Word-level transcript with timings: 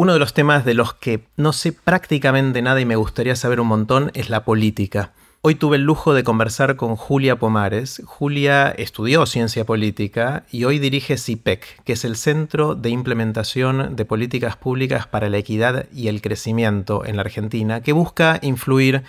Uno 0.00 0.12
de 0.12 0.20
los 0.20 0.32
temas 0.32 0.64
de 0.64 0.74
los 0.74 0.94
que 0.94 1.24
no 1.36 1.52
sé 1.52 1.72
prácticamente 1.72 2.62
nada 2.62 2.80
y 2.80 2.84
me 2.84 2.94
gustaría 2.94 3.34
saber 3.34 3.58
un 3.58 3.66
montón 3.66 4.12
es 4.14 4.30
la 4.30 4.44
política. 4.44 5.10
Hoy 5.42 5.56
tuve 5.56 5.74
el 5.74 5.82
lujo 5.82 6.14
de 6.14 6.22
conversar 6.22 6.76
con 6.76 6.94
Julia 6.94 7.40
Pomares. 7.40 8.00
Julia 8.06 8.70
estudió 8.70 9.26
ciencia 9.26 9.66
política 9.66 10.44
y 10.52 10.62
hoy 10.62 10.78
dirige 10.78 11.18
CIPEC, 11.18 11.82
que 11.82 11.94
es 11.94 12.04
el 12.04 12.14
Centro 12.14 12.76
de 12.76 12.90
Implementación 12.90 13.96
de 13.96 14.04
Políticas 14.04 14.56
Públicas 14.56 15.08
para 15.08 15.28
la 15.28 15.38
Equidad 15.38 15.86
y 15.92 16.06
el 16.06 16.22
Crecimiento 16.22 17.04
en 17.04 17.16
la 17.16 17.22
Argentina, 17.22 17.80
que 17.80 17.92
busca 17.92 18.38
influir 18.40 19.02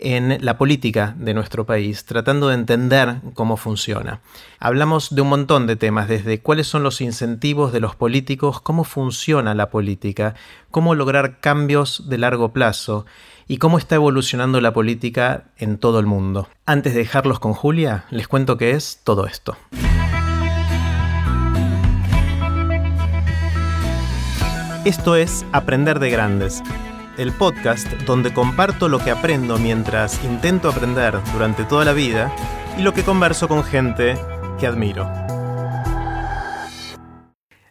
en 0.00 0.38
la 0.44 0.56
política 0.56 1.14
de 1.18 1.34
nuestro 1.34 1.66
país, 1.66 2.04
tratando 2.04 2.48
de 2.48 2.54
entender 2.54 3.16
cómo 3.34 3.56
funciona. 3.56 4.20
Hablamos 4.58 5.14
de 5.14 5.20
un 5.20 5.28
montón 5.28 5.66
de 5.66 5.76
temas, 5.76 6.08
desde 6.08 6.40
cuáles 6.40 6.66
son 6.66 6.82
los 6.82 7.00
incentivos 7.00 7.72
de 7.72 7.80
los 7.80 7.94
políticos, 7.94 8.60
cómo 8.60 8.84
funciona 8.84 9.54
la 9.54 9.70
política, 9.70 10.34
cómo 10.70 10.94
lograr 10.94 11.40
cambios 11.40 12.08
de 12.08 12.18
largo 12.18 12.52
plazo 12.52 13.04
y 13.46 13.58
cómo 13.58 13.78
está 13.78 13.96
evolucionando 13.96 14.60
la 14.60 14.72
política 14.72 15.44
en 15.58 15.76
todo 15.76 16.00
el 16.00 16.06
mundo. 16.06 16.48
Antes 16.66 16.94
de 16.94 17.00
dejarlos 17.00 17.38
con 17.38 17.52
Julia, 17.52 18.04
les 18.10 18.26
cuento 18.26 18.56
qué 18.56 18.72
es 18.72 19.00
todo 19.04 19.26
esto. 19.26 19.56
Esto 24.86 25.14
es 25.14 25.44
Aprender 25.52 25.98
de 25.98 26.08
Grandes 26.08 26.62
el 27.20 27.32
podcast 27.32 27.86
donde 28.06 28.32
comparto 28.32 28.88
lo 28.88 28.98
que 28.98 29.10
aprendo 29.10 29.58
mientras 29.58 30.24
intento 30.24 30.70
aprender 30.70 31.18
durante 31.34 31.64
toda 31.64 31.84
la 31.84 31.92
vida 31.92 32.34
y 32.78 32.82
lo 32.82 32.94
que 32.94 33.02
converso 33.02 33.46
con 33.46 33.62
gente 33.62 34.16
que 34.58 34.66
admiro. 34.66 35.06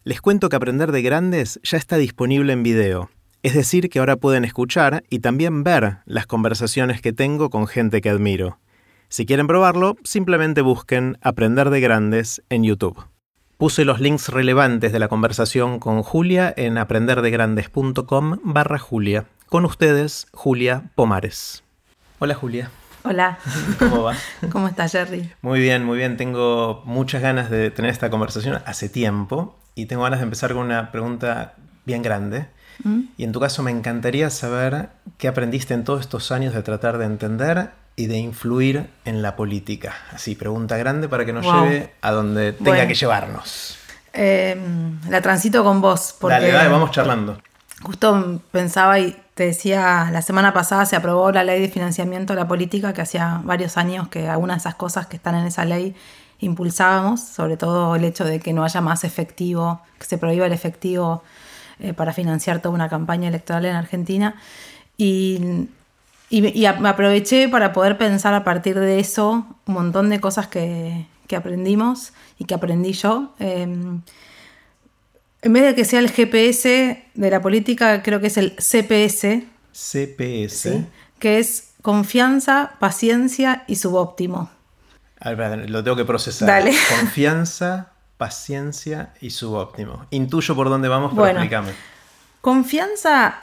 Les 0.03 0.21
cuento 0.21 0.49
que 0.49 0.55
Aprender 0.55 0.91
de 0.91 1.01
Grandes 1.01 1.59
ya 1.63 1.79
está 1.79 1.97
disponible 1.97 2.53
en 2.53 2.61
video, 2.61 3.09
es 3.41 3.55
decir, 3.55 3.89
que 3.89 3.97
ahora 3.97 4.17
pueden 4.17 4.45
escuchar 4.45 5.03
y 5.09 5.17
también 5.17 5.63
ver 5.63 5.97
las 6.05 6.27
conversaciones 6.27 7.01
que 7.01 7.11
tengo 7.11 7.49
con 7.49 7.65
gente 7.65 8.01
que 8.01 8.09
admiro. 8.09 8.59
Si 9.07 9.25
quieren 9.25 9.47
probarlo, 9.47 9.95
simplemente 10.03 10.61
busquen 10.61 11.17
Aprender 11.23 11.71
de 11.71 11.81
Grandes 11.81 12.43
en 12.49 12.63
YouTube. 12.63 13.03
Puse 13.57 13.83
los 13.83 13.99
links 13.99 14.29
relevantes 14.29 14.91
de 14.91 14.99
la 14.99 15.07
conversación 15.07 15.79
con 15.79 16.03
Julia 16.03 16.53
en 16.55 16.77
aprenderdegrandes.com 16.77 18.37
barra 18.43 18.77
Julia 18.77 19.25
con 19.49 19.65
ustedes, 19.65 20.27
Julia 20.31 20.83
Pomares. 20.95 21.63
Hola 22.19 22.35
Julia. 22.35 22.69
Hola. 23.03 23.39
¿Cómo 23.79 24.03
va? 24.03 24.15
¿Cómo 24.51 24.67
estás, 24.67 24.91
Jerry? 24.91 25.31
Muy 25.41 25.59
bien, 25.59 25.83
muy 25.83 25.97
bien. 25.97 26.17
Tengo 26.17 26.83
muchas 26.85 27.21
ganas 27.21 27.49
de 27.49 27.71
tener 27.71 27.89
esta 27.89 28.09
conversación 28.09 28.61
hace 28.65 28.89
tiempo 28.89 29.57
y 29.73 29.87
tengo 29.87 30.03
ganas 30.03 30.19
de 30.19 30.25
empezar 30.25 30.53
con 30.53 30.65
una 30.65 30.91
pregunta 30.91 31.55
bien 31.85 32.03
grande. 32.03 32.47
¿Mm? 32.83 32.99
Y 33.17 33.23
en 33.23 33.31
tu 33.31 33.39
caso 33.39 33.63
me 33.63 33.71
encantaría 33.71 34.29
saber 34.29 34.89
qué 35.17 35.27
aprendiste 35.27 35.73
en 35.73 35.83
todos 35.83 36.01
estos 36.01 36.31
años 36.31 36.53
de 36.53 36.61
tratar 36.61 36.97
de 36.97 37.05
entender 37.05 37.71
y 37.95 38.05
de 38.05 38.17
influir 38.17 38.89
en 39.03 39.21
la 39.21 39.35
política. 39.35 39.95
Así, 40.13 40.35
pregunta 40.35 40.77
grande 40.77 41.09
para 41.09 41.25
que 41.25 41.33
nos 41.33 41.45
lleve 41.45 41.93
a 42.01 42.11
donde 42.11 42.53
tenga 42.53 42.87
que 42.87 42.93
llevarnos. 42.93 43.77
Em, 44.13 44.99
la 45.09 45.21
transito 45.21 45.63
con 45.63 45.81
vos. 45.81 46.15
Porque 46.19 46.35
dale, 46.35 46.51
dale, 46.51 46.69
vamos 46.69 46.91
charlando. 46.91 47.41
Justo 47.83 48.41
pensaba 48.51 48.99
y 48.99 49.15
te 49.35 49.45
decía, 49.45 50.09
la 50.11 50.21
semana 50.21 50.53
pasada 50.53 50.85
se 50.85 50.95
aprobó 50.95 51.31
la 51.31 51.43
ley 51.43 51.61
de 51.61 51.69
financiamiento 51.69 52.33
de 52.33 52.39
la 52.39 52.47
política, 52.47 52.93
que 52.93 53.01
hacía 53.01 53.41
varios 53.43 53.77
años 53.77 54.09
que 54.09 54.27
algunas 54.27 54.57
de 54.57 54.59
esas 54.59 54.75
cosas 54.75 55.07
que 55.07 55.15
están 55.15 55.35
en 55.35 55.45
esa 55.45 55.63
ley 55.63 55.95
impulsábamos, 56.39 57.21
sobre 57.21 57.57
todo 57.57 57.95
el 57.95 58.03
hecho 58.03 58.25
de 58.25 58.39
que 58.39 58.53
no 58.53 58.63
haya 58.63 58.81
más 58.81 59.03
efectivo, 59.03 59.81
que 59.97 60.05
se 60.05 60.17
prohíba 60.17 60.45
el 60.45 60.53
efectivo 60.53 61.23
eh, 61.79 61.93
para 61.93 62.11
financiar 62.13 62.61
toda 62.61 62.75
una 62.75 62.89
campaña 62.89 63.29
electoral 63.29 63.65
en 63.65 63.75
Argentina. 63.75 64.35
Y, 64.97 65.67
y, 66.29 66.41
me 66.41 66.89
aproveché 66.89 67.47
para 67.47 67.71
poder 67.71 67.97
pensar 67.97 68.33
a 68.33 68.43
partir 68.43 68.77
de 68.77 68.99
eso 68.99 69.45
un 69.65 69.73
montón 69.73 70.09
de 70.09 70.19
cosas 70.19 70.47
que, 70.47 71.07
que 71.27 71.37
aprendimos 71.37 72.11
y 72.37 72.45
que 72.45 72.55
aprendí 72.55 72.91
yo. 72.91 73.33
Em, 73.39 74.01
en 75.41 75.53
vez 75.53 75.63
de 75.63 75.75
que 75.75 75.85
sea 75.85 75.99
el 75.99 76.11
GPS 76.11 77.03
de 77.13 77.29
la 77.31 77.41
política, 77.41 78.03
creo 78.03 78.19
que 78.19 78.27
es 78.27 78.37
el 78.37 78.55
CPS. 78.57 79.43
CPS. 79.71 80.83
Que 81.17 81.39
es 81.39 81.71
confianza, 81.81 82.75
paciencia 82.79 83.63
y 83.67 83.77
subóptimo. 83.77 84.49
A 85.19 85.33
ver, 85.33 85.69
lo 85.69 85.83
tengo 85.83 85.97
que 85.97 86.05
procesar. 86.05 86.47
Dale. 86.47 86.73
Confianza, 86.99 87.93
paciencia 88.17 89.13
y 89.21 89.29
subóptimo. 89.29 90.05
Intuyo 90.11 90.55
por 90.55 90.69
dónde 90.69 90.89
vamos, 90.89 91.13
pero 91.15 91.27
explícame. 91.27 91.71
Confianza, 92.41 93.41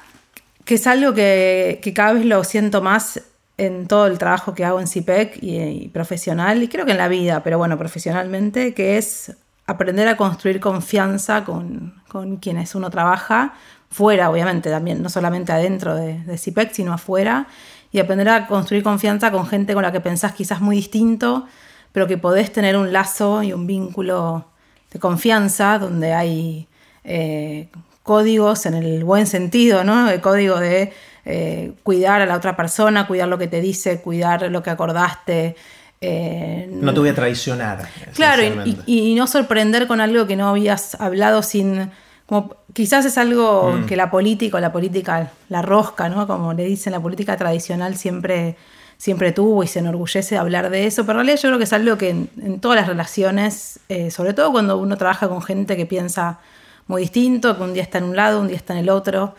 que 0.65 0.75
es 0.75 0.87
algo 0.87 1.15
que, 1.15 1.81
cada 1.95 2.15
vez 2.15 2.25
lo 2.25 2.45
siento 2.45 2.83
más 2.83 3.23
en 3.59 3.89
todo 3.89 4.07
el 4.07 4.19
trabajo 4.19 4.55
que 4.55 4.65
hago 4.67 4.81
en 4.81 4.87
CIPEC 4.87 5.43
y, 5.43 5.59
y, 5.59 5.89
profesional, 5.89 6.63
y 6.63 6.69
creo 6.69 6.85
que 6.85 6.93
en 6.93 6.99
la 6.99 7.09
vida, 7.09 7.43
pero 7.43 7.57
bueno, 7.57 7.79
profesionalmente, 7.79 8.75
que 8.75 8.99
es 8.99 9.35
aprender 9.67 10.09
a 10.09 10.17
construir 10.17 10.61
confianza 10.61 11.45
con, 11.45 12.03
quienes 12.41 12.75
uno 12.75 12.89
trabaja, 12.91 13.55
fuera 13.91 14.31
obviamente 14.31 14.71
también, 14.71 15.03
no 15.03 15.09
solamente 15.09 15.53
adentro 15.53 15.95
de, 15.95 16.23
de 16.25 16.39
CIPEC, 16.39 16.73
sino 16.73 16.93
afuera, 16.93 17.47
y 17.93 17.99
aprender 17.99 18.29
a 18.29 18.47
construir 18.47 18.83
confianza 18.83 19.31
con 19.31 19.47
gente 19.47 19.75
con 19.75 19.83
la 19.83 19.93
que 19.93 20.01
pensás 20.01 20.33
quizás 20.33 20.61
muy 20.61 20.77
distinto, 20.77 21.47
pero 21.93 22.07
que 22.07 22.19
podés 22.19 22.53
tener 22.53 22.77
un 22.77 22.93
lazo 22.93 23.43
y 23.43 23.53
un 23.53 23.67
vínculo 23.67 24.47
de 24.93 24.99
confianza 24.99 25.79
donde 25.79 26.13
hay 26.13 26.69
eh, 27.05 27.69
códigos 28.03 28.67
en 28.67 28.75
el 28.75 29.03
buen 29.05 29.27
sentido, 29.27 29.83
¿no? 29.83 30.09
El 30.11 30.21
código 30.21 30.61
de 30.61 30.93
eh, 31.25 31.73
cuidar 31.83 32.23
a 32.23 32.27
la 32.27 32.37
otra 32.37 32.57
persona, 32.57 33.07
cuidar 33.07 33.29
lo 33.29 33.39
que 33.39 33.49
te 33.49 33.61
dice, 33.61 34.01
cuidar 34.01 34.43
lo 34.51 34.63
que 34.63 34.71
acordaste, 34.71 35.57
eh, 36.01 36.69
no 36.71 36.93
te 36.93 37.01
voy 37.01 37.09
a 37.09 37.15
traicionar. 37.15 37.89
Claro, 38.15 38.43
y, 38.87 39.15
no 39.15 39.27
sorprender 39.27 39.87
con 39.87 40.01
algo 40.01 40.27
que 40.27 40.37
no 40.37 40.49
habías 40.49 40.95
hablado 41.01 41.43
sin... 41.43 41.91
Como, 42.27 42.57
quizás 42.73 43.05
es 43.05 43.19
algo 43.19 43.73
mm. 43.73 43.87
que 43.87 43.97
la 43.97 44.11
política 44.11 44.57
o 44.57 44.61
la 44.61 44.73
política, 44.73 45.31
la 45.49 45.63
rosca, 45.63 46.09
¿no? 46.09 46.27
Como 46.27 46.53
le 46.53 46.65
dicen, 46.65 46.93
la 46.93 47.01
política 47.01 47.37
tradicional 47.37 47.97
siempre, 47.97 48.57
siempre 48.99 49.33
tuvo 49.33 49.63
y 49.63 49.69
se 49.69 49.79
enorgullece 49.79 50.35
de 50.35 50.41
hablar 50.41 50.71
de 50.71 50.87
eso, 50.87 51.07
pero 51.07 51.21
en 51.21 51.27
realidad 51.27 51.43
yo 51.43 51.49
creo 51.51 51.59
que 51.59 51.65
es 51.65 51.73
algo 51.73 51.97
que 51.97 52.11
en, 52.11 52.61
todas 52.61 52.77
las 52.77 52.89
relaciones, 52.89 53.79
eh, 53.89 54.11
sobre 54.11 54.35
todo 54.35 54.51
cuando 54.51 54.77
uno 54.77 54.97
trabaja 54.97 55.29
con 55.29 55.41
gente 55.41 55.77
que 55.77 55.87
piensa 55.87 56.41
muy 56.89 57.03
distinto, 57.03 57.57
que 57.57 57.63
un 57.63 57.75
día 57.75 57.85
está 57.85 57.99
en 57.99 58.05
un 58.05 58.17
lado, 58.17 58.41
un 58.41 58.49
día 58.49 58.57
está 58.57 58.73
en 58.73 58.81
el 58.81 58.91
otro, 58.91 59.37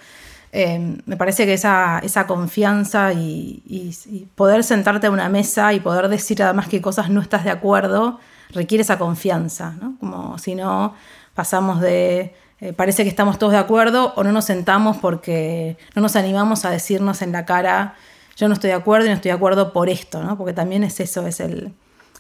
Em, 0.60 0.98
me 1.06 1.18
parece 1.18 1.46
que 1.46 1.54
esa, 1.54 2.00
esa 2.00 2.26
confianza 2.26 3.14
y, 3.14 3.62
poder 4.34 4.64
sentarte 4.64 5.06
a 5.06 5.12
una 5.12 5.30
mesa 5.30 5.72
y 5.74 5.80
poder 5.80 6.10
decir 6.10 6.42
además 6.42 6.68
que 6.68 6.82
cosas 6.82 7.12
no 7.12 7.22
estás 7.22 7.44
de 7.44 7.52
acuerdo 7.52 8.20
requiere 8.50 8.82
esa 8.82 8.98
confianza, 8.98 9.76
¿no? 9.80 9.98
Como 10.00 10.40
si 10.40 10.56
no 10.56 10.96
pasamos 11.36 11.80
de 11.80 12.34
eh, 12.60 12.74
parece 12.74 13.04
que 13.04 13.10
estamos 13.10 13.38
todos 13.38 13.54
de 13.54 13.60
acuerdo 13.60 14.14
o 14.16 14.24
no 14.24 14.32
nos 14.32 14.46
sentamos 14.46 14.98
porque 14.98 15.78
no 15.94 16.02
nos 16.02 16.16
animamos 16.16 16.66
a 16.66 16.72
decirnos 16.72 17.22
en 17.22 17.34
la 17.34 17.46
cara 17.46 17.94
yo 18.36 18.48
no 18.48 18.56
estoy 18.56 18.72
de 18.72 18.78
acuerdo 18.78 19.06
y 19.06 19.10
no 19.10 19.16
estoy 19.16 19.30
de 19.30 19.36
acuerdo 19.36 19.74
por 19.74 19.90
esto, 19.90 20.24
¿no? 20.24 20.40
Porque 20.40 20.54
también 20.54 20.84
es 20.84 21.00
eso, 21.00 21.28
es 21.28 21.40
el 21.40 21.74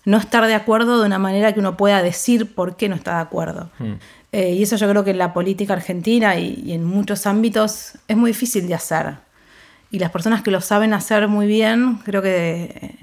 no 0.06 0.18
estar 0.18 0.46
de 0.46 0.54
acuerdo 0.54 1.00
de 1.00 1.08
una 1.08 1.18
manera 1.18 1.54
que 1.54 1.59
uno 1.59 1.75
pueda 1.75 2.04
decir 2.04 2.54
por 2.54 2.75
qué 2.75 2.88
no 2.88 2.96
está 2.96 3.16
de 3.16 3.22
acuerdo. 3.22 3.72
Hmm. 3.80 3.96
Eh, 4.31 4.53
y 4.53 4.63
eso 4.63 4.75
yo 4.75 4.89
creo 4.89 5.03
que 5.03 5.11
en 5.11 5.17
la 5.17 5.33
política 5.33 5.73
argentina 5.73 6.35
y, 6.35 6.73
en 6.73 6.83
muchos 6.83 7.25
ámbitos 7.25 7.93
es 8.07 8.17
muy 8.17 8.31
difícil 8.31 8.67
de 8.67 8.75
hacer. 8.75 9.15
Y 9.89 9.99
las 9.99 10.11
personas 10.11 10.41
que 10.41 10.51
lo 10.51 10.59
saben 10.59 10.93
hacer 10.93 11.27
muy 11.27 11.47
bien, 11.47 11.99
creo 12.03 12.21
que 12.21 12.97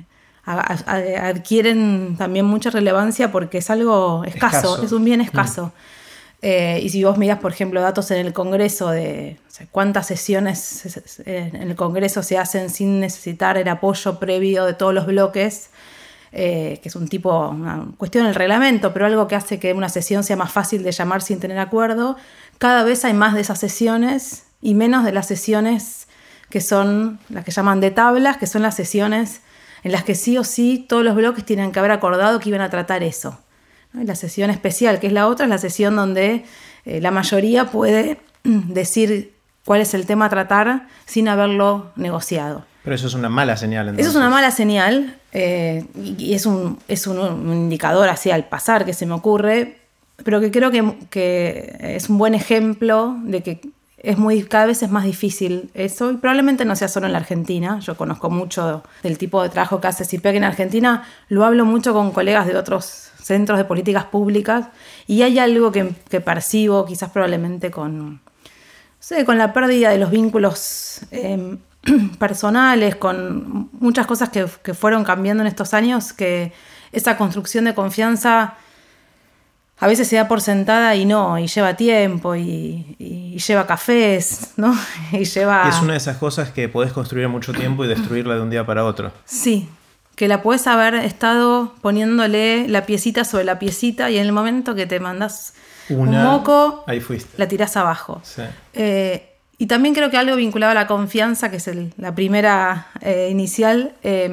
eh, 0.46 1.16
adquieren 1.16 2.16
también 2.18 2.44
mucha 2.44 2.70
relevancia 2.70 3.32
porque 3.32 3.58
es 3.58 3.70
algo 3.70 4.22
escaso, 4.24 4.82
es 4.82 4.92
un 4.92 5.04
bien 5.04 5.20
mm. 5.20 5.24
escaso. 5.24 5.72
Eh, 6.42 6.80
y 6.82 6.90
si 6.90 7.02
vos 7.02 7.16
miras, 7.16 7.38
por 7.38 7.52
ejemplo, 7.52 7.80
datos 7.80 8.10
en 8.10 8.18
el 8.18 8.34
Congreso 8.34 8.91
de 8.91 9.38
cuántas 9.70 10.08
sesiones 10.08 10.98
en 11.24 11.56
el 11.56 11.74
Congreso 11.74 12.22
se 12.22 12.36
hacen 12.36 12.68
sin 12.68 13.00
necesitar 13.00 13.56
el 13.56 13.66
apoyo 13.66 14.18
previo 14.18 14.66
de 14.66 14.74
todos 14.74 14.92
los 14.92 15.06
bloques, 15.06 15.70
eh, 16.36 16.81
que 16.83 16.89
es 16.89 16.97
un 16.97 17.07
tipo, 17.07 17.48
una 17.48 17.86
cuestión 17.97 18.25
del 18.25 18.34
reglamento, 18.34 18.92
pero 18.92 19.07
algo 19.07 19.28
que 19.28 19.36
hace 19.36 19.60
que 19.60 19.72
una 19.72 19.89
sesión 19.89 20.25
sea 20.25 20.34
más 20.34 20.51
fácil 20.51 20.83
de 20.83 20.91
llamar 20.91 21.22
sin 21.22 21.39
tener 21.39 21.60
acuerdo. 21.60 22.16
Cada 22.59 22.83
vez 22.83 23.04
hay 23.04 23.15
más 23.15 23.34
de 23.34 23.41
esas 23.41 23.60
sesiones 23.60 24.42
y 24.60 24.75
menos 24.75 25.04
de 25.04 25.13
las 25.13 25.28
sesiones 25.28 26.09
que 26.51 26.60
son 26.60 27.21
las 27.28 27.45
que 27.45 27.53
llaman 27.53 27.78
de 27.78 27.92
tablas, 27.92 28.36
que 28.36 28.48
son 28.48 28.63
las 28.63 28.75
sesiones 28.75 29.42
en 29.84 29.92
las 29.92 30.03
que 30.03 30.16
sí 30.16 30.36
o 30.36 30.42
sí 30.42 30.84
todos 30.89 31.04
los 31.04 31.15
bloques 31.15 31.45
tienen 31.45 31.71
que 31.71 31.78
haber 31.78 31.92
acordado 31.92 32.41
que 32.41 32.48
iban 32.48 32.63
a 32.63 32.69
tratar 32.69 33.04
eso. 33.04 33.39
la 33.92 34.16
sesión 34.16 34.51
especial, 34.51 34.98
que 34.98 35.07
es 35.07 35.13
la 35.13 35.28
otra, 35.28 35.47
es 35.47 35.51
la 35.51 35.59
sesión 35.59 35.95
donde 35.95 36.45
eh, 36.84 37.01
la 37.01 37.13
mayoría 37.13 37.66
puede 37.66 38.19
decir 38.42 39.34
cuál 39.65 39.83
es 39.83 39.95
el 39.95 40.04
tema 40.04 40.25
a 40.25 40.30
tratar 40.30 40.89
sin 41.07 41.28
haberlo 41.28 41.92
negociado. 41.95 42.65
Pero 42.83 42.97
eso 42.97 43.07
es 43.07 43.15
una 43.15 43.28
mala 43.28 43.57
señal. 43.57 43.97
Eso 43.97 44.10
es 44.10 44.16
una 44.16 44.30
mala 44.30 44.51
señal 44.51 45.16
eh, 45.36 45.84
y 45.97 46.33
es, 46.33 46.47
un, 46.47 46.78
es 46.86 47.09
un, 47.09 47.53
indicador 47.53 48.09
así 48.09 48.31
al 48.31 48.48
pasar 48.48 48.84
que 48.84 48.95
se 48.95 49.04
me 49.04 49.15
ocurre, 49.15 49.78
pero 50.22 50.41
que 50.41 50.53
creo 50.53 50.71
que, 50.71 50.95
que, 51.10 51.77
es 51.97 52.09
un 52.09 52.19
buen 52.19 52.34
ejemplo 52.34 53.16
de 53.25 53.42
que 53.42 53.60
es 53.98 54.16
muy, 54.16 54.45
cada 54.45 54.66
vez 54.66 54.83
es 54.84 54.91
más 54.91 55.04
difícil 55.04 55.71
eso 55.75 56.13
y 56.13 56.19
probablemente 56.19 56.65
no 56.65 56.77
sea 56.77 56.86
solo 56.86 57.07
en 57.07 57.13
la 57.13 57.19
Argentina. 57.19 57.81
Yo 57.81 57.97
conozco 57.97 58.31
mucho 58.31 58.84
del 59.03 59.19
tipo 59.19 59.42
de 59.42 59.48
trabajo 59.48 59.81
que 59.81 59.89
hace 59.89 60.04
CIPEC 60.04 60.36
en 60.36 60.45
Argentina, 60.45 61.04
lo 61.28 61.45
hablo 61.45 61.65
mucho 61.65 61.92
con 61.92 62.13
colegas 62.13 62.47
de 62.47 62.57
otros 62.57 63.10
centros 63.21 63.59
de 63.59 63.65
políticas 63.65 64.04
públicas 64.04 64.66
y 65.09 65.22
hay 65.22 65.41
algo 65.41 65.72
que, 65.72 65.84
percibo 66.21 66.84
quizás 66.84 67.10
probablemente 67.10 67.72
con, 67.72 68.21
con 69.27 69.39
la 69.39 69.53
pérdida 69.53 69.91
de 69.91 69.98
los 69.98 70.13
vínculos 70.13 71.01
em, 71.10 71.59
personales, 72.19 72.97
con 72.97 73.71
muchas 73.72 74.07
cosas 74.07 74.31
que, 74.31 74.47
que 74.63 74.75
fueron 74.75 75.04
cambiando 75.04 75.42
en 75.42 75.47
estos 75.47 75.75
años, 75.75 76.13
que 76.13 76.53
esa 76.92 77.16
construcción 77.16 77.65
de 77.65 77.75
confianza 77.75 78.54
a 79.81 79.86
veces 79.86 80.09
se 80.09 80.16
da 80.16 80.28
por 80.28 80.41
sentada 80.41 80.95
y 80.95 81.04
no, 81.04 81.39
y 81.39 81.47
lleva 81.47 81.75
tiempo, 81.75 82.36
y, 82.36 83.36
lleva 83.47 83.66
cafés, 83.66 84.53
¿no? 84.57 84.75
Y 85.13 85.25
lleva... 85.25 85.69
es 85.69 85.81
una 85.81 85.92
de 85.92 85.98
esas 85.98 86.16
cosas 86.16 86.51
que 86.51 86.69
podés 86.69 86.92
construir 86.92 87.28
mucho 87.28 87.53
tiempo 87.53 87.84
y 87.84 87.89
destruirla 87.89 88.37
de 88.37 88.41
un 88.42 88.51
día 88.51 88.65
para 88.65 88.84
otro. 88.84 89.13
Sí, 89.25 89.69
que 90.15 90.28
la 90.28 90.42
puedes 90.42 90.66
haber 90.66 90.95
estado 90.95 91.75
poniéndole 91.83 92.69
la 92.69 92.87
piecita 92.87 93.25
sobre 93.25 93.45
la 93.45 93.59
piecita 93.59 94.10
y 94.10 94.19
en 94.19 94.27
el 94.27 94.33
momento 94.33 94.75
que 94.75 94.87
te 94.87 95.01
mandas 95.01 95.54
un 95.89 96.10
moco, 96.10 96.84
ahí 96.87 97.01
fuiste. 97.01 97.37
la 97.37 97.48
tirás 97.48 97.77
abajo. 97.77 98.22
Eh, 98.72 99.34
y 99.65 99.66
también 99.66 99.95
creo 99.95 100.11
que 100.11 100.19
algo 100.19 100.37
vinculado 100.37 100.72
a 100.72 100.75
la 100.75 100.87
confianza, 100.87 101.51
que 101.51 101.57
es 101.57 101.71
la 101.97 102.15
primera 102.15 102.89
eh, 103.01 103.28
inicial, 103.31 103.95
eh, 104.03 104.28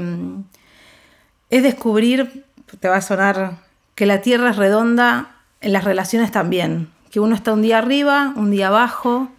es 1.50 1.64
descubrir, 1.64 2.44
te 2.82 2.90
va 2.90 2.98
a 2.98 3.02
sonar 3.02 3.60
que 3.96 4.06
la 4.06 4.20
Tierra 4.20 4.50
es 4.50 4.58
redonda 4.58 5.38
en 5.62 5.72
las 5.72 5.86
relaciones 5.86 6.34
también, 6.34 6.90
que 7.12 7.22
uno 7.22 7.34
está 7.34 7.54
un 7.54 7.62
día 7.62 7.78
arriba, 7.78 8.34
un 8.36 8.52
día 8.52 8.68
abajo, 8.68 9.30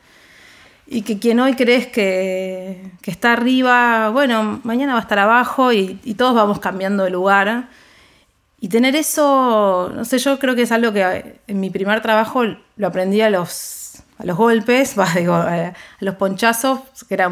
y 0.87 1.03
que 1.03 1.19
quien 1.19 1.41
hoy 1.41 1.57
crees 1.57 1.89
que, 1.89 2.91
está 3.05 3.35
arriba, 3.35 4.09
bueno, 4.09 4.63
mañana 4.65 4.95
va 4.95 5.01
a 5.01 5.03
estar 5.03 5.19
abajo 5.19 5.75
y, 5.75 5.97
todos 6.17 6.35
vamos 6.35 6.59
cambiando 6.59 7.05
de 7.05 7.11
lugar. 7.11 7.69
Y 8.61 8.69
tener 8.69 8.97
eso, 8.97 9.93
no 9.95 10.07
sé, 10.07 10.17
yo 10.17 10.39
creo 10.39 10.55
que 10.55 10.63
es 10.63 10.73
algo 10.73 10.91
que 10.95 11.41
en 11.47 11.61
mi 11.61 11.69
primer 11.69 12.01
trabajo 12.01 12.45
lo 12.77 12.87
aprendí 12.87 13.21
a 13.21 13.29
los, 13.29 13.82
a 14.19 14.25
los 14.25 14.37
golpes, 14.37 14.95
digo, 15.17 15.35
a 15.35 15.73
los 16.01 16.15
ponchazos, 16.17 16.81
que 17.09 17.15
era, 17.15 17.31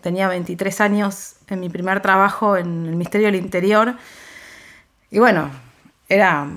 tenía 0.00 0.28
23 0.28 0.80
años 0.80 1.36
en 1.48 1.60
mi 1.60 1.68
primer 1.68 2.00
trabajo 2.00 2.56
en 2.56 2.86
el 2.86 2.92
Ministerio 2.92 3.26
del 3.26 3.36
Interior. 3.36 3.94
Y 5.10 5.18
bueno, 5.18 5.50
era, 6.08 6.48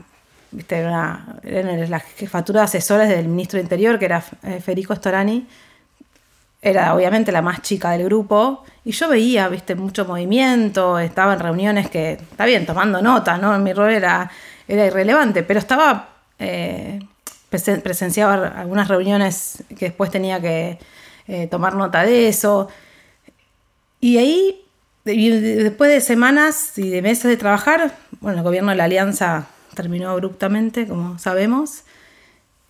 viste, 0.52 0.78
era, 0.78 1.26
la 1.44 2.00
jefatura 2.00 2.62
de 2.62 2.66
asesores 2.66 3.10
del 3.10 3.28
ministro 3.28 3.58
de 3.58 3.64
Interior, 3.64 4.00
que 4.00 4.06
era 4.06 4.24
eh, 4.44 4.62
Federico 4.62 4.96
Storani. 4.96 5.48
Era 6.62 6.96
obviamente 6.96 7.32
la 7.32 7.42
más 7.42 7.62
chica 7.62 7.92
del 7.92 8.06
grupo. 8.06 8.64
Y 8.86 8.92
yo 8.92 9.10
veía, 9.10 9.48
viste, 9.50 9.76
mucho 9.76 10.06
movimiento, 10.06 11.00
estaba 11.00 11.34
en 11.34 11.40
reuniones 11.40 11.90
que, 11.90 12.14
está 12.14 12.46
bien, 12.46 12.66
tomando 12.66 13.02
notas, 13.02 13.40
¿no? 13.40 13.58
Mi 13.60 13.74
rol 13.74 13.92
era, 13.92 14.32
era 14.68 14.86
irrelevante, 14.86 15.44
pero 15.44 15.60
estaba, 15.60 16.10
eh, 16.40 17.00
presenciaba 17.82 18.48
algunas 18.48 18.88
reuniones 18.88 19.64
que 19.78 19.86
después 19.86 20.12
tenía 20.12 20.42
que 20.42 20.80
eh, 21.28 21.48
tomar 21.48 21.76
nota 21.76 22.04
de 22.04 22.28
eso. 22.28 22.70
Y 24.00 24.18
ahí 24.18 24.62
después 25.06 25.92
de 25.92 26.02
semanas 26.02 26.78
y 26.78 26.90
de 26.90 27.02
meses 27.02 27.26
de 27.26 27.38
trabajar, 27.38 27.96
bueno, 28.22 28.40
el 28.40 28.44
gobierno 28.44 28.72
de 28.72 28.78
la 28.78 28.86
Alianza 28.86 29.48
terminó 29.76 30.10
abruptamente, 30.10 30.88
como 30.88 31.20
sabemos, 31.20 31.84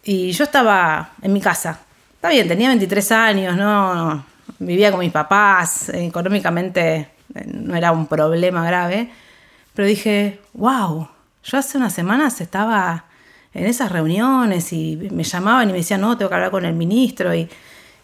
y 0.03 0.31
yo 0.31 0.43
estaba 0.43 1.11
en 1.21 1.33
mi 1.33 1.41
casa. 1.41 1.79
Está 2.15 2.29
bien, 2.29 2.47
tenía 2.47 2.69
23 2.69 3.11
años, 3.11 3.55
¿no? 3.55 4.25
Vivía 4.59 4.91
con 4.91 4.99
mis 4.99 5.11
papás, 5.11 5.89
económicamente 5.89 7.09
eh, 7.33 7.45
no 7.45 7.75
era 7.75 7.91
un 7.91 8.07
problema 8.07 8.65
grave, 8.65 9.09
pero 9.73 9.87
dije, 9.87 10.39
wow, 10.53 11.07
yo 11.43 11.57
hace 11.57 11.77
unas 11.77 11.93
semanas 11.93 12.41
estaba 12.41 13.05
en 13.55 13.65
esas 13.65 13.91
reuniones 13.91 14.71
y 14.73 15.09
me 15.11 15.23
llamaban 15.23 15.69
y 15.69 15.71
me 15.71 15.79
decían, 15.79 16.01
no, 16.01 16.17
tengo 16.17 16.29
que 16.29 16.35
hablar 16.35 16.51
con 16.51 16.65
el 16.65 16.73
ministro, 16.73 17.33
y, 17.33 17.49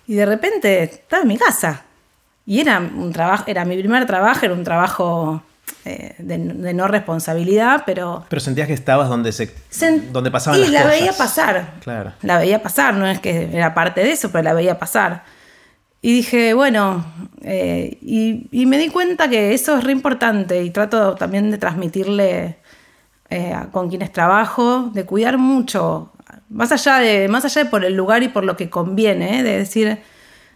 y 0.07 0.13
de 0.15 0.25
repente 0.25 0.83
estaba 0.83 1.21
en 1.21 1.27
mi 1.27 1.37
casa 1.37 1.83
y 2.45 2.59
era 2.59 2.79
un 2.79 3.13
trabajo, 3.13 3.43
era 3.47 3.65
mi 3.65 3.77
primer 3.77 4.05
trabajo, 4.05 4.45
era 4.45 4.53
un 4.53 4.63
trabajo 4.63 5.43
eh, 5.85 6.15
de, 6.17 6.37
no 6.37 6.87
responsabilidad, 6.87 7.83
pero... 7.85 8.25
Pero 8.29 8.39
sentías 8.39 8.67
que 8.67 8.73
estabas 8.73 9.09
donde, 9.09 9.31
se, 9.31 9.53
donde 10.11 10.31
pasaban 10.31 10.59
y 10.59 10.67
la 10.67 10.85
veía 10.85 11.13
pasar. 11.13 11.75
Claro. 11.81 12.13
La 12.21 12.39
veía 12.39 12.61
pasar, 12.61 12.95
no 12.95 13.07
es 13.07 13.19
que 13.19 13.49
era 13.53 13.73
parte 13.73 14.03
de 14.03 14.11
eso, 14.11 14.31
pero 14.31 14.43
la 14.43 14.53
veía 14.53 14.79
pasar. 14.79 15.23
Y 16.01 16.13
dije, 16.13 16.55
bueno, 16.55 17.05
eh, 17.43 17.97
y, 18.01 18.65
me 18.65 18.79
di 18.79 18.89
cuenta 18.89 19.29
que 19.29 19.53
eso 19.53 19.77
es 19.77 19.83
re 19.83 19.91
importante 19.91 20.63
y 20.63 20.71
trato 20.71 21.13
también 21.13 21.51
de 21.51 21.59
transmitirle 21.59 22.57
eh, 23.31 23.55
con 23.71 23.89
quienes 23.89 24.11
trabajo, 24.11 24.91
de 24.93 25.05
cuidar 25.05 25.37
mucho, 25.37 26.11
más 26.49 26.71
allá 26.71 26.97
de, 26.97 27.27
más 27.27 27.45
allá 27.45 27.63
de 27.63 27.69
por 27.69 27.85
el 27.85 27.95
lugar 27.95 28.23
y 28.23 28.27
por 28.27 28.43
lo 28.43 28.57
que 28.57 28.69
conviene, 28.69 29.41
de 29.41 29.57
decir, 29.57 29.99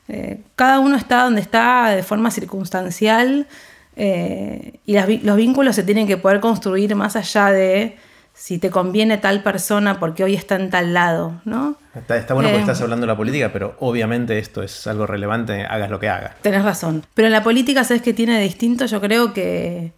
eh, 0.07 0.41
cada 0.55 0.79
uno 0.79 0.97
está 0.97 1.23
donde 1.23 1.41
está 1.41 1.89
de 1.89 2.03
forma 2.03 2.29
circunstancial 2.29 3.47
eh, 3.95 4.79
y 4.85 4.97
los 5.23 5.37
vínculos 5.37 5.75
se 5.75 5.83
tienen 5.83 6.05
que 6.05 6.17
poder 6.17 6.41
construir 6.41 6.95
más 6.95 7.15
allá 7.15 7.51
de 7.51 7.97
si 8.33 8.59
te 8.59 8.69
conviene 8.69 9.17
tal 9.17 9.41
persona 9.41 9.97
porque 9.97 10.25
hoy 10.25 10.35
está 10.35 10.57
en 10.57 10.69
tal 10.69 10.93
lado, 10.93 11.39
¿no? 11.45 11.77
Está, 11.95 12.33
bueno 12.33 12.49
porque 12.49 12.57
eh, 12.57 12.59
estás 12.59 12.81
hablando 12.81 13.05
de 13.05 13.13
la 13.13 13.17
política, 13.17 13.51
pero 13.53 13.77
obviamente 13.79 14.37
esto 14.37 14.61
es 14.61 14.85
algo 14.87 15.07
relevante, 15.07 15.65
hagas 15.65 15.89
lo 15.89 15.99
que 15.99 16.09
hagas. 16.09 16.35
Tenés 16.41 16.65
razón. 16.65 17.05
Pero 17.13 17.27
en 17.27 17.31
la 17.31 17.41
política, 17.41 17.85
¿sabes 17.85 18.01
qué 18.01 18.13
tiene 18.13 18.35
de 18.35 18.43
distinto? 18.43 18.85
Yo 18.85 18.99
creo 18.99 19.33
que 19.33 19.93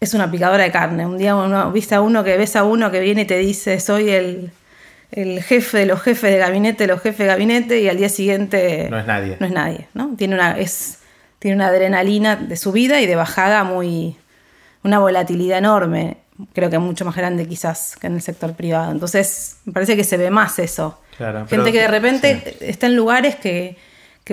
es 0.00 0.14
una 0.14 0.30
picadora 0.30 0.64
de 0.64 0.72
carne. 0.72 1.06
Un 1.06 1.18
día 1.18 1.36
uno, 1.36 1.70
viste 1.72 1.94
a 1.94 2.00
uno 2.00 2.24
que 2.24 2.36
ves 2.36 2.56
a 2.56 2.64
uno 2.64 2.90
que 2.90 3.00
viene 3.00 3.22
y 3.22 3.26
te 3.26 3.38
dice, 3.38 3.78
soy 3.80 4.10
el 4.10 4.52
el 5.12 5.42
jefe 5.42 5.78
de 5.78 5.86
los 5.86 6.00
jefes 6.02 6.30
de 6.30 6.38
gabinete 6.38 6.84
de 6.84 6.88
los 6.88 7.00
jefes 7.00 7.18
de 7.18 7.26
gabinete 7.26 7.80
y 7.80 7.88
al 7.88 7.96
día 7.96 8.08
siguiente 8.08 8.88
no 8.90 8.98
es 8.98 9.06
nadie. 9.06 9.36
No 9.40 9.46
es 9.46 9.52
nadie, 9.52 9.88
¿no? 9.94 10.14
Tiene 10.16 10.34
una, 10.34 10.58
es, 10.58 11.00
tiene 11.38 11.56
una 11.56 11.68
adrenalina 11.68 12.36
de 12.36 12.56
subida 12.56 13.00
y 13.00 13.06
de 13.06 13.16
bajada 13.16 13.64
muy, 13.64 14.16
una 14.84 14.98
volatilidad 14.98 15.58
enorme, 15.58 16.18
creo 16.52 16.70
que 16.70 16.78
mucho 16.78 17.04
más 17.04 17.16
grande 17.16 17.46
quizás 17.46 17.96
que 18.00 18.06
en 18.06 18.14
el 18.14 18.22
sector 18.22 18.54
privado. 18.54 18.92
Entonces, 18.92 19.58
me 19.64 19.72
parece 19.72 19.96
que 19.96 20.04
se 20.04 20.16
ve 20.16 20.30
más 20.30 20.58
eso. 20.58 21.00
Gente 21.48 21.72
que 21.72 21.80
de 21.80 21.88
repente 21.88 22.56
está 22.60 22.86
en 22.86 22.96
lugares 22.96 23.36
que, 23.36 23.76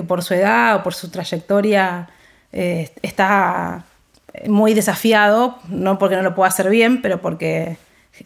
por 0.06 0.22
su 0.22 0.32
edad 0.34 0.76
o 0.76 0.82
por 0.84 0.94
su 0.94 1.10
trayectoria 1.10 2.08
eh, 2.52 2.88
está 3.02 3.84
muy 4.46 4.74
desafiado, 4.74 5.58
no 5.68 5.98
porque 5.98 6.16
no 6.16 6.22
lo 6.22 6.34
pueda 6.34 6.48
hacer 6.48 6.68
bien, 6.68 7.02
pero 7.02 7.20
porque 7.20 7.78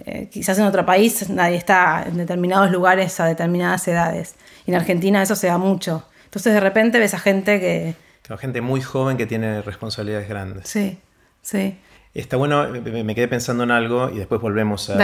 eh, 0.05 0.29
quizás 0.31 0.59
en 0.59 0.65
otro 0.65 0.85
país 0.87 1.29
nadie 1.31 1.57
está 1.57 2.05
en 2.07 2.17
determinados 2.17 2.71
lugares 2.71 3.19
a 3.21 3.27
determinadas 3.27 3.87
edades. 3.89 4.35
Y 4.67 4.71
en 4.71 4.77
Argentina 4.77 5.23
eso 5.23 5.37
se 5.37 5.47
da 5.47 5.59
mucho. 5.59 6.07
Entonces 6.25 6.55
de 6.55 6.61
repente 6.61 6.99
ves 6.99 7.15
a 7.15 7.19
gente 7.19 7.61
que... 7.61 7.95
gente 8.39 8.61
muy 8.61 8.81
joven 8.81 9.17
que 9.17 9.27
tiene 9.27 9.63
responsabilidades 9.63 10.29
grandes. 10.29 10.69
Sí, 10.69 10.99
sí. 11.43 11.79
Está 12.15 12.37
bueno, 12.37 12.69
me 12.69 13.15
quedé 13.15 13.29
pensando 13.29 13.65
en 13.65 13.71
algo 13.71 14.11
y 14.11 14.19
después 14.19 14.41
volvemos 14.41 14.91
a, 14.91 14.99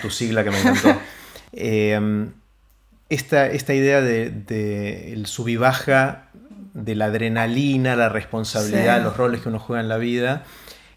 tu 0.00 0.10
sigla 0.10 0.42
que 0.44 0.50
me 0.50 0.60
encantó. 0.60 0.98
Em, 1.52 2.30
esta, 3.08 3.48
esta, 3.48 3.74
idea 3.74 4.00
de, 4.00 4.30
de, 4.30 5.12
el 5.12 5.26
sub 5.26 5.48
y 5.48 5.56
baja 5.56 6.29
de 6.74 6.94
la 6.94 7.06
adrenalina, 7.06 7.96
la 7.96 8.08
responsabilidad, 8.08 9.02
los 9.02 9.16
roles 9.16 9.40
que 9.40 9.48
uno 9.48 9.58
juega 9.58 9.80
en 9.80 9.88
la 9.88 9.98
vida, 9.98 10.44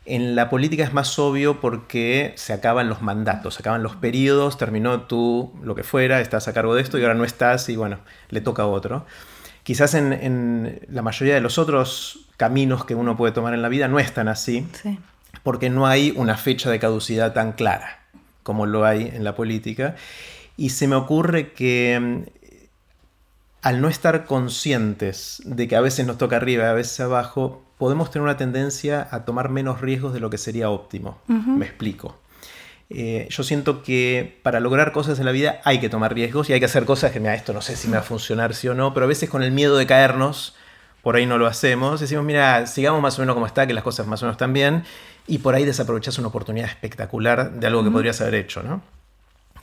en 0.05 0.35
la 0.35 0.49
política 0.49 0.83
es 0.83 0.93
más 0.93 1.17
obvio 1.17 1.61
porque 1.61 2.33
se 2.35 2.51
acaban 2.51 2.89
los 2.89 3.01
mandatos, 3.01 3.55
se 3.55 3.61
acaban 3.61 3.83
los 3.83 3.95
periodos, 3.95 4.57
terminó 4.57 5.01
tú 5.01 5.53
lo 5.63 5.75
que 5.75 5.83
fuera, 5.83 6.19
estás 6.19 6.47
a 6.47 6.53
cargo 6.53 6.75
de 6.75 6.81
esto 6.81 6.97
y 6.97 7.03
ahora 7.03 7.13
no 7.13 7.23
estás 7.23 7.69
y 7.69 7.77
bueno, 7.77 7.99
le 8.29 8.41
toca 8.41 8.63
a 8.63 8.67
otro. 8.67 9.05
Quizás 9.63 9.93
en, 9.93 10.81
la 10.89 11.01
mayoría 11.01 11.35
de 11.35 11.41
los 11.41 11.57
otros 11.57 12.27
caminos 12.35 12.83
que 12.83 12.95
uno 12.95 13.15
puede 13.15 13.31
tomar 13.31 13.53
en 13.53 13.61
la 13.61 13.69
vida 13.69 13.87
no 13.87 13.97
es 13.97 14.13
tan 14.13 14.27
así, 14.27 14.67
porque 15.41 15.69
no 15.69 15.87
hay 15.87 16.11
una 16.17 16.35
fecha 16.35 16.69
de 16.69 16.79
caducidad 16.79 17.33
tan 17.33 17.53
clara 17.53 17.99
como 18.43 18.65
lo 18.65 18.85
hay 18.85 19.09
en 19.13 19.23
la 19.23 19.35
política. 19.35 19.95
Y 20.57 20.71
se 20.71 20.87
me 20.87 20.95
ocurre 20.95 21.53
que 21.53 21.99
mm, 21.99 22.42
al 23.63 23.81
no 23.81 23.87
estar 23.87 24.25
conscientes 24.25 25.41
de 25.45 25.69
que 25.69 25.77
a 25.77 25.81
veces 25.81 26.05
nos 26.05 26.17
toca 26.17 26.35
arriba 26.35 26.65
y 26.65 26.67
a 26.67 26.73
veces 26.73 26.99
abajo, 26.99 27.63
podemos 27.77 28.11
tener 28.11 28.23
una 28.23 28.35
tendencia 28.35 29.07
a 29.09 29.23
tomar 29.23 29.49
menos 29.49 29.79
riesgos 29.79 30.13
de 30.13 30.19
lo 30.19 30.29
que 30.29 30.37
sería 30.37 30.69
óptimo. 30.69 31.21
Me 31.27 31.65
explico. 31.65 32.19
Eh, 32.89 33.25
yo 33.29 33.43
siento 33.43 33.81
que 33.81 34.39
para 34.43 34.59
lograr 34.59 34.91
cosas 34.91 35.17
en 35.17 35.25
la 35.25 35.31
vida 35.31 35.61
hay 35.63 35.79
que 35.79 35.87
tomar 35.87 36.13
riesgos 36.13 36.49
y 36.49 36.53
hay 36.53 36.59
que 36.59 36.65
hacer 36.65 36.83
cosas 36.83 37.11
que, 37.11 37.21
mira, 37.21 37.33
esto 37.35 37.53
no 37.53 37.61
sé 37.61 37.77
si 37.77 37.87
me 37.87 37.93
va 37.93 38.01
a 38.01 38.03
funcionar, 38.03 38.53
sí 38.53 38.67
o 38.67 38.75
no, 38.75 38.93
pero 38.93 39.05
a 39.05 39.07
veces 39.07 39.29
con 39.29 39.41
el 39.41 39.51
miedo 39.51 39.77
de 39.77 39.87
caernos, 39.87 40.55
por 41.01 41.15
ahí 41.15 41.25
no 41.25 41.37
lo 41.37 41.47
hacemos. 41.47 42.01
Decimos, 42.01 42.25
mira, 42.25 42.67
sigamos 42.67 43.01
más 43.01 43.17
o 43.17 43.21
menos 43.21 43.33
como 43.33 43.47
está, 43.47 43.65
que 43.65 43.73
las 43.73 43.83
cosas 43.83 44.07
más 44.07 44.21
o 44.21 44.25
menos 44.25 44.35
están 44.35 44.51
bien, 44.51 44.83
y 45.25 45.37
por 45.37 45.55
ahí 45.55 45.63
desaprovechas 45.63 46.19
una 46.19 46.27
oportunidad 46.27 46.67
espectacular 46.67 47.53
de 47.53 47.65
algo 47.65 47.81
que 47.81 47.91
podrías 47.91 48.19
haber 48.19 48.35
hecho, 48.35 48.61
¿no? 48.61 48.81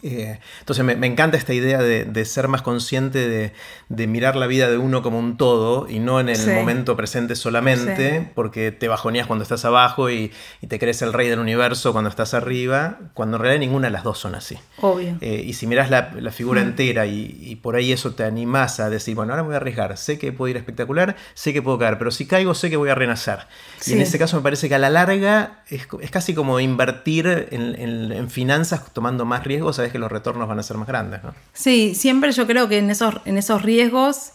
Eh, 0.02 0.38
entonces 0.60 0.84
me, 0.84 1.06
encanta 1.06 1.36
esta 1.36 1.52
idea 1.52 1.78
de, 1.78 2.24
ser 2.24 2.48
más 2.48 2.62
consciente 2.62 3.52
de, 3.88 4.06
mirar 4.06 4.36
la 4.36 4.46
vida 4.46 4.70
de 4.70 4.78
uno 4.78 5.02
como 5.02 5.18
un 5.18 5.36
todo 5.36 5.88
y 5.88 5.98
no 5.98 6.20
en 6.20 6.28
el 6.28 6.54
momento 6.54 6.96
presente 6.96 7.36
solamente, 7.36 8.30
porque 8.34 8.72
te 8.72 8.88
bajoneas 8.88 9.26
cuando 9.26 9.42
estás 9.42 9.64
abajo 9.64 10.10
y, 10.10 10.32
te 10.68 10.78
crees 10.78 11.02
el 11.02 11.12
rey 11.12 11.28
del 11.28 11.40
universo 11.40 11.92
cuando 11.92 12.10
estás 12.10 12.32
arriba, 12.34 12.98
cuando 13.14 13.36
en 13.36 13.42
realidad 13.42 13.60
ninguna 13.60 13.88
de 13.88 13.92
las 13.92 14.04
dos 14.04 14.18
son 14.18 14.34
así. 14.34 14.56
Obvio. 14.80 15.16
Eh, 15.20 15.42
y 15.44 15.54
si 15.54 15.66
miras 15.66 15.90
la, 15.90 16.12
figura 16.30 16.62
mm. 16.62 16.64
entera 16.64 17.06
y, 17.06 17.58
por 17.62 17.76
ahí 17.76 17.92
eso 17.92 18.14
te 18.14 18.24
animas 18.24 18.80
a 18.80 18.88
decir, 18.88 19.14
bueno, 19.14 19.32
ahora 19.32 19.42
me 19.42 19.48
voy 19.48 19.54
a 19.54 19.56
arriesgar, 19.58 19.96
sé 19.96 20.18
que 20.18 20.32
puedo 20.32 20.48
ir 20.50 20.56
espectacular, 20.56 21.16
sé 21.34 21.52
que 21.52 21.62
puedo 21.62 21.78
caer, 21.78 21.98
pero 21.98 22.10
si 22.10 22.26
caigo 22.26 22.54
sé 22.54 22.70
que 22.70 22.76
voy 22.76 22.88
a 22.88 22.94
renacer. 22.94 23.40
Y 23.86 23.92
en 23.92 24.00
ese 24.00 24.18
caso 24.18 24.36
me 24.36 24.42
parece 24.42 24.68
que 24.68 24.74
a 24.74 24.78
la 24.78 24.90
larga 24.90 25.62
es, 25.68 25.86
casi 26.10 26.34
como 26.34 26.60
invertir 26.60 27.48
en, 27.50 28.30
finanzas 28.30 28.92
tomando 28.92 29.24
más 29.24 29.44
riesgos, 29.44 29.76
sabes 29.76 29.89
que 29.90 29.98
los 29.98 30.10
retornos 30.10 30.48
van 30.48 30.58
a 30.58 30.62
ser 30.62 30.76
más 30.76 30.88
grandes. 30.88 31.22
¿no? 31.22 31.34
Sí, 31.52 31.94
siempre 31.94 32.32
yo 32.32 32.46
creo 32.46 32.68
que 32.68 32.78
en 32.78 32.90
esos, 32.90 33.14
en 33.24 33.38
esos 33.38 33.62
riesgos 33.62 34.32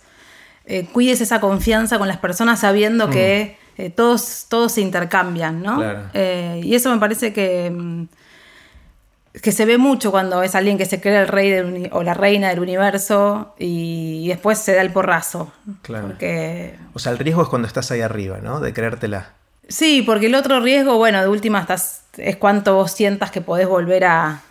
eh, 0.65 0.87
cuides 0.91 1.21
esa 1.21 1.39
confianza 1.39 1.97
con 1.97 2.07
las 2.07 2.17
personas 2.17 2.59
sabiendo 2.59 3.09
que 3.09 3.57
mm. 3.77 3.81
eh, 3.81 3.89
todos, 3.89 4.47
todos 4.49 4.71
se 4.71 4.81
intercambian, 4.81 5.61
¿no? 5.61 5.81
Eh, 6.13 6.61
y 6.63 6.75
eso 6.75 6.91
me 6.91 6.99
parece 6.99 7.33
que, 7.33 7.69
mm, 7.71 8.03
que 9.41 9.51
se 9.51 9.65
ve 9.65 9.77
mucho 9.77 10.11
cuando 10.11 10.41
es 10.43 10.55
alguien 10.55 10.77
que 10.77 10.85
se 10.85 10.99
cree 11.01 11.21
el 11.21 11.27
rey 11.27 11.89
o 11.91 12.03
la 12.03 12.13
reina 12.13 12.49
del 12.49 12.59
universo 12.59 13.53
y, 13.59 14.27
después 14.27 14.57
se 14.57 14.73
da 14.73 14.81
el 14.81 14.91
porrazo. 14.91 15.51
Claro. 15.81 16.13
O 16.93 16.99
sea, 16.99 17.11
el 17.11 17.19
riesgo 17.19 17.43
es 17.43 17.49
cuando 17.49 17.67
estás 17.67 17.91
ahí 17.91 18.01
arriba, 18.01 18.39
¿no? 18.41 18.59
De 18.59 18.73
creértela. 18.73 19.33
Sí, 19.67 20.03
porque 20.03 20.27
el 20.27 20.35
otro 20.35 20.59
riesgo, 20.59 20.97
bueno, 20.97 21.21
de 21.21 21.27
última 21.27 21.59
estás, 21.59 22.03
es 22.17 22.35
cuánto 22.35 22.75
vos 22.75 22.91
sientas 22.91 23.31
que 23.31 23.41
podés 23.41 23.67
volver 23.67 24.05
a, 24.05 24.41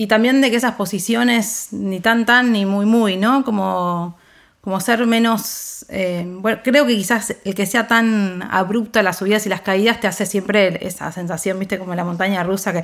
Y 0.00 0.06
también 0.06 0.40
de 0.40 0.50
que 0.50 0.56
esas 0.56 0.76
posiciones 0.76 1.68
ni 1.72 2.00
tan 2.00 2.24
tan 2.24 2.52
ni 2.52 2.64
muy 2.64 2.86
muy, 2.86 3.18
¿no? 3.18 3.44
Como, 3.44 4.16
como 4.62 4.80
ser 4.80 5.06
menos... 5.06 5.84
Eh, 5.90 6.24
bueno, 6.26 6.60
creo 6.64 6.86
que 6.86 6.96
quizás 6.96 7.36
el 7.44 7.54
que 7.54 7.66
sea 7.66 7.86
tan 7.86 8.42
abrupta 8.50 9.02
las 9.02 9.18
subidas 9.18 9.44
y 9.44 9.50
las 9.50 9.60
caídas 9.60 10.00
te 10.00 10.06
hace 10.06 10.24
siempre 10.24 10.86
esa 10.86 11.12
sensación, 11.12 11.58
viste, 11.58 11.78
como 11.78 11.94
la 11.94 12.04
montaña 12.04 12.42
rusa 12.42 12.72
que, 12.72 12.82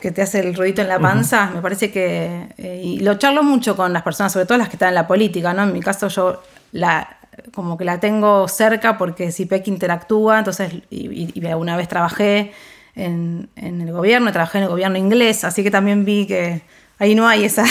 que 0.00 0.10
te 0.10 0.20
hace 0.20 0.40
el 0.40 0.56
ruidito 0.56 0.82
en 0.82 0.88
la 0.88 0.98
panza. 0.98 1.48
Me 1.54 1.62
parece 1.62 1.92
que... 1.92 2.48
Eh, 2.58 2.82
y 2.82 2.98
lo 2.98 3.14
charlo 3.14 3.44
mucho 3.44 3.76
con 3.76 3.92
las 3.92 4.02
personas, 4.02 4.32
sobre 4.32 4.46
todo 4.46 4.58
las 4.58 4.68
que 4.68 4.74
están 4.74 4.88
en 4.88 4.96
la 4.96 5.06
política, 5.06 5.54
¿no? 5.54 5.62
En 5.62 5.72
mi 5.72 5.78
caso 5.78 6.08
yo 6.08 6.42
la 6.72 7.18
como 7.54 7.78
que 7.78 7.84
la 7.84 8.00
tengo 8.00 8.48
cerca 8.48 8.98
porque 8.98 9.30
CIPEC 9.30 9.68
interactúa, 9.68 10.40
entonces, 10.40 10.72
y, 10.90 11.30
y 11.40 11.46
alguna 11.46 11.76
vez 11.76 11.86
trabajé 11.86 12.52
en, 12.94 13.48
el 13.56 13.92
gobierno, 13.92 14.32
trabajé 14.32 14.58
en 14.58 14.64
el 14.64 14.70
gobierno 14.70 14.98
inglés, 14.98 15.44
así 15.44 15.62
que 15.62 15.70
también 15.70 16.04
vi 16.04 16.26
que 16.26 16.62
ahí 16.98 17.14
no 17.14 17.26
hay 17.26 17.44
esa, 17.44 17.64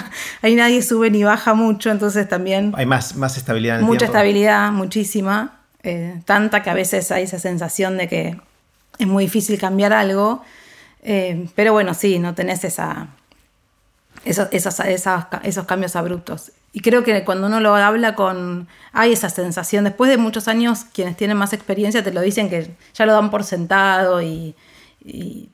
ahí 0.42 0.54
nadie 0.54 0.82
sube 0.82 1.10
ni 1.10 1.24
baja 1.24 1.54
mucho, 1.54 1.90
entonces 1.90 2.28
también... 2.28 2.72
Hay 2.76 2.86
más, 2.86 3.16
más 3.16 3.36
estabilidad 3.36 3.80
en 3.80 3.84
Mucha 3.84 4.06
estabilidad, 4.06 4.70
muchísima, 4.72 5.60
eh, 5.82 6.20
tanta 6.24 6.62
que 6.62 6.70
a 6.70 6.74
veces 6.74 7.10
hay 7.10 7.24
esa 7.24 7.38
sensación 7.38 7.98
de 7.98 8.08
que 8.08 8.40
es 8.98 9.06
muy 9.06 9.24
difícil 9.24 9.58
cambiar 9.58 9.92
algo, 9.92 10.42
eh, 11.02 11.48
pero 11.54 11.72
bueno, 11.72 11.94
sí, 11.94 12.18
no 12.18 12.34
tenés 12.34 12.64
esa, 12.64 13.08
esos, 14.24 14.48
esos, 14.52 14.80
esos 14.80 15.64
cambios 15.66 15.96
abruptos. 15.96 16.52
Y 16.72 16.80
creo 16.80 17.02
que 17.02 17.24
cuando 17.24 17.46
uno 17.46 17.60
lo 17.60 17.74
habla 17.74 18.14
con... 18.14 18.68
Hay 18.92 19.12
esa 19.12 19.30
sensación, 19.30 19.84
después 19.84 20.10
de 20.10 20.18
muchos 20.18 20.48
años, 20.48 20.84
quienes 20.92 21.16
tienen 21.16 21.36
más 21.36 21.52
experiencia 21.52 22.04
te 22.04 22.12
lo 22.12 22.20
dicen 22.20 22.50
que 22.50 22.70
ya 22.94 23.06
lo 23.06 23.14
dan 23.14 23.30
por 23.30 23.44
sentado, 23.44 24.20
y, 24.22 24.54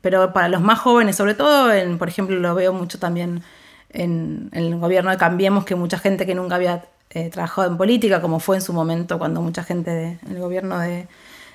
pero 0.00 0.32
para 0.32 0.48
los 0.48 0.60
más 0.60 0.78
jóvenes, 0.78 1.16
sobre 1.16 1.34
todo, 1.34 1.72
en, 1.72 1.98
por 1.98 2.08
ejemplo, 2.08 2.36
lo 2.36 2.54
veo 2.54 2.72
mucho 2.72 2.98
también 2.98 3.42
en, 3.90 4.50
el 4.52 4.76
gobierno 4.78 5.10
de 5.10 5.16
Cambiemos, 5.16 5.64
que 5.64 5.74
mucha 5.74 5.98
gente 5.98 6.26
que 6.26 6.34
nunca 6.34 6.56
había 6.56 6.84
eh, 7.10 7.30
trabajado 7.30 7.68
en 7.68 7.76
política, 7.76 8.20
como 8.20 8.40
fue 8.40 8.56
en 8.56 8.62
su 8.62 8.72
momento 8.72 9.18
cuando 9.18 9.40
mucha 9.40 9.62
gente 9.62 10.18
en 10.24 10.32
el 10.32 10.40
gobierno 10.40 10.78
de, 10.78 11.06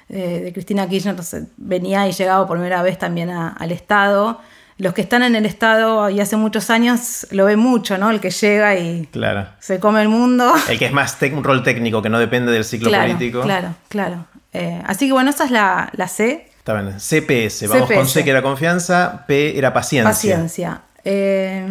de, 0.08 0.52
Cristina 0.54 0.88
Kirchner 0.88 1.12
entonces, 1.12 1.46
venía 1.58 2.08
y 2.08 2.12
llegaba 2.12 2.48
por 2.48 2.58
primera 2.58 2.82
vez 2.82 2.98
también 2.98 3.30
al 3.30 3.72
Estado 3.72 4.40
los 4.80 4.94
que 4.94 5.02
están 5.02 5.24
en 5.24 5.36
el 5.36 5.46
Estado 5.46 6.10
y 6.10 6.22
hace 6.22 6.38
muchos 6.38 6.70
años 6.70 7.28
lo 7.32 7.46
ven 7.46 7.60
mucho, 7.60 7.98
¿no? 7.98 8.10
El 8.10 8.22
que 8.22 8.32
llega 8.32 8.78
y 8.78 9.08
claro. 9.12 9.50
se 9.60 9.78
come 9.78 10.02
el 10.02 10.08
mundo. 10.08 10.54
El 10.70 10.80
que 10.80 10.86
es 10.86 10.94
más 10.94 11.18
un 11.34 11.44
rol 11.44 11.64
técnico, 11.64 12.02
que 12.02 12.10
no 12.10 12.18
depende 12.18 12.52
del 12.54 12.64
ciclo 12.64 12.90
político. 12.90 13.42
Claro, 13.42 13.76
claro. 13.90 14.26
Eh, 14.54 14.82
así 14.88 15.08
que 15.08 15.12
bueno, 15.12 15.30
esa 15.30 15.44
es 15.44 15.52
la, 15.52 16.08
C. 16.08 16.49
Está 16.60 16.80
bien. 16.82 17.00
CPS, 17.00 17.68
vamos 17.68 17.92
con 17.92 18.08
C 18.08 18.24
que 18.24 18.30
era 18.30 18.42
confianza, 18.42 19.26
P 19.28 19.58
era 19.58 19.74
paciencia. 19.74 20.10
Paciencia. 20.10 20.82
Eh, 21.04 21.66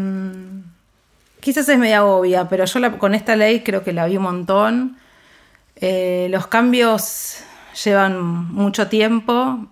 quizás 1.40 1.68
es 1.68 1.78
media 1.78 2.04
obvia, 2.04 2.48
pero 2.48 2.64
yo 2.64 2.98
con 2.98 3.14
esta 3.14 3.36
ley 3.36 3.60
creo 3.60 3.84
que 3.84 3.92
la 3.92 4.06
vi 4.06 4.16
un 4.16 4.24
montón. 4.24 4.98
Eh, 5.76 6.28
los 6.30 6.48
cambios 6.48 7.38
llevan 7.84 8.20
mucho 8.52 8.88
tiempo 8.88 9.68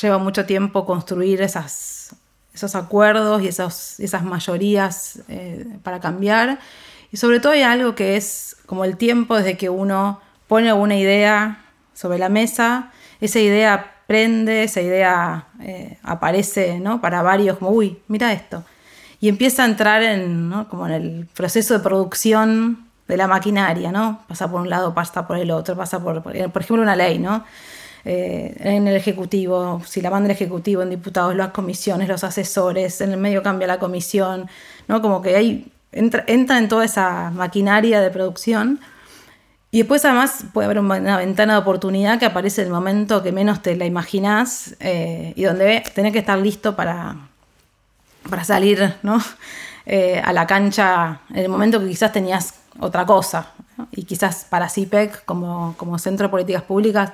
lleva 0.00 0.18
mucho 0.18 0.44
tiempo 0.44 0.84
construir 0.84 1.42
esas, 1.42 2.14
esos 2.52 2.74
acuerdos 2.74 3.42
y 3.42 3.48
esos, 3.48 4.00
esas 4.00 4.24
mayorías 4.24 5.20
eh, 5.28 5.66
para 5.82 6.00
cambiar. 6.00 6.58
Y 7.12 7.16
sobre 7.16 7.40
todo 7.40 7.52
hay 7.52 7.62
algo 7.62 7.94
que 7.94 8.16
es 8.16 8.56
como 8.66 8.84
el 8.84 8.96
tiempo 8.96 9.36
desde 9.36 9.56
que 9.56 9.70
uno 9.70 10.20
pone 10.48 10.72
una 10.72 10.96
idea 10.96 11.63
sobre 11.94 12.18
la 12.18 12.28
mesa, 12.28 12.92
esa 13.20 13.40
idea 13.40 13.94
prende, 14.06 14.64
esa 14.64 14.80
idea 14.80 15.46
eh, 15.60 15.98
aparece 16.02 16.78
¿no? 16.80 17.00
para 17.00 17.22
varios, 17.22 17.58
como, 17.58 17.70
uy, 17.70 17.98
mira 18.08 18.32
esto. 18.32 18.64
Y 19.20 19.28
empieza 19.28 19.62
a 19.62 19.66
entrar 19.66 20.02
en, 20.02 20.52
como 20.68 20.86
en 20.86 20.92
el 20.92 21.28
proceso 21.34 21.74
de 21.74 21.80
producción 21.80 22.86
de 23.08 23.16
la 23.16 23.26
maquinaria, 23.26 23.92
¿no? 23.92 24.22
Pasa 24.28 24.50
por 24.50 24.60
un 24.60 24.68
lado, 24.68 24.92
pasa 24.92 25.26
por 25.26 25.38
el 25.38 25.50
otro, 25.50 25.76
pasa 25.76 26.02
por, 26.02 26.22
por 26.22 26.34
ejemplo, 26.36 26.82
una 26.82 26.96
ley, 26.96 27.18
¿no? 27.18 27.44
Eh, 28.04 28.54
en 28.60 28.86
el 28.86 28.96
Ejecutivo, 28.96 29.80
si 29.86 30.02
la 30.02 30.10
manda 30.10 30.26
el 30.26 30.32
Ejecutivo, 30.32 30.82
en 30.82 30.90
diputados, 30.90 31.34
las 31.34 31.48
comisiones, 31.48 32.08
los 32.08 32.22
asesores, 32.22 33.00
en 33.00 33.12
el 33.12 33.18
medio 33.18 33.42
cambia 33.42 33.66
la 33.66 33.78
comisión, 33.78 34.48
¿no? 34.88 35.00
Como 35.00 35.22
que 35.22 35.36
ahí 35.36 35.72
entra, 35.92 36.24
en 36.26 36.68
toda 36.68 36.84
esa 36.84 37.30
maquinaria 37.30 38.00
de 38.00 38.10
producción. 38.10 38.80
Y 39.74 39.78
después 39.78 40.04
además 40.04 40.44
puede 40.52 40.66
haber 40.66 40.78
una 40.78 41.16
ventana 41.16 41.54
de 41.54 41.58
oportunidad 41.58 42.20
que 42.20 42.26
aparece 42.26 42.60
en 42.60 42.68
el 42.68 42.72
momento 42.72 43.24
que 43.24 43.32
menos 43.32 43.60
te 43.60 43.74
la 43.74 43.84
imaginás 43.86 44.76
eh, 44.78 45.32
y 45.34 45.42
donde 45.42 45.82
tenés 45.96 46.12
que 46.12 46.20
estar 46.20 46.38
listo 46.38 46.76
para, 46.76 47.16
para 48.30 48.44
salir 48.44 48.94
¿no? 49.02 49.18
Eh, 49.86 50.18
a 50.24 50.32
la 50.32 50.46
cancha 50.46 51.20
en 51.28 51.40
el 51.40 51.48
momento 51.50 51.78
que 51.78 51.86
quizás 51.88 52.10
tenías 52.10 52.54
otra 52.78 53.04
cosa. 53.04 53.48
Y 53.90 54.04
quizás 54.04 54.46
para 54.48 54.70
CIPEC 54.70 55.26
como, 55.26 55.74
como 55.76 55.98
Centro 55.98 56.28
de 56.28 56.30
Políticas 56.30 56.62
Públicas 56.62 57.10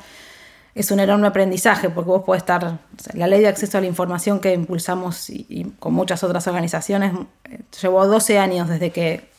es 0.75 0.91
un 0.93 1.01
enorme 1.01 1.27
aprendizaje 1.27 1.91
porque 1.91 2.11
vos 2.11 2.23
podés 2.23 2.43
estar, 2.43 2.79
la 3.15 3.27
ley 3.27 3.41
de 3.41 3.49
acceso 3.49 3.79
a 3.79 3.81
la 3.81 3.89
información 3.89 4.39
que 4.39 4.53
impulsamos 4.53 5.31
y, 5.31 5.73
con 5.81 5.95
muchas 5.95 6.23
otras 6.23 6.47
organizaciones, 6.47 7.13
eh, 7.47 7.63
llevó 7.83 8.07
12 8.07 8.39
años 8.39 8.69
desde 8.69 8.93
que 8.93 9.30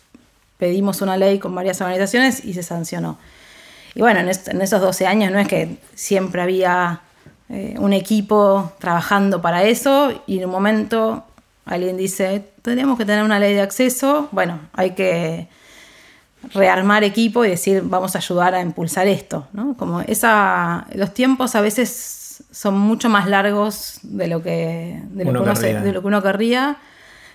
pedimos 0.61 1.01
una 1.01 1.17
ley 1.17 1.39
con 1.39 1.55
varias 1.55 1.81
organizaciones 1.81 2.45
y 2.45 2.53
se 2.53 2.61
sancionó. 2.61 3.17
Y 3.95 4.01
bueno, 4.01 4.19
en, 4.19 4.29
esos 4.29 4.79
12 4.79 5.07
años 5.07 5.31
no 5.31 5.39
es 5.39 5.47
que 5.47 5.77
siempre 5.95 6.39
había 6.39 7.01
eh, 7.49 7.73
un 7.79 7.93
equipo 7.93 8.71
trabajando 8.77 9.41
para 9.41 9.63
eso 9.63 10.21
y 10.27 10.37
en 10.37 10.45
un 10.45 10.51
momento 10.51 11.23
alguien 11.65 11.97
dice, 11.97 12.43
tenemos 12.61 12.99
que 12.99 13.05
tener 13.05 13.23
una 13.23 13.39
ley 13.39 13.55
de 13.55 13.61
acceso, 13.61 14.29
bueno, 14.31 14.59
hay 14.73 14.91
que 14.91 15.47
rearmar 16.53 17.03
equipo 17.03 17.43
y 17.43 17.49
decir 17.49 17.81
vamos 17.83 18.13
a 18.15 18.19
ayudar 18.19 18.53
a 18.53 18.61
impulsar 18.61 19.07
esto, 19.07 19.47
¿no? 19.53 19.75
Como 19.75 20.01
esa, 20.01 20.85
los 20.93 21.11
tiempos 21.11 21.55
a 21.55 21.61
veces 21.61 22.43
son 22.51 22.77
mucho 22.77 23.09
más 23.09 23.27
largos 23.27 23.97
de 24.03 24.27
lo 24.27 24.43
que, 24.43 25.01
de 25.09 25.25
lo, 25.25 25.41
uno, 25.41 25.55
de 25.55 25.91
lo 25.91 26.01
que 26.01 26.07
uno 26.07 26.21
querría. 26.21 26.77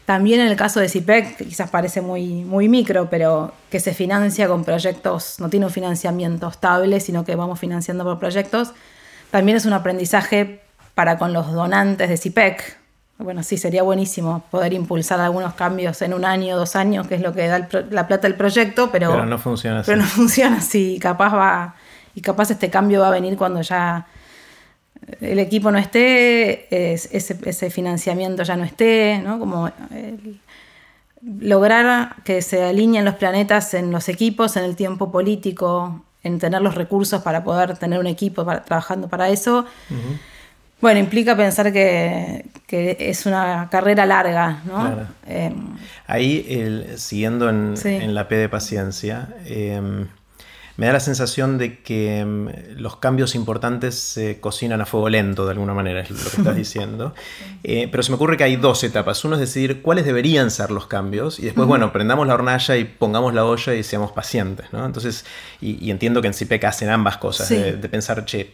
También 0.06 0.40
en 0.40 0.46
el 0.46 0.56
caso 0.56 0.80
de 0.80 0.88
CIPEC, 0.88 1.36
que 1.36 1.44
quizás 1.44 1.68
parece 1.68 2.00
muy, 2.00 2.44
muy 2.44 2.68
micro, 2.68 3.10
pero 3.10 3.52
que 3.70 3.80
se 3.80 3.92
financia 3.92 4.48
con 4.48 4.64
proyectos, 4.64 5.40
no 5.40 5.50
tiene 5.50 5.66
un 5.66 5.72
financiamiento 5.72 6.48
estable, 6.48 7.00
sino 7.00 7.24
que 7.24 7.34
vamos 7.34 7.58
financiando 7.58 8.04
por 8.04 8.18
proyectos, 8.18 8.72
también 9.30 9.56
es 9.56 9.66
un 9.66 9.72
aprendizaje 9.72 10.62
para 10.94 11.18
con 11.18 11.32
los 11.32 11.52
donantes 11.52 12.08
de 12.08 12.16
CIPEC, 12.16 12.78
bueno, 13.18 13.42
sí, 13.42 13.56
sería 13.56 13.82
buenísimo 13.82 14.44
poder 14.50 14.74
impulsar 14.74 15.20
algunos 15.20 15.54
cambios 15.54 16.02
en 16.02 16.12
un 16.12 16.24
año, 16.24 16.56
dos 16.56 16.76
años, 16.76 17.06
que 17.06 17.14
es 17.14 17.22
lo 17.22 17.32
que 17.32 17.46
da 17.46 17.66
la 17.90 18.06
plata 18.06 18.28
del 18.28 18.36
proyecto, 18.36 18.90
pero, 18.92 19.10
pero 19.10 19.24
no 19.24 19.38
funciona 19.38 19.80
así. 19.80 19.90
Pero 19.90 20.02
no 20.02 20.08
funciona 20.08 20.56
así. 20.58 20.98
Capaz 21.00 21.34
va, 21.34 21.74
y 22.14 22.20
capaz 22.20 22.50
este 22.50 22.68
cambio 22.68 23.00
va 23.00 23.08
a 23.08 23.10
venir 23.10 23.36
cuando 23.36 23.62
ya 23.62 24.06
el 25.20 25.38
equipo 25.38 25.70
no 25.70 25.78
esté, 25.78 26.66
ese, 26.70 27.70
financiamiento 27.70 28.42
ya 28.42 28.56
no 28.56 28.64
esté, 28.64 29.20
¿no? 29.22 29.38
Como 29.38 29.70
lograr 31.40 32.16
que 32.24 32.42
se 32.42 32.62
alineen 32.62 33.04
los 33.04 33.14
planetas 33.14 33.74
en 33.74 33.90
los 33.90 34.08
equipos, 34.08 34.56
en 34.56 34.64
el 34.64 34.76
tiempo 34.76 35.10
político, 35.10 36.02
en 36.22 36.38
tener 36.38 36.60
los 36.60 36.74
recursos 36.74 37.22
para 37.22 37.44
poder 37.44 37.76
tener 37.78 37.98
un 37.98 38.06
equipo 38.06 38.44
trabajando 38.44 39.08
para 39.08 39.28
eso. 39.28 39.66
Bueno, 40.80 41.00
implica 41.00 41.36
pensar 41.36 41.72
que, 41.72 42.44
es 42.68 43.26
una 43.26 43.68
carrera 43.70 44.04
larga, 44.04 44.62
¿no? 44.64 45.08
Em, 45.26 45.76
Ahí, 46.06 46.86
siguiendo 46.96 47.48
en, 47.48 48.14
la 48.14 48.28
P 48.28 48.36
de 48.36 48.48
paciencia, 48.48 49.28
em, 49.46 50.06
me 50.76 50.86
da 50.86 50.92
la 50.92 51.00
sensación 51.00 51.56
de 51.56 51.78
que 51.80 52.18
em, 52.18 52.48
los 52.76 52.96
cambios 52.96 53.34
importantes 53.34 53.94
se 53.94 54.40
cocinan 54.40 54.80
a 54.80 54.86
fuego 54.86 55.08
lento, 55.08 55.46
de 55.46 55.52
alguna 55.52 55.72
manera, 55.72 56.00
es 56.00 56.10
lo 56.10 56.30
que 56.30 56.36
estás 56.36 56.56
diciendo. 56.56 57.14
Eh, 57.64 57.88
pero 57.90 58.02
se 58.02 58.10
me 58.10 58.16
ocurre 58.16 58.36
que 58.36 58.44
hay 58.44 58.56
dos 58.56 58.84
etapas. 58.84 59.24
Uno 59.24 59.36
es 59.36 59.40
decidir 59.40 59.80
cuáles 59.80 60.04
deberían 60.04 60.50
ser 60.50 60.70
los 60.70 60.86
cambios 60.86 61.38
y 61.38 61.42
después, 61.42 61.66
bueno, 61.66 61.92
prendamos 61.92 62.26
la 62.26 62.34
hornalla 62.34 62.76
y 62.76 62.84
pongamos 62.84 63.32
la 63.32 63.44
olla 63.44 63.74
y 63.74 63.82
seamos 63.82 64.12
pacientes, 64.12 64.66
¿no? 64.72 64.84
Entonces, 64.84 65.24
y, 65.60 65.90
entiendo 65.90 66.20
que 66.20 66.28
en 66.28 66.34
CIPEC 66.34 66.64
hacen 66.64 66.90
ambas 66.90 67.16
cosas, 67.16 67.48
de, 67.48 67.88
pensar, 67.88 68.24
che, 68.26 68.52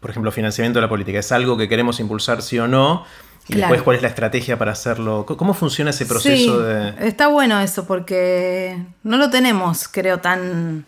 por 0.00 0.10
ejemplo, 0.10 0.30
financiamiento 0.30 0.78
de 0.78 0.82
la 0.82 0.88
política, 0.88 1.18
¿es 1.18 1.32
algo 1.32 1.56
que 1.56 1.68
queremos 1.68 1.98
impulsar 1.98 2.40
sí 2.42 2.58
o 2.58 2.68
no? 2.68 3.04
Y 3.48 3.54
después, 3.56 3.82
¿cuál 3.82 3.96
es 3.96 4.02
la 4.02 4.08
estrategia 4.08 4.58
para 4.58 4.72
hacerlo? 4.72 5.24
¿Cómo 5.24 5.54
funciona 5.54 5.90
ese 5.90 6.04
proceso 6.06 6.60
de...? 6.60 6.94
Está 7.00 7.28
bueno 7.28 7.60
eso, 7.60 7.86
porque 7.86 8.76
no 9.04 9.16
lo 9.18 9.30
tenemos, 9.30 9.86
creo, 9.86 10.18
tan 10.18 10.84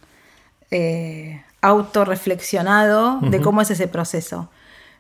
eh, 0.71 1.43
autorreflexionado 1.61 3.21
de 3.21 3.41
cómo 3.41 3.63
es 3.63 3.71
ese 3.71 3.89
proceso. 3.89 4.51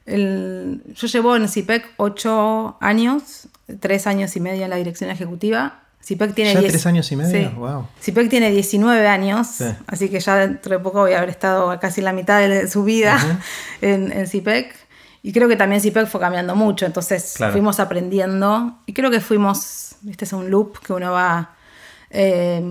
yo 0.07 1.07
llevo 1.07 1.37
en 1.37 1.49
CIPEC 1.49 1.95
ocho 1.97 2.77
años, 2.81 3.49
tres 3.81 4.07
años 4.07 4.35
y 4.37 4.41
medio 4.41 4.65
en 4.65 4.71
la 4.71 4.77
dirección 4.77 5.11
ejecutiva. 5.11 5.83
CIPEC 6.03 6.35
tiene 6.35 6.55
¿Ya 6.55 6.61
tres 6.61 6.87
años 6.87 7.11
y 7.13 7.17
medio? 7.17 7.51
Wow. 7.53 7.87
CIPEC 8.01 8.31
tiene 8.31 8.51
19 8.51 9.07
años, 9.07 9.59
así 9.87 10.09
que 10.09 10.21
ya 10.21 10.37
dentro 10.37 10.77
de 10.77 10.83
poco 10.83 11.01
voy 11.01 11.13
a 11.13 11.19
haber 11.19 11.29
estado 11.29 11.79
casi 11.81 12.01
la 12.01 12.13
mitad 12.13 12.41
de 12.41 12.67
su 12.69 12.85
vida 12.85 13.41
en, 13.83 14.11
en 14.13 14.27
CIPEC. 14.27 14.75
Y 15.23 15.33
creo 15.33 15.49
que 15.49 15.57
también 15.57 15.83
CIPEC 15.83 16.07
fue 16.07 16.21
cambiando 16.21 16.57
mucho, 16.57 16.87
entonces 16.87 17.37
fuimos 17.53 17.81
aprendiendo 17.81 18.79
y 18.87 18.95
creo 18.95 19.11
que 19.11 19.21
fuimos, 19.21 19.97
este 20.09 20.25
es 20.25 20.33
un 20.33 20.51
loop 20.51 20.79
que 20.79 20.93
uno 20.93 21.13
va 21.13 21.55
eh, 22.11 22.63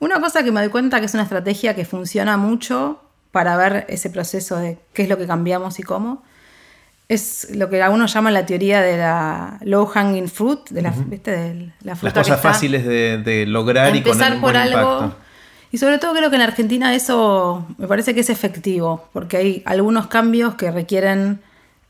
una 0.00 0.20
cosa 0.20 0.42
que 0.42 0.50
me 0.50 0.60
doy 0.60 0.70
cuenta 0.70 0.98
que 0.98 1.06
es 1.06 1.14
una 1.14 1.22
estrategia 1.22 1.76
que 1.76 1.84
funciona 1.84 2.36
mucho 2.36 3.00
para 3.30 3.56
ver 3.56 3.86
ese 3.88 4.10
proceso 4.10 4.56
de 4.56 4.78
qué 4.92 5.02
es 5.04 5.08
lo 5.08 5.16
que 5.16 5.26
cambiamos 5.26 5.78
y 5.78 5.82
cómo, 5.82 6.22
es 7.08 7.48
lo 7.54 7.68
que 7.68 7.82
algunos 7.82 8.12
llaman 8.12 8.34
la 8.34 8.46
teoría 8.46 8.80
de 8.80 8.96
la 8.96 9.58
low 9.62 9.86
hanging 9.86 10.28
fruit, 10.28 10.68
de 10.70 10.82
la, 10.82 10.90
De 10.90 11.72
la 11.82 11.96
fruta 11.96 12.20
Las 12.20 12.28
cosas 12.28 12.40
fáciles 12.40 12.84
de, 12.86 13.44
lograr 13.46 13.94
y 13.94 14.02
con 14.02 14.18
por 14.40 14.56
algo. 14.56 15.14
Y 15.72 15.78
sobre 15.78 15.98
todo 15.98 16.14
creo 16.14 16.30
que 16.30 16.36
en 16.36 16.42
Argentina 16.42 16.94
eso 16.94 17.66
me 17.78 17.86
parece 17.86 18.14
que 18.14 18.20
es 18.20 18.30
efectivo, 18.30 19.08
porque 19.12 19.36
hay 19.36 19.62
algunos 19.66 20.06
cambios 20.08 20.54
que 20.54 20.70
requieren, 20.70 21.40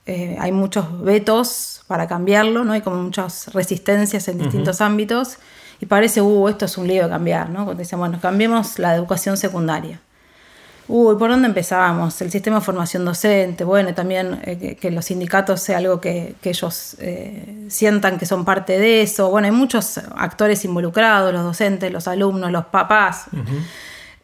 eh, 0.04 0.36
hay 0.38 0.52
muchos 0.52 1.02
vetos 1.02 1.82
para 1.86 2.06
cambiarlo, 2.06 2.64
¿no? 2.64 2.72
hay 2.72 2.82
como 2.82 2.96
muchas 2.96 3.52
resistencias 3.54 4.28
en 4.28 4.38
distintos 4.38 4.80
ámbitos 4.80 5.38
y 5.80 5.86
parece, 5.86 6.20
uh, 6.20 6.48
esto 6.48 6.66
es 6.66 6.76
un 6.76 6.86
lío 6.86 7.04
de 7.04 7.08
cambiar, 7.08 7.48
¿no? 7.48 7.64
Cuando 7.64 7.80
decían, 7.80 8.00
bueno, 8.00 8.18
cambiemos 8.20 8.78
la 8.78 8.94
educación 8.94 9.36
secundaria. 9.36 9.98
Uy, 10.92 11.14
¿por 11.16 11.30
dónde 11.30 11.46
empezábamos? 11.46 12.20
El 12.20 12.32
sistema 12.32 12.58
de 12.58 12.64
formación 12.64 13.04
docente, 13.04 13.62
bueno, 13.62 13.94
también 13.94 14.40
eh, 14.44 14.76
que, 14.78 14.90
los 14.90 15.04
sindicatos 15.04 15.60
sea 15.60 15.78
algo 15.78 16.00
que, 16.00 16.34
ellos 16.42 16.96
eh, 16.98 17.66
sientan 17.68 18.18
que 18.18 18.26
son 18.26 18.44
parte 18.44 18.76
de 18.78 19.02
eso. 19.02 19.30
Bueno, 19.30 19.46
hay 19.46 19.52
muchos 19.52 19.98
actores 20.16 20.64
involucrados, 20.64 21.32
los 21.32 21.44
docentes, 21.44 21.92
los 21.92 22.08
alumnos, 22.08 22.50
los 22.50 22.66
papás. 22.66 23.26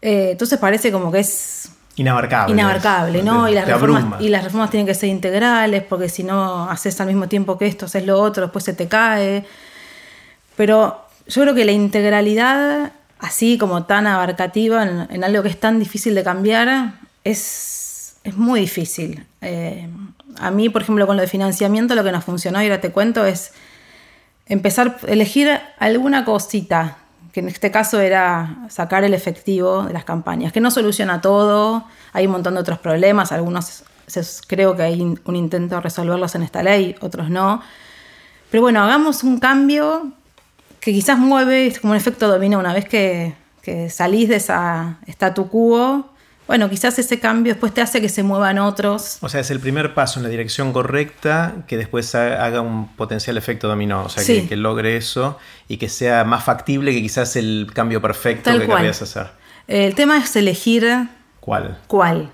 Eh, 0.03 0.31
entonces 0.33 0.59
parece 0.59 0.91
como 0.91 1.13
que 1.13 1.21
es 1.21 1.71
Inabarcable. 1.95 2.53
Inabarcable, 2.53 3.23
¿no? 3.23 3.49
y, 3.49 3.55
las 3.55 3.67
reformas, 3.67 4.21
y 4.21 4.29
las 4.29 4.45
reformas 4.45 4.69
tienen 4.69 4.87
que 4.87 4.95
ser 4.95 5.09
integrales, 5.09 5.83
porque 5.85 6.11
si 6.11 6.25
no 6.25 6.69
haces 6.69 7.01
al 7.01 7.07
mismo 7.07 7.27
tiempo 7.27 7.57
que 7.57 7.67
esto, 7.67 7.87
haces 7.87 8.05
lo 8.05 8.21
otro, 8.21 8.43
después 8.43 8.65
se 8.65 8.75
te 8.75 8.87
cae. 8.87 9.47
Pero 10.57 11.06
yo 11.27 11.43
creo 11.43 11.55
que 11.55 11.65
la 11.65 11.73
integralidad, 11.73 12.93
así 13.19 13.59
como 13.59 13.85
tan 13.85 14.07
abarcativa 14.07 14.83
en, 14.83 15.25
algo 15.25 15.43
que 15.43 15.49
es 15.49 15.59
tan 15.59 15.79
difícil 15.79 16.15
de 16.15 16.23
cambiar, 16.23 16.95
es, 17.25 18.17
es 18.23 18.37
muy 18.37 18.61
difícil. 18.61 19.25
Eh, 19.41 19.89
a 20.39 20.51
mí, 20.51 20.69
por 20.69 20.83
ejemplo, 20.83 21.07
con 21.07 21.17
lo 21.17 21.23
de 21.23 21.29
financiamiento, 21.29 21.95
lo 21.95 22.05
que 22.05 22.13
nos 22.13 22.25
funcionó, 22.25 22.63
y 22.63 22.67
ahora 22.67 22.81
te 22.81 22.93
cuento, 22.93 23.25
es 23.25 23.53
empezar 24.47 24.99
a 25.03 25.11
elegir 25.11 25.49
alguna 25.79 26.25
cosita, 26.25 26.99
que 27.33 27.41
en 27.41 27.49
este 27.49 27.71
caso 27.71 28.01
era 28.01 28.59
sacar 28.69 29.05
el 29.05 29.13
efectivo 29.13 29.83
de 29.83 29.93
las 29.93 30.05
campañas, 30.05 30.53
que 30.53 30.61
no 30.61 30.71
soluciona 30.71 31.21
todo, 31.21 31.85
hay 32.13 32.27
un 32.27 32.33
montón 32.33 32.55
de 32.55 32.61
otros 32.61 32.79
problemas, 32.79 33.33
algunos 33.33 33.85
creo 34.47 34.77
que 34.77 34.85
hay 34.85 35.03
un 35.03 35.37
intento 35.37 35.75
de 35.75 35.81
resolverlos 35.81 36.35
en 36.37 36.45
esta 36.45 36.63
ley, 36.63 36.95
otros 37.01 37.29
no. 37.29 37.61
Pero 38.51 38.63
bueno, 38.63 38.83
hagamos 38.83 39.25
un 39.25 39.41
cambio 39.41 40.13
que 40.87 40.93
quizás 40.93 41.19
mueve, 41.19 41.67
es 41.67 41.81
como 41.81 41.95
un 41.95 41.97
efecto 41.97 42.29
dominó, 42.29 42.61
una 42.61 42.73
vez 42.73 42.85
que, 42.85 43.35
salís 43.91 44.29
de 44.29 44.37
esa 44.37 44.99
statu 45.09 45.49
quo, 45.49 46.09
bueno, 46.47 46.71
quizás 46.71 46.97
ese 47.01 47.19
cambio 47.19 47.55
después 47.55 47.75
te 47.75 47.81
hace 47.81 48.01
que 48.01 48.09
se 48.09 48.23
muevan 48.23 48.61
otros. 48.61 49.19
O 49.21 49.29
sea, 49.29 49.41
es 49.41 49.51
el 49.51 49.59
primer 49.59 49.95
paso 49.95 50.21
en 50.21 50.23
la 50.23 50.29
dirección 50.29 50.73
correcta 50.73 51.55
que 51.67 51.77
después 51.77 52.15
haga 52.15 52.61
un 52.61 52.87
potencial 52.95 53.37
efecto 53.37 53.67
dominó, 53.67 54.05
o 54.05 54.09
sea, 54.09 54.23
que, 54.25 54.55
logre 54.55 54.97
eso 54.97 55.41
y 55.67 55.79
que 55.79 55.89
sea 55.89 56.23
más 56.23 56.45
factible 56.45 56.93
que 56.93 57.03
quizás 57.03 57.35
el 57.35 57.69
cambio 57.75 58.01
perfecto 58.01 58.57
que 58.57 58.69
querrías 58.69 59.03
hacer. 59.03 59.31
El 59.67 59.97
tema 59.97 60.19
es 60.19 60.37
elegir... 60.37 61.09
¿Cuál? 61.41 61.79
¿Cuál? 61.89 62.31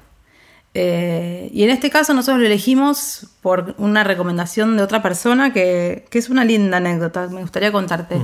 Eh, 0.74 1.50
y 1.52 1.64
en 1.64 1.70
este 1.70 1.90
caso 1.90 2.14
nosotros 2.14 2.40
lo 2.40 2.46
elegimos 2.46 3.26
por 3.42 3.74
una 3.76 4.04
recomendación 4.04 4.76
de 4.76 4.82
otra 4.82 5.02
persona 5.02 5.52
que, 5.52 6.06
es 6.10 6.30
una 6.30 6.44
linda 6.44 6.78
anécdota, 6.78 7.28
me 7.28 7.42
gustaría 7.42 7.70
contarte. 7.72 8.16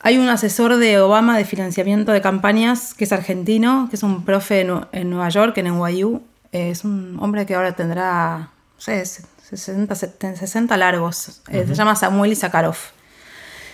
Hay 0.00 0.18
un 0.18 0.28
asesor 0.28 0.76
de 0.76 0.98
Obama 0.98 1.38
de 1.38 1.44
financiamiento 1.44 2.10
de 2.10 2.20
campañas 2.20 2.92
que 2.94 3.04
es 3.04 3.12
argentino, 3.12 3.86
que 3.88 3.96
es 3.96 4.02
un 4.02 4.24
profe 4.24 4.66
en, 4.92 5.10
Nueva 5.10 5.28
York, 5.28 5.56
en 5.58 5.66
NYU. 5.66 6.22
es 6.50 6.84
un 6.84 7.18
hombre 7.20 7.46
que 7.46 7.54
ahora 7.54 7.72
tendrá, 7.76 8.50
no 8.74 8.80
sé, 8.80 9.04
60, 9.04 9.94
70, 9.94 10.40
60 10.40 10.76
largos. 10.76 11.40
Eh, 11.48 11.64
se 11.68 11.74
llama 11.74 11.94
Samuel 11.94 12.32
Isakharov. 12.32 12.76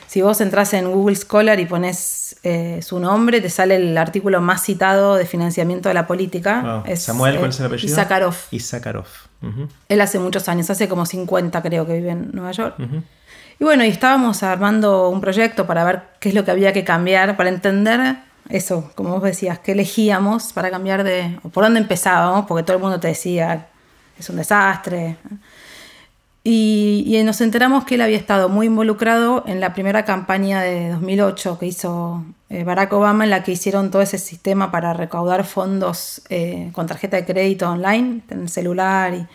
Si 0.09 0.23
vos 0.23 0.41
entras 0.41 0.73
en 0.73 0.91
Google 0.91 1.17
Scholar 1.17 1.61
y 1.61 1.67
pones 1.67 2.37
eh, 2.43 2.81
su 2.83 2.99
nombre, 2.99 3.43
te 3.43 3.51
sale 3.51 3.77
el 3.77 3.97
artículo 3.99 4.41
más 4.41 4.65
citado 4.65 5.17
de 5.17 5.27
financiamiento 5.27 5.91
de 5.91 5.95
la 5.95 6.07
política. 6.07 6.83
Samuel, 6.97 7.37
¿cuál 7.37 7.51
es 7.51 7.61
el 7.61 7.67
apellido? 7.67 7.93
Isakharov. 7.93 8.35
Isakharov. 8.51 9.07
Él 9.89 10.01
hace 10.01 10.19
muchos 10.19 10.49
años, 10.49 10.71
hace 10.71 10.89
como 10.89 11.05
50 11.05 11.61
creo 11.63 11.87
que 11.87 11.93
vive 11.93 12.11
en 12.11 12.31
Nueva 12.33 12.53
York. 12.53 12.77
Y 13.61 13.65
bueno, 13.65 13.85
y 13.85 13.89
estábamos 13.89 14.43
armando 14.43 15.11
un 15.11 15.21
proyecto 15.21 15.67
para 15.67 15.85
ver 15.85 16.03
qué 16.21 16.31
es 16.31 16.35
lo 16.35 16.45
que 16.45 16.53
había 16.53 16.73
que 16.73 16.85
cambiar, 16.85 17.37
para 17.37 17.51
entender 17.51 18.17
eso, 18.49 18.91
como 18.95 19.11
vos 19.11 19.23
decías, 19.23 19.59
qué 19.59 19.73
elegíamos 19.73 20.55
para 20.55 20.71
cambiar 20.71 21.05
de, 21.05 21.39
o 21.43 21.51
por 21.51 21.65
dónde 21.65 21.81
empezábamos, 21.81 22.47
porque 22.47 22.63
todo 22.63 22.77
el 22.77 22.83
mundo 22.83 22.99
te 22.99 23.09
decía, 23.09 23.67
es 24.19 24.31
un 24.31 24.37
desastre. 24.37 25.17
Y, 26.51 27.21
nos 27.27 27.43
enteramos 27.43 27.85
que 27.85 27.97
él 27.97 28.01
había 28.01 28.17
estado 28.17 28.49
muy 28.49 28.69
involucrado 28.69 29.45
en 29.47 29.61
la 29.61 29.75
primera 29.75 30.07
campaña 30.07 30.63
de 30.63 30.89
2008 30.89 31.59
que 31.59 31.67
hizo 31.67 32.25
eh, 32.49 32.65
Barack 32.65 32.91
Obama, 32.95 33.25
en 33.25 33.31
la 33.31 33.43
que 33.43 33.53
hicieron 33.53 33.91
todo 33.91 34.01
ese 34.01 34.17
sistema 34.17 34.71
para 34.71 34.95
recaudar 34.95 35.45
fondos 35.45 36.23
eh, 36.31 36.71
con 36.73 36.87
tarjeta 36.87 37.19
de 37.19 37.27
crédito 37.27 37.69
online, 37.69 38.23
en 38.31 38.41
el 38.41 38.49
celular 38.49 39.13
y 39.13 39.27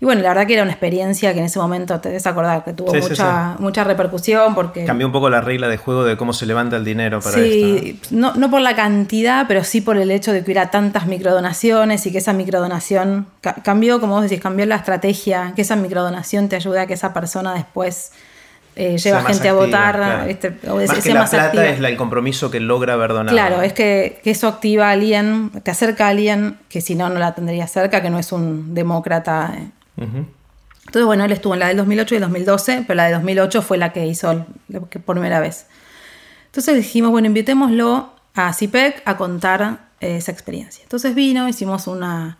y 0.00 0.04
bueno, 0.04 0.22
la 0.22 0.28
verdad 0.28 0.46
que 0.46 0.54
era 0.54 0.62
una 0.62 0.72
experiencia 0.72 1.32
que 1.32 1.38
en 1.38 1.46
ese 1.46 1.58
momento 1.58 1.98
te 2.00 2.10
debes 2.10 2.26
acordar 2.26 2.64
que 2.64 2.72
tuvo 2.72 2.92
mucha, 2.94 3.56
mucha 3.58 3.84
repercusión 3.84 4.54
porque... 4.54 4.84
Cambió 4.84 5.06
un 5.06 5.12
poco 5.12 5.30
la 5.30 5.40
regla 5.40 5.68
de 5.68 5.78
juego 5.78 6.04
de 6.04 6.16
cómo 6.16 6.32
se 6.32 6.44
levanta 6.46 6.76
el 6.76 6.84
dinero 6.84 7.20
para 7.20 7.36
sí, 7.36 8.00
No, 8.10 8.34
no 8.34 8.50
por 8.50 8.60
la 8.60 8.76
cantidad, 8.76 9.46
pero 9.48 9.64
sí 9.64 9.80
por 9.80 9.96
el 9.96 10.10
hecho 10.10 10.32
de 10.32 10.40
que 10.40 10.44
hubiera 10.46 10.70
tantas 10.70 11.06
microdonaciones 11.06 12.06
y 12.06 12.12
que 12.12 12.18
esa 12.18 12.32
microdonación 12.32 13.26
cambió, 13.62 14.00
como 14.00 14.14
vos 14.14 14.22
decís, 14.22 14.40
cambió 14.40 14.66
la 14.66 14.76
estrategia, 14.76 15.52
que 15.56 15.62
esa 15.62 15.76
microdonación 15.76 16.48
te 16.48 16.56
ayuda 16.56 16.82
a 16.82 16.86
que 16.86 16.94
esa 16.94 17.14
persona 17.14 17.54
después 17.54 18.12
eh, 18.78 18.98
lleva 18.98 19.22
gente 19.24 19.48
a 19.48 19.54
votar. 19.54 19.98
más 19.98 21.02
que 21.02 21.14
la 21.14 21.24
plata 21.24 21.66
es 21.66 21.80
el 21.80 21.96
compromiso 21.96 22.50
que 22.50 22.60
logra 22.60 22.92
haber 22.92 23.14
donado. 23.14 23.34
Claro, 23.34 23.62
es 23.62 23.72
que, 23.72 24.20
eso 24.24 24.48
activa 24.48 24.88
a 24.88 24.90
alguien, 24.90 25.50
te 25.62 25.70
acerca 25.70 26.06
a 26.06 26.08
alguien 26.10 26.58
que 26.68 26.82
si 26.82 26.94
no, 26.94 27.08
no 27.08 27.18
la 27.18 27.34
tendría 27.34 27.66
cerca, 27.66 28.02
que 28.02 28.10
no 28.10 28.18
es 28.18 28.32
un 28.32 28.74
demócrata 28.74 29.54
entonces, 29.96 31.04
bueno, 31.04 31.24
él 31.24 31.32
estuvo 31.32 31.54
en 31.54 31.60
la 31.60 31.68
del 31.68 31.76
2008 31.78 32.14
y 32.14 32.16
el 32.16 32.22
2012, 32.22 32.84
pero 32.86 32.96
la 32.96 33.06
de 33.06 33.12
2008 33.14 33.62
fue 33.62 33.78
la 33.78 33.92
que 33.92 34.06
hizo 34.06 34.46
por 35.04 35.16
primera 35.16 35.40
vez. 35.40 35.66
Entonces 36.46 36.76
dijimos, 36.76 37.10
bueno, 37.10 37.26
invitémoslo 37.26 38.10
a 38.34 38.52
CIPEC 38.52 39.02
a 39.04 39.16
contar 39.16 39.88
eh, 40.00 40.16
esa 40.16 40.32
experiencia. 40.32 40.82
Entonces 40.82 41.14
vino, 41.14 41.48
hicimos 41.48 41.86
una, 41.86 42.38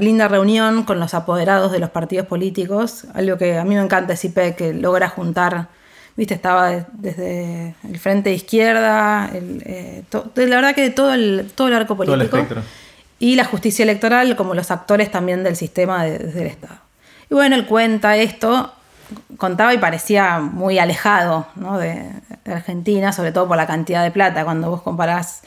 linda 0.00 0.28
reunión 0.28 0.84
con 0.84 1.00
los 1.00 1.12
apoderados 1.14 1.72
de 1.72 1.80
los 1.80 1.90
partidos 1.90 2.26
políticos, 2.26 3.06
algo 3.14 3.36
que 3.36 3.58
a 3.58 3.64
mí 3.64 3.74
me 3.74 3.80
encanta 3.80 4.12
de 4.12 4.16
CIPEC, 4.16 4.56
que 4.56 4.74
logra 4.74 5.08
juntar, 5.08 5.68
viste, 6.16 6.34
estaba 6.34 6.86
desde 6.92 7.74
el 7.82 7.98
frente 7.98 8.30
de 8.30 8.36
izquierda, 8.36 9.30
eh, 9.32 10.04
la 10.12 10.56
verdad 10.56 10.74
que 10.74 10.90
todo 10.90 11.12
el, 11.14 11.50
todo 11.54 11.68
el 11.68 11.74
arco 11.74 11.96
político. 11.96 12.38
Y 13.22 13.36
la 13.36 13.44
justicia 13.44 13.84
electoral 13.84 14.34
como 14.34 14.52
los 14.52 14.72
actores 14.72 15.08
también 15.12 15.44
del 15.44 15.54
sistema 15.54 16.02
desde 16.02 16.40
el 16.40 16.48
Estado. 16.48 16.74
Y 17.30 17.34
bueno, 17.34 17.54
él 17.54 17.66
cuenta 17.66 18.16
esto, 18.16 18.72
contaba 19.36 19.72
y 19.72 19.78
parecía 19.78 20.40
muy 20.40 20.80
alejado 20.80 21.46
de, 21.54 22.10
Argentina, 22.52 23.12
sobre 23.12 23.30
todo 23.30 23.46
por 23.46 23.56
la 23.56 23.68
cantidad 23.68 24.02
de 24.02 24.10
plata. 24.10 24.42
Cuando 24.42 24.70
vos 24.70 24.82
comparás 24.82 25.42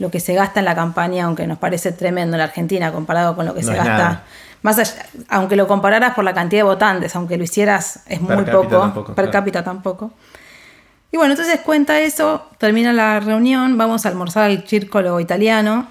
lo 0.00 0.10
que 0.10 0.18
se 0.18 0.34
gasta 0.34 0.58
en 0.58 0.64
la 0.64 0.74
campaña, 0.74 1.26
aunque 1.26 1.46
nos 1.46 1.58
parece 1.58 1.92
tremendo 1.92 2.34
en 2.34 2.38
la 2.38 2.46
Argentina 2.46 2.90
comparado 2.90 3.36
con 3.36 3.46
lo 3.46 3.54
que 3.54 3.62
se 3.62 3.72
gasta. 3.72 4.24
Más 4.62 4.96
aunque 5.28 5.54
lo 5.54 5.68
compararas 5.68 6.14
por 6.14 6.24
la 6.24 6.34
cantidad 6.34 6.58
de 6.58 6.64
votantes, 6.64 7.14
aunque 7.14 7.38
lo 7.38 7.44
hicieras 7.44 8.00
es 8.06 8.20
muy 8.20 8.42
poco, 8.46 9.14
per 9.14 9.30
cápita 9.30 9.62
tampoco. 9.62 10.10
Y 11.12 11.18
bueno, 11.18 11.34
entonces 11.34 11.60
cuenta 11.60 12.00
eso, 12.00 12.48
termina 12.58 12.92
la 12.92 13.20
reunión, 13.20 13.78
vamos 13.78 14.06
a 14.06 14.08
almorzar 14.08 14.42
al 14.42 14.66
círculo 14.66 15.20
italiano. 15.20 15.86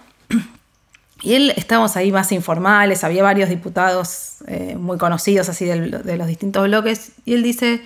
Y 1.21 1.35
él, 1.35 1.53
estábamos 1.55 1.95
ahí 1.97 2.11
más 2.11 2.31
informales, 2.31 3.03
había 3.03 3.23
varios 3.23 3.49
diputados 3.49 4.37
eh, 4.47 4.75
muy 4.77 4.97
conocidos 4.97 5.49
así 5.49 5.65
de, 5.65 6.17
los 6.17 6.27
distintos 6.27 6.63
bloques. 6.63 7.11
Y 7.25 7.35
él 7.35 7.43
dice, 7.43 7.83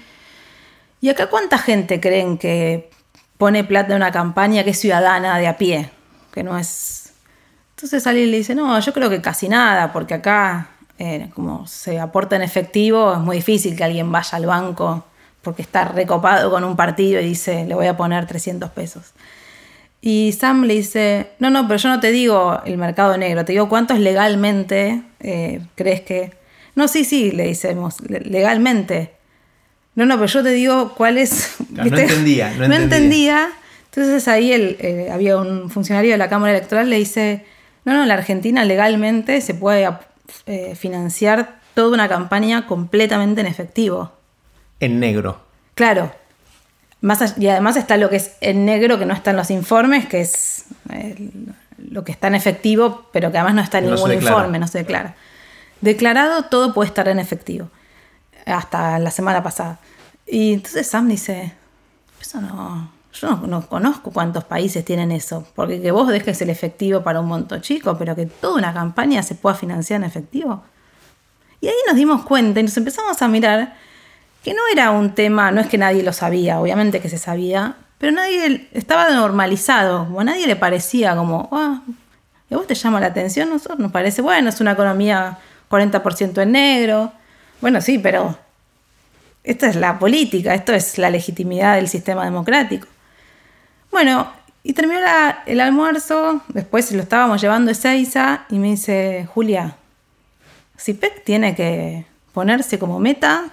¿y 1.01 1.09
acá 1.09 1.27
cuánta 1.27 1.57
gente 1.57 1.99
creen 1.99 2.37
que 2.37 2.89
pone 3.37 3.63
plata 3.63 3.91
en 3.91 3.97
una 3.97 4.11
campaña 4.11 4.63
que 4.63 4.69
es 4.69 4.79
ciudadana 4.79 5.37
de 5.37 5.47
a 5.47 5.57
pie? 5.57 5.89
Que 6.31 6.43
no 6.43 6.57
es... 6.57 7.13
Entonces 7.75 8.07
alguien 8.07 8.31
le 8.31 8.37
dice, 8.37 8.55
no, 8.55 8.79
yo 8.79 8.93
creo 8.93 9.09
que 9.09 9.21
casi 9.21 9.49
nada, 9.49 9.91
porque 9.91 10.13
acá 10.13 10.69
eh, 10.97 11.29
como 11.33 11.67
se 11.67 11.99
aporta 11.99 12.37
en 12.37 12.41
efectivo, 12.41 13.13
es 13.13 13.19
muy 13.19 13.37
difícil 13.37 13.75
que 13.75 13.83
alguien 13.83 14.11
vaya 14.11 14.37
al 14.37 14.45
banco 14.45 15.03
porque 15.41 15.61
está 15.61 15.85
recopado 15.85 16.49
con 16.49 16.63
un 16.63 16.75
partido 16.75 17.21
y 17.21 17.25
dice, 17.25 17.65
le 17.65 17.75
voy 17.75 17.87
a 17.87 17.95
poner 17.95 18.25
300 18.25 18.71
pesos. 18.71 19.13
Y 20.07 20.33
Sam 20.33 20.65
le 20.65 20.75
dice, 20.75 21.31
no, 21.39 21.49
no, 21.49 21.67
pero 21.67 21.79
yo 21.79 21.89
no 21.89 21.99
te 21.99 22.11
digo 22.11 22.61
el 22.63 22.77
mercado 22.77 23.17
negro, 23.17 23.43
te 23.43 23.53
digo 23.53 23.67
cuántos 23.67 23.99
legalmente 23.99 25.01
eh, 25.19 25.61
crees 25.73 26.01
que... 26.01 26.31
No, 26.75 26.87
sí, 26.87 27.03
sí, 27.03 27.31
le 27.31 27.47
decimos, 27.47 27.95
legalmente. 28.07 29.13
No, 29.95 30.05
no, 30.05 30.13
pero 30.15 30.27
yo 30.27 30.43
te 30.43 30.49
digo 30.49 30.93
cuál 30.95 31.17
es... 31.17 31.55
No 31.71 31.83
entendía, 31.83 32.53
no, 32.55 32.75
entendía. 32.75 33.49
Entonces 33.85 34.27
ahí 34.27 34.51
eh, 34.53 35.09
había 35.11 35.37
un 35.37 35.71
funcionario 35.71 36.11
de 36.11 36.19
la 36.19 36.29
Cámara 36.29 36.55
Electoral, 36.55 36.87
le 36.87 36.97
dice, 36.97 37.43
no, 37.83 37.95
no, 37.95 38.05
la 38.05 38.13
Argentina 38.13 38.63
legalmente 38.63 39.41
se 39.41 39.55
puede 39.55 39.89
eh, 40.45 40.75
financiar 40.75 41.59
toda 41.73 41.91
una 41.95 42.07
campaña 42.07 42.67
completamente 42.67 43.41
en 43.41 43.47
efectivo 43.47 44.11
en 44.79 44.99
negro. 44.99 45.41
Claro. 45.73 46.11
Más, 47.05 47.37
y 47.37 47.47
además 47.49 47.77
está 47.77 47.97
lo 47.97 48.09
que 48.09 48.15
es 48.15 48.31
en 48.41 48.65
negro, 48.65 48.97
que 48.97 49.05
no 49.05 49.13
está 49.13 49.29
en 49.29 49.37
los 49.37 49.51
informes, 49.51 50.07
que 50.07 50.21
es 50.21 50.65
eh, 50.89 51.29
lo 51.77 52.03
que 52.03 52.11
está 52.11 52.29
en 52.29 52.33
efectivo, 52.33 53.05
pero 53.13 53.31
que 53.31 53.37
además 53.37 53.53
no 53.53 53.61
está 53.61 53.77
en 53.77 53.91
ningún 53.91 54.11
informe, 54.11 54.57
no 54.57 54.67
se 54.67 54.79
declara. 54.79 55.15
Declarado, 55.81 56.45
todo 56.45 56.73
puede 56.73 56.87
estar 56.87 57.07
en 57.07 57.19
efectivo. 57.19 57.69
Hasta 58.47 58.97
la 58.97 59.11
semana 59.11 59.43
pasada. 59.43 59.77
Y 60.25 60.53
entonces 60.53 60.87
Sam 60.87 61.07
dice, 61.07 61.53
eso 62.19 62.41
no, 62.41 62.89
yo 63.13 63.35
no, 63.45 63.67
conozco 63.67 64.09
cuántos 64.09 64.43
países 64.43 64.83
tienen 64.83 65.11
eso, 65.11 65.45
porque 65.53 65.79
que 65.79 65.91
vos 65.91 66.07
dejes 66.07 66.41
el 66.41 66.49
efectivo 66.49 67.03
para 67.03 67.19
un 67.19 67.27
monto 67.27 67.59
chico, 67.59 67.95
pero 67.99 68.15
que 68.15 68.25
toda 68.25 68.55
una 68.55 68.73
campaña 68.73 69.21
se 69.21 69.35
pueda 69.35 69.53
financiar 69.53 70.01
en 70.01 70.05
efectivo. 70.05 70.63
Y 71.61 71.67
ahí 71.67 71.75
nos 71.85 71.97
dimos 71.97 72.23
cuenta 72.23 72.59
y 72.59 72.63
nos 72.63 72.75
empezamos 72.75 73.21
a 73.21 73.27
mirar 73.27 73.75
que 74.45 74.53
no 74.53 74.61
era 74.71 74.91
un 74.91 75.15
tema, 75.15 75.49
no 75.49 75.59
es 75.59 75.65
que 75.65 75.79
nadie 75.79 76.03
lo 76.03 76.13
sabía, 76.13 76.59
obviamente 76.59 77.01
que 77.01 77.09
se 77.09 77.17
sabía, 77.17 77.77
pero 77.97 78.11
nadie 78.11 78.69
estaba 78.73 79.09
normalizado, 79.09 80.05
como 80.05 80.19
a 80.19 80.23
nadie 80.23 80.45
le 80.45 80.55
parecía 80.55 81.15
como, 81.15 81.49
ah, 81.51 81.81
¿a 82.51 82.55
vos 82.55 82.67
te 82.67 82.75
llama 82.75 82.99
la 82.99 83.07
atención? 83.07 83.49
Nosotros 83.49 83.79
nos 83.79 83.91
parece, 83.91 84.21
bueno, 84.21 84.49
es 84.49 84.61
una 84.61 84.73
economía 84.73 85.39
40% 85.71 86.43
en 86.43 86.51
negro, 86.51 87.11
bueno, 87.59 87.81
sí, 87.81 87.97
pero 87.97 88.37
esta 89.43 89.65
es 89.67 89.77
la 89.77 89.97
política, 89.97 90.53
esto 90.53 90.73
es 90.73 90.99
la 90.99 91.09
legitimidad 91.09 91.77
del 91.77 91.87
sistema 91.87 92.23
democrático. 92.23 92.87
Bueno, 93.89 94.31
y 94.61 94.73
terminó 94.73 94.99
el 95.47 95.59
almuerzo, 95.59 96.43
después 96.49 96.91
lo 96.91 97.01
estábamos 97.01 97.41
llevando 97.41 97.69
a 97.69 97.71
Ezeiza 97.71 98.45
y 98.51 98.59
me 98.59 98.67
dice, 98.67 99.27
Julia, 99.33 99.75
CIPEC 100.77 101.23
tiene 101.23 101.55
que 101.55 102.05
ponerse 102.31 102.77
como 102.77 102.99
meta 102.99 103.51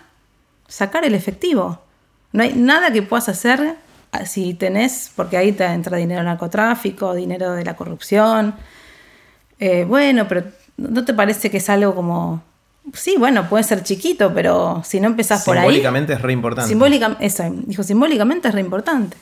sacar 0.72 1.04
el 1.04 1.14
efectivo. 1.14 1.82
No 2.32 2.42
hay 2.42 2.54
nada 2.54 2.90
que 2.90 3.02
puedas 3.02 3.28
hacer 3.28 3.76
ah, 4.10 4.24
si 4.24 4.54
tenés, 4.54 5.12
porque 5.14 5.36
ahí 5.36 5.52
te 5.52 5.64
entra 5.64 5.98
dinero 5.98 6.20
del 6.20 6.26
narcotráfico, 6.26 7.14
dinero 7.14 7.52
de 7.52 7.62
la 7.62 7.76
corrupción. 7.76 8.54
Eh, 9.58 9.84
bueno, 9.84 10.26
pero 10.26 10.44
¿no 10.78 11.04
te 11.04 11.12
parece 11.12 11.50
que 11.50 11.58
es 11.58 11.68
algo 11.68 11.94
como... 11.94 12.42
Sí, 12.94 13.16
bueno, 13.18 13.48
puede 13.50 13.64
ser 13.64 13.82
chiquito, 13.82 14.32
pero 14.32 14.82
si 14.82 14.98
no 14.98 15.08
empezás 15.08 15.44
por 15.44 15.56
ahí... 15.56 15.64
Simbólicamente 15.64 16.14
es 16.14 16.22
re 16.22 16.32
importante. 16.32 16.68
Simbólicamente, 16.70 17.26
eso, 17.26 17.44
dijo, 17.66 17.82
simbólicamente 17.82 18.48
es 18.48 18.54
re 18.54 18.60
importante. 18.62 19.16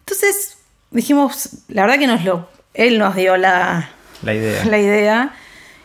Entonces 0.00 0.58
dijimos, 0.90 1.48
la 1.68 1.82
verdad 1.82 1.98
que 1.98 2.06
nos 2.06 2.22
lo, 2.22 2.48
él 2.74 2.98
nos 2.98 3.16
dio 3.16 3.38
la, 3.38 3.88
la 4.22 4.34
idea. 4.34 4.64
La 4.70 4.78
idea 4.78 5.34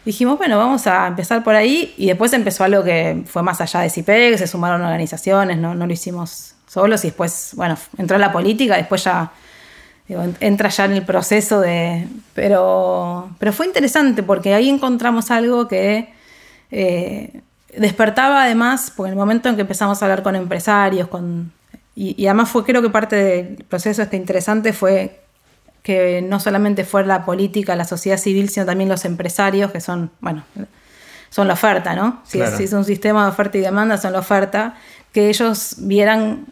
dijimos, 0.06 0.38
bueno, 0.38 0.58
vamos 0.58 0.88
a 0.88 1.08
empezar 1.08 1.44
por 1.44 1.56
ahí. 1.56 1.94
Y 1.98 2.08
después 2.08 2.34
empezó 2.34 2.64
algo 2.64 2.84
que 2.84 3.24
fue 3.26 3.44
más 3.44 3.62
allá 3.62 3.82
de 3.82 3.90
CIPEC, 3.90 4.38
se 4.38 4.48
sumaron 4.48 4.82
organizaciones, 4.82 5.58
no, 5.58 5.74
lo 5.74 5.92
hicimos 5.92 6.56
solos. 6.68 7.04
Y 7.04 7.08
después, 7.08 7.52
bueno, 7.56 7.78
entró 7.98 8.18
la 8.18 8.32
política, 8.32 8.76
después 8.78 9.04
ya 9.04 9.32
entra 10.40 10.70
ya 10.70 10.86
en 10.86 10.94
el 10.94 11.06
proceso 11.06 11.62
de... 11.62 12.08
Pero, 12.34 13.30
pero 13.40 13.54
fue 13.54 13.66
interesante 13.66 14.24
porque 14.24 14.54
ahí 14.54 14.70
encontramos 14.70 15.32
algo 15.32 15.68
que 15.68 16.10
eh, 16.72 17.42
despertaba 17.78 18.44
además, 18.44 18.92
porque 18.96 19.08
en 19.10 19.14
el 19.14 19.20
momento 19.20 19.48
en 19.48 19.56
que 19.56 19.62
empezamos 19.62 20.02
a 20.02 20.06
hablar 20.06 20.24
con 20.24 20.36
empresarios, 20.36 21.08
con... 21.08 21.54
Y, 21.96 22.22
y 22.22 22.28
además 22.28 22.50
fue, 22.50 22.64
creo 22.64 22.82
que 22.82 22.90
parte 22.90 23.16
del 23.16 23.64
proceso 23.66 24.02
este 24.02 24.18
interesante 24.18 24.74
fue 24.74 25.21
que 25.84 26.22
no 26.22 26.39
solamente 26.39 26.86
fue 26.86 27.06
la 27.06 27.26
política, 27.26 27.76
la 27.76 27.86
sociedad 27.86 28.17
civil, 28.17 28.50
sino 28.50 28.65
también 28.65 28.89
los 28.89 29.06
empresarios, 29.06 29.72
que 29.72 29.82
son, 29.82 30.12
bueno, 30.20 30.44
son 31.30 31.48
la 31.48 31.54
oferta, 31.54 31.96
¿no? 31.96 32.22
Si, 32.26 32.39
es, 32.39 32.74
un 32.74 32.86
sistema 32.86 33.24
de 33.24 33.30
oferta 33.30 33.58
y 33.58 33.62
demanda, 33.62 33.98
son 33.98 34.13
la 34.13 34.20
oferta, 34.20 34.76
que 35.12 35.30
ellos 35.30 35.76
vieran 35.80 36.46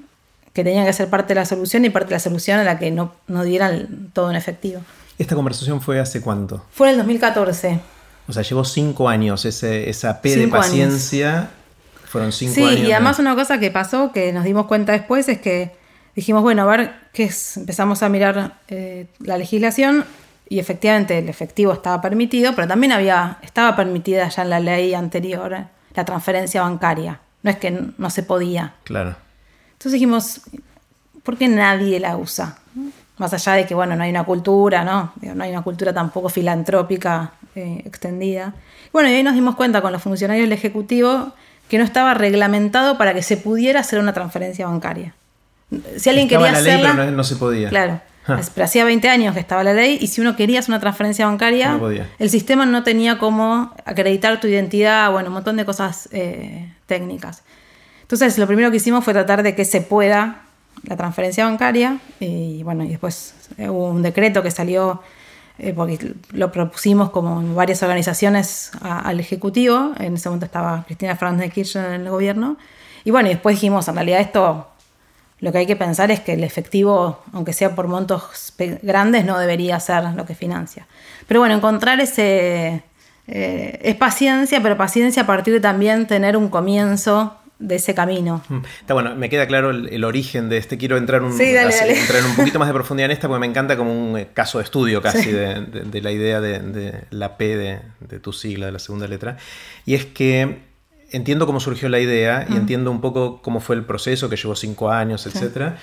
que 0.53 0.63
tenían 0.63 0.85
que 0.85 0.93
ser 0.93 1.09
parte 1.09 1.29
de 1.29 1.39
la 1.39 1.45
solución 1.45 1.85
y 1.85 1.89
parte 1.89 2.09
de 2.09 2.15
la 2.15 2.19
solución 2.19 2.59
a 2.59 2.63
la 2.63 2.79
que 2.79 2.89
no, 2.89 3.13
no 3.27 3.43
dieran 3.43 4.09
todo 4.13 4.31
en 4.31 4.35
efectivo. 4.35 4.81
¿Esta 5.17 5.35
conversación 5.35 5.79
fue 5.79 5.99
hace 5.99 6.21
cuánto? 6.21 6.65
Fue 6.71 6.87
en 6.87 6.93
el 6.93 6.97
2014. 6.97 7.79
O 8.27 8.33
sea, 8.33 8.41
llevó 8.41 8.65
cinco 8.65 9.09
años 9.09 9.45
ese, 9.45 9.89
esa 9.89 10.21
P 10.21 10.35
de 10.35 10.47
paciencia. 10.47 11.51
Fueron 12.05 12.31
cinco 12.31 12.59
años. 12.65 12.79
Sí, 12.79 12.85
y 12.87 12.91
además 12.91 13.19
una 13.19 13.35
cosa 13.35 13.59
que 13.59 13.69
pasó, 13.69 14.11
que 14.11 14.33
nos 14.33 14.43
dimos 14.43 14.65
cuenta 14.65 14.91
después, 14.93 15.29
es 15.29 15.39
que 15.39 15.78
dijimos, 16.19 16.41
bueno, 16.41 16.63
a 16.63 16.65
ver 16.65 16.93
qué 17.13 17.23
es. 17.25 17.57
Empezamos 17.57 18.03
a 18.03 18.09
mirar 18.09 18.59
eh, 18.67 19.07
la 19.19 19.37
legislación 19.37 20.05
y 20.49 20.59
efectivamente 20.59 21.17
el 21.17 21.29
efectivo 21.29 21.71
estaba 21.71 22.01
permitido, 22.01 22.53
pero 22.55 22.67
también 22.67 22.91
había, 22.91 23.37
estaba 23.41 23.75
permitida 23.75 24.27
ya 24.27 24.41
en 24.41 24.49
la 24.49 24.59
ley 24.59 24.93
anterior 24.93 25.55
la 25.93 26.05
transferencia 26.05 26.61
bancaria. 26.61 27.19
No 27.41 27.51
es 27.51 27.57
que 27.57 27.71
no 27.97 28.09
se 28.09 28.23
podía. 28.23 28.73
Claro. 28.83 29.15
Entonces 29.73 29.93
dijimos, 29.93 30.41
¿por 31.23 31.37
qué 31.37 31.47
nadie 31.47 31.99
la 31.99 32.17
usa? 32.17 32.57
Más 33.17 33.33
allá 33.33 33.53
de 33.53 33.65
que, 33.65 33.75
bueno, 33.75 33.95
no 33.95 34.03
hay 34.03 34.09
una 34.09 34.23
cultura, 34.23 34.83
¿no? 34.83 35.13
No 35.21 35.43
hay 35.43 35.51
una 35.51 35.61
cultura 35.61 35.93
tampoco 35.93 36.29
filantrópica 36.29 37.31
eh, 37.55 37.81
extendida. 37.85 38.53
Bueno, 38.91 39.09
y 39.09 39.13
ahí 39.13 39.23
nos 39.23 39.35
dimos 39.35 39.55
cuenta 39.55 39.81
con 39.81 39.91
los 39.93 40.01
funcionarios 40.01 40.45
del 40.45 40.53
Ejecutivo 40.53 41.33
que 41.69 41.77
no 41.77 41.83
estaba 41.83 42.13
reglamentado 42.13 42.97
para 42.97 43.13
que 43.13 43.21
se 43.21 43.37
pudiera 43.37 43.81
hacer 43.81 43.99
una 43.99 44.13
transferencia 44.13 44.67
bancaria. 44.67 45.13
Si 45.97 46.09
alguien 46.09 46.27
quería 46.27 46.51
la 46.51 46.61
ley, 46.61 46.81
pero 46.81 47.11
no, 47.11 47.23
se 47.23 47.35
podía. 47.35 47.69
Claro. 47.69 48.01
Ah. 48.27 48.39
Pero 48.53 48.65
hacía 48.65 48.85
20 48.85 49.09
años 49.09 49.33
que 49.33 49.39
estaba 49.39 49.63
la 49.63 49.73
ley 49.73 49.97
y 49.99 50.07
si 50.07 50.21
uno 50.21 50.35
quería 50.35 50.59
hacer 50.59 50.71
una 50.71 50.79
transferencia 50.79 51.25
bancaria, 51.25 51.79
el 52.19 52.29
sistema 52.29 52.65
no 52.65 52.83
tenía 52.83 53.17
cómo 53.17 53.73
acreditar 53.85 54.39
tu 54.39 54.47
identidad, 54.47 55.11
bueno, 55.11 55.29
un 55.29 55.35
montón 55.35 55.57
de 55.57 55.65
cosas 55.65 56.09
eh, 56.11 56.71
técnicas. 56.85 57.43
Entonces, 58.01 58.37
lo 58.37 58.47
primero 58.47 58.71
que 58.71 58.77
hicimos 58.77 59.03
fue 59.03 59.13
tratar 59.13 59.43
de 59.43 59.55
que 59.55 59.65
se 59.65 59.81
pueda 59.81 60.41
la 60.83 60.95
transferencia 60.95 61.45
bancaria 61.45 61.99
y 62.19 62.63
bueno, 62.63 62.83
y 62.83 62.89
después 62.89 63.33
hubo 63.57 63.89
un 63.89 64.01
decreto 64.01 64.41
que 64.41 64.51
salió 64.51 65.01
eh, 65.61 65.73
porque 65.73 66.13
lo 66.31 66.51
propusimos 66.53 67.09
como 67.09 67.41
en 67.41 67.53
varias 67.53 67.83
organizaciones 67.83 68.71
al 68.81 69.19
Ejecutivo, 69.19 69.91
en 69.99 70.15
ese 70.15 70.29
momento 70.29 70.45
estaba 70.45 70.83
Cristina 70.85 71.17
Fernández 71.17 71.47
de 71.47 71.51
Kirchner 71.51 71.85
en 71.93 72.01
el 72.01 72.09
gobierno, 72.09 72.57
y 73.03 73.11
bueno, 73.11 73.27
y 73.27 73.33
después 73.33 73.57
dijimos, 73.57 73.87
en 73.89 73.95
realidad 73.95 74.21
esto 74.21 74.69
lo 75.39 75.51
que 75.51 75.59
hay 75.59 75.65
que 75.65 75.75
pensar 75.75 76.11
es 76.11 76.19
que 76.19 76.33
el 76.33 76.43
efectivo, 76.43 77.23
aunque 77.33 77.53
sea 77.53 77.75
por 77.75 77.87
montos 77.87 78.53
grandes, 78.81 79.25
no 79.25 79.39
debería 79.39 79.79
ser 79.79 80.03
lo 80.15 80.25
que 80.25 80.35
financia. 80.35 80.87
Pero 81.27 81.39
bueno, 81.39 81.55
encontrar 81.55 81.99
ese... 81.99 82.83
Eh, 83.31 83.79
es 83.83 83.95
paciencia, 83.95 84.61
pero 84.63 84.75
paciencia 84.75 85.23
a 85.23 85.27
partir 85.27 85.53
de 85.53 85.59
también 85.59 86.07
tener 86.07 86.35
un 86.35 86.49
comienzo 86.49 87.39
de 87.59 87.75
ese 87.75 87.93
camino. 87.93 88.41
Mm. 88.49 88.59
Está 88.79 88.93
bueno, 88.93 89.15
me 89.15 89.29
queda 89.29 89.45
claro 89.45 89.69
el, 89.69 90.03
origen 90.03 90.49
de 90.49 90.57
este. 90.57 90.77
Quiero 90.77 90.97
entrar 90.97 91.21
un, 91.21 91.39
entrar 91.39 92.25
un 92.25 92.35
poquito 92.35 92.57
más 92.59 92.69
de 92.69 92.73
profundidad 92.73 93.05
en 93.05 93.11
esta 93.11 93.27
porque 93.27 93.41
me 93.41 93.45
encanta 93.45 93.77
como 93.77 93.93
un 93.93 94.17
eh, 94.17 94.29
caso 94.33 94.57
de 94.57 94.63
estudio 94.63 95.01
casi 95.01 95.31
de, 95.31 96.01
la 96.01 96.11
idea 96.11 96.41
de, 96.41 97.03
la 97.11 97.37
P 97.37 97.55
de, 97.55 98.19
tu 98.19 98.33
sigla, 98.33 98.67
de 98.67 98.71
la 98.71 98.79
segunda 98.79 99.07
letra. 99.07 99.37
Y 99.85 99.93
es 99.93 100.05
que 100.05 100.68
entiendo 101.11 101.45
cómo 101.45 101.59
surgió 101.59 101.89
la 101.89 101.99
idea 101.99 102.45
y 102.49 102.55
entiendo 102.55 102.91
un 102.91 103.01
poco 103.01 103.41
cómo 103.41 103.59
fue 103.59 103.75
el 103.75 103.83
proceso, 103.83 104.29
que 104.29 104.35
llevó 104.35 104.55
cinco 104.55 104.89
años, 104.89 105.25
etc. 105.25 105.73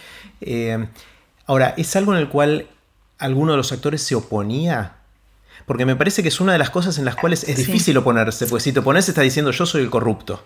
Eh, 0.41 0.87
ahora, 1.47 1.75
¿es 1.77 1.95
algo 1.97 2.13
en 2.15 2.19
el 2.19 2.29
cual 2.29 2.67
alguno 3.19 3.53
de 3.53 3.59
los 3.59 3.73
actores 3.73 4.03
se 4.03 4.15
oponía? 4.15 4.97
Porque 5.67 5.85
me 5.85 5.97
parece 5.97 6.23
que 6.23 6.29
es 6.29 6.41
una 6.41 6.53
de 6.53 6.59
las 6.59 6.71
cosas 6.71 6.99
en 6.99 7.05
las 7.05 7.17
cuales 7.17 7.45
es 7.45 7.57
difícil 7.57 7.97
oponerse, 7.97 8.47
pues 8.47 8.63
si 8.63 8.73
te 8.73 8.81
opones 8.81 9.09
estás 9.09 9.25
diciendo 9.25 9.51
yo 9.51 9.67
soy 9.67 9.83
el 9.83 9.91
corrupto. 9.91 10.45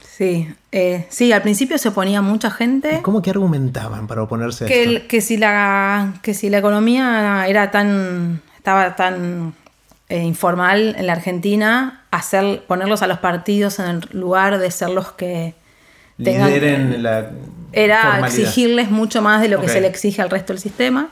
Sí, 0.00 0.52
eh, 0.72 1.06
sí, 1.08 1.32
al 1.32 1.42
principio 1.42 1.78
se 1.78 1.88
oponía 1.88 2.20
mucha 2.20 2.50
gente. 2.50 3.00
¿Cómo 3.02 3.22
que 3.22 3.30
argumentaban 3.30 4.06
para 4.06 4.22
oponerse 4.22 4.66
que 4.66 4.74
a 4.74 4.82
esto? 4.82 5.08
que, 5.08 5.20
si 5.20 5.36
la, 5.36 6.14
que 6.22 6.34
si 6.34 6.50
la 6.50 6.58
economía 6.58 7.46
era 7.46 7.70
tan, 7.70 8.42
estaba 8.56 8.96
tan 8.96 9.54
eh, 10.10 10.18
informal 10.18 10.96
en 10.98 11.06
la 11.06 11.14
Argentina, 11.14 12.04
hacer, 12.10 12.64
ponerlos 12.66 13.00
a 13.02 13.06
los 13.06 13.18
partidos 13.18 13.78
en 13.78 13.86
el 13.86 14.08
lugar 14.12 14.58
de 14.58 14.70
ser 14.70 14.90
los 14.90 15.12
que 15.12 15.54
tengan... 16.22 17.02
la 17.02 17.30
era 17.72 18.18
exigirles 18.26 18.90
mucho 18.90 19.22
más 19.22 19.40
de 19.40 19.48
lo 19.48 19.60
que 19.60 19.68
se 19.68 19.80
le 19.80 19.86
exige 19.86 20.20
al 20.20 20.28
resto 20.28 20.52
del 20.52 20.60
sistema. 20.60 21.10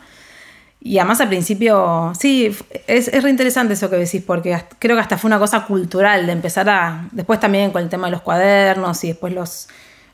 Y 0.81 0.99
además 0.99 1.21
al 1.21 1.29
principio, 1.29 2.13
sí, 2.19 2.57
es, 2.87 3.09
es 3.09 3.23
reinteresante 3.23 3.75
eso 3.75 3.89
que 3.89 3.97
decís, 3.97 4.23
porque 4.25 4.61
creo 4.79 4.97
que 4.97 5.01
hasta 5.01 5.17
fue 5.17 5.29
una 5.29 5.39
cosa 5.39 5.65
cultural 5.65 6.27
de 6.27 6.33
empezar 6.33 6.69
a, 6.69 7.09
después 7.13 7.41
también 7.41 7.71
con 7.71 7.83
el 7.83 7.89
tema 7.89 8.09
de 8.09 8.13
los 8.13 8.23
cuadernos 8.23 9.03
y 9.05 9.09
después 9.09 9.33
los, 9.33 9.69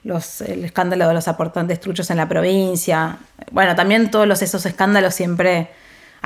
los, 0.04 0.40
el 0.42 0.64
escándalo 0.64 1.08
de 1.08 1.14
los 1.14 1.28
aportantes 1.28 1.80
truchos 1.80 2.10
en 2.10 2.18
la 2.18 2.28
provincia. 2.28 3.16
Bueno, 3.50 3.74
también 3.74 4.10
todos 4.10 4.42
esos 4.42 4.64
escándalos 4.64 5.14
siempre 5.14 5.68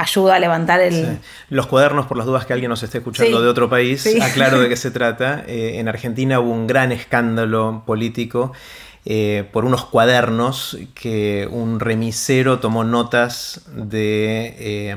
ayuda 0.01 0.37
a 0.37 0.39
levantar 0.39 0.81
el... 0.81 1.19
Los 1.51 1.67
cuadernos, 1.67 2.07
por 2.07 2.17
las 2.17 2.27
dudas 2.27 2.47
que 2.47 2.53
alguien 2.53 2.69
nos 2.69 2.83
esté 2.83 2.99
escuchando 2.99 3.43
de 3.43 3.49
otro 3.49 3.69
país, 3.69 4.07
aclaro 4.23 4.61
de 4.61 4.69
qué 4.69 4.77
se 4.79 4.91
trata. 4.91 5.45
Eh, 5.47 5.79
en 5.79 5.89
Argentina 5.89 6.41
hubo 6.41 6.51
un 6.51 6.67
gran 6.67 6.93
escándalo 6.93 7.83
político 7.87 8.53
eh, 9.11 9.49
por 9.53 9.65
unos 9.65 9.87
cuadernos 9.87 10.77
que 10.95 11.49
un 11.51 11.81
remisero 11.81 12.59
tomó 12.59 12.85
notas 12.85 13.63
de 13.75 14.55
eh, 14.59 14.97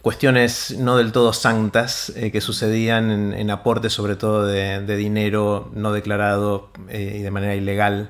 cuestiones 0.00 0.76
no 0.78 0.96
del 0.96 1.12
todo 1.12 1.34
santas 1.34 2.10
eh, 2.16 2.30
que 2.30 2.40
sucedían 2.40 3.34
en, 3.34 3.50
aportes 3.50 3.92
sobre 3.92 4.16
todo 4.16 4.46
de, 4.46 4.96
dinero 4.96 5.70
no 5.74 5.92
declarado 5.92 6.70
y 6.90 7.18
de 7.20 7.30
manera 7.30 7.54
ilegal. 7.54 8.08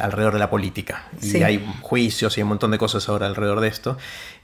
Alrededor 0.00 0.32
de 0.32 0.38
la 0.38 0.50
política. 0.50 1.04
Y 1.20 1.42
hay 1.42 1.64
juicios 1.82 2.38
y 2.38 2.42
un 2.42 2.48
montón 2.48 2.70
de 2.70 2.78
cosas 2.78 3.08
ahora 3.08 3.26
alrededor 3.26 3.60
de 3.60 3.68
esto. 3.68 3.96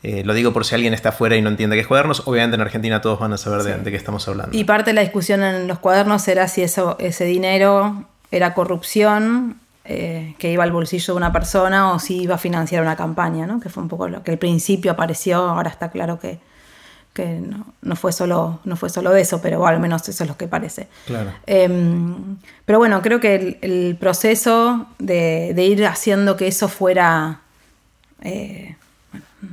lo 0.02 0.34
digo 0.34 0.52
por 0.52 0.64
si 0.64 0.74
alguien 0.74 0.94
está 0.94 1.10
afuera 1.10 1.36
y 1.36 1.42
no 1.42 1.48
entiende 1.48 1.76
qué 1.76 1.82
es 1.82 1.86
cuadernos. 1.86 2.22
Obviamente 2.26 2.56
en 2.56 2.60
Argentina 2.60 3.00
todos 3.00 3.18
van 3.18 3.32
a 3.32 3.38
saber 3.38 3.62
de, 3.62 3.78
de, 3.78 3.90
qué 3.90 3.96
estamos 3.96 4.26
hablando. 4.28 4.56
Y 4.56 4.64
parte 4.64 4.90
de 4.90 4.94
la 4.94 5.00
discusión 5.02 5.42
en 5.42 5.68
los 5.68 5.78
cuadernos 5.78 6.26
era 6.28 6.48
si 6.48 6.62
eso, 6.62 6.96
ese 6.98 7.24
dinero 7.24 8.06
era 8.30 8.54
corrupción 8.54 9.60
eh, 9.86 10.34
que 10.38 10.50
iba 10.50 10.64
al 10.64 10.72
bolsillo 10.72 11.12
de 11.12 11.18
una 11.18 11.30
persona 11.30 11.92
o 11.92 11.98
si 11.98 12.22
iba 12.22 12.36
a 12.36 12.38
financiar 12.38 12.82
una 12.82 12.96
campaña, 12.96 13.46
¿no? 13.46 13.60
que 13.60 13.68
fue 13.68 13.82
un 13.82 13.90
poco 13.90 14.08
lo 14.08 14.22
que 14.22 14.30
al 14.30 14.38
principio 14.38 14.90
apareció, 14.90 15.36
ahora 15.36 15.68
está 15.68 15.90
claro 15.90 16.18
que, 16.18 16.38
que 17.14 17.40
no, 17.82 17.96
fue 17.96 18.12
solo, 18.12 18.58
no 18.64 18.76
fue 18.76 18.90
solo 18.90 19.10
de 19.10 19.20
eso, 19.20 19.40
pero 19.40 19.64
al 19.66 19.78
menos 19.78 20.06
eso 20.08 20.24
es 20.24 20.28
lo 20.28 20.36
que 20.36 20.48
parece. 20.48 20.88
Em, 21.46 22.36
pero 22.66 22.78
bueno, 22.78 23.00
creo 23.02 23.20
que 23.20 23.58
el, 23.62 23.96
proceso 23.98 24.88
de, 24.98 25.54
ir 25.56 25.86
haciendo 25.86 26.36
que 26.36 26.48
eso 26.48 26.68
fuera, 26.68 27.40
eh, 28.22 28.76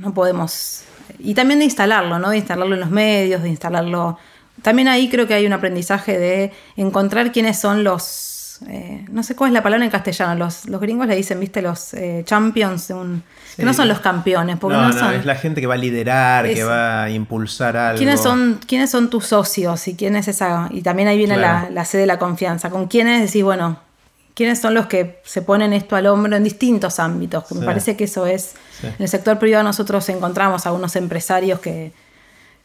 no 0.00 0.12
podemos, 0.12 0.82
y 1.20 1.34
también 1.34 1.60
de 1.60 1.66
instalarlo, 1.66 2.18
¿no? 2.18 2.30
de 2.30 2.38
instalarlo 2.38 2.74
en 2.74 2.80
los 2.80 2.90
medios, 2.90 3.42
de 3.42 3.48
instalarlo... 3.48 4.18
También 4.60 4.86
ahí 4.88 5.08
creo 5.08 5.26
que 5.26 5.34
hay 5.34 5.46
un 5.46 5.52
aprendizaje 5.54 6.18
de 6.18 6.52
encontrar 6.76 7.32
quiénes 7.32 7.58
son 7.58 7.84
los 7.84 8.31
eh, 8.68 9.04
no 9.10 9.22
sé 9.22 9.34
cuál 9.34 9.50
es 9.50 9.54
la 9.54 9.62
palabra 9.62 9.84
en 9.84 9.90
castellano, 9.90 10.34
los, 10.34 10.66
los 10.66 10.80
gringos 10.80 11.06
le 11.06 11.16
dicen, 11.16 11.38
viste, 11.40 11.62
los 11.62 11.94
eh, 11.94 12.22
champions, 12.26 12.90
un, 12.90 13.22
que 13.56 13.64
no 13.64 13.74
son 13.74 13.88
los 13.88 14.00
campeones, 14.00 14.58
porque 14.58 14.76
no, 14.76 14.92
son, 14.92 15.14
es 15.14 15.24
la 15.24 15.34
gente 15.34 15.60
que 15.60 15.66
va 15.66 15.74
a 15.74 15.78
liderar, 15.78 16.52
que 16.52 16.64
va 16.64 17.04
a 17.04 17.10
impulsar 17.10 17.76
algo. 17.76 17.98
¿Quiénes 17.98 18.20
son, 18.20 18.60
¿Quiénes 18.66 18.90
son 18.90 19.10
tus 19.10 19.26
socios? 19.26 19.86
Y 19.88 19.94
quién 19.94 20.16
es 20.16 20.28
esa, 20.28 20.68
y 20.70 20.82
también 20.82 21.08
ahí 21.08 21.18
viene 21.18 21.36
la, 21.36 21.68
la 21.70 21.84
sede 21.84 22.02
de 22.02 22.06
la 22.06 22.18
confianza, 22.18 22.70
con 22.70 22.86
quiénes 22.86 23.20
decís, 23.20 23.42
bueno, 23.42 23.78
quiénes 24.34 24.60
son 24.60 24.74
los 24.74 24.86
que 24.86 25.20
se 25.24 25.42
ponen 25.42 25.72
esto 25.72 25.96
al 25.96 26.06
hombro 26.06 26.34
en 26.36 26.44
distintos 26.44 26.98
ámbitos, 26.98 27.50
me 27.52 27.64
parece 27.64 27.96
que 27.96 28.04
eso 28.04 28.26
es, 28.26 28.54
en 28.82 28.94
el 28.98 29.08
sector 29.08 29.38
privado 29.38 29.64
nosotros 29.64 30.08
encontramos 30.08 30.66
a 30.66 30.72
unos 30.72 30.96
empresarios 30.96 31.60
que 31.60 31.92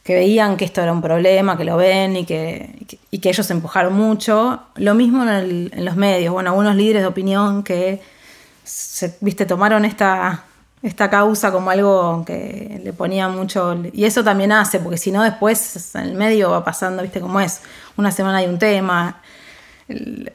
que 0.08 0.16
veían 0.16 0.56
que 0.56 0.64
esto 0.64 0.82
era 0.82 0.94
un 0.94 1.02
problema, 1.02 1.58
que 1.58 1.66
lo 1.66 1.76
ven 1.76 2.16
y 2.16 2.26
que, 2.26 2.98
y 3.12 3.20
que 3.20 3.28
ellos 3.28 3.52
empujaron 3.52 3.94
mucho. 3.94 4.62
Lo 4.76 4.96
mismo 4.96 5.30
en, 5.30 5.84
los 5.84 5.98
medios, 5.98 6.32
bueno, 6.32 6.52
algunos 6.52 6.78
líderes 6.78 7.02
de 7.02 7.08
opinión 7.10 7.62
que, 7.62 8.02
se, 8.64 9.18
viste, 9.20 9.46
tomaron 9.46 9.84
esta, 9.84 10.46
esta 10.82 11.10
causa 11.10 11.52
como 11.52 11.72
algo 11.72 12.24
que 12.26 12.80
le 12.82 12.94
ponía 12.94 13.28
mucho... 13.28 13.78
Y 13.92 14.06
eso 14.06 14.24
también 14.24 14.54
hace, 14.54 14.80
porque 14.80 14.98
si 14.98 15.12
no 15.12 15.24
después 15.24 15.94
en 15.96 16.04
el 16.04 16.14
medio 16.14 16.52
va 16.52 16.64
pasando, 16.64 17.04
viste 17.04 17.20
cómo 17.20 17.42
es, 17.42 17.60
una 17.98 18.10
semana 18.10 18.38
hay 18.38 18.46
un 18.46 18.60
tema. 18.60 19.22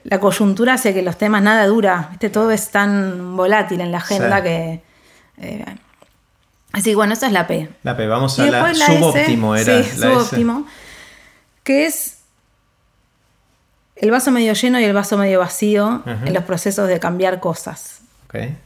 La 0.04 0.20
coyuntura 0.20 0.74
hace 0.74 0.92
que 0.92 1.00
los 1.00 1.16
temas 1.16 1.42
nada 1.42 1.64
dura, 1.64 2.08
viste, 2.10 2.28
todo 2.28 2.50
es 2.50 2.68
tan 2.68 3.38
volátil 3.38 3.80
en 3.80 3.90
la 3.90 3.98
agenda 3.98 4.42
que... 4.42 4.82
Eh, 5.38 5.64
Así 6.72 6.90
que 6.90 6.96
bueno, 6.96 7.12
esa 7.12 7.26
es 7.26 7.32
la 7.32 7.46
P. 7.46 7.68
La 7.82 7.96
P, 7.96 8.06
vamos 8.06 8.38
a 8.38 8.46
la, 8.46 8.74
subóptimo, 8.74 9.54
era. 9.56 9.82
Sí, 9.82 9.90
subóptimo. 9.98 10.66
Que 11.62 11.86
es 11.86 12.18
el 13.96 14.10
vaso 14.10 14.30
medio 14.30 14.52
lleno 14.54 14.80
y 14.80 14.84
el 14.84 14.92
vaso 14.92 15.16
medio 15.18 15.38
vacío 15.38 16.02
en 16.06 16.34
los 16.34 16.44
procesos 16.44 16.88
de 16.88 16.98
cambiar 16.98 17.40
cosas. 17.40 18.00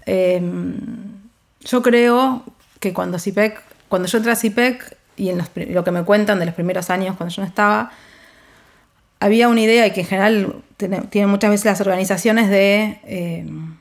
Em, 0.07 0.77
yo 1.61 1.83
creo 1.83 2.45
que 2.79 2.93
cuando 2.93 3.19
CIPEC, 3.19 3.61
cuando 3.89 4.09
yo 4.09 4.19
entré 4.19 4.33
a 4.33 4.37
CIPEC 4.37 4.97
y 5.17 5.31
en 5.31 5.43
lo 5.75 5.85
que 5.85 5.91
me 5.91 6.05
cuentan 6.05 6.39
de 6.39 6.47
los 6.47 6.55
primeros 6.55 6.89
años 6.91 7.17
cuando 7.17 7.35
yo 7.35 7.43
no 7.43 7.49
estaba, 7.49 7.91
había 9.19 9.49
una 9.49 9.61
idea 9.61 9.87
y 9.87 9.93
que 9.93 10.03
en 10.03 10.07
general 10.07 10.55
tienen 10.77 11.31
muchas 11.31 11.51
veces 11.51 11.67
las 11.67 11.81
organizaciones 11.81 12.49
de 12.49 13.01
em, 13.05 13.77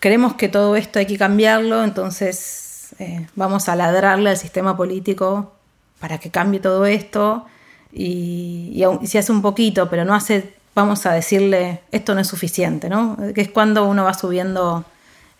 queremos 0.00 0.34
que 0.34 0.48
todo 0.48 0.76
esto 0.76 0.98
hay 0.98 1.06
que 1.06 1.16
cambiarlo, 1.16 1.84
entonces 1.84 2.71
eh, 2.98 3.26
vamos 3.34 3.68
a 3.68 3.76
ladrarle 3.76 4.30
al 4.30 4.36
sistema 4.36 4.76
político 4.76 5.52
para 6.00 6.18
que 6.18 6.30
cambie 6.30 6.60
todo 6.60 6.84
esto 6.86 7.46
y, 7.92 8.82
si 9.04 9.18
hace 9.18 9.32
un 9.32 9.42
poquito, 9.42 9.88
pero 9.88 10.04
no 10.04 10.14
hace, 10.14 10.54
vamos 10.74 11.06
a 11.06 11.12
decirle, 11.12 11.80
esto 11.92 12.14
no 12.14 12.20
es 12.20 12.28
suficiente, 12.28 12.88
¿no? 12.88 13.16
Que 13.34 13.42
es 13.42 13.48
cuando 13.50 13.86
uno 13.86 14.04
va 14.04 14.14
subiendo 14.14 14.84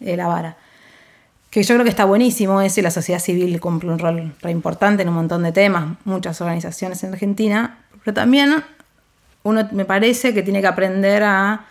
eh, 0.01 0.17
la 0.17 0.27
vara. 0.27 0.57
Que 1.51 1.63
yo 1.63 1.75
creo 1.75 1.85
que 1.85 1.91
está 1.91 2.05
buenísimo 2.05 2.61
eso 2.61 2.81
y 2.81 2.83
la 2.83 2.91
sociedad 2.91 3.21
civil 3.21 3.59
cumple 3.61 3.91
un 3.91 3.99
rol 3.99 4.35
re 4.41 4.51
importante 4.51 5.03
en 5.03 5.09
un 5.09 5.15
montón 5.15 5.43
de 5.43 5.53
temas, 5.53 5.97
muchas 6.05 6.41
organizaciones 6.41 7.03
en 7.05 7.13
Argentina, 7.13 7.79
pero 8.05 8.15
también 8.15 8.63
uno 9.43 9.69
me 9.73 9.85
parece 9.85 10.33
que 10.33 10.43
tiene 10.43 10.61
que 10.61 10.67
aprender 10.67 11.23
a 11.23 11.67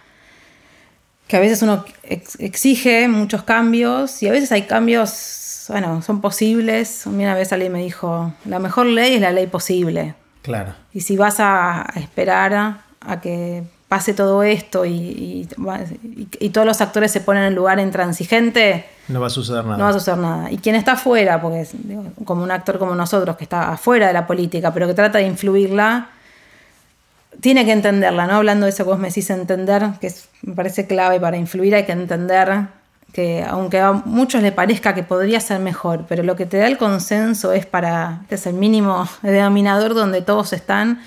que 1.27 1.37
a 1.37 1.39
veces 1.39 1.61
uno 1.61 1.85
exige 2.03 3.07
muchos 3.07 3.43
cambios 3.43 4.21
y 4.21 4.27
a 4.27 4.31
veces 4.31 4.51
hay 4.51 4.63
cambios 4.63 5.09
bueno, 5.69 6.01
son 6.01 6.21
posibles. 6.21 7.05
Una 7.05 7.35
vez 7.35 7.51
alguien 7.53 7.73
me 7.73 7.81
dijo, 7.81 8.33
la 8.45 8.59
mejor 8.59 8.85
ley 8.85 9.15
es 9.15 9.21
la 9.21 9.31
ley 9.31 9.47
posible. 9.47 10.15
Claro. 10.41 10.73
Y 10.93 11.01
si 11.01 11.17
vas 11.17 11.39
a, 11.39 11.85
esperar 11.95 12.81
a, 12.99 13.21
que 13.21 13.63
pase 13.87 14.13
todo 14.13 14.43
esto 14.43 14.85
y, 14.85 15.47
todos 16.53 16.65
los 16.65 16.81
actores 16.81 17.11
se 17.11 17.21
ponen 17.21 17.43
en 17.43 17.55
lugar 17.55 17.79
intransigente, 17.79 18.85
no 19.07 19.19
va 19.19 19.27
a 19.27 19.29
suceder 19.29 19.65
nada. 19.65 19.77
No 19.77 19.83
va 19.83 19.89
a 19.89 19.93
suceder 19.93 20.19
nada. 20.19 20.51
Y 20.51 20.57
quien 20.57 20.75
está 20.75 20.93
afuera, 20.93 21.41
porque 21.41 21.67
como 22.25 22.43
un 22.43 22.51
actor 22.51 22.79
como 22.79 22.95
nosotros, 22.95 23.35
que 23.35 23.43
está 23.43 23.71
afuera 23.71 24.07
de 24.07 24.13
la 24.13 24.25
política, 24.25 24.73
pero 24.73 24.87
que 24.87 24.93
trata 24.93 25.17
de 25.17 25.25
influirla, 25.25 26.09
tiene 27.39 27.65
que 27.65 27.71
entenderla, 27.71 28.27
¿no? 28.27 28.35
Hablando 28.35 28.65
de 28.65 28.71
eso 28.71 28.83
que 28.83 28.89
vos 28.89 28.99
me 28.99 29.09
decís 29.09 29.29
entender, 29.29 29.83
que 29.99 30.11
me 30.43 30.53
parece 30.53 30.87
clave 30.87 31.19
para 31.19 31.37
influir, 31.37 31.75
hay 31.75 31.85
que 31.85 31.91
entender 31.91 32.67
que 33.13 33.43
aunque 33.43 33.79
a 33.79 33.91
muchos 33.91 34.41
les 34.41 34.53
parezca 34.53 34.93
que 34.93 35.03
podría 35.03 35.39
ser 35.41 35.59
mejor, 35.59 36.05
pero 36.07 36.23
lo 36.23 36.35
que 36.35 36.45
te 36.45 36.57
da 36.57 36.67
el 36.67 36.77
consenso 36.77 37.51
es 37.51 37.65
para, 37.65 38.21
es 38.29 38.45
el 38.47 38.53
mínimo 38.53 39.07
denominador 39.21 39.93
donde 39.93 40.21
todos 40.21 40.53
están. 40.53 41.01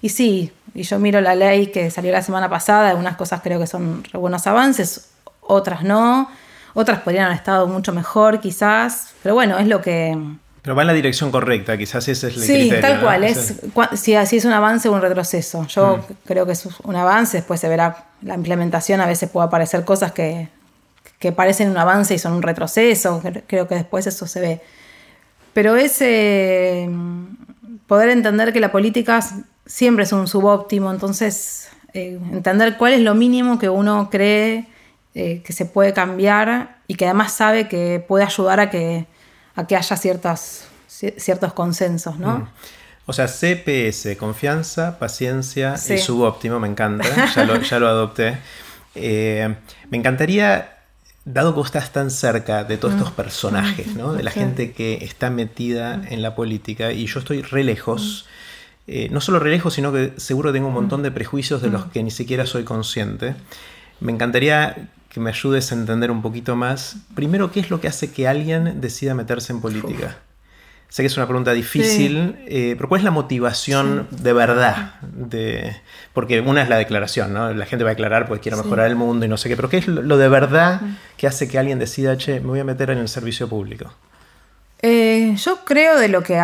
Y 0.00 0.10
sí, 0.10 0.52
y 0.74 0.82
yo 0.82 0.98
miro 0.98 1.20
la 1.20 1.34
ley 1.34 1.68
que 1.68 1.90
salió 1.90 2.12
la 2.12 2.22
semana 2.22 2.48
pasada, 2.48 2.90
algunas 2.90 3.16
cosas 3.16 3.40
creo 3.42 3.58
que 3.58 3.66
son 3.66 4.02
buenos 4.14 4.46
avances, 4.46 5.10
otras 5.40 5.82
no, 5.82 6.30
otras 6.74 7.00
podrían 7.00 7.26
haber 7.26 7.36
estado 7.36 7.66
mucho 7.66 7.92
mejor 7.92 8.40
quizás, 8.40 9.12
pero 9.22 9.34
bueno, 9.34 9.58
es 9.58 9.66
lo 9.66 9.80
que... 9.82 10.16
Pero 10.62 10.76
va 10.76 10.82
en 10.82 10.88
la 10.88 10.94
dirección 10.94 11.30
correcta, 11.30 11.76
quizás 11.78 12.06
ese 12.08 12.28
es 12.28 12.36
el 12.36 12.42
sí, 12.42 12.72
tal 12.82 13.00
cual, 13.00 13.24
es, 13.24 13.54
si, 13.94 14.14
es 14.14 14.44
un 14.44 14.52
avance 14.52 14.90
o 14.90 14.92
un 14.92 15.00
retroceso. 15.00 15.66
Yo 15.68 15.96
mm. 15.96 16.00
creo 16.26 16.44
que 16.44 16.52
es 16.52 16.66
un 16.82 16.96
avance, 16.96 17.38
después 17.38 17.60
se 17.60 17.68
verá 17.68 18.04
la 18.20 18.34
implementación, 18.34 19.00
a 19.00 19.06
veces 19.06 19.30
puede 19.30 19.46
aparecer 19.46 19.86
cosas 19.86 20.12
que 20.12 20.50
que 21.18 21.32
parecen 21.32 21.70
un 21.70 21.76
avance 21.76 22.14
y 22.14 22.18
son 22.18 22.32
un 22.34 22.42
retroceso, 22.42 23.22
creo 23.46 23.68
que 23.68 23.74
después 23.74 24.06
eso 24.06 24.26
se 24.26 24.40
ve. 24.40 24.60
Pero 25.52 25.76
es 25.76 25.98
poder 27.86 28.08
entender 28.08 28.52
que 28.52 28.60
la 28.60 28.72
política 28.72 29.20
siempre 29.66 30.04
es 30.04 30.12
un 30.12 30.26
subóptimo, 30.26 30.90
entonces 30.90 31.68
eh, 31.92 32.18
entender 32.32 32.76
cuál 32.76 32.92
es 32.92 33.00
lo 33.00 33.14
mínimo 33.14 33.58
que 33.58 33.68
uno 33.68 34.08
cree 34.10 34.66
eh, 35.14 35.42
que 35.44 35.52
se 35.52 35.64
puede 35.64 35.92
cambiar 35.92 36.78
y 36.86 36.94
que 36.94 37.04
además 37.06 37.32
sabe 37.32 37.68
que 37.68 38.04
puede 38.06 38.24
ayudar 38.24 38.60
a 38.60 38.70
que, 38.70 39.06
a 39.56 39.66
que 39.66 39.76
haya 39.76 39.96
ciertas, 39.96 40.68
ciertos 40.88 41.52
consensos, 41.52 42.18
¿no? 42.18 42.38
Mm. 42.38 42.48
O 43.06 43.12
sea, 43.12 43.26
CPS, 43.26 44.16
confianza, 44.16 45.00
paciencia 45.00 45.74
y 45.74 45.98
subóptimo, 45.98 46.60
me 46.60 46.68
encanta, 46.68 47.04
ya 47.34 47.44
lo, 47.44 47.60
ya 47.60 47.80
lo 47.80 47.88
adopté. 47.88 48.38
Eh, 48.94 49.52
me 49.90 49.98
encantaría, 49.98 50.78
dado 51.24 51.54
que 51.54 51.60
estás 51.60 51.92
tan 51.92 52.10
cerca 52.10 52.64
de 52.64 52.76
todos 52.76 52.94
estos 52.94 53.12
mm. 53.12 53.16
personajes, 53.16 53.94
¿no? 53.94 54.12
de 54.12 54.22
la 54.22 54.30
gente 54.30 54.72
que 54.72 55.04
está 55.04 55.30
metida 55.30 56.02
en 56.08 56.22
la 56.22 56.34
política, 56.34 56.92
y 56.92 57.06
yo 57.06 57.20
estoy 57.20 57.42
re 57.42 57.64
lejos, 57.64 58.26
eh, 58.86 59.08
no 59.10 59.20
solo 59.20 59.38
re 59.38 59.50
lejos, 59.50 59.74
sino 59.74 59.92
que 59.92 60.14
seguro 60.16 60.52
tengo 60.52 60.68
un 60.68 60.74
montón 60.74 61.02
de 61.02 61.10
prejuicios 61.10 61.62
de 61.62 61.68
los 61.68 61.86
que 61.86 62.02
ni 62.02 62.10
siquiera 62.10 62.46
soy 62.46 62.64
consciente. 62.64 63.34
Me 64.00 64.12
encantaría 64.12 64.88
que 65.10 65.20
me 65.20 65.30
ayudes 65.30 65.72
a 65.72 65.74
entender 65.74 66.10
un 66.10 66.22
poquito 66.22 66.56
más, 66.56 66.96
primero, 67.14 67.50
qué 67.50 67.60
es 67.60 67.70
lo 67.70 67.80
que 67.80 67.88
hace 67.88 68.12
que 68.12 68.26
alguien 68.26 68.80
decida 68.80 69.14
meterse 69.14 69.52
en 69.52 69.60
política. 69.60 70.18
Sé 70.90 71.04
que 71.04 71.06
es 71.06 71.16
una 71.16 71.26
pregunta 71.26 71.52
difícil, 71.52 72.36
eh, 72.48 72.74
pero 72.76 72.88
¿cuál 72.88 73.00
es 73.00 73.04
la 73.04 73.12
motivación 73.12 74.08
de 74.10 74.32
verdad? 74.32 74.94
De, 75.02 75.76
porque 76.12 76.40
una 76.40 76.62
es 76.62 76.68
la 76.68 76.78
declaración, 76.78 77.32
¿no? 77.32 77.54
La 77.54 77.64
gente 77.64 77.84
va 77.84 77.90
a 77.90 77.94
declarar 77.94 78.26
porque 78.26 78.42
quiere 78.42 78.56
mejorar 78.56 78.88
el 78.88 78.96
mundo 78.96 79.24
y 79.24 79.28
no 79.28 79.36
sé 79.36 79.48
qué, 79.48 79.54
pero 79.54 79.68
¿qué 79.68 79.78
es 79.78 79.86
lo 79.86 80.18
de 80.18 80.28
verdad 80.28 80.80
que 81.16 81.28
hace 81.28 81.46
que 81.46 81.60
alguien 81.60 81.78
decida, 81.78 82.16
che, 82.16 82.40
me 82.40 82.48
voy 82.48 82.58
a 82.58 82.64
meter 82.64 82.90
en 82.90 82.98
el 82.98 83.08
servicio 83.08 83.48
público? 83.48 83.94
Eh, 84.82 85.36
yo 85.36 85.64
creo 85.64 85.96
de 85.96 86.08
lo 86.08 86.24
que 86.24 86.36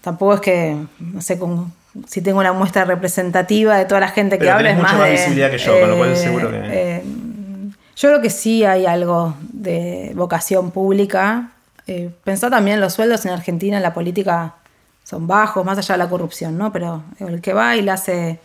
tampoco 0.00 0.34
es 0.34 0.40
que, 0.40 0.76
no 0.98 1.20
sé, 1.20 1.38
si 2.08 2.22
tengo 2.22 2.40
una 2.40 2.52
muestra 2.52 2.84
representativa 2.84 3.78
de 3.78 3.84
toda 3.84 4.00
la 4.00 4.08
gente 4.08 4.40
que 4.40 4.50
habla. 4.50 4.70
Es 4.70 4.76
mucha 4.78 4.98
más, 4.98 5.10
visibilidad 5.12 5.48
que 5.48 5.58
yo, 5.58 5.78
con 5.78 5.90
lo 5.90 5.96
cual 5.96 6.10
eh, 6.10 6.16
seguro 6.16 6.50
que. 6.50 7.02
yo 7.94 8.08
creo 8.08 8.20
que 8.20 8.30
sí 8.30 8.64
hay 8.64 8.84
algo 8.84 9.36
de 9.52 10.10
vocación 10.16 10.72
pública 10.72 11.52
eh, 11.86 12.10
pensar 12.24 12.50
también 12.50 12.80
los 12.80 12.94
sueldos 12.94 13.24
en 13.26 13.32
Argentina 13.32 13.76
en 13.76 13.82
la 13.82 13.94
política 13.94 14.56
son 15.04 15.26
bajos, 15.26 15.64
más 15.64 15.78
allá 15.78 15.94
de 15.94 15.98
la 15.98 16.08
corrupción, 16.08 16.58
¿no? 16.58 16.72
Pero 16.72 17.04
el 17.20 17.40
que 17.40 17.52
va 17.52 17.76
y 17.76 17.82
le 17.82 17.92
hace 17.92 18.40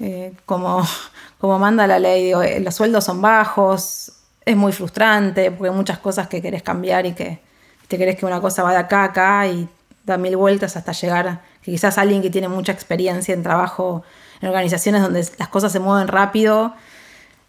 eh, 0.00 0.34
como, 0.44 0.86
como 1.38 1.58
manda 1.58 1.86
la 1.86 1.98
ley, 1.98 2.32
eh, 2.32 2.60
los 2.60 2.74
sueldos 2.74 3.04
son 3.04 3.22
bajos, 3.22 4.12
es 4.44 4.56
muy 4.56 4.72
frustrante 4.72 5.50
porque 5.50 5.70
hay 5.70 5.76
muchas 5.76 5.98
cosas 5.98 6.28
que 6.28 6.42
querés 6.42 6.62
cambiar 6.62 7.06
y 7.06 7.12
que 7.12 7.40
te 7.86 7.96
querés 7.96 8.16
que 8.16 8.26
una 8.26 8.40
cosa 8.40 8.62
va 8.62 8.72
de 8.72 8.78
acá 8.78 9.02
a 9.02 9.04
acá 9.04 9.46
y 9.46 9.68
da 10.04 10.16
mil 10.18 10.36
vueltas 10.36 10.76
hasta 10.76 10.92
llegar, 10.92 11.42
que 11.62 11.70
quizás 11.70 11.98
alguien 11.98 12.22
que 12.22 12.30
tiene 12.30 12.48
mucha 12.48 12.72
experiencia 12.72 13.34
en 13.34 13.42
trabajo 13.42 14.02
en 14.40 14.48
organizaciones 14.48 15.02
donde 15.02 15.26
las 15.38 15.48
cosas 15.48 15.72
se 15.72 15.80
mueven 15.80 16.08
rápido, 16.08 16.74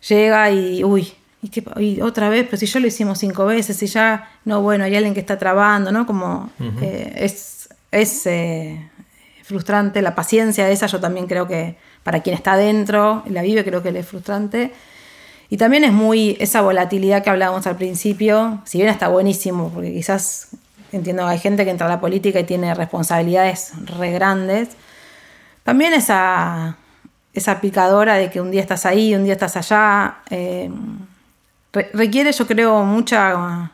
llega 0.08 0.50
y, 0.52 0.84
uy, 0.84 1.14
y, 1.42 2.02
otra 2.02 2.30
vez, 2.30 2.46
pero 2.46 2.58
si 2.58 2.66
ya 2.66 2.80
lo 2.80 2.88
hicimos 2.88 3.20
cinco 3.20 3.46
veces, 3.46 3.82
y 3.82 3.88
ya, 3.88 4.30
no, 4.44 4.62
bueno, 4.62 4.84
hay 4.84 4.96
alguien 4.96 5.14
que 5.14 5.22
está 5.22 5.38
trabando, 5.38 5.92
¿no? 5.92 6.06
Como 6.06 6.50
eh, 6.82 7.14
es, 7.16 7.70
es 7.92 8.26
eh, 8.26 8.90
frustrante, 9.44 10.02
la 10.02 10.16
paciencia 10.16 10.70
esa 10.70 10.88
yo 10.88 11.00
también 11.00 11.28
creo 11.28 11.48
que 11.48 11.78
para 12.04 12.22
quien 12.22 12.36
está 12.36 12.54
adentro 12.54 13.24
y 13.26 13.30
la 13.30 13.42
vive 13.42 13.64
creo 13.64 13.82
que 13.82 13.92
le 13.92 14.00
es 14.00 14.08
frustrante. 14.08 14.74
Y 15.50 15.58
también 15.58 15.84
es 15.84 15.94
muy 15.94 16.38
esa 16.40 16.62
volatilidad 16.62 17.24
que 17.24 17.30
hablábamos 17.30 17.66
al 17.66 17.78
principio, 17.78 18.62
si 18.66 18.78
bien 18.78 18.90
está 18.90 19.08
buenísimo, 19.08 19.72
porque 19.74 19.94
quizás 19.94 20.50
entiendo 20.92 21.24
que 21.24 21.30
hay 21.30 21.40
gente 21.40 21.64
que 21.64 21.72
entra 21.72 21.88
a 21.88 21.90
la 21.90 22.02
política 22.02 22.40
y 22.40 22.44
tiene 22.44 22.74
responsabilidades 22.76 23.72
re 23.86 24.12
grandes, 24.12 24.70
también 25.64 25.94
esa, 25.94 26.78
esa 27.34 27.62
picadora 27.62 28.16
de 28.16 28.30
que 28.30 28.42
un 28.42 28.52
día 28.52 28.62
estás 28.62 28.86
ahí, 28.86 29.16
un 29.16 29.24
día 29.24 29.34
estás 29.34 29.56
allá. 29.56 30.18
Eh, 30.30 30.70
requiere, 31.72 32.32
yo 32.32 32.48
creo, 32.48 32.84
mucha, 32.84 33.72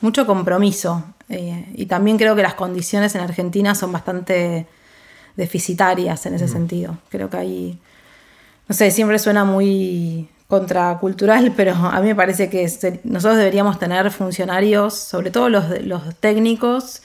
mucho 0.00 0.26
compromiso. 0.26 1.04
Eh, 1.28 1.72
y 1.74 1.86
también 1.86 2.18
creo 2.18 2.34
que 2.34 2.42
las 2.42 2.54
condiciones 2.54 3.14
en 3.14 3.20
Argentina 3.20 3.74
son 3.74 3.92
bastante 3.92 4.66
deficitarias 5.36 6.26
en 6.26 6.34
ese 6.34 6.48
sentido. 6.48 6.98
Creo 7.08 7.30
que 7.30 7.36
ahí, 7.36 7.78
no 8.68 8.74
sé, 8.74 8.90
siempre 8.90 9.18
suena 9.18 9.44
muy 9.44 10.28
contracultural, 10.48 11.52
pero 11.56 11.74
a 11.74 12.00
mí 12.00 12.08
me 12.08 12.14
parece 12.16 12.50
que 12.50 12.64
nosotros 13.04 13.38
deberíamos 13.38 13.78
tener 13.78 14.10
funcionarios, 14.10 14.94
sobre 14.94 15.30
todo 15.30 15.48
los, 15.48 15.64
los 15.84 16.14
técnicos, 16.16 17.02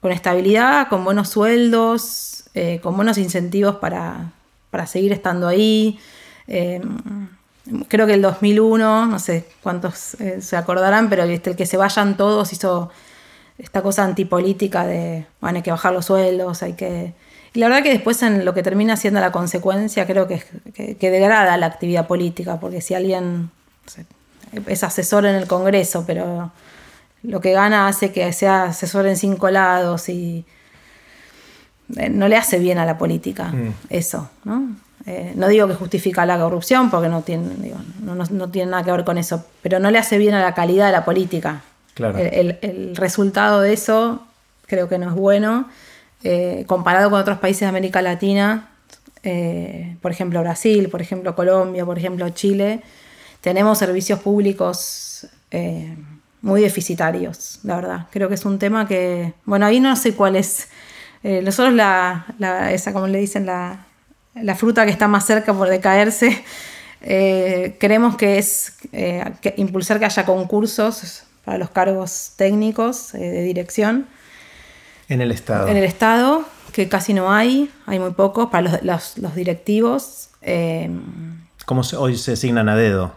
con 0.00 0.12
estabilidad, 0.12 0.88
con 0.88 1.04
buenos 1.04 1.28
sueldos, 1.28 2.44
eh, 2.54 2.80
con 2.82 2.96
buenos 2.96 3.18
incentivos 3.18 3.76
para, 3.76 4.32
para 4.70 4.86
seguir 4.86 5.12
estando 5.12 5.46
ahí. 5.48 5.98
Eh, 6.46 6.80
creo 7.88 8.06
que 8.06 8.14
el 8.14 8.22
2001, 8.22 9.06
no 9.06 9.18
sé 9.18 9.44
cuántos 9.62 10.14
eh, 10.14 10.40
se 10.40 10.56
acordarán, 10.56 11.08
pero 11.08 11.24
el 11.24 11.40
que 11.40 11.66
se 11.66 11.76
vayan 11.76 12.16
todos 12.16 12.52
hizo 12.52 12.90
esta 13.58 13.82
cosa 13.82 14.04
antipolítica 14.04 14.86
de, 14.86 15.26
bueno, 15.40 15.56
hay 15.56 15.62
que 15.62 15.70
bajar 15.70 15.92
los 15.92 16.06
sueldos, 16.06 16.62
hay 16.62 16.74
que... 16.74 17.14
Y 17.54 17.58
la 17.60 17.68
verdad 17.68 17.82
que 17.82 17.90
después 17.90 18.22
en 18.22 18.44
lo 18.44 18.54
que 18.54 18.62
termina 18.62 18.96
siendo 18.96 19.20
la 19.20 19.32
consecuencia 19.32 20.06
creo 20.06 20.28
que, 20.28 20.42
que, 20.74 21.10
degrada 21.10 21.56
la 21.56 21.66
actividad 21.66 22.06
política, 22.06 22.60
porque 22.60 22.80
si 22.80 22.94
alguien 22.94 23.50
es 24.66 24.84
asesor 24.84 25.26
en 25.26 25.34
el 25.34 25.46
Congreso, 25.46 26.04
pero 26.06 26.52
lo 27.22 27.40
que 27.40 27.52
gana 27.52 27.88
hace 27.88 28.12
que 28.12 28.32
sea 28.32 28.64
asesor 28.64 29.06
en 29.06 29.16
cinco 29.16 29.50
lados 29.50 30.08
y 30.08 30.44
eh, 31.96 32.10
no 32.10 32.28
le 32.28 32.36
hace 32.36 32.58
bien 32.58 32.78
a 32.78 32.84
la 32.84 32.98
política 32.98 33.46
mm. 33.48 33.74
eso, 33.90 34.30
¿no? 34.44 34.76
Eh, 35.08 35.32
no 35.36 35.48
digo 35.48 35.66
que 35.66 35.74
justifica 35.74 36.26
la 36.26 36.38
corrupción, 36.38 36.90
porque 36.90 37.08
no 37.08 37.22
tiene, 37.22 37.72
no, 38.02 38.50
tiene 38.50 38.72
nada 38.72 38.84
que 38.84 38.90
ver 38.90 39.04
con 39.04 39.16
eso, 39.16 39.42
pero 39.62 39.80
no 39.80 39.90
le 39.90 39.96
hace 39.96 40.18
bien 40.18 40.34
a 40.34 40.42
la 40.42 40.52
calidad 40.52 40.84
de 40.84 40.92
la 40.92 41.06
política. 41.06 41.62
El, 41.96 42.94
resultado 42.94 43.62
de 43.62 43.72
eso 43.72 44.26
creo 44.66 44.86
que 44.86 44.98
no 44.98 45.08
es 45.08 45.14
bueno. 45.14 45.66
Eh, 46.24 46.64
comparado 46.66 47.08
con 47.08 47.20
otros 47.20 47.38
países 47.38 47.60
de 47.60 47.66
América 47.68 48.02
Latina, 48.02 48.68
eh, 49.22 49.96
por 50.02 50.10
ejemplo 50.10 50.40
Brasil, 50.42 50.90
por 50.90 51.00
ejemplo 51.00 51.34
Colombia, 51.34 51.86
por 51.86 51.96
ejemplo 51.96 52.28
Chile, 52.28 52.82
tenemos 53.40 53.78
servicios 53.78 54.20
públicos 54.20 55.26
muy 56.42 56.60
deficitarios, 56.60 57.60
la 57.62 57.76
verdad. 57.76 58.06
Creo 58.10 58.28
que 58.28 58.34
es 58.34 58.44
un 58.44 58.58
tema 58.58 58.86
que, 58.86 59.32
bueno, 59.46 59.64
ahí 59.64 59.80
no 59.80 59.96
sé 59.96 60.14
cuál 60.14 60.36
es. 60.36 60.68
nosotros 61.22 61.72
la, 61.72 62.26
esa, 62.70 62.92
como 62.92 63.06
le 63.06 63.18
dicen, 63.18 63.46
la, 63.46 63.87
la 64.42 64.54
fruta 64.54 64.84
que 64.84 64.90
está 64.90 65.08
más 65.08 65.26
cerca 65.26 65.54
por 65.54 65.68
decaerse. 65.68 66.44
Eh, 67.00 67.76
queremos 67.78 68.16
que 68.16 68.38
es 68.38 68.72
eh, 68.92 69.24
impulsar 69.56 70.00
que 70.00 70.04
haya 70.04 70.24
concursos 70.24 71.22
para 71.44 71.56
los 71.56 71.70
cargos 71.70 72.32
técnicos 72.36 73.14
eh, 73.14 73.18
de 73.18 73.42
dirección. 73.42 74.06
En 75.08 75.20
el 75.20 75.30
Estado. 75.30 75.68
En 75.68 75.76
el 75.76 75.84
Estado, 75.84 76.44
que 76.72 76.88
casi 76.88 77.14
no 77.14 77.32
hay, 77.32 77.70
hay 77.86 77.98
muy 77.98 78.10
pocos, 78.10 78.50
para 78.50 78.80
los, 78.82 79.14
directivos. 79.34 80.30
¿Cómo 81.66 81.82
hoy 81.98 82.16
se 82.16 82.32
asignan 82.32 82.68
a 82.68 82.76
dedo? 82.76 83.14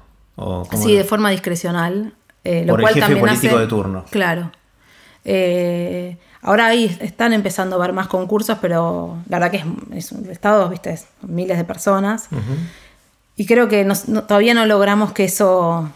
sí, 0.73 0.95
de 0.95 1.03
forma 1.03 1.29
discrecional. 1.31 2.13
lo 2.43 2.77
cual 2.77 2.97
el 2.97 3.03
jefe 3.03 3.19
político 3.19 3.59
de 3.59 3.67
turno. 3.67 4.05
Claro. 4.09 4.51
Ahora 6.41 6.67
ahí 6.67 6.97
están 7.01 7.33
empezando 7.33 7.75
a 7.75 7.79
ver 7.79 7.93
más 7.93 8.07
concursos, 8.07 8.57
pero 8.61 9.17
la 9.29 9.39
verdad 9.39 9.51
que 9.51 9.97
es, 9.97 10.11
un 10.11 10.29
estado, 10.29 10.69
viste, 10.69 10.99
miles 11.21 11.57
de 11.57 11.63
personas. 11.63 12.29
Y 13.35 13.45
creo 13.45 13.67
que 13.67 13.87
todavía 14.27 14.53
no 14.53 14.65
logramos 14.65 15.13
que 15.13 15.25
eso... 15.25 15.89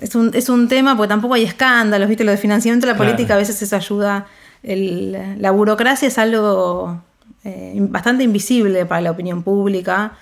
Es 0.00 0.14
un, 0.14 0.30
es 0.34 0.48
un 0.48 0.68
tema, 0.68 0.96
porque 0.96 1.08
tampoco 1.08 1.34
hay 1.34 1.44
escándalos, 1.44 2.08
viste, 2.08 2.24
lo 2.24 2.32
de 2.32 2.36
financiamiento 2.36 2.86
de 2.86 2.92
la 2.92 2.98
política 2.98 3.34
a 3.34 3.36
veces 3.36 3.60
eso 3.62 3.76
ayuda. 3.76 4.26
la 4.62 5.50
burocracia 5.52 6.08
es 6.08 6.18
algo 6.18 7.02
eh, 7.48 7.74
bastante 7.78 8.24
invisible 8.24 8.86
para 8.86 9.00
la 9.00 9.12
opinión 9.12 9.44
pública. 9.44 10.14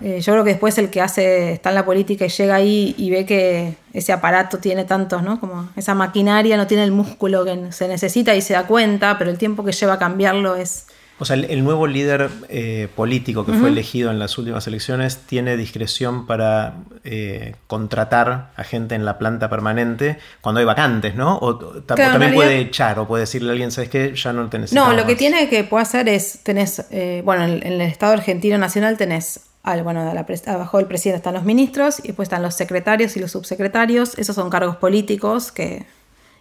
Eh, 0.00 0.20
yo 0.20 0.32
creo 0.32 0.42
que 0.42 0.50
después 0.50 0.76
el 0.78 0.90
que 0.90 1.00
hace, 1.00 1.52
está 1.52 1.68
en 1.68 1.76
la 1.76 1.84
política 1.84 2.26
y 2.26 2.28
llega 2.28 2.56
ahí 2.56 2.94
y 2.98 3.08
ve 3.08 3.24
que 3.24 3.76
ese 3.92 4.12
aparato 4.12 4.58
tiene 4.58 4.84
tantos, 4.84 5.22
¿no? 5.22 5.38
Como 5.38 5.68
esa 5.76 5.94
maquinaria 5.94 6.56
no 6.56 6.66
tiene 6.66 6.82
el 6.82 6.90
músculo 6.90 7.44
que 7.44 7.70
se 7.70 7.86
necesita 7.86 8.34
y 8.34 8.40
se 8.40 8.54
da 8.54 8.66
cuenta, 8.66 9.16
pero 9.16 9.30
el 9.30 9.38
tiempo 9.38 9.62
que 9.62 9.70
lleva 9.70 9.92
a 9.92 9.98
cambiarlo 10.00 10.56
es 10.56 10.86
o 11.22 11.24
sea, 11.24 11.36
el, 11.36 11.62
nuevo 11.62 11.86
líder 11.86 12.30
eh, 12.48 12.88
político 12.96 13.46
que 13.46 13.52
fue 13.52 13.68
elegido 13.68 14.10
en 14.10 14.18
las 14.18 14.36
últimas 14.38 14.66
elecciones 14.66 15.18
tiene 15.18 15.56
discreción 15.56 16.26
para 16.26 16.74
eh, 17.04 17.54
contratar 17.68 18.50
a 18.56 18.64
gente 18.64 18.96
en 18.96 19.04
la 19.04 19.18
planta 19.18 19.48
permanente 19.48 20.18
cuando 20.40 20.58
hay 20.58 20.64
vacantes, 20.64 21.14
¿no? 21.14 21.38
O, 21.38 21.58
también 21.82 22.34
puede 22.34 22.58
echar 22.58 22.98
o 22.98 23.06
puede 23.06 23.20
decirle 23.20 23.50
a 23.50 23.52
alguien, 23.52 23.70
¿sabes 23.70 23.88
qué? 23.88 24.14
Ya 24.16 24.32
no 24.32 24.48
te 24.48 24.58
necesito. 24.58 24.84
No, 24.84 24.94
lo 24.94 25.06
que 25.06 25.14
tiene 25.14 25.48
que 25.48 25.62
puede 25.62 25.82
hacer 25.82 26.08
es, 26.08 26.40
tenés, 26.42 26.86
eh, 26.90 27.22
bueno, 27.24 27.44
en, 27.44 27.62
el 27.62 27.80
Estado 27.82 28.14
argentino 28.14 28.58
nacional 28.58 28.96
tenés 28.96 29.42
al, 29.62 29.84
bueno, 29.84 30.00
abajo 30.46 30.78
del 30.78 30.86
presidente 30.88 31.18
están 31.18 31.34
los 31.34 31.44
ministros 31.44 32.00
y 32.00 32.08
después 32.08 32.26
están 32.26 32.42
los 32.42 32.56
secretarios 32.56 33.16
y 33.16 33.20
los 33.20 33.30
subsecretarios. 33.30 34.18
Esos 34.18 34.34
son 34.34 34.50
cargos 34.50 34.74
políticos 34.74 35.52
que 35.52 35.86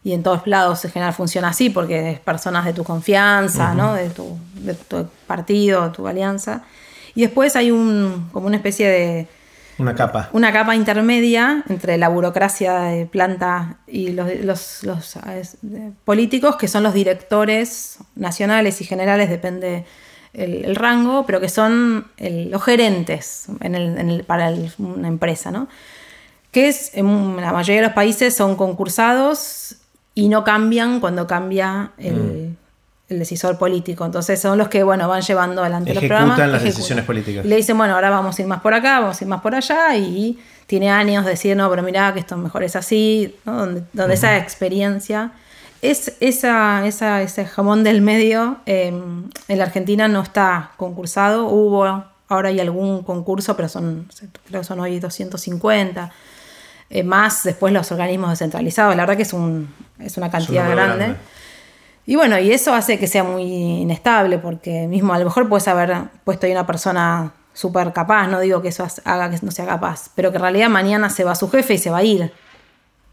y 0.03 0.13
en 0.13 0.23
todos 0.23 0.47
lados 0.47 0.83
en 0.85 0.91
general 0.91 1.13
funciona 1.13 1.49
así 1.49 1.69
porque 1.69 2.11
es 2.11 2.19
personas 2.19 2.65
de 2.65 2.73
tu 2.73 2.83
confianza, 2.83 3.73
¿no? 3.73 3.93
de, 3.93 4.09
tu, 4.09 4.37
de 4.55 4.73
tu 4.73 5.07
partido, 5.27 5.91
tu 5.91 6.07
alianza. 6.07 6.63
Y 7.13 7.21
después 7.21 7.55
hay 7.55 7.71
un, 7.71 8.29
como 8.31 8.47
una 8.47 8.55
especie 8.55 8.87
de, 8.87 9.27
Una 9.77 9.93
capa. 9.93 10.29
Una 10.33 10.51
capa 10.51 10.75
intermedia 10.75 11.63
entre 11.69 11.97
la 11.97 12.09
burocracia 12.09 12.79
de 12.79 13.05
planta 13.05 13.77
y 13.85 14.11
los, 14.11 14.81
políticos, 16.03 16.55
que 16.55 16.67
son 16.67 16.81
los 16.81 16.93
directores 16.95 17.99
nacionales 18.15 18.81
y 18.81 18.85
generales, 18.85 19.29
depende 19.29 19.85
el, 20.33 20.75
rango, 20.75 21.25
pero 21.27 21.39
que 21.39 21.49
son 21.49 22.07
los 22.17 22.63
gerentes 22.63 23.47
para 24.25 24.51
una 24.79 25.07
empresa, 25.07 25.51
¿no? 25.51 25.67
Que 26.51 26.67
es, 26.67 26.91
en 26.95 27.37
la 27.37 27.53
mayoría 27.53 27.81
de 27.81 27.87
los 27.87 27.95
países 27.95 28.35
son 28.35 28.57
concursados 28.57 29.77
y 30.13 30.29
no 30.29 30.43
cambian 30.43 30.99
cuando 30.99 31.27
cambia 31.27 31.91
el, 31.97 32.15
mm 32.15 32.61
el 33.11 33.19
decisor 33.19 33.57
político. 33.57 34.05
Entonces 34.05 34.39
son 34.39 34.57
los 34.57 34.69
que 34.69 34.83
bueno 34.83 35.07
van 35.07 35.21
llevando 35.21 35.61
adelante 35.61 35.93
los 35.93 36.03
programas. 36.03 36.39
las 36.39 36.63
decisiones 36.63 37.05
políticas. 37.05 37.45
le 37.45 37.55
dicen, 37.57 37.77
bueno, 37.77 37.95
ahora 37.95 38.09
vamos 38.09 38.39
a 38.39 38.41
ir 38.41 38.47
más 38.47 38.61
por 38.61 38.73
acá, 38.73 38.99
vamos 39.01 39.21
a 39.21 39.23
ir 39.23 39.27
más 39.27 39.41
por 39.41 39.53
allá, 39.53 39.95
y 39.95 40.39
tiene 40.65 40.89
años 40.89 41.25
de 41.25 41.31
decir, 41.31 41.55
no, 41.55 41.69
pero 41.69 41.83
mirá 41.83 42.13
que 42.13 42.21
esto 42.21 42.37
mejor 42.37 42.63
es 42.63 42.75
así, 42.75 43.35
donde, 43.45 43.83
esa 44.13 44.37
experiencia. 44.37 45.31
Es 45.81 46.13
esa, 46.19 46.85
esa, 46.85 47.23
ese 47.23 47.43
jamón 47.45 47.83
del 47.83 48.01
medio 48.01 48.57
em, 48.67 49.29
en 49.47 49.57
la 49.57 49.63
Argentina 49.63 50.07
no 50.07 50.21
está 50.21 50.71
concursado. 50.77 51.47
Hubo, 51.47 52.03
ahora 52.27 52.49
hay 52.49 52.59
algún 52.59 53.01
concurso, 53.01 53.55
pero 53.55 53.67
son, 53.67 54.07
creo 54.45 54.61
que 54.61 54.67
son 54.67 54.79
hoy 54.79 54.99
250. 54.99 56.11
Eh, 56.93 57.03
más 57.03 57.43
después 57.43 57.71
los 57.71 57.89
organismos 57.89 58.31
descentralizados. 58.31 58.93
La 58.97 59.03
verdad 59.03 59.15
que 59.15 59.23
es, 59.23 59.31
un, 59.31 59.73
es 59.97 60.17
una 60.17 60.29
cantidad 60.29 60.69
grande. 60.69 61.15
Y 62.05 62.17
bueno, 62.17 62.37
y 62.37 62.51
eso 62.51 62.73
hace 62.73 62.99
que 62.99 63.07
sea 63.07 63.23
muy 63.23 63.43
inestable, 63.43 64.37
porque 64.39 64.87
mismo 64.87 65.13
a 65.13 65.19
lo 65.19 65.23
mejor 65.23 65.47
puedes 65.47 65.69
haber 65.69 66.03
puesto 66.25 66.47
ahí 66.47 66.51
una 66.51 66.67
persona 66.67 67.31
súper 67.53 67.93
capaz, 67.93 68.27
no 68.27 68.41
digo 68.41 68.61
que 68.61 68.67
eso 68.69 68.85
haga 69.05 69.29
que 69.29 69.37
no 69.41 69.51
sea 69.51 69.65
capaz, 69.65 70.09
pero 70.15 70.31
que 70.31 70.37
en 70.37 70.41
realidad 70.41 70.69
mañana 70.69 71.09
se 71.09 71.23
va 71.23 71.31
a 71.31 71.35
su 71.35 71.49
jefe 71.49 71.75
y 71.75 71.77
se 71.77 71.89
va 71.89 71.99
a 71.99 72.03
ir. 72.03 72.33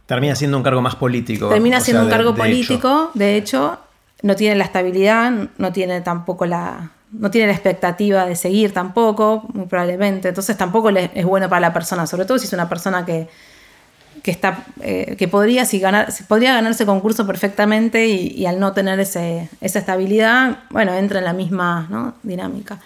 Termina 0.06 0.34
siendo 0.34 0.56
un 0.56 0.64
cargo 0.64 0.80
más 0.80 0.96
político. 0.96 1.48
Termina 1.48 1.80
siendo 1.80 2.02
un 2.02 2.10
cargo 2.10 2.34
político, 2.34 3.12
de 3.14 3.36
hecho, 3.36 3.78
no 4.22 4.34
tiene 4.34 4.56
la 4.56 4.64
estabilidad, 4.64 5.32
no 5.56 5.70
tiene 5.70 6.00
tampoco 6.00 6.46
la, 6.46 6.90
no 7.12 7.30
tiene 7.30 7.46
la 7.46 7.52
expectativa 7.52 8.26
de 8.26 8.34
seguir 8.34 8.72
tampoco, 8.72 9.44
muy 9.52 9.66
probablemente. 9.66 10.28
Entonces 10.28 10.56
tampoco 10.56 10.88
es 10.90 11.24
bueno 11.24 11.48
para 11.48 11.60
la 11.60 11.72
persona, 11.72 12.08
sobre 12.08 12.24
todo 12.24 12.38
si 12.38 12.46
es 12.46 12.52
una 12.52 12.68
persona 12.68 13.06
que, 13.06 13.28
que, 14.22 14.30
está, 14.30 14.64
eh, 14.80 15.16
que 15.16 15.28
podría, 15.28 15.64
si 15.64 15.78
ganar, 15.78 16.12
podría 16.26 16.54
ganarse 16.54 16.86
concurso 16.86 17.26
perfectamente 17.26 18.06
y, 18.06 18.46
al 18.46 18.60
no 18.60 18.72
tener 18.72 19.00
ese, 19.00 19.48
esa 19.60 19.78
estabilidad, 19.78 20.60
bueno, 20.70 20.94
entra 20.94 21.18
en 21.18 21.24
la 21.24 21.32
misma 21.32 22.14
dinámica. 22.22 22.78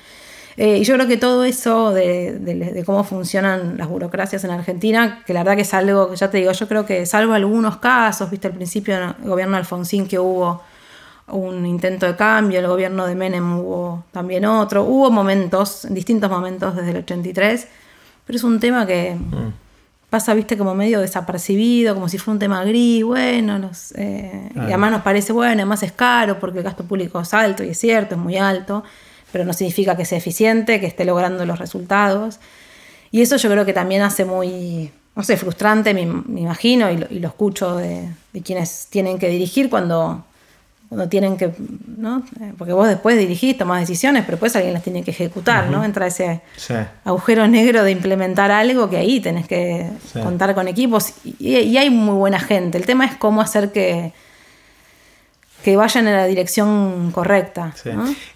Eh, 0.56 0.78
y 0.78 0.84
yo 0.84 0.94
creo 0.94 1.08
que 1.08 1.16
todo 1.16 1.44
eso 1.44 1.92
de, 1.92 2.82
cómo 2.84 3.04
funcionan 3.04 3.78
las 3.78 3.88
burocracias 3.88 4.44
en 4.44 4.50
Argentina, 4.50 5.22
que 5.26 5.32
la 5.32 5.40
verdad 5.40 5.56
que 5.56 5.62
es 5.62 5.74
algo, 5.74 6.14
ya 6.14 6.30
te 6.30 6.38
digo, 6.38 6.52
yo 6.52 6.68
creo 6.68 6.84
que 6.84 7.06
salvo 7.06 7.32
algunos 7.32 7.78
casos, 7.78 8.30
viste 8.30 8.48
al 8.48 8.54
principio 8.54 8.98
del 8.98 9.14
gobierno 9.24 9.54
de 9.54 9.60
Alfonsín 9.60 10.06
que 10.06 10.18
hubo 10.18 10.62
un 11.28 11.64
intento 11.64 12.04
de 12.06 12.16
cambio, 12.16 12.58
el 12.58 12.66
gobierno 12.66 13.06
de 13.06 13.14
Menem 13.14 13.58
hubo 13.58 14.04
también 14.12 14.44
otro, 14.44 14.84
hubo 14.84 15.10
momentos, 15.10 15.86
distintos 15.88 16.30
momentos 16.30 16.76
desde 16.76 16.90
el 16.90 16.96
83, 16.98 17.68
pero 18.26 18.36
es 18.36 18.44
un 18.44 18.60
tema 18.60 18.86
que... 18.86 19.14
Mm 19.14 19.62
pasa, 20.12 20.34
viste, 20.34 20.58
como 20.58 20.74
medio 20.74 21.00
desapercibido, 21.00 21.94
como 21.94 22.06
si 22.06 22.18
fuera 22.18 22.34
un 22.34 22.38
tema 22.38 22.62
gris, 22.66 23.02
bueno, 23.02 23.70
eh, 23.94 24.50
y 24.54 24.58
además 24.58 24.90
nos 24.90 25.00
parece, 25.00 25.32
bueno, 25.32 25.62
además 25.62 25.82
es 25.82 25.92
caro 25.92 26.38
porque 26.38 26.58
el 26.58 26.64
gasto 26.64 26.84
público 26.84 27.18
es 27.18 27.32
alto 27.32 27.64
y 27.64 27.70
es 27.70 27.78
cierto, 27.78 28.16
es 28.16 28.20
muy 28.20 28.36
alto, 28.36 28.84
pero 29.32 29.46
no 29.46 29.54
significa 29.54 29.96
que 29.96 30.04
sea 30.04 30.18
eficiente, 30.18 30.80
que 30.80 30.86
esté 30.86 31.06
logrando 31.06 31.46
los 31.46 31.58
resultados. 31.58 32.40
Y 33.10 33.22
eso 33.22 33.38
yo 33.38 33.48
creo 33.48 33.64
que 33.64 33.72
también 33.72 34.02
hace 34.02 34.26
muy, 34.26 34.92
no 35.16 35.22
sé, 35.22 35.38
frustrante, 35.38 35.94
me, 35.94 36.02
imagino, 36.02 36.90
y 36.90 36.98
lo, 37.18 37.28
escucho 37.28 37.76
de, 37.76 38.10
quienes 38.44 38.88
tienen 38.90 39.18
que 39.18 39.30
dirigir 39.30 39.70
cuando 39.70 40.26
cuando 40.92 41.08
tienen 41.08 41.38
que, 41.38 41.50
¿no? 41.96 42.22
Porque 42.58 42.74
vos 42.74 42.86
después 42.86 43.16
dirigís, 43.16 43.56
tomás 43.56 43.80
decisiones, 43.80 44.24
pero 44.26 44.32
después 44.32 44.54
alguien 44.56 44.74
las 44.74 44.82
tiene 44.82 45.02
que 45.02 45.10
ejecutar, 45.10 45.70
¿no? 45.70 45.82
Entra 45.86 46.06
ese 46.06 46.42
agujero 47.02 47.48
negro 47.48 47.82
de 47.82 47.92
implementar 47.92 48.50
algo 48.50 48.90
que 48.90 48.98
ahí 48.98 49.18
tenés 49.18 49.48
que 49.48 49.88
contar 50.22 50.54
con 50.54 50.68
equipos 50.68 51.14
y, 51.24 51.78
hay 51.78 51.88
muy 51.88 52.14
buena 52.16 52.38
gente. 52.38 52.76
El 52.76 52.84
tema 52.84 53.06
es 53.06 53.16
cómo 53.16 53.40
hacer 53.40 53.72
que, 53.72 54.12
que 55.64 55.76
vayan 55.76 56.06
en 56.08 56.14
la 56.14 56.26
dirección 56.26 57.10
correcta. 57.10 57.72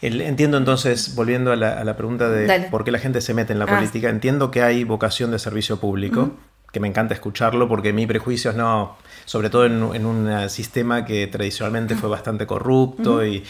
entiendo 0.00 0.57
entonces, 0.57 1.14
volviendo 1.14 1.52
a 1.52 1.57
la, 1.57 1.96
pregunta 1.98 2.30
de 2.30 2.68
por 2.70 2.84
qué 2.84 2.90
la 2.90 2.98
gente 2.98 3.20
se 3.20 3.34
mete 3.34 3.52
en 3.52 3.59
la 3.59 3.66
ah. 3.66 3.76
política, 3.76 4.09
entiendo 4.09 4.50
que 4.50 4.62
hay 4.62 4.84
vocación 4.84 5.30
de 5.30 5.38
servicio 5.38 5.78
público, 5.78 6.30
que 6.77 6.81
me 6.81 6.89
encanta 6.89 7.14
escucharlo 7.14 7.68
porque 7.68 7.95
mi 7.95 8.07
prejuicio 8.07 8.51
es 8.51 8.57
no 8.59 8.99
sobre 9.24 9.49
todo 9.49 9.64
en, 9.64 10.05
un 10.05 10.51
sistema 10.51 11.07
que 11.07 11.27
tradicionalmente 11.27 11.95
fue 11.95 12.11
bastante 12.11 12.47
corrupto 12.47 13.24
y 13.24 13.43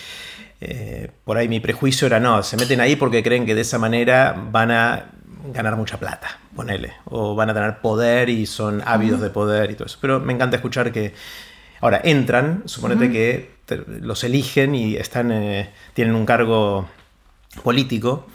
eh, 0.61 1.11
por 1.25 1.37
ahí 1.37 1.49
mi 1.49 1.59
prejuicio 1.59 2.07
era 2.07 2.21
no, 2.21 2.45
se 2.45 2.57
meten 2.57 2.81
ahí 2.81 2.95
porque 2.95 3.25
creen 3.25 3.45
que 3.45 3.57
de 3.57 3.63
esa 3.63 3.81
manera 3.81 4.41
van 4.53 4.71
a 4.71 5.07
ganar 5.53 5.75
mucha 5.75 5.99
plata, 5.99 6.39
ponele, 6.55 6.93
o 7.07 7.35
van 7.35 7.51
a 7.51 7.55
tener 7.55 7.81
poder 7.81 8.29
y 8.29 8.47
son 8.47 8.81
ávidos 8.87 9.21
de 9.21 9.31
poder 9.31 9.73
y 9.73 9.75
todo 9.75 9.87
eso. 9.87 9.99
Pero 10.01 10.21
me 10.21 10.33
encanta 10.33 10.55
escuchar 10.55 10.93
que 10.93 11.13
ahora 11.81 12.01
entran, 12.05 12.63
suponete 12.67 13.11
que 13.11 13.51
los 14.03 14.23
eligen 14.23 14.77
y 14.77 14.95
están, 14.95 15.33
eh, 15.33 15.71
tienen 15.95 16.15
un 16.15 16.27
cargo 16.27 16.89
político. 17.65 18.29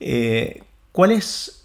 Eh, 0.00 0.62
¿Cuál 0.90 1.12
es 1.12 1.57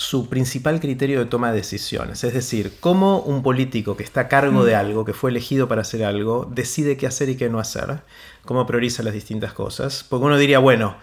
su 0.00 0.30
principal 0.30 0.80
criterio 0.80 1.18
de 1.18 1.26
toma 1.26 1.50
de 1.52 1.58
decisiones. 1.58 2.24
Es 2.24 2.32
decir, 2.32 2.72
cómo 2.80 3.18
un 3.18 3.42
político 3.42 3.98
que 3.98 4.02
está 4.02 4.22
a 4.22 4.28
cargo 4.28 4.64
de 4.64 4.74
mm. 4.74 4.78
algo, 4.78 5.04
que 5.04 5.12
fue 5.12 5.30
elegido 5.30 5.68
para 5.68 5.82
hacer 5.82 6.04
algo, 6.04 6.50
decide 6.50 6.96
qué 6.96 7.06
hacer 7.06 7.28
y 7.28 7.36
qué 7.36 7.50
no 7.50 7.58
hacer, 7.58 7.98
cómo 8.46 8.66
prioriza 8.66 9.02
las 9.02 9.12
distintas 9.12 9.52
cosas. 9.52 10.06
Porque 10.08 10.24
uno 10.24 10.38
diría, 10.38 10.58
bueno, 10.58 10.96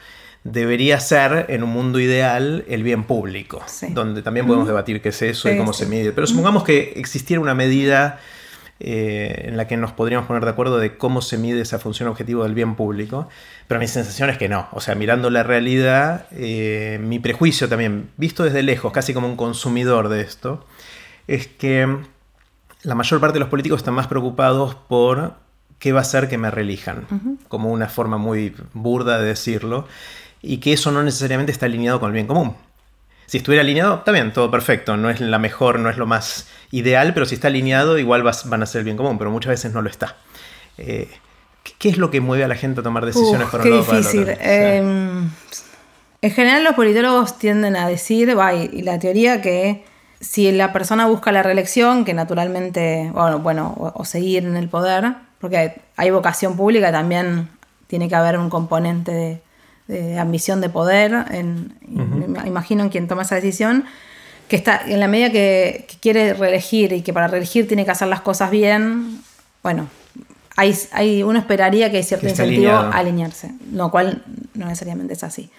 debería 0.43 0.99
ser 0.99 1.45
en 1.49 1.61
un 1.61 1.69
mundo 1.69 1.99
ideal 1.99 2.65
el 2.67 2.81
bien 2.81 3.03
público, 3.03 3.63
donde 3.89 4.23
también 4.23 4.47
podemos 4.47 4.67
debatir 4.67 4.99
qué 4.99 5.09
es 5.09 5.21
eso 5.21 5.47
y 5.47 5.57
cómo 5.57 5.73
se 5.73 5.85
mide. 5.85 6.11
Pero 6.11 6.25
supongamos 6.25 6.63
que 6.63 6.93
existiera 6.95 7.39
una 7.39 7.53
medida 7.53 8.19
eh, 8.79 9.45
en 9.45 9.57
la 9.57 9.67
que 9.67 9.75
nos 9.75 9.91
podríamos 9.91 10.27
poner 10.27 10.43
de 10.43 10.51
acuerdo 10.51 10.77
de 10.77 10.97
cómo 10.97 11.21
se 11.21 11.37
mide 11.37 11.61
esa 11.61 11.79
función 11.79 12.09
objetivo 12.09 12.43
del 12.43 12.53
bien 12.53 12.75
público, 12.75 13.27
pero 13.67 13.79
mi 13.79 13.87
sensación 13.87 14.29
es 14.29 14.37
que 14.37 14.49
no. 14.49 14.67
O 14.71 14.81
sea, 14.81 14.93
mirando 14.95 15.29
la 15.29 15.43
realidad, 15.43 16.27
eh, 16.31 16.99
mi 17.01 17.19
prejuicio 17.19 17.67
también, 17.67 18.09
visto 18.17 18.43
desde 18.43 18.61
lejos, 18.61 18.91
casi 18.91 19.13
como 19.13 19.27
un 19.27 19.35
consumidor 19.35 20.09
de 20.09 20.21
esto, 20.21 20.65
es 21.27 21.47
que 21.47 21.97
la 22.83 22.95
mayor 22.95 23.19
parte 23.19 23.33
de 23.33 23.39
los 23.39 23.49
políticos 23.49 23.79
están 23.79 23.95
más 23.95 24.07
preocupados 24.07 24.75
por 24.75 25.33
qué 25.79 25.91
va 25.91 26.01
a 26.01 26.05
ser 26.05 26.29
que 26.29 26.37
me 26.37 26.51
reelijan, 26.51 27.07
como 27.47 27.71
una 27.71 27.87
forma 27.87 28.17
muy 28.17 28.55
burda 28.73 29.19
de 29.19 29.27
decirlo, 29.27 29.87
y 30.41 30.57
que 30.57 30.73
eso 30.73 30.91
no 30.91 31.03
necesariamente 31.03 31.51
está 31.51 31.65
alineado 31.65 31.99
con 31.99 32.09
el 32.09 32.13
bien 32.13 32.27
común. 32.27 32.55
Si 33.27 33.37
estuviera 33.37 33.61
alineado, 33.61 33.97
está 33.97 34.11
bien, 34.11 34.33
todo 34.33 34.49
perfecto. 34.49 34.97
No 34.97 35.09
es 35.09 35.19
la 35.19 35.37
mejor, 35.37 35.79
no 35.79 35.89
es 35.89 35.97
lo 35.97 36.07
más 36.07 36.47
ideal, 36.71 37.13
pero 37.13 37.25
si 37.25 37.35
está 37.35 37.49
alineado, 37.49 37.99
igual 37.99 38.23
van 38.23 38.63
a 38.63 38.65
ser 38.65 38.79
el 38.79 38.85
bien 38.85 38.97
común, 38.97 39.17
pero 39.17 39.29
muchas 39.29 39.51
veces 39.51 39.73
no 39.73 39.81
lo 39.81 39.89
está. 39.89 40.15
Eh, 40.77 41.09
¿Qué 41.77 41.89
es 41.89 41.97
lo 41.97 42.09
que 42.09 42.21
mueve 42.21 42.45
a 42.45 42.47
la 42.47 42.55
gente 42.55 42.79
a 42.79 42.83
tomar 42.83 43.05
decisiones 43.05 43.49
para 43.49 43.63
un 43.63 43.69
lado 43.69 43.83
difícil. 43.83 44.29
Em, 44.39 45.29
en 46.21 46.31
general, 46.31 46.63
los 46.63 46.73
politólogos 46.75 47.37
tienden 47.37 47.75
a 47.75 47.87
decir, 47.87 48.33
y 48.71 48.81
la 48.81 48.97
teoría 48.99 49.41
que 49.41 49.83
si 50.19 50.51
la 50.51 50.73
persona 50.73 51.05
busca 51.05 51.31
la 51.31 51.43
reelección, 51.43 52.05
que 52.05 52.13
naturalmente, 52.13 53.11
bueno, 53.13 53.39
bueno 53.39 53.93
o, 53.93 54.05
seguir 54.05 54.45
en 54.45 54.55
el 54.55 54.69
poder, 54.69 55.15
porque 55.39 55.81
hay 55.95 56.09
vocación 56.09 56.55
pública, 56.55 56.91
también 56.91 57.49
tiene 57.87 58.09
que 58.09 58.15
haber 58.15 58.37
un 58.37 58.49
componente 58.49 59.11
de 59.11 59.41
de 59.87 60.19
ambición 60.19 60.61
de 60.61 60.69
poder, 60.69 61.25
en, 61.31 61.73
imagino 62.45 62.83
en 62.83 62.89
quien 62.89 63.07
toma 63.07 63.21
esa 63.21 63.35
decisión, 63.35 63.85
que 64.47 64.55
está 64.55 64.81
en 64.85 64.99
la 64.99 65.07
medida 65.07 65.31
que, 65.31 65.87
quiere 66.01 66.33
reelegir 66.33 66.93
y 66.93 67.01
que 67.01 67.13
para 67.13 67.27
reelegir 67.27 67.67
tiene 67.67 67.85
que 67.85 67.91
hacer 67.91 68.07
las 68.07 68.21
cosas 68.21 68.51
bien, 68.51 69.21
bueno, 69.63 69.89
hay, 70.55 70.75
hay 70.91 71.23
uno 71.23 71.39
esperaría 71.39 71.91
que 71.91 71.97
hay 71.97 72.03
cierto 72.03 72.27
incentivo 72.27 72.71
a 72.71 72.89
alinearse, 72.91 73.51
lo 73.71 73.91
cual 73.91 74.23
no 74.53 74.67
necesariamente 74.67 75.13
es 75.13 75.23
así. 75.23 75.51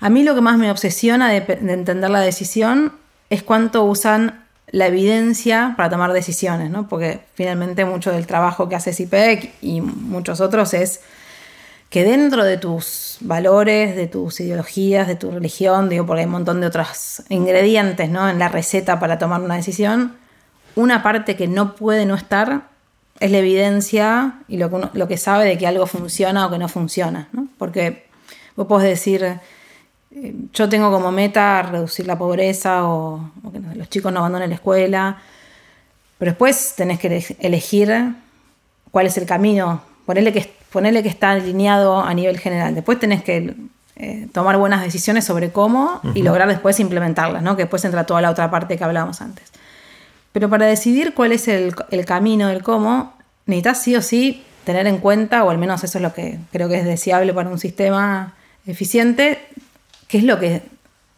A 0.00 0.08
mí 0.08 0.22
lo 0.22 0.34
que 0.34 0.40
más 0.40 0.56
me 0.56 0.70
obsesiona 0.70 1.28
de, 1.28 1.44
entender 1.72 2.10
la 2.10 2.20
decisión 2.20 2.92
es 3.28 3.42
cuánto 3.42 3.84
usan 3.84 4.44
la 4.72 4.86
evidencia 4.86 5.74
para 5.76 5.90
tomar 5.90 6.12
decisiones, 6.12 6.70
¿no? 6.70 6.88
porque 6.88 7.20
finalmente 7.34 7.84
mucho 7.84 8.12
del 8.12 8.26
trabajo 8.26 8.68
que 8.68 8.76
hace 8.76 8.92
CIPEC 8.92 9.52
y 9.60 9.80
muchos 9.80 10.40
otros 10.40 10.72
es 10.74 11.00
que 11.90 12.04
dentro 12.04 12.44
de 12.44 12.56
tus 12.56 13.18
valores, 13.20 13.96
de 13.96 14.06
tus 14.06 14.38
ideologías, 14.38 15.08
de 15.08 15.16
tu 15.16 15.32
religión, 15.32 15.88
digo, 15.88 16.06
porque 16.06 16.20
hay 16.20 16.26
un 16.26 16.32
montón 16.32 16.60
de 16.60 16.68
otros 16.68 17.24
ingredientes 17.28 18.08
¿no? 18.08 18.28
en 18.28 18.38
la 18.38 18.48
receta 18.48 19.00
para 19.00 19.18
tomar 19.18 19.40
una 19.42 19.56
decisión, 19.56 20.16
una 20.76 21.02
parte 21.02 21.34
que 21.34 21.48
no 21.48 21.74
puede 21.74 22.06
no 22.06 22.14
estar 22.14 22.68
es 23.18 23.30
la 23.32 23.38
evidencia 23.38 24.38
y 24.46 24.56
lo 24.56 25.08
que, 25.08 25.16
sabe 25.16 25.44
de 25.44 25.58
que 25.58 25.66
algo 25.66 25.86
funciona 25.86 26.46
o 26.46 26.50
que 26.50 26.58
no 26.58 26.68
funciona. 26.68 27.28
¿no? 27.32 27.48
Porque 27.58 28.06
vos 28.54 28.68
podés 28.68 28.88
decir, 28.88 29.24
eh, 29.24 30.34
yo 30.54 30.68
tengo 30.68 30.92
como 30.92 31.10
meta 31.10 31.60
reducir 31.62 32.06
la 32.06 32.16
pobreza 32.16 32.86
o, 32.86 33.32
que 33.52 33.58
los 33.76 33.90
chicos 33.90 34.12
no 34.12 34.20
abandonen 34.20 34.48
la 34.48 34.54
escuela, 34.54 35.20
pero 36.18 36.30
después 36.30 36.74
tenés 36.76 37.00
que 37.00 37.36
elegir 37.40 38.14
cuál 38.92 39.06
es 39.06 39.18
el 39.18 39.26
camino, 39.26 39.82
ponerle 40.06 40.32
que, 40.32 40.59
ponerle 40.70 41.02
que 41.02 41.08
está 41.08 41.30
alineado 41.30 42.00
a 42.00 42.12
nivel 42.14 42.38
general. 42.38 42.74
Después 42.74 42.98
tenés 42.98 43.22
que 43.22 43.54
eh, 43.96 44.28
tomar 44.32 44.56
buenas 44.56 44.82
decisiones 44.82 45.24
sobre 45.24 45.50
cómo 45.50 46.00
y 46.14 46.22
lograr 46.22 46.48
después 46.48 46.80
implementarlas, 46.80 47.42
¿no? 47.42 47.56
que 47.56 47.64
después 47.64 47.84
entra 47.84 48.06
toda 48.06 48.20
la 48.22 48.30
otra 48.30 48.50
parte 48.50 48.76
que 48.76 48.84
hablábamos 48.84 49.20
antes. 49.20 49.50
Pero 50.32 50.48
para 50.48 50.66
decidir 50.66 51.12
cuál 51.14 51.32
es 51.32 51.48
el, 51.48 51.74
el 51.90 52.04
camino 52.04 52.48
del 52.48 52.62
cómo, 52.62 53.12
necesitas 53.46 53.82
sí 53.82 53.96
o 53.96 54.02
sí 54.02 54.44
tener 54.64 54.86
en 54.86 54.98
cuenta, 54.98 55.44
o 55.44 55.50
al 55.50 55.58
menos 55.58 55.82
eso 55.84 55.98
es 55.98 56.02
lo 56.02 56.14
que 56.14 56.38
creo 56.52 56.68
que 56.68 56.78
es 56.78 56.84
deseable 56.84 57.34
para 57.34 57.50
un 57.50 57.58
sistema 57.58 58.34
eficiente, 58.66 59.44
qué 60.06 60.18
es 60.18 60.24
lo 60.24 60.38
que 60.38 60.62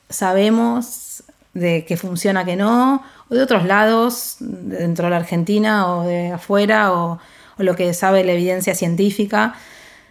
sabemos 0.08 1.22
de 1.54 1.84
que 1.84 1.96
funciona, 1.96 2.44
que 2.44 2.56
no, 2.56 3.02
o 3.28 3.34
de 3.34 3.42
otros 3.42 3.64
lados, 3.64 4.36
dentro 4.40 5.06
de 5.06 5.10
la 5.10 5.16
Argentina 5.18 5.94
o 5.94 6.04
de 6.04 6.32
afuera, 6.32 6.92
o, 6.92 7.18
lo 7.58 7.76
que 7.76 7.92
sabe 7.94 8.24
la 8.24 8.32
evidencia 8.32 8.74
científica. 8.74 9.54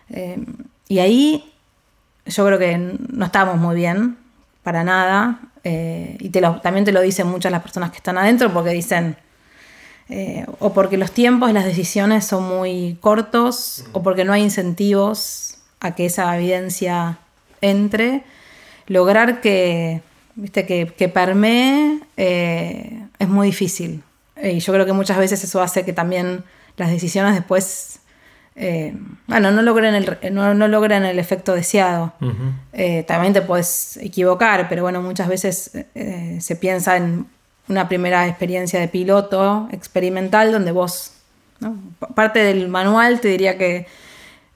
Eh, 0.09 0.37
y 0.87 0.99
ahí 0.99 1.51
yo 2.25 2.45
creo 2.45 2.59
que 2.59 2.77
no 2.77 3.25
estamos 3.25 3.57
muy 3.57 3.75
bien, 3.75 4.17
para 4.63 4.83
nada, 4.83 5.39
eh, 5.63 6.17
y 6.19 6.29
te 6.29 6.41
también 6.61 6.85
te 6.85 6.91
lo 6.91 7.01
dicen 7.01 7.27
muchas 7.27 7.51
las 7.51 7.61
personas 7.61 7.91
que 7.91 7.97
están 7.97 8.17
adentro 8.17 8.51
porque 8.51 8.71
dicen, 8.71 9.15
eh, 10.09 10.45
o 10.59 10.73
porque 10.73 10.97
los 10.97 11.11
tiempos 11.11 11.49
y 11.49 11.53
las 11.53 11.65
decisiones 11.65 12.25
son 12.25 12.47
muy 12.47 12.97
cortos, 12.99 13.85
o 13.93 14.03
porque 14.03 14.25
no 14.25 14.33
hay 14.33 14.43
incentivos 14.43 15.57
a 15.79 15.95
que 15.95 16.05
esa 16.05 16.35
evidencia 16.35 17.19
entre, 17.61 18.23
lograr 18.87 19.41
que, 19.41 20.01
¿viste? 20.35 20.65
que, 20.65 20.87
que 20.87 21.07
permee 21.09 21.99
eh, 22.17 23.05
es 23.19 23.27
muy 23.27 23.47
difícil. 23.47 24.03
Y 24.43 24.59
yo 24.59 24.73
creo 24.73 24.85
que 24.85 24.93
muchas 24.93 25.17
veces 25.17 25.43
eso 25.43 25.61
hace 25.61 25.85
que 25.85 25.93
también 25.93 26.43
las 26.81 26.91
decisiones 26.91 27.35
después 27.35 28.01
eh, 28.55 28.93
bueno, 29.27 29.51
no 29.51 29.61
logren 29.61 29.95
el, 29.95 30.17
no, 30.33 30.53
no 30.53 30.85
el 30.85 31.19
efecto 31.19 31.53
deseado. 31.53 32.13
Eh, 32.73 33.03
también 33.07 33.33
te 33.33 33.41
puedes 33.41 33.97
equivocar, 33.97 34.67
pero 34.67 34.83
bueno, 34.83 35.01
muchas 35.01 35.27
veces 35.27 35.71
eh, 35.95 36.37
se 36.41 36.55
piensa 36.55 36.97
en 36.97 37.25
una 37.67 37.87
primera 37.87 38.27
experiencia 38.27 38.79
de 38.79 38.87
piloto 38.87 39.69
experimental 39.71 40.51
donde 40.51 40.71
vos, 40.71 41.13
parte 42.13 42.39
del 42.39 42.67
manual 42.67 43.21
te 43.21 43.29
diría 43.29 43.57
que 43.57 43.87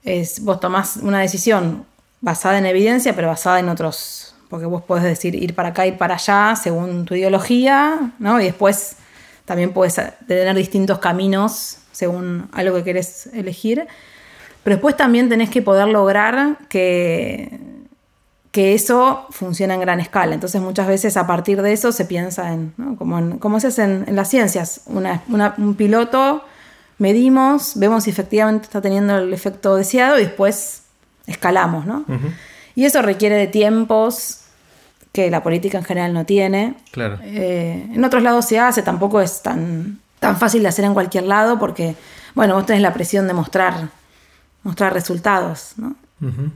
es, 0.04 0.40
vos 0.44 0.60
tomás 0.60 0.98
una 0.98 1.20
decisión 1.20 1.86
basada 2.20 2.58
en 2.58 2.66
evidencia, 2.66 3.14
pero 3.14 3.28
basada 3.28 3.60
en 3.60 3.68
otros, 3.70 4.34
porque 4.50 4.66
vos 4.66 4.82
podés 4.82 5.04
decir 5.04 5.34
ir 5.34 5.54
para 5.54 5.70
acá, 5.70 5.86
ir 5.86 5.96
para 5.96 6.16
allá, 6.16 6.54
según 6.54 7.06
tu 7.06 7.14
ideología, 7.14 8.12
¿no? 8.18 8.40
y 8.40 8.44
después 8.44 8.96
también 9.46 9.72
puedes 9.72 9.94
tener 10.26 10.54
distintos 10.54 10.98
caminos 10.98 11.78
según 11.96 12.50
algo 12.52 12.76
que 12.76 12.84
querés 12.84 13.28
elegir. 13.32 13.86
Pero 14.62 14.76
después 14.76 14.96
también 14.98 15.30
tenés 15.30 15.48
que 15.48 15.62
poder 15.62 15.88
lograr 15.88 16.58
que, 16.68 17.58
que 18.52 18.74
eso 18.74 19.26
funcione 19.30 19.72
en 19.72 19.80
gran 19.80 19.98
escala. 19.98 20.34
Entonces 20.34 20.60
muchas 20.60 20.88
veces 20.88 21.16
a 21.16 21.26
partir 21.26 21.62
de 21.62 21.72
eso 21.72 21.92
se 21.92 22.04
piensa 22.04 22.52
en, 22.52 22.74
como, 22.98 23.18
en, 23.18 23.38
como 23.38 23.60
se 23.60 23.68
hace 23.68 23.84
en, 23.84 24.14
las 24.14 24.28
ciencias, 24.28 24.82
un 24.86 25.74
piloto, 25.74 26.44
medimos, 26.98 27.72
vemos 27.76 28.04
si 28.04 28.10
efectivamente 28.10 28.64
está 28.64 28.82
teniendo 28.82 29.16
el 29.16 29.32
efecto 29.32 29.76
deseado 29.76 30.18
y 30.18 30.24
después 30.24 30.82
escalamos. 31.26 31.86
¿no? 31.86 32.04
Y 32.74 32.84
eso 32.84 33.00
requiere 33.00 33.36
de 33.36 33.46
tiempos 33.46 34.42
que 35.12 35.30
la 35.30 35.42
política 35.42 35.78
en 35.78 35.84
general 35.84 36.12
no 36.12 36.26
tiene. 36.26 36.74
Claro. 36.90 37.18
Eh, 37.22 37.88
en 37.90 38.04
otros 38.04 38.22
lados 38.22 38.44
se 38.44 38.58
hace, 38.58 38.82
tampoco 38.82 39.22
es 39.22 39.40
tan 39.40 40.00
tan 40.18 40.36
fácil 40.36 40.62
de 40.62 40.68
hacer 40.68 40.84
en 40.84 40.94
cualquier 40.94 41.24
lado 41.24 41.58
porque, 41.58 41.94
bueno, 42.34 42.54
vos 42.54 42.66
tenés 42.66 42.82
la 42.82 42.92
presión 42.92 43.26
de 43.26 43.34
mostrar, 43.34 43.88
mostrar 44.62 44.92
resultados, 44.92 45.72
¿no? 45.76 45.94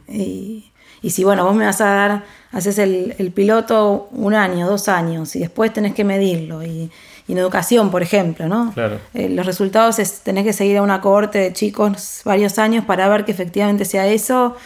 y, 0.08 0.70
si, 1.08 1.24
bueno, 1.24 1.44
vos 1.44 1.54
me 1.54 1.64
vas 1.64 1.80
a 1.80 1.86
dar, 1.86 2.24
haces 2.52 2.78
el, 2.78 3.32
piloto 3.34 4.08
un 4.12 4.34
año, 4.34 4.66
dos 4.66 4.88
años, 4.88 5.34
y 5.36 5.40
después 5.40 5.72
tenés 5.72 5.94
que 5.94 6.04
medirlo, 6.04 6.62
y, 6.62 6.90
en 7.28 7.38
educación, 7.38 7.92
por 7.92 8.02
ejemplo, 8.02 8.48
¿no? 8.48 8.72
Claro. 8.72 8.98
Eh, 9.14 9.28
los 9.28 9.46
resultados 9.46 10.00
es, 10.00 10.18
tenés 10.22 10.42
que 10.42 10.52
seguir 10.52 10.78
a 10.78 10.82
una 10.82 11.00
cohorte 11.00 11.38
de 11.38 11.52
chicos 11.52 12.22
varios 12.24 12.58
años 12.58 12.84
para 12.84 13.08
ver 13.08 13.24
que 13.24 13.30
efectivamente 13.30 13.84
sea 13.84 14.08
eso, 14.08 14.56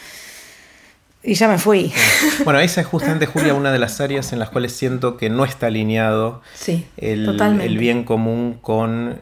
y 1.24 1.34
ya 1.34 1.48
me 1.48 1.58
fui. 1.58 1.92
Bueno, 2.44 2.60
esa 2.60 2.82
es 2.82 2.86
justamente, 2.86 3.26
Julia, 3.26 3.54
una 3.54 3.72
de 3.72 3.78
las 3.78 4.00
áreas 4.00 4.32
en 4.32 4.38
las 4.38 4.50
cuales 4.50 4.72
siento 4.72 5.16
que 5.16 5.30
no 5.30 5.44
está 5.44 5.68
alineado 5.68 6.42
el, 6.96 7.40
el 7.40 7.78
bien 7.78 8.04
común 8.04 8.58
con 8.60 9.20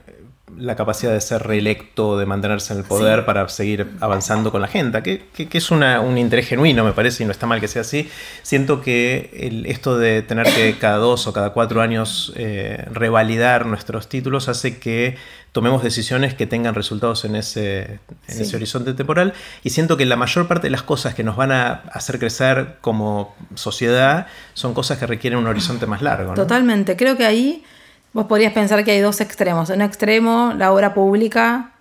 la 0.57 0.77
capacidad 0.77 1.13
de 1.13 1.21
ser 1.21 1.43
reelecto, 1.43 2.19
de 2.19 2.27
mantenerse 2.27 2.73
en 2.73 2.81
el 2.81 2.85
poder 2.85 3.25
para 3.25 3.49
seguir 3.49 3.93
avanzando 4.01 4.51
con 4.51 4.61
la 4.61 4.67
agenda, 4.67 5.03
que, 5.03 5.25
es 5.37 5.71
un 5.71 6.19
interés 6.19 6.49
genuino, 6.49 6.85
me 6.85 6.93
parece, 6.93 7.23
y 7.23 7.27
no 7.27 7.33
está 7.33 7.47
mal 7.47 7.61
que 7.61 7.69
sea 7.69 7.83
así. 7.83 8.09
Siento 8.43 8.81
que 8.81 9.65
esto 9.67 9.99
de 9.99 10.23
tener 10.23 10.47
que 10.53 10.77
cada 10.79 10.97
dos 10.97 11.27
o 11.27 11.33
cada 11.33 11.51
cuatro 11.51 11.81
años 11.81 12.33
eh, 12.37 12.85
revalidar 12.91 13.67
nuestros 13.67 14.09
títulos 14.09 14.49
hace 14.49 14.79
que 14.79 15.17
tomemos 15.53 15.83
decisiones 15.83 16.35
que 16.35 16.47
tengan 16.47 16.75
resultados 16.75 17.25
en, 17.25 17.37
ese, 17.37 18.01
ese 18.27 18.57
horizonte 18.57 18.95
temporal, 18.95 19.35
y 19.63 19.71
siento 19.71 19.97
que 19.97 20.07
la 20.07 20.17
mayor 20.17 20.49
parte 20.49 20.67
de 20.67 20.71
las 20.71 20.83
cosas 20.83 21.15
que 21.15 21.23
nos 21.23 21.37
van 21.37 21.53
a 21.53 21.83
hacer 21.93 22.19
crecer 22.19 22.79
como 22.81 23.35
sociedad 23.55 24.27
son 24.55 24.75
cosas 24.75 24.99
que 24.99 25.07
requieren 25.07 25.39
un 25.39 25.47
horizonte 25.47 25.87
más 25.87 26.03
largo. 26.03 26.35
Totalmente, 26.35 26.97
creo 26.97 27.17
que 27.17 27.27
ahí 27.27 27.65
Vos 28.13 28.27
podrías 28.27 28.53
pensar 28.53 28.85
que 28.85 28.91
hay 28.91 29.01
dos 29.01 29.21
extremos. 29.21 29.71
En 29.71 29.77
un 29.77 29.83
extremo, 29.83 30.53
la 30.57 30.73
obra 30.73 30.93
pública, 30.93 31.73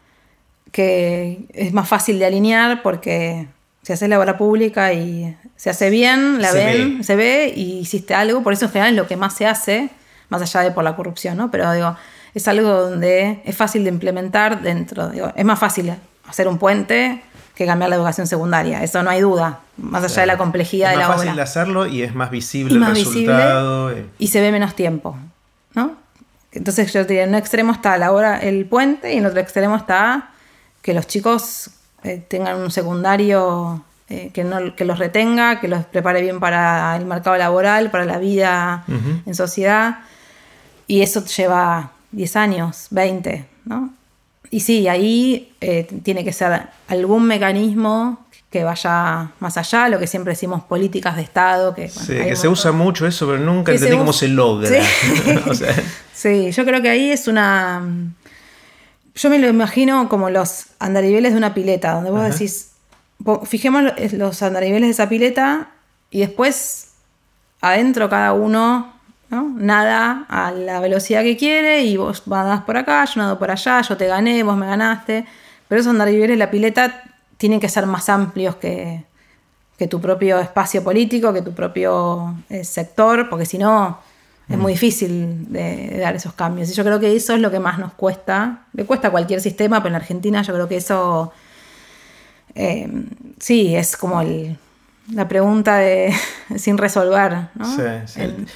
que 0.72 1.46
es 1.54 1.74
más 1.74 1.90
fácil 1.90 2.20
de 2.20 2.26
alinear 2.26 2.82
porque 2.82 3.48
si 3.82 3.92
haces 3.92 4.08
la 4.08 4.18
obra 4.20 4.38
pública 4.38 4.94
y 4.94 5.36
se 5.58 5.70
hace 5.70 5.90
bien, 5.90 6.42
la 6.42 6.54
ven, 6.54 7.04
se 7.04 7.16
ve 7.18 7.52
y 7.54 7.80
hiciste 7.80 8.14
algo. 8.14 8.44
Por 8.44 8.54
eso 8.54 8.66
en 8.66 8.72
general 8.72 8.94
es 8.94 8.98
lo 8.98 9.08
que 9.08 9.18
más 9.18 9.36
se 9.36 9.46
hace, 9.46 9.90
más 10.30 10.42
allá 10.42 10.62
de 10.62 10.72
por 10.72 10.86
la 10.86 10.96
corrupción, 10.96 11.36
¿no? 11.36 11.52
Pero 11.52 11.72
digo, 11.74 11.98
es 12.34 12.48
algo 12.48 12.70
donde 12.70 13.42
es 13.46 13.56
fácil 13.56 13.84
de 13.84 13.90
implementar 13.90 14.62
dentro. 14.62 15.10
Digo, 15.10 15.32
es 15.36 15.46
más 15.46 15.60
fácil 15.60 15.94
hacer 16.28 16.48
un 16.48 16.58
puente 16.58 17.22
que 17.56 17.66
cambiar 17.66 17.90
la 17.90 17.98
educación 17.98 18.28
secundaria. 18.28 18.84
Eso 18.84 19.04
no 19.04 19.10
hay 19.10 19.22
duda, 19.22 19.60
más 19.78 20.04
allá 20.04 20.22
de 20.22 20.28
la 20.28 20.38
complejidad 20.38 20.92
de 20.92 20.98
la 20.98 21.08
obra. 21.08 21.16
Es 21.16 21.18
más 21.18 21.26
fácil 21.26 21.36
de 21.36 21.42
hacerlo 21.42 21.88
y 21.88 22.02
es 22.04 22.16
más 22.16 22.32
visible 22.32 22.76
el 22.76 22.86
resultado. 22.86 23.94
y 24.18 24.28
se 24.28 24.42
ve 24.42 24.52
menos 24.52 24.76
tiempo, 24.76 25.18
¿no? 25.74 25.96
Entonces 26.54 26.92
yo 26.92 27.04
diría, 27.06 27.24
en 27.24 27.30
un 27.30 27.36
extremo 27.36 27.72
está 27.72 27.98
la 27.98 28.12
hora, 28.12 28.40
el 28.40 28.66
puente 28.66 29.14
y 29.14 29.18
en 29.18 29.26
otro 29.26 29.40
extremo 29.40 29.76
está 29.76 30.32
que 30.82 30.94
los 30.94 31.08
chicos 31.08 31.70
eh, 32.04 32.24
tengan 32.28 32.58
un 32.58 32.72
secundario 32.72 33.84
eh, 34.10 34.32
que, 34.34 34.44
no, 34.44 34.76
que 34.76 34.84
los 34.84 35.00
retenga, 35.00 35.60
que 35.62 35.68
los 35.68 35.86
prepare 35.86 36.22
bien 36.22 36.40
para 36.40 36.98
el 36.98 37.06
mercado 37.06 37.38
laboral, 37.38 37.92
para 37.92 38.06
la 38.06 38.18
vida 38.18 38.84
en 38.88 39.36
sociedad. 39.36 40.00
Y 40.88 41.02
eso 41.02 41.24
lleva 41.24 41.92
10 42.12 42.36
años, 42.36 42.88
20, 42.92 43.46
¿no? 43.66 43.94
Y 44.50 44.60
sí, 44.60 44.88
ahí 44.88 45.54
eh, 45.62 45.88
tiene 46.04 46.26
que 46.26 46.34
ser 46.34 46.68
algún 46.90 47.26
mecanismo 47.26 48.26
que 48.50 48.66
vaya 48.66 49.32
más 49.40 49.58
allá, 49.58 49.88
lo 49.88 49.98
que 49.98 50.08
siempre 50.08 50.34
decimos 50.34 50.62
políticas 50.64 51.16
de 51.16 51.22
Estado. 51.22 51.74
Que, 51.74 51.88
sí, 51.88 52.14
que 52.16 52.36
se 52.36 52.50
usa 52.50 52.74
mucho 52.74 53.08
eso, 53.08 53.26
pero 53.26 53.40
nunca 53.40 53.72
entendí 53.72 53.98
cómo 53.98 54.14
se 54.14 54.28
logra. 54.28 54.70
Sí. 56.14 56.52
yo 56.52 56.66
creo 56.66 56.84
que 56.84 56.90
ahí 56.90 57.10
es 57.10 57.28
una... 57.28 57.82
Yo 59.16 59.30
me 59.30 59.40
lo 59.40 59.48
imagino 59.48 60.08
como 60.08 60.30
los 60.30 60.66
andariveles 60.78 61.32
de 61.32 61.38
una 61.38 61.56
pileta, 61.56 61.94
donde 61.94 62.12
vos 62.12 62.22
decís, 62.24 62.74
fijemos 63.46 63.84
los 64.12 64.44
andariveles 64.44 64.88
de 64.90 64.92
esa 64.92 65.10
pileta 65.10 65.72
y 66.12 66.20
después 66.20 66.90
adentro 67.62 68.10
cada 68.10 68.34
uno 68.34 68.94
¿no? 69.32 69.50
nada 69.58 70.26
a 70.30 70.52
la 70.52 70.80
velocidad 70.80 71.24
que 71.24 71.38
quiere 71.38 71.84
y 71.84 71.98
vos 71.98 72.24
vas 72.26 72.62
por 72.62 72.78
acá, 72.78 73.06
yo 73.06 73.22
nado 73.22 73.40
por 73.40 73.50
allá, 73.50 73.82
yo 73.82 73.98
te 73.98 74.06
gané, 74.06 74.44
vos 74.44 74.58
me 74.58 74.68
ganaste. 74.68 75.26
Pero 75.68 75.82
esos 75.82 75.92
andariveles, 75.92 76.38
la 76.38 76.52
pileta 76.52 77.04
tienen 77.38 77.60
que 77.60 77.70
ser 77.70 77.88
más 77.88 78.10
amplios 78.10 78.58
que, 78.58 79.06
tu 79.90 80.00
propio 80.00 80.40
espacio 80.40 80.84
político, 80.84 81.34
que 81.34 81.42
tu 81.42 81.54
propio 81.54 82.36
eh, 82.50 82.64
sector, 82.64 83.28
porque 83.30 83.48
si 83.48 83.58
no 83.58 83.98
es 84.48 84.56
muy 84.56 84.74
mm. 84.74 84.76
difícil 84.76 85.52
de, 85.52 85.98
dar 86.00 86.16
esos 86.16 86.34
cambios. 86.34 86.70
Y 86.70 86.74
yo 86.74 86.84
creo 86.84 87.00
que 87.00 87.16
eso 87.16 87.34
es 87.34 87.40
lo 87.40 87.50
que 87.50 87.60
más 87.60 87.80
nos 87.80 87.94
cuesta. 87.94 88.66
Le 88.74 88.86
cuesta 88.86 89.08
a 89.08 89.12
cualquier 89.12 89.42
sistema, 89.42 89.82
pero 89.82 89.96
en 89.96 90.02
Argentina 90.02 90.44
yo 90.44 90.54
creo 90.54 90.68
que 90.68 90.78
eso 90.78 91.34
eh, 92.54 92.88
sí 93.40 93.76
es 93.76 93.98
como 93.98 94.22
el, 94.22 94.56
la 95.12 95.28
pregunta 95.28 95.78
de 95.78 96.14
sin 96.58 96.78
resolver. 96.78 97.48
¿no? 97.56 97.66
Sí, 97.66 97.82
sí. 98.06 98.22
El, 98.22 98.48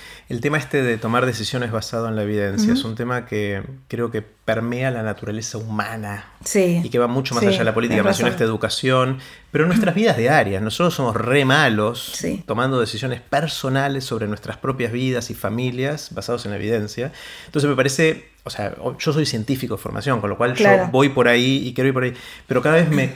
tema 0.41 0.57
este 0.57 0.82
de 0.82 0.97
tomar 0.97 1.26
decisiones 1.26 1.71
basado 1.71 2.07
en 2.07 2.15
la 2.15 2.23
evidencia 2.23 2.73
es 2.73 2.84
un 2.84 2.95
tema 2.95 3.26
que 3.26 3.61
creo 3.88 4.11
que 4.11 4.21
permea 4.21 4.91
la 4.91 5.03
naturaleza 5.03 5.57
humana 5.57 6.34
sí. 6.43 6.82
y 6.84 6.89
que 6.89 6.99
va 6.99 7.07
mucho 7.07 7.36
más 7.36 7.43
allá 7.43 7.59
de 7.59 7.63
la 7.63 7.73
política. 7.73 8.03
Mencionaste 8.03 8.43
educación, 8.43 9.19
pero 9.51 9.63
en 9.63 9.69
nuestras 9.69 9.93
vidas 9.95 10.17
diarias. 10.17 10.61
Nosotros 10.61 10.93
somos 10.93 11.15
re 11.15 11.45
malos 11.45 12.19
tomando 12.45 12.80
decisiones 12.80 13.21
personales 13.21 14.03
sobre 14.03 14.28
nuestras 14.28 14.57
propias 14.57 14.91
vidas 14.91 15.30
y 15.30 15.36
familias 15.36 16.13
basados 16.13 16.45
en 16.45 16.51
la 16.51 16.57
evidencia. 16.57 17.11
Entonces 17.45 17.69
me 17.69 17.76
parece 17.76 18.36
o 18.45 18.51
sea, 18.51 18.76
yo 18.99 19.11
soy 19.11 19.26
científico 19.26 19.76
de 19.76 19.82
formación, 19.82 20.21
con 20.21 20.30
lo 20.30 20.38
cual 20.38 20.53
yo 20.53 20.67
voy 20.91 21.09
por 21.09 21.28
ahí 21.28 21.67
y 21.67 21.73
quiero 21.73 21.88
ir 21.88 21.93
por 21.95 22.03
ahí, 22.03 22.13
pero 22.45 22.61
cada 22.61 22.76
vez 22.76 22.89
me, 22.89 23.13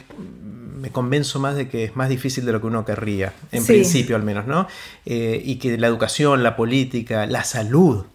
me 0.79 0.89
convenzo 0.91 1.39
más 1.39 1.55
de 1.55 1.67
que 1.67 1.83
es 1.83 1.95
más 1.95 2.09
difícil 2.09 2.45
de 2.45 2.51
lo 2.51 2.61
que 2.61 2.67
uno 2.67 2.85
querría, 2.85 3.33
en 3.51 3.65
principio 3.65 4.15
al 4.15 4.23
menos, 4.23 4.47
¿no? 4.47 4.67
Eh, 5.05 5.41
y 5.43 5.57
que 5.57 5.77
la 5.77 5.87
educación, 5.87 6.43
la 6.43 6.55
política, 6.55 7.25
la 7.25 7.43
salud, 7.43 8.05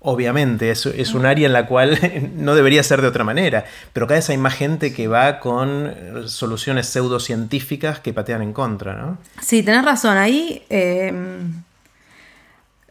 obviamente, 0.00 0.70
es, 0.70 0.86
es, 0.86 1.14
un 1.14 1.26
área 1.26 1.46
en 1.46 1.52
la 1.52 1.66
cual 1.66 1.98
no 2.36 2.54
debería 2.54 2.82
ser 2.82 3.00
de 3.00 3.08
otra 3.08 3.24
manera, 3.24 3.64
pero 3.92 4.06
cada 4.06 4.18
vez 4.18 4.30
hay 4.30 4.38
más 4.38 4.54
gente 4.54 4.92
que 4.92 5.08
va 5.08 5.40
con 5.40 5.94
soluciones 6.26 6.86
pseudocientíficas 6.88 8.00
que 8.00 8.12
patean 8.12 8.42
en 8.42 8.52
contra, 8.52 8.94
¿no? 8.94 9.18
Sí, 9.40 9.62
tenés 9.62 9.84
razón, 9.84 10.16
ahí... 10.16 10.62
Eh, 10.70 11.12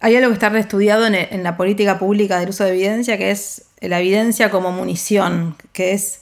hay 0.03 0.15
algo 0.15 0.29
que 0.29 0.33
está 0.33 0.49
reestudiado 0.49 1.05
en, 1.05 1.13
en 1.13 1.43
la 1.43 1.57
política 1.57 1.99
pública 1.99 2.39
del 2.39 2.49
uso 2.49 2.63
de 2.63 2.71
evidencia, 2.71 3.19
que 3.19 3.29
es 3.29 3.65
la 3.81 3.99
evidencia 3.99 4.49
como 4.49 4.71
munición, 4.71 5.55
que 5.73 5.93
es 5.93 6.21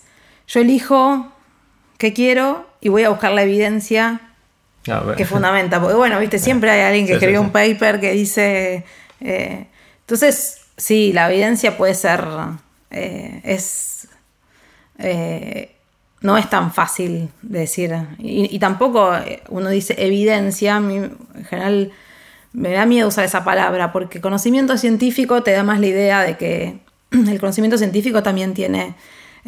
yo 0.49 0.59
elijo 0.59 1.31
qué 1.99 2.13
quiero 2.13 2.65
y 2.81 2.89
voy 2.89 3.03
a 3.03 3.09
buscar 3.09 3.33
la 3.33 3.43
evidencia 3.43 4.21
que 5.15 5.25
fundamenta. 5.25 5.79
Porque 5.79 5.95
bueno, 5.95 6.19
viste, 6.19 6.39
siempre 6.39 6.71
hay 6.71 6.81
alguien 6.81 7.05
que 7.05 7.13
escribió 7.13 7.39
un 7.41 7.51
paper 7.51 7.99
que 7.99 8.13
dice... 8.13 8.85
Eh, 9.21 9.67
entonces, 9.99 10.61
sí, 10.77 11.13
la 11.13 11.31
evidencia 11.31 11.77
puede 11.77 11.93
ser... 11.93 12.25
Eh, 12.89 13.41
es... 13.43 14.07
Eh, 14.97 15.75
no 16.21 16.37
es 16.37 16.49
tan 16.49 16.73
fácil 16.73 17.29
de 17.41 17.59
decir. 17.59 17.95
Y, 18.17 18.59
tampoco 18.59 19.11
uno 19.49 19.69
dice 19.69 19.95
evidencia, 19.97 20.75
en 20.75 21.17
general 21.49 21.91
me 22.51 22.71
da 22.71 22.85
miedo 22.85 23.07
usar 23.07 23.23
esa 23.23 23.45
palabra, 23.45 23.93
porque 23.93 24.19
conocimiento 24.19 24.77
científico 24.77 25.43
te 25.43 25.51
da 25.51 25.63
más 25.63 25.79
la 25.79 25.87
idea 25.87 26.21
de 26.23 26.35
que 26.35 26.79
el 27.11 27.39
conocimiento 27.39 27.77
científico 27.77 28.21
también 28.21 28.53
tiene 28.53 28.95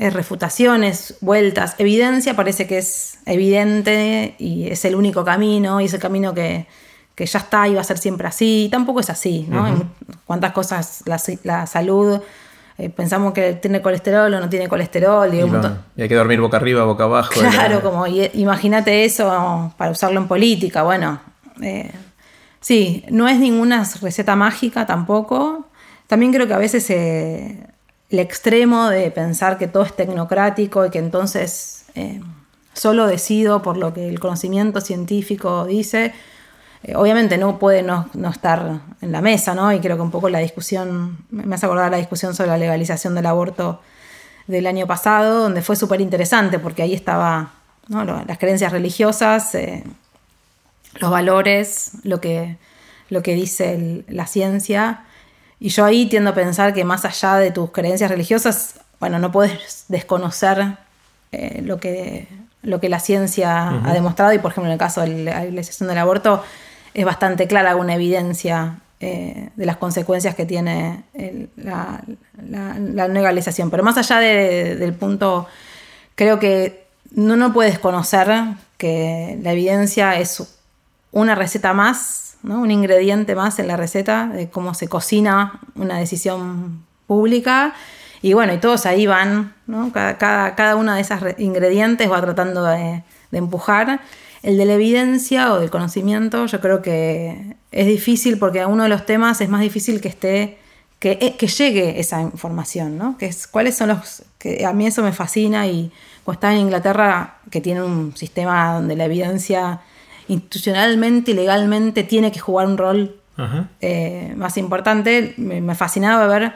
refutaciones, 0.09 1.15
vueltas, 1.21 1.75
evidencia, 1.77 2.35
parece 2.35 2.65
que 2.65 2.79
es 2.79 3.19
evidente 3.25 4.35
y 4.39 4.67
es 4.69 4.83
el 4.85 4.95
único 4.95 5.23
camino 5.23 5.79
y 5.79 5.85
es 5.85 5.93
el 5.93 5.99
camino 5.99 6.33
que, 6.33 6.67
ya 7.17 7.37
está 7.37 7.67
y 7.67 7.75
va 7.75 7.81
a 7.81 7.83
ser 7.83 7.99
siempre 7.99 8.27
así. 8.27 8.65
Y 8.65 8.69
tampoco 8.69 8.99
es 8.99 9.11
así, 9.11 9.45
¿no? 9.47 9.91
Cuántas 10.25 10.53
cosas, 10.53 11.03
la, 11.05 11.67
salud, 11.67 12.19
eh, 12.79 12.89
pensamos 12.89 13.31
que 13.33 13.53
tiene 13.53 13.79
colesterol 13.79 14.33
o 14.33 14.39
no 14.39 14.49
tiene 14.49 14.67
colesterol. 14.67 15.31
Y, 15.31 16.01
hay 16.01 16.09
que 16.09 16.15
dormir 16.15 16.41
boca 16.41 16.57
arriba, 16.57 16.83
boca 16.83 17.03
abajo. 17.03 17.31
Claro, 17.33 17.83
como 17.83 18.07
imagínate 18.07 19.05
eso 19.05 19.71
para 19.77 19.91
usarlo 19.91 20.19
en 20.19 20.27
política. 20.27 20.81
Bueno, 20.81 21.21
eh, 21.61 21.91
sí, 22.59 23.05
no 23.11 23.27
es 23.27 23.37
ninguna 23.37 23.87
receta 24.01 24.35
mágica 24.35 24.87
tampoco. 24.87 25.67
También 26.07 26.33
creo 26.33 26.47
que 26.47 26.55
a 26.55 26.57
veces 26.57 26.83
se 26.83 27.67
el 28.11 28.19
extremo 28.19 28.89
de 28.89 29.09
pensar 29.09 29.57
que 29.57 29.67
todo 29.67 29.83
es 29.83 29.95
tecnocrático 29.95 30.85
y 30.85 30.89
que 30.89 30.99
entonces 30.99 31.85
eh, 31.95 32.21
solo 32.73 33.07
decido 33.07 33.61
por 33.61 33.77
lo 33.77 33.93
que 33.93 34.09
el 34.09 34.19
conocimiento 34.19 34.81
científico 34.81 35.65
dice, 35.65 36.13
eh, 36.83 36.95
obviamente 36.95 37.37
no 37.37 37.57
puede 37.57 37.83
no, 37.83 38.09
estar 38.29 38.81
en 39.01 39.11
la 39.13 39.21
mesa, 39.21 39.55
¿no? 39.55 39.71
Y 39.71 39.79
creo 39.79 39.95
que 39.95 40.01
un 40.01 40.11
poco 40.11 40.27
la 40.29 40.39
discusión, 40.39 41.19
me 41.29 41.55
hace 41.55 41.65
acordar 41.65 41.89
la 41.89 41.97
discusión 41.97 42.35
sobre 42.35 42.49
la 42.49 42.57
legalización 42.57 43.15
del 43.15 43.25
aborto 43.27 43.81
del 44.45 44.67
año 44.67 44.87
pasado, 44.87 45.43
donde 45.43 45.61
fue 45.61 45.77
súper 45.77 46.01
interesante 46.01 46.59
porque 46.59 46.81
ahí 46.81 46.93
estaba 46.93 47.53
las 47.87 48.37
creencias 48.37 48.73
religiosas, 48.73 49.55
eh, 49.55 49.83
los 50.99 51.09
valores, 51.09 51.91
lo 52.03 52.19
que, 52.19 52.57
lo 53.09 53.23
que 53.23 53.35
dice 53.35 54.03
la 54.09 54.27
ciencia 54.27 55.05
y 55.61 55.69
yo 55.69 55.85
ahí 55.85 56.07
tiendo 56.07 56.31
a 56.31 56.33
pensar 56.33 56.73
que 56.73 56.83
más 56.83 57.05
allá 57.05 57.35
de 57.35 57.51
tus 57.51 57.69
creencias 57.69 58.09
religiosas, 58.09 58.79
bueno, 58.99 59.19
no 59.19 59.31
puedes 59.31 59.85
desconocer 59.89 60.75
eh, 61.31 61.61
lo, 61.63 61.79
que, 61.79 62.27
lo 62.63 62.79
que 62.79 62.89
la 62.89 62.99
ciencia 62.99 63.69
ha 63.85 63.93
demostrado 63.93 64.33
y 64.33 64.39
por 64.39 64.51
ejemplo 64.51 64.69
en 64.69 64.73
el 64.73 64.79
caso 64.79 65.01
de 65.01 65.23
la 65.23 65.43
legalización 65.43 65.87
del 65.87 65.99
aborto 65.99 66.43
es 66.95 67.05
bastante 67.05 67.47
clara 67.47 67.69
alguna 67.69 67.93
evidencia 67.93 68.79
eh, 68.99 69.49
de 69.55 69.65
las 69.67 69.77
consecuencias 69.77 70.33
que 70.33 70.47
tiene 70.47 71.03
la, 71.57 72.01
legalización. 73.07 73.69
Pero 73.69 73.83
más 73.83 73.97
allá 73.97 74.17
del 74.17 74.93
punto, 74.95 75.45
creo 76.15 76.39
que 76.39 76.87
no, 77.11 77.35
no 77.35 77.53
puedes 77.53 77.77
conocer 77.77 78.27
que 78.79 79.37
la 79.43 79.51
evidencia 79.51 80.17
es 80.17 80.59
una 81.11 81.35
receta 81.35 81.71
más 81.73 82.30
un 82.43 82.71
ingrediente 82.71 83.35
más 83.35 83.59
en 83.59 83.67
la 83.67 83.77
receta 83.77 84.27
de 84.27 84.49
cómo 84.49 84.73
se 84.73 84.87
cocina 84.87 85.59
una 85.75 85.97
decisión 85.97 86.83
pública. 87.07 87.73
Y 88.21 88.33
bueno, 88.33 88.53
y 88.53 88.57
todos 88.57 88.85
ahí 88.85 89.07
van, 89.07 89.53
cada, 89.93 90.55
cada, 90.55 90.75
una 90.75 90.95
de 90.95 91.01
esas 91.01 91.21
ingredientes 91.39 92.09
va 92.09 92.21
tratando 92.21 92.63
de, 92.63 93.03
empujar. 93.31 94.01
El 94.43 94.57
de 94.57 94.65
la 94.65 94.73
evidencia 94.73 95.53
o 95.53 95.59
del 95.59 95.69
conocimiento, 95.69 96.45
yo 96.47 96.59
creo 96.61 96.81
que 96.81 97.55
es 97.71 97.87
difícil 97.87 98.39
porque 98.39 98.61
a 98.61 98.67
uno 98.67 98.83
de 98.83 98.89
los 98.89 99.05
temas 99.05 99.39
es 99.41 99.49
más 99.49 99.61
difícil 99.61 100.01
que 100.01 100.07
esté, 100.07 100.57
que, 100.99 101.17
eh, 101.21 101.35
que 101.37 101.47
llegue 101.47 101.99
esa 101.99 102.21
información, 102.21 102.97
¿no? 102.97 103.17
Que 103.17 103.27
es, 103.27 103.47
¿Cuáles 103.47 103.77
son 103.77 103.89
los...? 103.89 104.23
que 104.39 104.65
A 104.65 104.73
mí 104.73 104.87
eso 104.87 105.03
me 105.03 105.13
fascina 105.13 105.67
y 105.67 105.91
cuando 106.23 106.47
en 106.49 106.57
Inglaterra, 106.57 107.37
que 107.49 107.61
tiene 107.61 107.83
un 107.83 108.15
sistema 108.15 108.73
donde 108.73 108.95
la 108.95 109.05
evidencia 109.05 109.81
institucionalmente 110.31 111.31
y 111.31 111.33
legalmente 111.33 112.03
tiene 112.03 112.31
que 112.31 112.39
jugar 112.39 112.67
un 112.67 112.77
rol 112.77 113.15
eh, 113.81 114.33
más 114.35 114.57
importante, 114.57 115.33
me, 115.37 115.73
fascinaba 115.75 116.27
ver, 116.27 116.53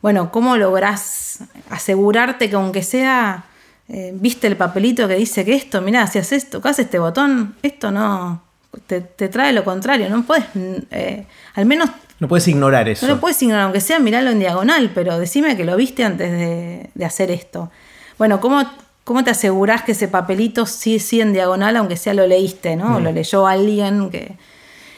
bueno, 0.00 0.30
cómo 0.30 0.56
lográs 0.56 1.40
asegurarte 1.68 2.48
que 2.48 2.54
aunque 2.56 2.82
sea, 2.84 3.44
eh, 3.88 4.12
viste 4.14 4.46
el 4.46 4.56
papelito 4.56 5.08
que 5.08 5.16
dice 5.16 5.44
que 5.44 5.54
esto, 5.54 5.82
mirá, 5.82 6.06
si 6.06 6.18
haces 6.18 6.44
esto, 6.44 6.60
haces 6.64 6.86
este 6.86 6.98
botón, 6.98 7.56
esto 7.62 7.90
no, 7.90 8.42
te, 8.86 9.00
trae 9.00 9.52
lo 9.52 9.64
contrario, 9.64 10.08
no 10.08 10.22
puedes, 10.22 10.44
eh, 10.54 11.26
al 11.54 11.66
menos... 11.66 11.90
No 12.20 12.28
puedes 12.28 12.46
ignorar 12.46 12.88
eso. 12.88 13.06
No 13.06 13.14
lo 13.14 13.20
puedes 13.20 13.42
ignorar, 13.42 13.64
aunque 13.64 13.80
sea 13.80 13.98
mirarlo 13.98 14.30
en 14.30 14.38
diagonal, 14.38 14.92
pero 14.94 15.18
decime 15.18 15.56
que 15.56 15.64
lo 15.64 15.76
viste 15.76 16.04
antes 16.04 16.30
de, 16.30 16.90
de 16.94 17.04
hacer 17.04 17.30
esto. 17.30 17.70
Bueno, 18.18 18.40
¿cómo 18.40 18.62
¿Cómo 19.04 19.24
te 19.24 19.30
asegurás 19.30 19.82
que 19.82 19.92
ese 19.92 20.08
papelito 20.08 20.66
sí, 20.66 20.98
sí 20.98 21.20
en 21.20 21.32
diagonal, 21.32 21.76
aunque 21.76 21.96
sea 21.96 22.14
lo 22.14 22.26
leíste, 22.26 22.76
¿no? 22.76 22.96
O 22.96 23.00
lo 23.00 23.12
leyó 23.12 23.46
alguien 23.46 24.10
que... 24.10 24.36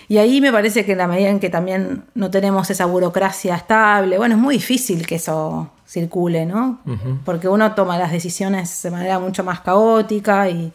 Y 0.09 0.19
ahí 0.19 0.41
me 0.41 0.53
parece 0.53 0.85
que 0.85 0.93
en 0.93 0.99
la 0.99 1.07
medida 1.07 1.31
en 1.31 1.41
que 1.41 1.49
también 1.49 2.05
no 2.15 2.31
tenemos 2.31 2.69
esa 2.69 2.85
burocracia 2.85 3.55
estable, 3.55 4.19
bueno, 4.19 4.35
es 4.35 4.41
muy 4.41 4.57
difícil 4.57 5.07
que 5.07 5.15
eso 5.15 5.71
circule, 5.87 6.45
¿no? 6.45 6.81
Porque 7.25 7.49
uno 7.49 7.75
toma 7.75 7.99
las 7.99 8.13
decisiones 8.13 8.83
de 8.83 8.91
manera 8.91 9.19
mucho 9.19 9.45
más 9.45 9.61
caótica 9.61 10.49
y 10.51 10.73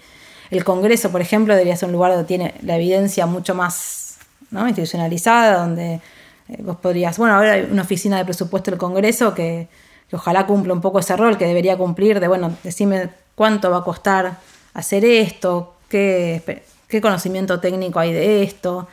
el 0.49 0.63
Congreso, 0.63 1.11
por 1.11 1.21
ejemplo, 1.21 1.53
debería 1.53 1.75
ser 1.75 1.87
un 1.87 1.93
lugar 1.93 2.11
donde 2.11 2.25
tiene 2.25 2.55
la 2.61 2.77
evidencia 2.77 3.25
mucho 3.25 3.53
más 3.53 4.17
¿no? 4.49 4.67
institucionalizada, 4.67 5.59
donde 5.59 6.01
eh, 6.49 6.61
vos 6.61 6.77
podrías, 6.77 7.17
bueno, 7.17 7.35
ahora 7.35 7.53
hay 7.53 7.67
una 7.69 7.81
oficina 7.81 8.17
de 8.17 8.25
presupuesto 8.25 8.71
del 8.71 8.79
Congreso 8.79 9.33
que, 9.33 9.67
que 10.09 10.15
ojalá 10.15 10.45
cumpla 10.45 10.73
un 10.73 10.81
poco 10.81 10.99
ese 10.99 11.15
rol 11.17 11.37
que 11.37 11.45
debería 11.45 11.77
cumplir 11.77 12.19
de, 12.19 12.27
bueno, 12.27 12.55
decime 12.63 13.09
cuánto 13.35 13.69
va 13.69 13.77
a 13.77 13.83
costar 13.83 14.37
hacer 14.73 15.03
esto, 15.05 15.75
qué, 15.89 16.63
conocimiento 17.01 17.59
técnico 17.59 17.99
hay 17.99 18.13
de 18.13 18.43
esto, 18.43 18.87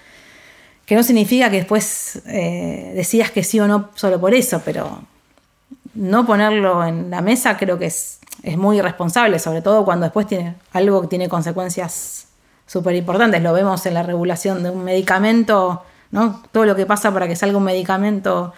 que 0.84 0.94
no 0.96 1.02
significa 1.02 1.50
que 1.50 1.56
después 1.56 2.22
eh, 2.26 2.92
decías 2.94 3.30
que 3.30 3.44
sí 3.44 3.60
o 3.60 3.66
no 3.66 3.90
solo 3.94 4.20
por 4.20 4.34
eso, 4.34 4.60
pero 4.64 5.00
no 5.94 6.26
ponerlo 6.26 6.84
en 6.84 7.10
la 7.10 7.20
mesa 7.20 7.56
creo 7.56 7.78
que 7.78 7.86
es, 7.86 8.18
es 8.42 8.58
muy 8.58 8.78
irresponsable, 8.78 9.38
sobre 9.38 9.62
todo 9.62 9.84
cuando 9.84 10.04
después 10.04 10.26
tiene 10.26 10.56
algo 10.72 11.00
que 11.02 11.08
tiene 11.08 11.28
consecuencias 11.28 12.26
súper 12.66 12.94
importantes. 12.96 13.42
Lo 13.42 13.52
vemos 13.52 13.86
en 13.86 13.94
la 13.94 14.02
regulación 14.02 14.62
de 14.62 14.70
un 14.70 14.84
medicamento, 14.84 15.82
¿no? 16.10 16.42
Todo 16.52 16.64
lo 16.64 16.74
que 16.74 16.86
pasa 16.86 17.12
para 17.12 17.28
que 17.28 17.36
salga 17.36 17.56
un 17.56 17.64
medicamento 17.64 18.52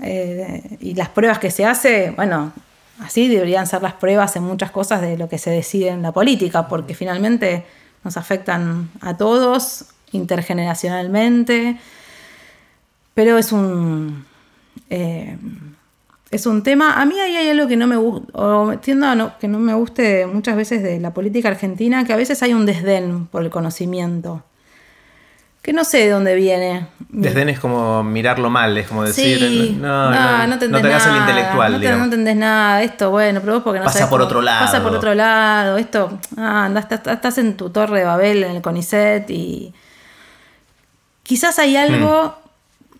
eh, 0.00 0.76
y 0.80 0.94
las 0.94 1.08
pruebas 1.08 1.38
que 1.38 1.50
se 1.50 1.64
hace, 1.64 2.10
bueno, 2.10 2.52
Así 3.00 3.28
deberían 3.28 3.66
ser 3.66 3.82
las 3.82 3.94
pruebas 3.94 4.34
en 4.36 4.42
muchas 4.42 4.70
cosas 4.70 5.00
de 5.00 5.16
lo 5.16 5.28
que 5.28 5.38
se 5.38 5.50
decide 5.50 5.88
en 5.88 6.02
la 6.02 6.12
política, 6.12 6.66
porque 6.66 6.94
finalmente 6.94 7.64
nos 8.02 8.16
afectan 8.16 8.90
a 9.00 9.16
todos 9.16 9.86
intergeneracionalmente. 10.10 11.78
Pero 13.14 13.38
es 13.38 13.52
un. 13.52 14.24
Eh, 14.90 15.36
es 16.30 16.46
un 16.46 16.62
tema. 16.62 17.00
A 17.00 17.04
mí 17.06 17.18
hay 17.20 17.48
algo 17.48 17.68
que 17.68 17.76
no 17.76 17.86
me 17.86 17.96
gusta, 17.96 18.32
o 18.34 18.78
tiendo 18.78 19.06
a 19.06 19.38
que 19.38 19.48
no 19.48 19.58
me 19.60 19.74
guste 19.74 20.26
muchas 20.26 20.56
veces 20.56 20.82
de 20.82 20.98
la 20.98 21.14
política 21.14 21.48
argentina, 21.48 22.04
que 22.04 22.12
a 22.12 22.16
veces 22.16 22.42
hay 22.42 22.52
un 22.52 22.66
desdén 22.66 23.26
por 23.26 23.44
el 23.44 23.50
conocimiento. 23.50 24.42
Que 25.68 25.74
no 25.74 25.84
sé 25.84 25.98
de 25.98 26.08
dónde 26.08 26.34
viene. 26.34 26.86
Desdén 27.10 27.50
es 27.50 27.60
como 27.60 28.02
mirarlo 28.02 28.48
mal, 28.48 28.74
es 28.78 28.88
como 28.88 29.04
decir, 29.04 29.38
Sí, 29.38 29.76
no, 29.78 30.10
no, 30.10 30.46
no, 30.46 30.58
te 30.58 30.64
hagas 30.64 31.06
el 31.08 31.16
intelectual, 31.16 31.72
no, 31.72 31.78
te, 31.80 31.90
no 31.92 32.04
entendés 32.04 32.36
nada, 32.36 32.82
esto, 32.82 33.10
bueno, 33.10 33.40
pero 33.42 33.52
vos 33.56 33.62
porque 33.62 33.78
no 33.80 33.84
Pasa 33.84 34.08
por 34.08 34.18
cómo- 34.20 34.24
otro 34.28 34.40
lado. 34.40 34.64
Pasa 34.64 34.82
por 34.82 34.94
otro 34.94 35.14
lado, 35.14 35.76
esto, 35.76 36.18
ah, 36.38 36.64
andás, 36.64 36.84
estás, 36.90 37.06
estás 37.14 37.36
en 37.36 37.54
tu 37.58 37.68
torre 37.68 37.98
de 37.98 38.04
Babel, 38.06 38.44
en 38.44 38.56
el 38.56 38.62
CONICET, 38.62 39.28
y 39.28 39.74
quizás 41.22 41.58
hay 41.58 41.76
algo 41.76 42.34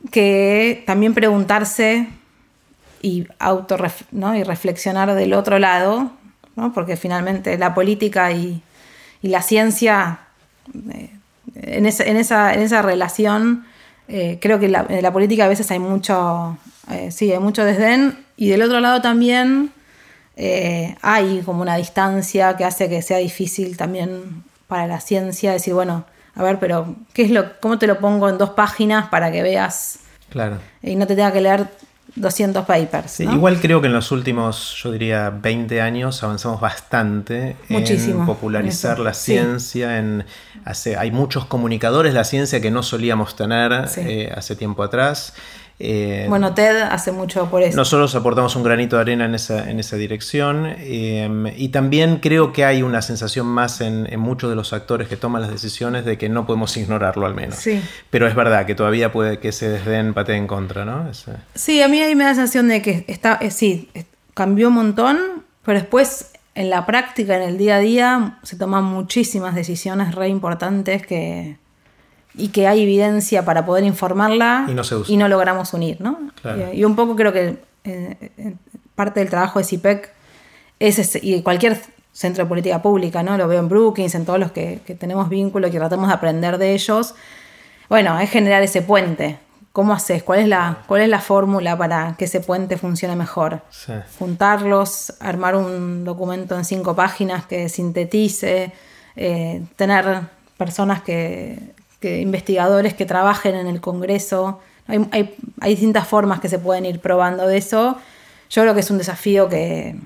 Hmm. 0.03 0.09
que 0.11 0.85
también 0.87 1.15
preguntarse 1.15 2.09
y 3.01 3.27
auto 3.39 3.79
¿no? 4.13 4.35
y 4.37 4.43
reflexionar 4.43 5.15
del 5.15 5.33
otro 5.33 5.59
lado, 5.59 6.11
¿no? 6.55 6.75
porque 6.75 6.99
finalmente 6.99 7.57
la 7.57 7.73
política 7.75 8.31
y, 8.33 8.63
y 9.23 9.29
la 9.29 9.41
ciencia, 9.41 10.19
eh, 10.93 11.11
en, 11.63 11.87
esa, 11.87 12.05
en, 12.05 12.17
esa, 12.17 12.55
en 12.55 12.61
esa 12.63 12.83
relación, 12.83 13.65
eh, 14.09 14.39
creo 14.41 14.59
que 14.59 14.69
la- 14.69 14.87
en 14.89 15.03
la 15.03 15.13
política 15.13 15.45
a 15.45 15.49
veces 15.49 15.71
hay 15.71 15.79
mucho, 15.79 16.57
eh, 16.91 17.11
sí, 17.11 17.33
hay 17.33 17.39
mucho 17.39 17.65
desdén, 17.65 18.19
y 18.37 18.49
del 18.49 18.63
otro 18.63 18.81
lado 18.81 19.01
también 19.03 19.73
eh, 20.37 20.97
hay 21.03 21.43
como 21.45 21.63
una 21.63 21.77
distancia 21.77 22.57
que 22.57 22.65
hace 22.65 22.89
que 22.89 23.03
sea 23.03 23.19
difícil 23.19 23.77
también 23.77 24.45
para 24.69 24.87
la 24.87 25.01
ciencia 25.01 25.53
decir, 25.53 25.75
bueno, 25.75 26.05
a 26.35 26.43
ver, 26.45 26.59
pero 26.61 26.95
¿qué 27.13 27.23
es 27.23 27.31
lo, 27.31 27.59
¿cómo 27.61 27.79
te 27.79 27.87
lo 27.89 27.99
pongo 27.99 28.29
en 28.29 28.39
dos 28.39 28.51
páginas 28.51 29.09
para 29.09 29.33
que 29.33 29.43
veas 29.43 29.99
Claro. 30.31 30.59
y 30.83 30.95
no 30.95 31.07
te 31.07 31.17
tenga 31.17 31.33
que 31.33 31.41
leer 31.41 31.67
200 32.17 32.65
papers? 32.67 33.21
Igual 33.21 33.61
creo 33.61 33.81
que 33.81 33.87
en 33.87 33.93
los 33.93 34.11
últimos, 34.13 34.75
yo 34.83 34.91
diría, 34.91 35.31
20 35.31 35.81
años 35.81 36.23
avanzamos 36.23 36.61
bastante 36.61 37.57
Muchísimo, 37.69 38.21
en 38.21 38.27
popularizar 38.27 38.95
eso, 38.95 39.05
la 39.05 39.15
sí. 39.15 39.33
ciencia. 39.33 39.99
En, 39.99 40.25
hace, 40.65 40.97
hay 40.97 41.11
muchos 41.11 41.45
comunicadores 41.45 42.13
de 42.13 42.19
la 42.19 42.25
ciencia 42.25 42.61
que 42.61 42.71
no 42.71 42.83
solíamos 42.83 43.37
tener 43.37 43.89
Sí. 43.89 44.01
eh, 44.05 44.33
hace 44.35 44.57
tiempo 44.57 44.83
atrás. 44.83 45.35
Eh, 45.81 46.27
Bueno, 46.29 46.55
TED 46.55 46.77
hace 46.83 47.13
mucho 47.13 47.49
por 47.51 47.63
eso. 47.63 47.77
nosotros 47.77 48.13
aportamos 48.17 48.57
un 48.57 48.65
granito 48.65 48.97
de 48.97 49.03
arena 49.03 49.27
en 49.27 49.35
esa, 49.37 49.71
en 49.71 49.79
esa 49.79 49.97
dirección 49.97 50.67
eh, 50.79 51.55
y 51.57 51.69
también 51.69 52.17
creo 52.17 52.53
que 52.53 52.65
hay 52.65 52.83
una 52.83 53.01
sensación 53.01 53.47
más 53.47 53.81
en, 53.81 54.07
en 54.13 54.19
muchos 54.19 54.51
de 54.51 54.57
los 54.57 54.73
actores 54.73 55.07
que 55.09 55.17
toman 55.17 55.41
las 55.43 55.51
decisiones 55.53 56.05
de 56.05 56.19
que 56.19 56.29
no 56.29 56.47
podemos 56.47 56.77
ignorarlo 56.77 57.27
al 57.27 57.35
menos. 57.35 57.57
Sí. 57.57 57.81
Pero 58.11 58.27
es 58.27 58.35
verdad 58.35 58.67
que 58.67 58.75
todavía 58.75 59.13
puede 59.13 59.39
que 59.39 59.53
se 59.53 59.69
desdén 59.69 60.15
patee 60.15 60.37
en 60.37 60.47
contra, 60.49 60.85
¿no? 60.85 61.09
Ese- 61.09 61.37
Sí, 61.55 61.81
a 61.81 61.87
mí 61.89 62.01
ahí 62.01 62.15
me 62.17 62.25
da 62.25 62.31
la 62.31 62.35
sensación 62.37 62.67
de 62.69 62.83
que 62.83 63.05
está, 63.07 63.39
eh, 63.41 63.51
sí, 63.53 63.89
cambió 64.35 64.69
un 64.69 64.75
montón, 64.75 65.19
pero 65.65 65.79
después 65.79 66.33
en 66.57 66.71
la 66.71 66.87
práctica, 66.87 67.37
en 67.37 67.43
el 67.43 67.57
día 67.57 67.77
a 67.77 67.79
día, 67.79 68.39
se 68.43 68.57
toman 68.57 68.83
muchísimas 68.83 69.55
decisiones 69.55 70.17
re 70.17 70.27
importantes 70.29 71.07
que, 71.07 71.57
y 72.39 72.49
que 72.49 72.67
hay 72.67 72.83
evidencia 72.83 73.45
para 73.45 73.67
poder 73.67 73.85
informarla 73.85 74.67
Y 74.69 74.75
no 74.75 74.85
se 74.85 74.95
usa. 74.97 75.29
logramos 75.29 75.73
unir, 75.75 76.01
¿no? 76.01 76.19
Claro. 76.41 76.73
Y, 76.73 76.79
y 76.81 76.85
un 76.85 76.97
poco 76.97 77.17
creo 77.17 77.33
que 77.33 77.59
eh, 77.85 78.17
eh, 78.39 78.55
parte 78.95 79.21
del 79.21 79.29
trabajo 79.31 79.59
de 79.59 79.65
CIPEC 79.65 80.11
es 80.79 80.99
ese- 80.99 81.21
y 81.23 81.43
cualquier 81.43 81.81
centro 82.13 82.45
de 82.45 82.49
política 82.49 82.81
pública, 82.83 83.23
¿no? 83.23 83.37
Lo 83.37 83.47
veo 83.49 83.61
en 83.61 83.69
Brookings, 83.69 84.15
en 84.15 84.25
todos 84.25 84.39
los 84.41 84.53
que, 84.53 84.81
que 84.87 84.95
tenemos 84.95 85.29
vínculo 85.29 85.69
y 85.69 85.71
que 85.71 85.79
tratamos 85.79 86.09
de 86.09 86.15
aprender 86.15 86.59
de 86.59 86.73
ellos. 86.75 87.15
Bueno, 87.89 88.19
es 88.19 88.31
generar 88.31 88.63
ese 88.63 88.83
puente. 88.83 89.39
¿Cómo 89.73 89.93
haces? 89.93 90.25
¿Cuál 90.25 90.41
es 90.41 90.49
la, 90.49 90.79
cuál 90.89 91.03
es 91.03 91.09
la 91.09 91.21
fórmula 91.21 91.79
para 91.79 92.17
que 92.19 92.25
ese 92.25 92.41
puente 92.41 92.77
funcione 92.77 93.15
mejor? 93.15 93.61
sí. 93.71 93.93
Juntarlos, 94.19 95.13
armar 95.21 95.55
un 95.57 96.05
documento 96.05 96.57
en 96.57 96.65
cinco 96.65 96.97
páginas 96.97 97.47
que 97.47 97.69
sintetice, 97.69 98.73
eh, 99.15 99.63
tener 99.77 100.21
personas 100.57 101.03
que, 101.03 101.75
que- 102.01 102.21
investigadores 102.21 102.95
que 102.95 103.07
trabajen 103.07 103.55
en 103.55 103.67
el 103.67 103.81
Congreso. 103.81 104.61
Hay, 104.87 105.07
hay- 105.13 105.35
hay 105.61 105.71
distintas 105.71 106.07
formas 106.09 106.41
que 106.41 106.49
se 106.49 106.59
pueden 106.59 106.85
ir 106.87 107.01
probando 107.01 107.47
de 107.47 107.57
eso. 107.59 107.99
Yo 108.51 108.63
creo 108.63 108.75
que 108.75 108.81
es 108.81 108.91
un 108.91 108.99
desafío 108.99 109.49
que 109.49 109.97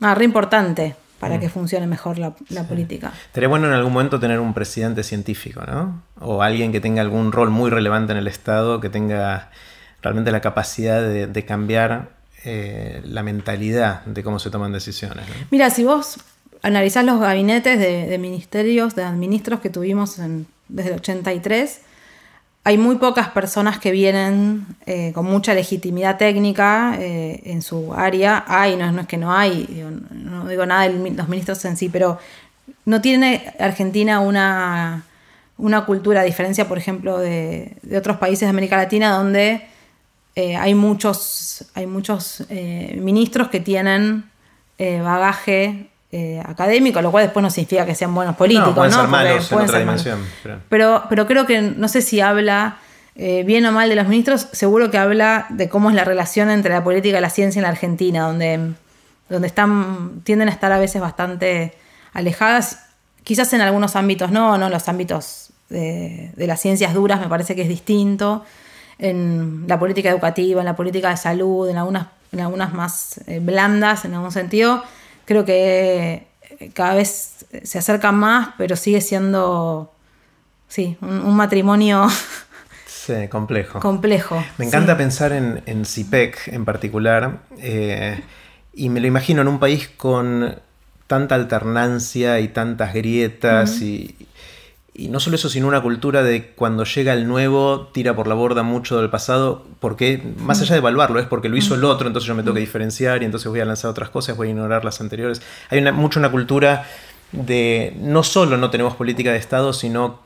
ah, 0.00 0.14
re 0.14 0.24
importante 0.24 0.94
para 1.18 1.38
que 1.38 1.48
funcione 1.48 1.86
mejor 1.86 2.18
la, 2.18 2.32
la 2.48 2.64
política. 2.64 3.12
Estaría 3.26 3.48
bueno 3.48 3.68
en 3.68 3.74
algún 3.74 3.92
momento 3.92 4.18
tener 4.18 4.40
un 4.40 4.54
presidente 4.54 5.04
científico, 5.04 5.62
¿no? 5.64 6.02
O 6.20 6.42
alguien 6.42 6.72
que 6.72 6.80
tenga 6.80 7.00
algún 7.00 7.30
rol 7.30 7.48
muy 7.50 7.70
relevante 7.70 8.10
en 8.12 8.18
el 8.18 8.26
Estado, 8.26 8.80
que 8.80 8.88
tenga 8.88 9.50
realmente 10.02 10.32
la 10.32 10.40
capacidad 10.40 11.00
de, 11.00 11.28
de 11.28 11.44
cambiar 11.44 12.08
eh, 12.44 13.02
la 13.04 13.22
mentalidad 13.22 14.04
de 14.04 14.24
cómo 14.24 14.40
se 14.40 14.50
toman 14.50 14.72
decisiones. 14.72 15.28
¿no? 15.28 15.34
Mira, 15.52 15.70
si 15.70 15.84
vos 15.84 16.18
analizás 16.60 17.04
los 17.04 17.20
gabinetes 17.20 17.78
de, 17.78 18.08
de 18.08 18.18
ministerios, 18.18 18.96
de 18.96 19.04
administros 19.04 19.60
que 19.60 19.70
tuvimos 19.70 20.18
en- 20.18 20.48
desde 20.68 20.90
el 20.90 20.96
83, 20.96 21.80
hay 22.64 22.78
muy 22.78 22.96
pocas 22.96 23.28
personas 23.30 23.78
que 23.80 23.90
vienen 23.90 24.66
eh, 24.86 25.12
con 25.14 25.26
mucha 25.26 25.52
legitimidad 25.52 26.16
técnica 26.16 26.96
eh, 26.98 27.42
en 27.44 27.60
su 27.60 27.92
área. 27.92 28.44
Hay, 28.46 28.76
no, 28.76 29.00
es- 29.00 29.06
que 29.08 29.16
no 29.16 29.32
hay, 29.34 29.84
no 30.10 30.46
digo 30.46 30.64
nada 30.64 30.88
de 30.88 31.10
los 31.10 31.28
ministros 31.28 31.64
en 31.64 31.76
sí, 31.76 31.88
pero 31.88 32.18
no 32.84 33.00
tiene 33.00 33.52
Argentina 33.58 34.20
una, 34.20 35.04
una 35.58 35.84
cultura, 35.84 36.20
a 36.20 36.24
diferencia, 36.24 36.68
por 36.68 36.78
ejemplo, 36.78 37.18
de, 37.18 37.76
otros 37.96 38.18
países 38.18 38.42
de 38.46 38.50
América 38.50 38.76
Latina, 38.76 39.10
donde 39.10 39.66
eh, 40.36 40.56
hay 40.56 40.76
muchos, 40.76 41.66
hay 41.74 41.86
muchos 41.86 42.46
ministros 42.48 43.48
que 43.48 43.60
tienen 43.60 44.30
bagaje 44.78 45.91
eh, 46.12 46.42
académico, 46.44 47.00
lo 47.00 47.10
cual 47.10 47.24
después 47.24 47.42
no 47.42 47.48
significa 47.50 47.86
que 47.86 47.94
sean 47.94 48.14
buenos 48.14 48.36
políticos, 48.36 48.68
No, 48.68 48.74
pueden 48.74 48.92
¿no? 48.92 49.00
ser 49.00 49.08
malos 49.08 49.50
en 49.52 49.58
otra 49.60 49.78
dimensión. 49.78 50.18
pero- 50.42 50.58
Pero, 50.68 51.02
pero 51.08 51.26
creo 51.26 51.46
que 51.46 51.62
no 51.62 51.88
sé 51.88 52.02
si 52.02 52.20
habla 52.20 52.76
eh, 53.16 53.44
bien 53.44 53.64
o 53.66 53.72
mal 53.72 53.88
de 53.88 53.94
los 53.96 54.06
ministros, 54.08 54.48
seguro 54.52 54.90
que 54.90 54.98
habla 54.98 55.46
de 55.50 55.68
cómo 55.68 55.90
es 55.90 55.96
la 55.96 56.04
relación 56.04 56.50
entre 56.50 56.72
la 56.72 56.82
política 56.84 57.18
y 57.18 57.20
la 57.20 57.30
ciencia 57.30 57.60
en 57.60 57.64
la 57.64 57.68
Argentina, 57.70 58.26
donde, 58.26 58.72
donde 59.28 59.46
están, 59.48 60.20
tienden 60.24 60.48
a 60.48 60.52
estar 60.52 60.70
a 60.72 60.78
veces 60.78 61.00
bastante 61.02 61.74
alejadas, 62.14 62.80
quizás 63.24 63.52
en 63.54 63.60
algunos 63.62 63.96
ámbitos 63.96 64.30
no, 64.30 64.56
no 64.58 64.68
los 64.68 64.88
ámbitos 64.88 65.50
de, 65.70 66.30
de 66.36 66.46
las 66.46 66.60
ciencias 66.60 66.92
duras 66.94 67.20
me 67.20 67.28
parece 67.28 67.54
que 67.54 67.62
es 67.62 67.68
distinto, 67.68 68.44
en 68.98 69.64
la 69.66 69.78
política 69.78 70.10
educativa, 70.10 70.60
en 70.60 70.66
la 70.66 70.76
política 70.76 71.08
de 71.10 71.16
salud, 71.16 71.68
en 71.68 71.76
algunas, 71.78 72.06
en 72.32 72.40
algunas 72.40 72.72
más 72.72 73.20
eh, 73.26 73.40
blandas 73.40 74.04
en 74.04 74.14
algún 74.14 74.32
sentido, 74.32 74.82
creo 75.24 75.44
que 75.44 76.26
eh, 76.60 76.70
cada 76.74 76.94
vez 76.94 77.46
se 77.62 77.78
acercan 77.78 78.16
más, 78.16 78.50
pero 78.58 78.76
sigue 78.76 79.00
siendo, 79.00 79.92
sí, 80.68 80.96
un, 81.00 81.20
un 81.20 81.36
matrimonio 81.36 82.08
Sí, 82.86 83.28
complejo. 83.28 83.80
complejo. 83.80 84.44
Me 84.58 84.64
encanta 84.66 84.92
sí. 84.92 84.98
pensar 84.98 85.32
en, 85.32 85.62
en 85.66 85.84
CIPEC 85.84 86.48
en 86.48 86.64
particular 86.64 87.40
eh, 87.58 88.22
y 88.72 88.88
me 88.90 89.00
lo 89.00 89.06
imagino 89.08 89.42
en 89.42 89.48
un 89.48 89.58
país 89.58 89.88
con 89.96 90.60
tanta 91.08 91.34
alternancia 91.34 92.38
y 92.40 92.48
tantas 92.48 92.94
grietas 92.94 93.80
y, 93.82 94.16
y 94.94 95.08
no 95.08 95.20
solo 95.20 95.36
eso, 95.36 95.48
sino 95.48 95.68
una 95.68 95.80
cultura 95.80 96.22
de 96.22 96.48
cuando 96.48 96.84
llega 96.84 97.14
el 97.14 97.26
nuevo 97.26 97.88
tira 97.92 98.14
por 98.14 98.26
la 98.26 98.34
borda 98.34 98.62
mucho 98.62 99.00
del 99.00 99.08
pasado 99.08 99.64
porque 99.80 100.22
más 100.38 100.60
allá 100.60 100.74
de 100.74 100.78
evaluarlo 100.78 101.18
es 101.18 101.26
porque 101.26 101.48
lo 101.48 101.56
hizo 101.56 101.74
el 101.74 101.84
otro, 101.84 102.06
entonces 102.06 102.28
yo 102.28 102.34
me 102.34 102.42
tengo 102.42 102.54
que 102.54 102.60
diferenciar 102.60 103.22
y 103.22 103.24
entonces 103.24 103.48
voy 103.48 103.60
a 103.60 103.64
lanzar 103.64 103.90
otras 103.90 104.10
cosas, 104.10 104.36
voy 104.36 104.48
a 104.48 104.50
ignorar 104.50 104.84
las 104.84 105.00
anteriores. 105.00 105.40
Hay 105.70 105.78
una, 105.78 105.92
mucho 105.92 106.20
una 106.20 106.30
cultura 106.30 106.86
de 107.32 107.96
no 108.00 108.22
solo 108.22 108.58
no 108.58 108.68
tenemos 108.68 108.94
política 108.94 109.32
de 109.32 109.38
Estado, 109.38 109.72
sino 109.72 110.20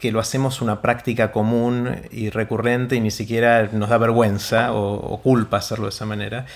que 0.00 0.10
lo 0.10 0.18
hacemos 0.18 0.62
una 0.62 0.80
práctica 0.80 1.30
común 1.30 1.94
y 2.10 2.30
recurrente 2.30 2.96
y 2.96 3.00
ni 3.00 3.10
siquiera 3.10 3.68
nos 3.72 3.90
da 3.90 3.98
vergüenza 3.98 4.72
o, 4.72 4.94
o 4.94 5.20
culpa 5.22 5.58
hacerlo 5.58 5.84
de 5.84 5.90
esa 5.90 6.06
manera. 6.06 6.46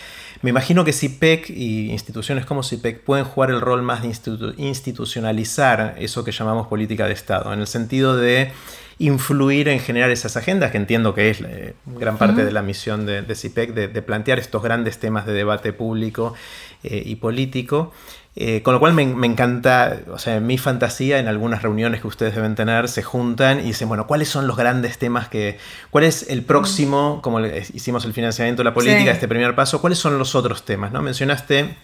Me 0.43 0.51
imagino 0.51 0.85
que 0.85 0.93
CIPEC 0.93 1.51
y 1.51 1.91
instituciones 1.91 2.47
como 2.47 2.63
CIPEC 2.63 3.03
pueden 3.05 3.25
jugar 3.25 3.51
el 3.51 3.61
rol 3.61 3.83
más 3.83 4.03
de 4.03 4.09
institu- 4.09 4.55
institucionalizar 4.57 5.95
eso 5.99 6.25
que 6.25 6.33
llamamos 6.33 6.67
política 6.67 7.07
de 7.07 7.13
Estado, 7.13 7.53
en 7.53 7.61
el 7.61 7.67
sentido 7.67 8.17
de 8.17 8.51
influir 8.99 9.69
en 9.69 9.81
generar 9.81 10.11
esas 10.11 10.37
agendas, 10.37 10.71
que 10.71 10.77
entiendo 10.77 11.15
que 11.15 11.31
es 11.31 11.41
eh, 11.41 11.75
gran 11.85 12.17
parte 12.17 12.45
de 12.45 12.53
la 12.53 12.63
misión 12.63 13.07
de, 13.07 13.23
de 13.23 13.35
CIPEC, 13.35 13.75
de, 13.75 13.89
de 13.89 14.03
plantear 14.03 14.39
estos 14.39 14.63
grandes 14.63 14.99
temas 14.99 15.27
de 15.27 15.33
debate 15.33 15.73
público 15.73 16.35
eh, 16.83 17.03
y 17.05 17.17
político. 17.17 17.93
Eh, 18.37 18.63
con 18.63 18.75
lo 18.75 18.81
cual 18.81 18.95
me, 18.95 19.07
me 19.07 19.29
encanta, 19.29 20.01
o 20.11 20.19
sea, 20.19 20.41
mi 20.41 20.59
fantasía, 20.59 21.21
en 21.21 21.29
algunas 21.29 21.63
reuniones 21.63 22.01
que 22.01 22.09
ustedes 22.09 22.35
deben 22.35 22.57
tener, 22.57 22.89
se 22.89 23.03
juntan 23.05 23.61
y 23.61 23.65
dicen, 23.65 23.87
bueno, 23.89 24.09
¿cuáles 24.09 24.29
son 24.29 24.49
los 24.49 24.57
grandes 24.57 24.99
temas 24.99 25.29
que... 25.29 25.59
¿Cuál 25.91 26.03
es 26.03 26.29
el 26.29 26.43
próximo, 26.43 27.21
como 27.23 27.39
le- 27.39 27.65
hicimos 27.73 28.05
el 28.05 28.13
financiamiento 28.13 28.63
de 28.63 28.65
la 28.71 28.75
política, 28.75 29.03
Sí. 29.05 29.09
este 29.11 29.29
primer 29.29 29.55
paso, 29.55 29.81
cuáles 29.81 30.01
son 30.01 30.19
los 30.19 30.35
otros 30.35 30.65
temas? 30.65 30.91
¿no? 30.91 31.01
Mencionaste 31.01 31.77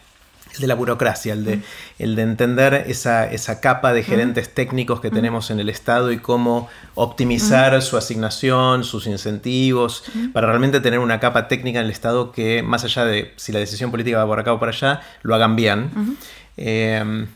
el 0.56 0.60
de 0.62 0.66
la 0.66 0.74
burocracia, 0.74 1.32
el 1.34 1.44
de, 1.44 1.60
el 2.00 2.16
de 2.16 2.22
entender 2.22 2.74
esa, 2.88 3.30
esa 3.30 3.60
capa 3.60 3.92
de 3.92 4.02
gerentes 4.02 4.52
técnicos 4.52 5.00
que 5.00 5.08
tenemos 5.12 5.52
en 5.52 5.60
el 5.60 5.68
Estado 5.68 6.10
y 6.10 6.18
cómo 6.18 6.68
optimizar 6.96 7.80
su 7.82 7.96
asignación, 7.96 8.82
sus 8.82 9.06
incentivos, 9.06 10.02
para 10.32 10.48
realmente 10.48 10.80
tener 10.80 10.98
una 10.98 11.20
capa 11.20 11.46
técnica 11.46 11.78
en 11.78 11.84
el 11.84 11.92
Estado 11.92 12.32
que, 12.32 12.64
más 12.64 12.82
allá 12.82 13.04
de 13.04 13.32
si 13.36 13.52
la 13.52 13.60
decisión 13.60 13.92
política 13.92 14.18
va 14.18 14.26
por 14.26 14.40
acá 14.40 14.52
o 14.52 14.58
por 14.58 14.68
allá, 14.68 15.00
lo 15.22 15.36
hagan 15.36 15.54
bien. 15.54 16.16
Eh, 16.56 17.26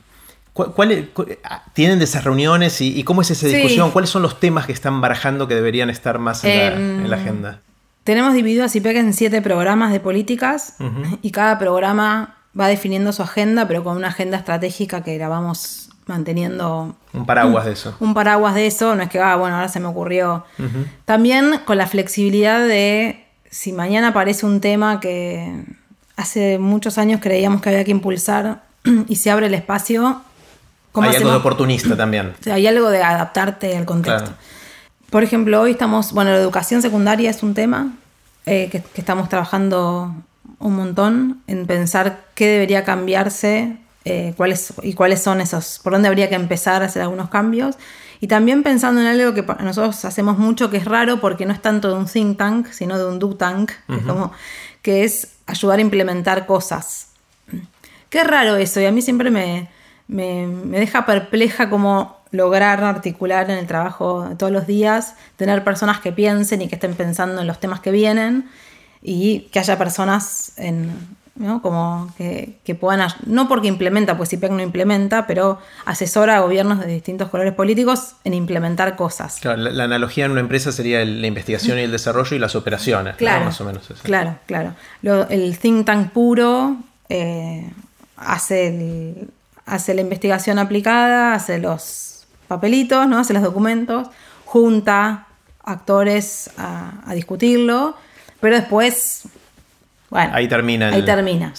¿Tienen 1.72 1.98
de 1.98 2.04
esas 2.04 2.22
reuniones 2.22 2.80
y, 2.80 3.02
cómo 3.02 3.22
es 3.22 3.30
esa 3.30 3.48
discusión? 3.48 3.90
¿Cuáles 3.90 4.10
son 4.10 4.22
los 4.22 4.38
temas 4.38 4.66
que 4.66 4.72
están 4.72 5.00
barajando 5.00 5.48
que 5.48 5.54
deberían 5.54 5.90
estar 5.90 6.18
más 6.20 6.44
en, 6.44 7.10
la, 7.10 7.16
em, 7.16 7.20
agenda? 7.20 7.60
Tenemos 8.04 8.34
dividido 8.34 8.64
a 8.64 8.68
CIPEC 8.68 8.96
en 8.98 9.12
siete 9.14 9.42
programas 9.42 9.90
de 9.90 9.98
políticas 9.98 10.76
y 11.22 11.30
cada 11.32 11.58
programa 11.58 12.36
va 12.58 12.68
definiendo 12.68 13.12
su 13.12 13.22
agenda, 13.22 13.66
pero 13.66 13.82
con 13.82 13.96
una 13.96 14.08
agenda 14.08 14.36
estratégica 14.36 15.02
que 15.02 15.18
la 15.18 15.28
vamos 15.28 15.90
manteniendo. 16.06 16.94
Un 17.12 17.26
paraguas 17.26 17.64
de 17.64 17.72
eso. 17.72 17.96
Un 17.98 18.14
paraguas 18.14 18.54
de 18.54 18.66
eso, 18.66 18.94
no 18.94 19.02
es 19.02 19.08
que, 19.08 19.18
ah, 19.18 19.34
bueno, 19.34 19.56
ahora 19.56 19.68
se 19.68 19.80
me 19.80 19.86
ocurrió. 19.86 20.44
También 21.04 21.60
con 21.64 21.78
la 21.78 21.88
flexibilidad 21.88 22.64
de 22.64 23.24
si 23.50 23.72
mañana 23.72 24.08
aparece 24.08 24.46
un 24.46 24.60
tema 24.60 25.00
que 25.00 25.64
hace 26.16 26.58
muchos 26.58 26.98
años 26.98 27.20
creíamos 27.20 27.60
que 27.60 27.70
había 27.70 27.84
que 27.84 27.90
impulsar 27.90 28.62
y 29.08 29.16
se 29.16 29.30
abre 29.30 29.46
el 29.46 29.54
espacio. 29.54 30.22
hay 30.94 31.16
algo 31.16 31.30
de 31.30 31.36
oportunista 31.36 31.96
también. 31.96 32.34
hay 32.50 32.66
algo 32.66 32.90
de 32.90 33.02
adaptarte 33.02 33.76
al 33.76 33.84
contexto. 33.84 34.32
Por 35.10 35.22
ejemplo, 35.22 35.60
hoy 35.60 35.72
estamos, 35.72 36.12
bueno, 36.12 36.30
la 36.30 36.38
educación 36.38 36.82
secundaria 36.82 37.30
es 37.30 37.42
un 37.42 37.54
tema 37.54 37.92
eh, 38.46 38.68
que, 38.70 38.82
estamos 38.96 39.28
trabajando 39.28 40.14
un 40.58 40.76
montón 40.76 41.42
en 41.46 41.66
pensar 41.66 42.24
qué 42.34 42.48
debería 42.48 42.84
cambiarse 42.84 43.76
eh, 44.04 44.34
cuáles, 44.36 44.74
y 44.82 44.94
cuáles 44.94 45.22
son 45.22 45.40
esos, 45.40 45.80
por 45.82 45.92
dónde 45.92 46.08
habría 46.08 46.28
que 46.28 46.34
empezar 46.34 46.82
a 46.82 46.86
hacer 46.86 47.02
algunos 47.02 47.30
cambios. 47.30 47.76
Y 48.20 48.26
también 48.26 48.62
pensando 48.62 49.00
en 49.00 49.06
algo 49.06 49.34
que 49.34 49.42
nosotros 49.62 50.04
hacemos 50.04 50.38
mucho, 50.38 50.70
que 50.70 50.78
es 50.78 50.84
raro 50.84 51.20
porque 51.20 51.46
no 51.46 51.52
es 51.52 51.62
tanto 51.62 51.88
de 51.88 51.94
un 51.94 52.06
think 52.06 52.38
tank, 52.38 52.68
sino 52.70 52.98
de 52.98 53.06
un 53.06 53.18
do 53.18 53.36
tank, 53.36 53.72
como, 54.06 54.32
que 54.82 55.04
es 55.04 55.28
ayudar 55.46 55.78
a 55.78 55.82
implementar 55.82 56.46
cosas. 56.46 57.13
Qué 58.14 58.22
raro 58.22 58.54
eso, 58.54 58.80
y 58.80 58.84
a 58.84 58.92
mí 58.92 59.02
siempre 59.02 59.28
me, 59.28 59.66
me, 60.06 60.46
me 60.46 60.78
deja 60.78 61.04
perpleja 61.04 61.68
cómo 61.68 62.16
lograr 62.30 62.84
articular 62.84 63.50
en 63.50 63.58
el 63.58 63.66
trabajo 63.66 64.28
todos 64.38 64.52
los 64.52 64.68
días, 64.68 65.16
tener 65.34 65.64
personas 65.64 65.98
que 65.98 66.12
piensen 66.12 66.62
y 66.62 66.68
que 66.68 66.76
estén 66.76 66.94
pensando 66.94 67.40
en 67.40 67.48
los 67.48 67.58
temas 67.58 67.80
que 67.80 67.90
vienen 67.90 68.48
y 69.02 69.48
que 69.50 69.58
haya 69.58 69.76
personas 69.78 70.52
en, 70.58 70.92
¿no? 71.34 71.60
Como 71.60 72.14
que, 72.16 72.60
puedan, 72.78 73.04
no 73.26 73.48
porque 73.48 73.66
implementa, 73.66 74.16
pues 74.16 74.32
IPEC 74.32 74.52
no 74.52 74.62
implementa, 74.62 75.26
pero 75.26 75.58
asesora 75.84 76.36
a 76.36 76.40
gobiernos 76.40 76.78
de 76.78 76.86
distintos 76.86 77.30
colores 77.30 77.52
políticos 77.52 78.14
en 78.22 78.34
implementar 78.34 78.94
cosas. 78.94 79.38
Claro, 79.40 79.60
la, 79.60 79.82
analogía 79.82 80.26
en 80.26 80.30
una 80.30 80.40
empresa 80.40 80.70
sería 80.70 81.04
la 81.04 81.26
investigación 81.26 81.80
y 81.80 81.82
el 81.82 81.90
desarrollo 81.90 82.36
y 82.36 82.38
las 82.38 82.54
operaciones, 82.54 83.16
claro, 83.16 83.46
más 83.46 83.60
o 83.60 83.64
menos. 83.64 83.88
Claro, 84.04 84.38
claro. 84.46 84.76
el 85.02 85.58
think 85.58 85.84
tank 85.84 86.12
puro 86.12 86.76
eh, 87.08 87.70
hace, 88.16 89.26
hace 89.66 89.94
la 89.94 90.00
investigación 90.00 90.58
aplicada, 90.58 91.34
hace 91.34 91.58
los 91.58 92.26
papelitos, 92.48 93.06
¿no? 93.08 93.18
hace 93.18 93.32
los 93.32 93.42
documentos, 93.42 94.08
junta 94.44 95.26
actores 95.62 96.50
a, 96.58 97.02
a 97.06 97.14
discutirlo, 97.14 97.96
pero 98.40 98.56
después 98.56 99.28
ahí 100.14 100.48
termina. 100.48 100.88
Ahí 100.88 101.04
termina. 101.04 101.52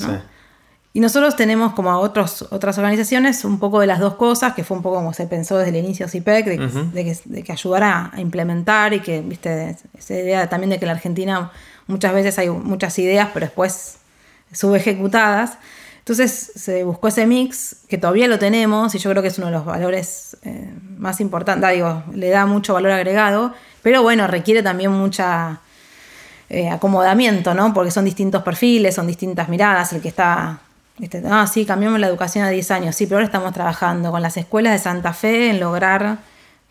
Y 0.94 1.02
nosotros 1.02 1.36
tenemos 1.36 1.74
como 1.74 1.92
a 1.92 1.98
otros, 1.98 2.48
otras 2.52 2.78
organizaciones 2.78 3.44
un 3.44 3.60
poco 3.60 3.82
de 3.82 3.88
las 3.88 4.00
dos 4.00 4.16
cosas, 4.16 4.54
que 4.54 4.64
fue 4.64 4.78
un 4.78 4.84
poco 4.84 4.96
como 4.96 5.12
se 5.12 5.28
pensó 5.28 5.58
desde 5.58 5.78
el 5.78 5.84
inicio 5.84 6.08
CIPEC, 6.08 6.46
de, 6.46 6.58
que, 6.58 7.18
de, 7.26 7.44
que, 7.44 7.52
ayudara 7.52 8.12
a 8.14 8.22
implementar 8.22 8.94
y 8.94 9.02
que, 9.02 9.20
viste, 9.20 9.76
esa 9.98 10.14
idea 10.14 10.48
también 10.48 10.70
de 10.70 10.80
que 10.80 10.86
en 10.86 10.88
la 10.88 10.94
Argentina 10.94 11.52
muchas 11.88 12.14
veces 12.14 12.40
hay 12.40 12.50
muchas 12.50 12.98
ideas, 12.98 13.30
pero 13.34 13.46
después 13.46 13.98
subejecutadas. 14.54 15.58
Entonces 16.06 16.52
se 16.56 16.84
buscó 16.84 17.08
ese 17.08 17.26
mix, 17.26 17.78
que 17.88 17.98
todavía 17.98 18.28
lo 18.28 18.38
tenemos, 18.38 18.94
y 18.94 19.00
yo 19.00 19.10
creo 19.10 19.24
que 19.24 19.30
es 19.30 19.40
uno 19.40 19.48
de 19.48 19.54
los 19.54 19.66
valores 19.66 20.38
eh, 20.44 20.72
más 21.00 21.20
importantes, 21.20 21.68
digo, 21.72 22.04
le 22.14 22.30
da 22.30 22.46
mucho 22.46 22.76
valor 22.76 22.92
agregado, 22.92 23.56
pero 23.82 24.04
bueno, 24.04 24.28
requiere 24.28 24.62
también 24.62 24.92
mucha 24.92 25.62
eh, 26.48 26.70
acomodamiento, 26.70 27.56
¿no? 27.56 27.74
Porque 27.74 27.90
son 27.90 28.06
distintos 28.06 28.44
perfiles, 28.44 28.94
son 28.94 29.08
distintas 29.08 29.50
miradas. 29.50 29.94
El 29.94 30.02
que 30.04 30.10
está, 30.10 30.60
ah, 31.28 31.48
sí, 31.48 31.66
cambiamos 31.66 32.00
la 32.00 32.06
educación 32.06 32.46
a 32.46 32.50
10 32.50 32.70
años, 32.70 32.96
sí, 32.96 33.08
pero 33.08 33.18
ahora 33.18 33.26
estamos 33.26 33.52
trabajando 33.52 34.12
con 34.12 34.22
las 34.22 34.38
escuelas 34.38 34.74
de 34.74 34.80
Santa 34.80 35.12
Fe 35.12 35.50
en 35.50 35.60
lograr 35.60 36.20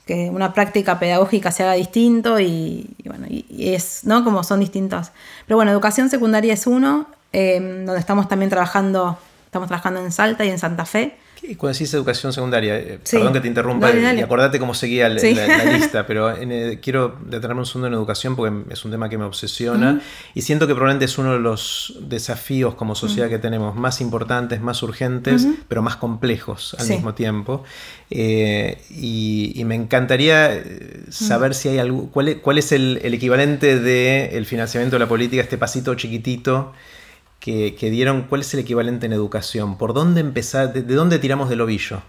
que 0.07 0.31
una 0.31 0.53
práctica 0.53 1.01
pedagógica 1.01 1.51
se 1.51 1.65
haga 1.65 1.73
distinto 1.73 2.39
y, 2.39 2.95
bueno, 3.05 3.27
y, 3.29 3.75
es, 3.75 4.05
¿no? 4.05 4.23
Como 4.23 4.45
son 4.45 4.61
distintos. 4.61 5.11
Pero 5.45 5.57
bueno, 5.57 5.73
educación 5.73 6.09
secundaria 6.09 6.55
es 6.55 6.69
uno, 6.69 7.07
eh, 7.35 7.59
donde 7.61 7.99
estamos 7.99 8.29
también 8.29 8.49
trabajando, 8.49 9.19
estamos 9.47 9.67
trabajando 9.67 10.01
en 10.01 10.13
Salta 10.13 10.45
y 10.45 10.51
en 10.51 10.59
Santa 10.59 10.87
Fe. 10.87 11.17
Y 11.43 11.57
cuando 11.57 11.75
decís 11.75 11.93
educación 11.93 12.33
secundaria, 12.33 12.79
eh, 12.79 12.99
perdón 13.11 13.33
que 13.35 13.41
te 13.41 13.49
interrumpa 13.49 13.93
y 13.93 14.21
acordate 14.21 14.59
cómo 14.59 14.73
seguía 14.73 15.09
la, 15.09 15.21
lista, 15.73 16.07
pero 16.07 16.35
quiero 16.81 17.19
detenerme 17.27 17.61
un 17.61 17.67
segundo 17.67 17.89
en 17.89 17.95
educación 17.95 18.35
porque 18.35 18.73
es 18.73 18.83
un 18.85 18.91
tema 18.91 19.11
que 19.11 19.19
me 19.19 19.25
obsesiona 19.25 20.01
y 20.33 20.41
siento 20.41 20.67
que 20.67 20.75
probablemente 20.75 21.05
es 21.05 21.19
uno 21.19 21.33
de 21.33 21.41
los 21.41 21.99
desafíos 22.01 22.77
como 22.77 22.95
sociedad 22.95 23.29
que 23.29 23.39
tenemos 23.39 23.75
más 23.75 24.01
importantes, 24.01 24.63
más 24.63 24.83
urgentes, 24.83 25.47
pero 25.69 25.83
más 25.83 25.97
complejos 25.97 26.77
al 26.79 26.89
mismo 26.89 27.15
tiempo. 27.15 27.65
Eh, 28.11 28.81
y, 28.91 29.63
me 29.65 29.75
encantaría 29.75 30.55
eh, 30.55 31.05
saber 31.11 31.55
si 31.55 31.71
hay 31.71 31.79
algo, 31.79 32.11
cuál 32.11 32.29
es, 32.29 32.37
cuál 32.37 32.59
es 32.59 32.71
el, 32.71 33.01
el 33.03 33.13
equivalente 33.15 33.81
del 33.81 34.47
financiamiento 34.47 34.97
de 34.97 35.01
la 35.01 35.09
política, 35.09 35.43
este 35.43 35.59
pasito 35.59 35.95
chiquitito 35.95 36.73
que, 37.45 37.91
dieron, 37.91 38.23
¿cuál 38.23 38.41
es 38.41 38.55
el 38.55 38.61
equivalente 38.61 39.05
en 39.05 39.13
educación? 39.13 39.77
¿Por 39.77 39.93
dónde 39.93 40.23
empezar? 40.23 40.73
¿De, 40.73 40.83
dónde 40.83 41.19
tiramos 41.19 41.51
del 41.51 41.61
ovillo? 41.61 42.01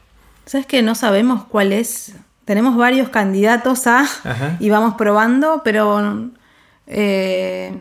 ¿Sabes 0.45 0.65
que 0.65 0.81
no 0.81 0.95
sabemos 0.95 1.43
cuál 1.43 1.73
es? 1.73 2.13
Tenemos 2.45 2.77
varios 2.77 3.09
candidatos 3.09 3.85
a 3.85 4.07
y 4.61 4.69
vamos 4.69 4.93
probando, 4.95 5.61
pero 5.65 6.29
eh, 6.87 7.77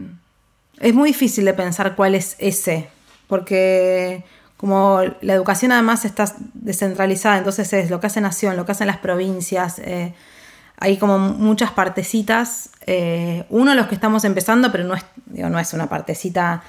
es 0.80 0.94
muy 0.94 1.10
difícil 1.10 1.44
de 1.44 1.54
pensar 1.54 1.94
cuál 1.94 2.16
es 2.16 2.34
ese, 2.40 2.88
porque 3.28 4.24
como 4.56 5.02
la 5.20 5.34
educación 5.34 5.70
además 5.70 6.04
está 6.04 6.24
descentralizada, 6.54 7.38
entonces 7.38 7.72
es 7.72 7.88
lo 7.88 8.00
que 8.00 8.08
hace 8.08 8.20
Nación, 8.20 8.56
lo 8.56 8.66
que 8.66 8.72
hacen 8.72 8.88
las 8.88 8.98
provincias, 8.98 9.78
eh, 9.78 10.12
hay 10.80 10.96
como 10.96 11.20
muchas 11.20 11.70
partecitas. 11.70 12.70
Eh, 12.84 13.44
uno 13.48 13.76
los 13.76 13.86
que 13.86 13.94
estamos 13.94 14.24
empezando, 14.24 14.72
pero 14.72 14.82
no 14.82 14.94
es, 14.94 15.04
no 15.26 15.58
es 15.60 15.72
una 15.72 15.88
partecita 15.88 16.64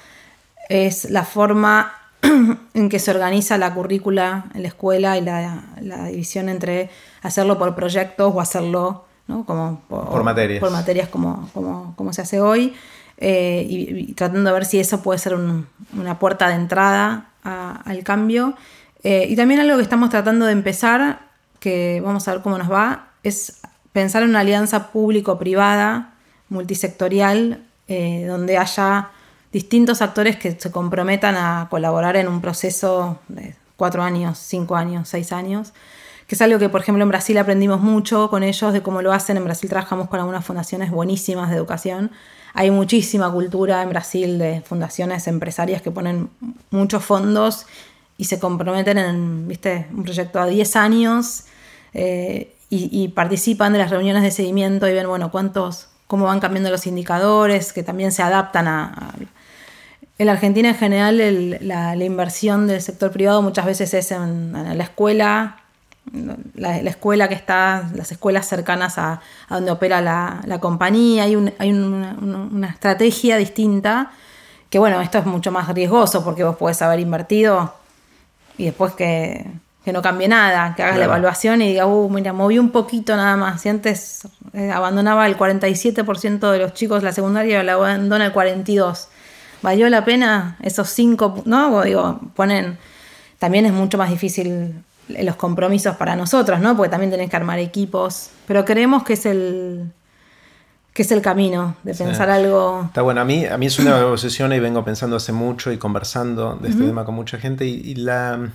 es 0.68 1.10
la 1.10 1.24
forma 1.24 1.94
en 2.74 2.88
que 2.88 2.98
se 2.98 3.10
organiza 3.10 3.58
la 3.58 3.74
currícula 3.74 4.46
en 4.54 4.62
la 4.62 4.68
escuela 4.68 5.16
y 5.16 5.22
la, 5.22 5.62
división 6.10 6.48
entre 6.48 6.90
hacerlo 7.22 7.58
por 7.58 7.74
proyectos 7.74 8.32
o 8.34 8.40
hacerlo 8.40 9.04
como 9.44 9.80
por, 9.88 10.22
materias, 10.22 10.60
por 10.60 10.70
materias 10.70 11.08
como, 11.08 11.50
como, 11.96 12.12
se 12.12 12.22
hace 12.22 12.40
hoy, 12.40 12.74
eh, 13.16 13.66
y, 13.68 14.12
tratando 14.12 14.50
de 14.50 14.54
ver 14.54 14.64
si 14.64 14.78
eso 14.78 15.02
puede 15.02 15.18
ser 15.18 15.34
una 15.34 16.18
puerta 16.18 16.48
de 16.48 16.54
entrada 16.54 17.30
al 17.42 18.02
cambio. 18.04 18.54
Eh, 19.02 19.26
y 19.28 19.36
también 19.36 19.60
algo 19.60 19.76
que 19.76 19.82
estamos 19.82 20.10
tratando 20.10 20.46
de 20.46 20.52
empezar, 20.52 21.20
que 21.60 22.00
vamos 22.04 22.26
a 22.28 22.32
ver 22.32 22.42
cómo 22.42 22.58
nos 22.58 22.70
va, 22.70 23.08
es 23.22 23.60
pensar 23.92 24.22
en 24.22 24.30
una 24.30 24.40
alianza 24.40 24.88
público-privada, 24.92 26.14
multisectorial, 26.48 27.64
eh, 27.88 28.24
donde 28.28 28.58
haya 28.58 29.10
distintos 29.52 30.02
actores 30.02 30.36
que 30.36 30.52
se 30.52 30.70
comprometan 30.70 31.36
a 31.36 31.68
colaborar 31.70 32.16
en 32.16 32.28
un 32.28 32.40
proceso 32.40 33.18
de 33.28 33.54
cuatro 33.76 34.02
años, 34.02 34.38
cinco 34.38 34.76
años, 34.76 35.08
seis 35.08 35.32
años, 35.32 35.72
que 36.26 36.34
es 36.34 36.42
algo 36.42 36.58
que, 36.58 36.68
por 36.68 36.80
ejemplo, 36.80 37.02
en 37.02 37.08
Brasil 37.08 37.38
aprendimos 37.38 37.80
mucho 37.80 38.28
con 38.30 38.42
ellos 38.42 38.72
de 38.72 38.82
cómo 38.82 39.00
lo 39.00 39.12
hacen. 39.12 39.36
En 39.36 39.44
Brasil 39.44 39.70
trabajamos 39.70 40.08
con 40.08 40.18
algunas 40.18 40.44
fundaciones 40.44 40.90
buenísimas 40.90 41.50
de 41.50 41.56
educación. 41.56 42.10
Hay 42.52 42.70
muchísima 42.70 43.30
cultura 43.30 43.82
en 43.82 43.90
Brasil 43.90 44.38
de 44.38 44.60
fundaciones 44.62 45.28
empresarias 45.28 45.82
que 45.82 45.90
ponen 45.90 46.30
muchos 46.70 47.04
fondos 47.04 47.66
y 48.18 48.24
se 48.24 48.40
comprometen 48.40 48.98
en 48.98 49.46
¿viste? 49.46 49.86
un 49.92 50.02
proyecto 50.02 50.40
a 50.40 50.46
10 50.46 50.76
años 50.76 51.44
eh, 51.94 52.54
y, 52.68 53.08
participan 53.08 53.72
de 53.72 53.78
las 53.78 53.90
reuniones 53.90 54.24
de 54.24 54.32
seguimiento 54.32 54.88
y 54.88 54.92
ven, 54.92 55.06
bueno, 55.06 55.30
cuántos, 55.30 55.88
cómo 56.08 56.24
van 56.24 56.40
cambiando 56.40 56.68
los 56.70 56.86
indicadores, 56.88 57.72
que 57.72 57.84
también 57.84 58.10
se 58.10 58.22
adaptan 58.22 58.66
a 58.66 59.14
en 60.18 60.26
la 60.26 60.32
Argentina 60.32 60.70
en 60.70 60.74
general 60.74 61.58
la, 61.60 61.96
inversión 61.96 62.66
del 62.66 62.80
sector 62.80 63.10
privado 63.10 63.42
muchas 63.42 63.66
veces 63.66 63.92
es 63.92 64.12
en, 64.12 64.52
la 64.52 64.84
escuela, 64.84 65.58
la, 66.54 66.78
escuela 66.78 67.28
que 67.28 67.34
está, 67.34 67.90
las 67.94 68.12
escuelas 68.12 68.48
cercanas 68.48 68.96
a, 68.96 69.20
donde 69.50 69.70
opera 69.70 70.00
la, 70.00 70.58
compañía, 70.60 71.24
hay, 71.24 71.36
una, 71.36 72.68
estrategia 72.68 73.36
distinta, 73.36 74.10
que 74.70 74.78
bueno, 74.78 75.00
esto 75.02 75.18
es 75.18 75.26
mucho 75.26 75.52
más 75.52 75.68
riesgoso 75.68 76.24
porque 76.24 76.44
vos 76.44 76.56
podés 76.56 76.80
haber 76.80 77.00
invertido 77.00 77.74
y 78.56 78.64
después 78.64 78.94
que, 78.94 79.46
no 79.92 80.02
cambie 80.02 80.26
nada, 80.26 80.74
que 80.74 80.82
hagas 80.82 80.98
la 80.98 81.04
evaluación 81.04 81.62
y 81.62 81.68
digas, 81.68 81.86
uh, 81.88 82.08
mira, 82.10 82.32
moví 82.32 82.58
un 82.58 82.70
poquito 82.70 83.14
nada 83.14 83.36
más. 83.36 83.60
Si 83.60 83.68
antes 83.68 84.26
eh, 84.52 84.72
abandonaba 84.72 85.28
el 85.28 85.38
47% 85.38 86.50
de 86.50 86.58
los 86.58 86.74
chicos 86.74 87.04
la 87.04 87.12
secundaria, 87.12 87.62
la 87.62 87.74
abandona 87.74 88.26
el 88.26 88.32
42% 88.32 89.06
valió 89.62 89.88
la 89.88 90.04
pena 90.04 90.56
esos 90.62 90.88
cinco, 90.88 91.42
¿no? 91.44 91.82
Digo, 91.82 92.20
ponen, 92.34 92.78
también 93.38 93.66
es 93.66 93.72
mucho 93.72 93.98
más 93.98 94.10
difícil 94.10 94.74
los 95.08 95.36
compromisos 95.36 95.96
para 95.96 96.16
nosotros, 96.16 96.60
¿no? 96.60 96.76
Porque 96.76 96.90
también 96.90 97.10
tenés 97.10 97.30
que 97.30 97.36
armar 97.36 97.58
equipos. 97.58 98.30
Pero 98.46 98.64
creemos 98.64 99.04
que 99.04 99.14
es 99.14 99.26
el, 99.26 99.92
que 100.92 101.02
es 101.02 101.12
el 101.12 101.22
camino 101.22 101.76
de 101.82 101.94
pensar 101.94 102.30
algo. 102.30 102.84
Está 102.86 103.02
bueno, 103.02 103.20
a 103.20 103.24
mí, 103.24 103.44
a 103.44 103.56
mí 103.58 103.66
es 103.66 103.78
una 103.78 104.06
obsesión 104.12 104.52
y 104.52 104.60
vengo 104.60 104.84
pensando 104.84 105.16
hace 105.16 105.32
mucho 105.32 105.70
y 105.70 105.78
conversando 105.78 106.56
de 106.56 106.70
este 106.70 106.84
tema 106.84 107.04
con 107.04 107.14
mucha 107.14 107.38
gente 107.38 107.66
y, 107.66 107.94
la... 107.96 108.50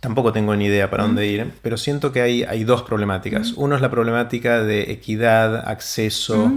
Tampoco 0.00 0.32
tengo 0.32 0.56
ni 0.56 0.64
idea 0.64 0.90
para 0.90 1.04
dónde 1.04 1.26
ir, 1.26 1.52
pero 1.60 1.76
siento 1.76 2.10
que 2.10 2.22
hay, 2.22 2.42
hay 2.42 2.64
dos 2.64 2.82
problemáticas. 2.82 3.52
Uno 3.52 3.76
es 3.76 3.82
la 3.82 3.90
problemática 3.90 4.62
de 4.62 4.92
equidad, 4.92 5.68
acceso, 5.68 6.50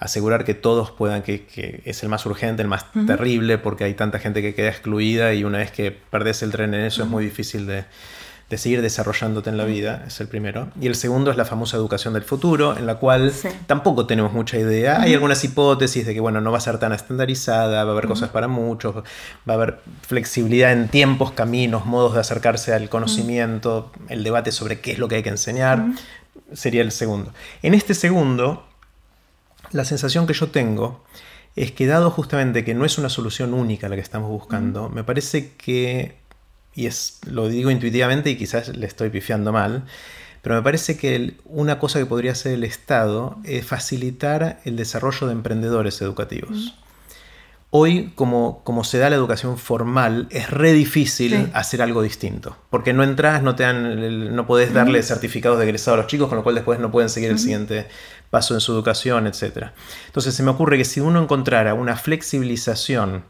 asegurar 0.00 0.44
que 0.44 0.54
todos 0.54 0.90
puedan, 0.90 1.22
que, 1.22 1.80
es 1.84 2.02
el 2.02 2.08
más 2.08 2.26
urgente, 2.26 2.62
el 2.62 2.68
más 2.68 2.86
terrible, 3.06 3.56
porque 3.56 3.84
hay 3.84 3.94
tanta 3.94 4.18
gente 4.18 4.42
que 4.42 4.52
queda 4.52 4.68
excluida 4.68 5.32
y 5.32 5.44
una 5.44 5.58
vez 5.58 5.70
que 5.70 5.92
perdés 5.92 6.42
el 6.42 6.50
tren 6.50 6.74
en 6.74 6.80
eso 6.80 7.04
es 7.04 7.08
muy 7.08 7.24
difícil 7.24 7.68
de, 7.68 7.84
de 8.50 8.56
seguir 8.56 8.80
desarrollándote 8.80 9.50
en 9.50 9.58
la 9.58 9.64
vida, 9.64 10.04
es 10.06 10.20
el 10.20 10.28
primero. 10.28 10.68
Y 10.80 10.86
el 10.86 10.94
segundo 10.94 11.30
es 11.30 11.36
la 11.36 11.44
famosa 11.44 11.76
educación 11.76 12.14
del 12.14 12.22
futuro, 12.22 12.76
en 12.76 12.86
la 12.86 12.94
cual 12.94 13.32
tampoco 13.66 14.06
tenemos 14.06 14.32
mucha 14.32 14.56
idea. 14.56 15.02
Hay 15.02 15.12
algunas 15.12 15.44
hipótesis 15.44 16.06
de 16.06 16.14
que, 16.14 16.20
bueno, 16.20 16.40
no 16.40 16.50
va 16.50 16.58
a 16.58 16.62
ser 16.62 16.78
tan 16.78 16.94
estandarizada, 16.94 17.84
va 17.84 17.90
a 17.90 17.92
haber 17.92 18.06
cosas 18.06 18.30
para 18.30 18.48
muchos, 18.48 18.96
va 18.96 19.02
a 19.46 19.52
haber 19.52 19.80
flexibilidad 20.06 20.72
en 20.72 20.88
tiempos, 20.88 21.32
caminos, 21.32 21.84
modos 21.84 22.14
de 22.14 22.20
acercarse 22.20 22.72
al 22.72 22.88
conocimiento, 22.88 23.92
el 24.08 24.24
debate 24.24 24.50
sobre 24.50 24.80
qué 24.80 24.92
es 24.92 24.98
lo 24.98 25.08
que 25.08 25.16
hay 25.16 25.22
que 25.22 25.28
enseñar, 25.28 25.84
sería 26.54 26.80
el 26.80 26.90
segundo. 26.90 27.34
En 27.62 27.74
este 27.74 27.92
segundo, 27.92 28.66
la 29.72 29.84
sensación 29.84 30.26
que 30.26 30.32
yo 30.32 30.48
tengo 30.48 31.04
es 31.54 31.72
que 31.72 31.86
dado 31.86 32.10
justamente 32.10 32.64
que 32.64 32.74
no 32.74 32.86
es 32.86 32.96
una 32.98 33.08
solución 33.08 33.52
única 33.52 33.88
la 33.88 33.96
que 33.96 34.00
estamos 34.00 34.30
buscando, 34.30 34.88
me 34.88 35.04
parece 35.04 35.52
que 35.56 36.17
y 36.78 36.86
es, 36.86 37.18
lo 37.28 37.48
digo 37.48 37.72
intuitivamente 37.72 38.30
y 38.30 38.36
quizás 38.36 38.68
le 38.68 38.86
estoy 38.86 39.10
pifiando 39.10 39.52
mal, 39.52 39.82
pero 40.42 40.54
me 40.54 40.62
parece 40.62 40.96
que 40.96 41.34
una 41.44 41.80
cosa 41.80 41.98
que 41.98 42.06
podría 42.06 42.30
hacer 42.30 42.52
el 42.52 42.62
Estado 42.62 43.36
es 43.42 43.66
facilitar 43.66 44.60
el 44.64 44.76
desarrollo 44.76 45.26
de 45.26 45.32
emprendedores 45.32 46.00
educativos. 46.00 46.78
Hoy, 47.70 48.12
como, 48.14 48.62
como, 48.62 48.84
se 48.84 48.98
da 48.98 49.10
la 49.10 49.16
educación 49.16 49.58
formal, 49.58 50.28
es 50.30 50.48
re 50.50 50.72
difícil 50.72 51.50
hacer 51.52 51.82
algo 51.82 52.00
distinto. 52.00 52.56
Porque 52.70 52.92
no 52.92 53.02
entras, 53.02 53.42
no, 53.42 53.56
te 53.56 53.64
dan, 53.64 54.34
no 54.36 54.46
podés 54.46 54.72
darle 54.72 55.02
certificados 55.02 55.58
de 55.58 55.64
egresado 55.64 55.96
a 55.96 55.98
los 55.98 56.06
chicos, 56.06 56.28
con 56.28 56.38
lo 56.38 56.44
cual 56.44 56.54
después 56.54 56.78
no 56.78 56.92
pueden 56.92 57.10
seguir 57.10 57.30
el 57.30 57.40
siguiente 57.40 57.88
paso 58.30 58.54
en 58.54 58.60
su 58.60 58.72
educación, 58.72 59.26
etc. 59.26 59.70
Entonces 60.06 60.32
se 60.32 60.44
me 60.44 60.50
ocurre 60.50 60.78
que 60.78 60.84
si 60.84 61.00
uno 61.00 61.20
encontrara 61.20 61.74
una 61.74 61.96
flexibilización 61.96 63.24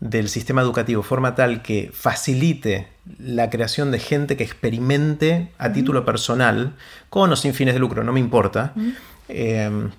del 0.00 0.28
sistema 0.28 0.62
educativo 0.62 1.02
forma 1.02 1.34
tal 1.34 1.62
que 1.62 1.90
facilite 1.92 2.86
la 3.18 3.50
creación 3.50 3.90
de 3.90 3.98
gente 3.98 4.36
que 4.36 4.44
experimente 4.44 5.50
a 5.58 5.72
título 5.72 6.04
personal, 6.04 6.74
con 7.10 7.32
o 7.32 7.36
sin 7.36 7.54
fines 7.54 7.74
de 7.74 7.80
lucro, 7.80 8.04
no 8.04 8.12
me 8.12 8.20
importa. 8.20 8.74
Em, 9.28 9.90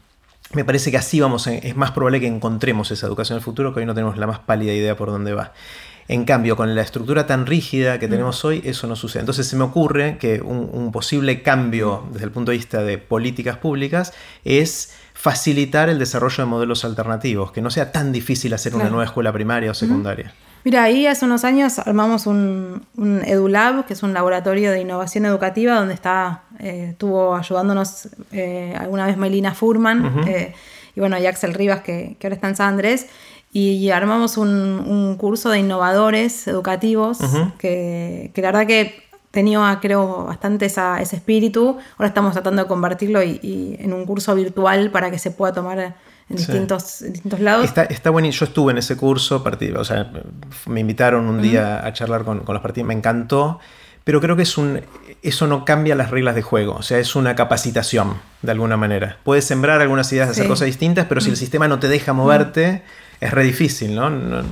me 0.54 0.64
parece 0.64 0.90
que 0.90 0.98
así 0.98 1.20
vamos, 1.20 1.48
es 1.48 1.76
más 1.76 1.92
probable 1.92 2.20
que 2.20 2.28
encontremos 2.28 2.92
esa 2.92 3.08
educación 3.08 3.38
del 3.38 3.44
futuro 3.44 3.74
que 3.74 3.82
hoy 3.82 3.86
no 3.86 3.94
tenemos 3.94 4.18
la 4.18 4.28
más 4.28 4.40
pálida 4.40 4.74
idea 4.74 4.96
por 4.96 5.10
dónde 5.10 5.34
va. 5.34 5.54
En 6.08 6.26
cambio, 6.26 6.56
con 6.56 6.74
la 6.74 6.82
estructura 6.82 7.28
tan 7.28 7.46
rígida 7.46 8.00
que 8.00 8.08
tenemos 8.08 8.44
hoy, 8.44 8.64
eso 8.66 8.88
no 8.88 8.96
sucede. 8.96 9.20
Entonces 9.20 9.46
se 9.46 9.56
me 9.56 9.64
ocurre 9.64 10.18
que 10.18 10.42
un 10.42 10.92
posible 10.92 11.44
cambio 11.44 12.08
desde 12.12 12.26
el 12.26 12.32
punto 12.32 12.50
de 12.50 12.58
vista 12.58 12.82
de 12.82 12.98
políticas 12.98 13.58
públicas 13.58 14.14
es 14.44 14.92
facilitar 15.20 15.90
el 15.90 16.00
desarrollo 16.00 16.46
de 16.46 16.46
modelos 16.46 16.86
alternativos, 16.86 17.52
que 17.52 17.62
no 17.62 17.70
sea 17.70 17.92
tan 17.92 18.14
difícil 18.14 18.54
hacer 18.54 18.74
una 18.74 18.86
nueva 18.86 19.04
escuela 19.04 19.34
primaria 19.34 19.70
o 19.70 19.74
secundaria. 19.74 20.34
Mira, 20.64 20.84
ahí 20.84 21.08
hace 21.08 21.26
unos 21.26 21.44
años 21.44 21.78
armamos 21.78 22.26
un, 22.26 22.86
EduLab, 23.26 23.86
que 23.86 23.92
es 23.92 24.02
un 24.02 24.14
laboratorio 24.14 24.72
de 24.72 24.80
innovación 24.80 25.26
educativa, 25.26 25.76
donde 25.76 25.94
está, 25.94 26.44
eh, 26.58 26.92
estuvo 26.92 27.36
ayudándonos 27.36 28.08
eh, 28.32 28.74
alguna 28.80 29.08
vez 29.08 29.18
Melina 29.18 29.54
Furman 29.54 30.24
eh, 30.26 30.54
y 30.96 31.00
bueno, 31.02 31.18
y 31.20 31.26
Axel 31.26 31.54
Rivas, 31.54 31.82
que, 31.82 32.16
ahora 32.24 32.36
está 32.36 32.48
en 32.48 32.56
San 32.56 32.70
Andrés. 32.70 33.08
Y 33.52 33.90
armamos 33.90 34.38
un, 34.38 35.18
curso 35.20 35.50
de 35.50 35.60
innovadores 35.60 36.48
educativos, 36.48 37.18
que, 37.58 38.32
que 38.34 38.42
la 38.42 38.52
verdad 38.52 38.68
que 38.68 39.09
tenía, 39.32 39.78
creo, 39.82 40.26
bastante 40.26 40.66
ese 40.66 41.16
espíritu. 41.16 41.78
Ahora 41.98 42.08
estamos 42.08 42.34
tratando 42.34 42.64
de 42.64 42.68
convertirlo 42.68 43.22
y, 43.24 43.76
en 43.80 43.94
un 43.94 44.06
curso 44.06 44.36
virtual 44.36 44.92
para 44.92 45.12
que 45.12 45.20
se 45.20 45.32
pueda 45.32 45.54
tomar 45.54 45.80
en 46.30 46.36
distintos, 46.36 47.04
distintos 47.08 47.40
lados. 47.40 47.66
Está, 47.66 47.84
está 47.84 48.10
bueno, 48.10 48.30
yo 48.30 48.46
estuve 48.46 48.72
en 48.72 48.80
ese 48.80 48.98
curso, 48.98 49.44
o 49.78 49.84
sea, 49.84 50.12
me 50.68 50.80
invitaron 50.80 51.26
un 51.26 51.42
día 51.42 51.86
a 51.86 51.94
charlar 51.94 52.24
con, 52.24 52.44
los 52.48 52.62
partidos, 52.62 52.88
me 52.88 52.94
encantó, 52.94 53.60
pero 54.04 54.22
creo 54.22 54.36
que 54.36 54.44
es 54.44 54.58
un, 54.58 54.82
eso 55.22 55.48
no 55.48 55.66
cambia 55.66 55.96
las 55.96 56.12
reglas 56.12 56.36
de 56.36 56.42
juego, 56.42 56.76
o 56.76 56.84
sea, 56.84 57.00
es 57.00 57.16
una 57.16 57.36
capacitación 57.36 58.16
de 58.42 58.52
alguna 58.52 58.78
manera. 58.78 59.18
Puedes 59.24 59.46
sembrar 59.46 59.82
algunas 59.82 60.12
ideas 60.14 60.28
de 60.28 60.32
hacer 60.32 60.48
cosas 60.48 60.68
distintas, 60.68 61.08
pero 61.08 61.22
si 61.22 61.30
el 61.30 61.38
sistema 61.38 61.68
no 61.68 61.80
te 61.80 61.88
deja 61.88 62.14
moverte, 62.14 62.84
es 63.20 63.32
re 63.32 63.44
difícil, 63.44 63.96
¿no? 63.96 64.10
no 64.10 64.44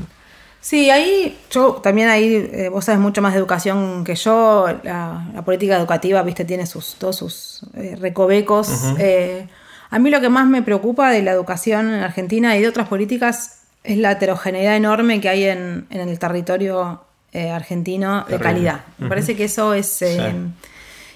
Sí, 0.59 0.89
ahí 0.89 1.37
yo 1.51 1.73
también 1.75 2.09
ahí 2.09 2.49
eh, 2.51 2.69
vos 2.69 2.85
sabes 2.85 2.99
mucho 2.99 3.21
más 3.21 3.33
de 3.33 3.39
educación 3.39 4.03
que 4.03 4.15
yo. 4.15 4.67
La, 4.83 5.41
política 5.45 5.77
educativa, 5.77 6.21
viste, 6.23 6.45
tiene 6.45 6.65
sus 6.65 6.95
todos 6.95 7.15
sus 7.15 7.61
eh, 7.75 7.95
recovecos. 7.99 8.69
Eh, 8.99 9.47
a 9.89 9.99
mí 9.99 10.09
lo 10.09 10.19
que 10.19 10.29
más 10.29 10.47
me 10.47 10.61
preocupa 10.61 11.09
de 11.11 11.21
la 11.21 11.31
educación 11.31 11.93
en 11.93 12.01
Argentina 12.01 12.57
y 12.57 12.61
de 12.61 12.67
otras 12.67 12.87
políticas 12.87 13.61
es 13.83 13.97
la 13.97 14.11
heterogeneidad 14.11 14.75
enorme 14.75 15.21
que 15.21 15.29
hay 15.29 15.45
en, 15.45 15.87
el 15.89 16.19
territorio 16.19 17.03
argentino 17.33 18.25
de 18.27 18.39
calidad. 18.39 18.81
Me 18.97 19.07
parece 19.07 19.35
que 19.35 19.45
eso 19.45 19.73
es 19.73 20.03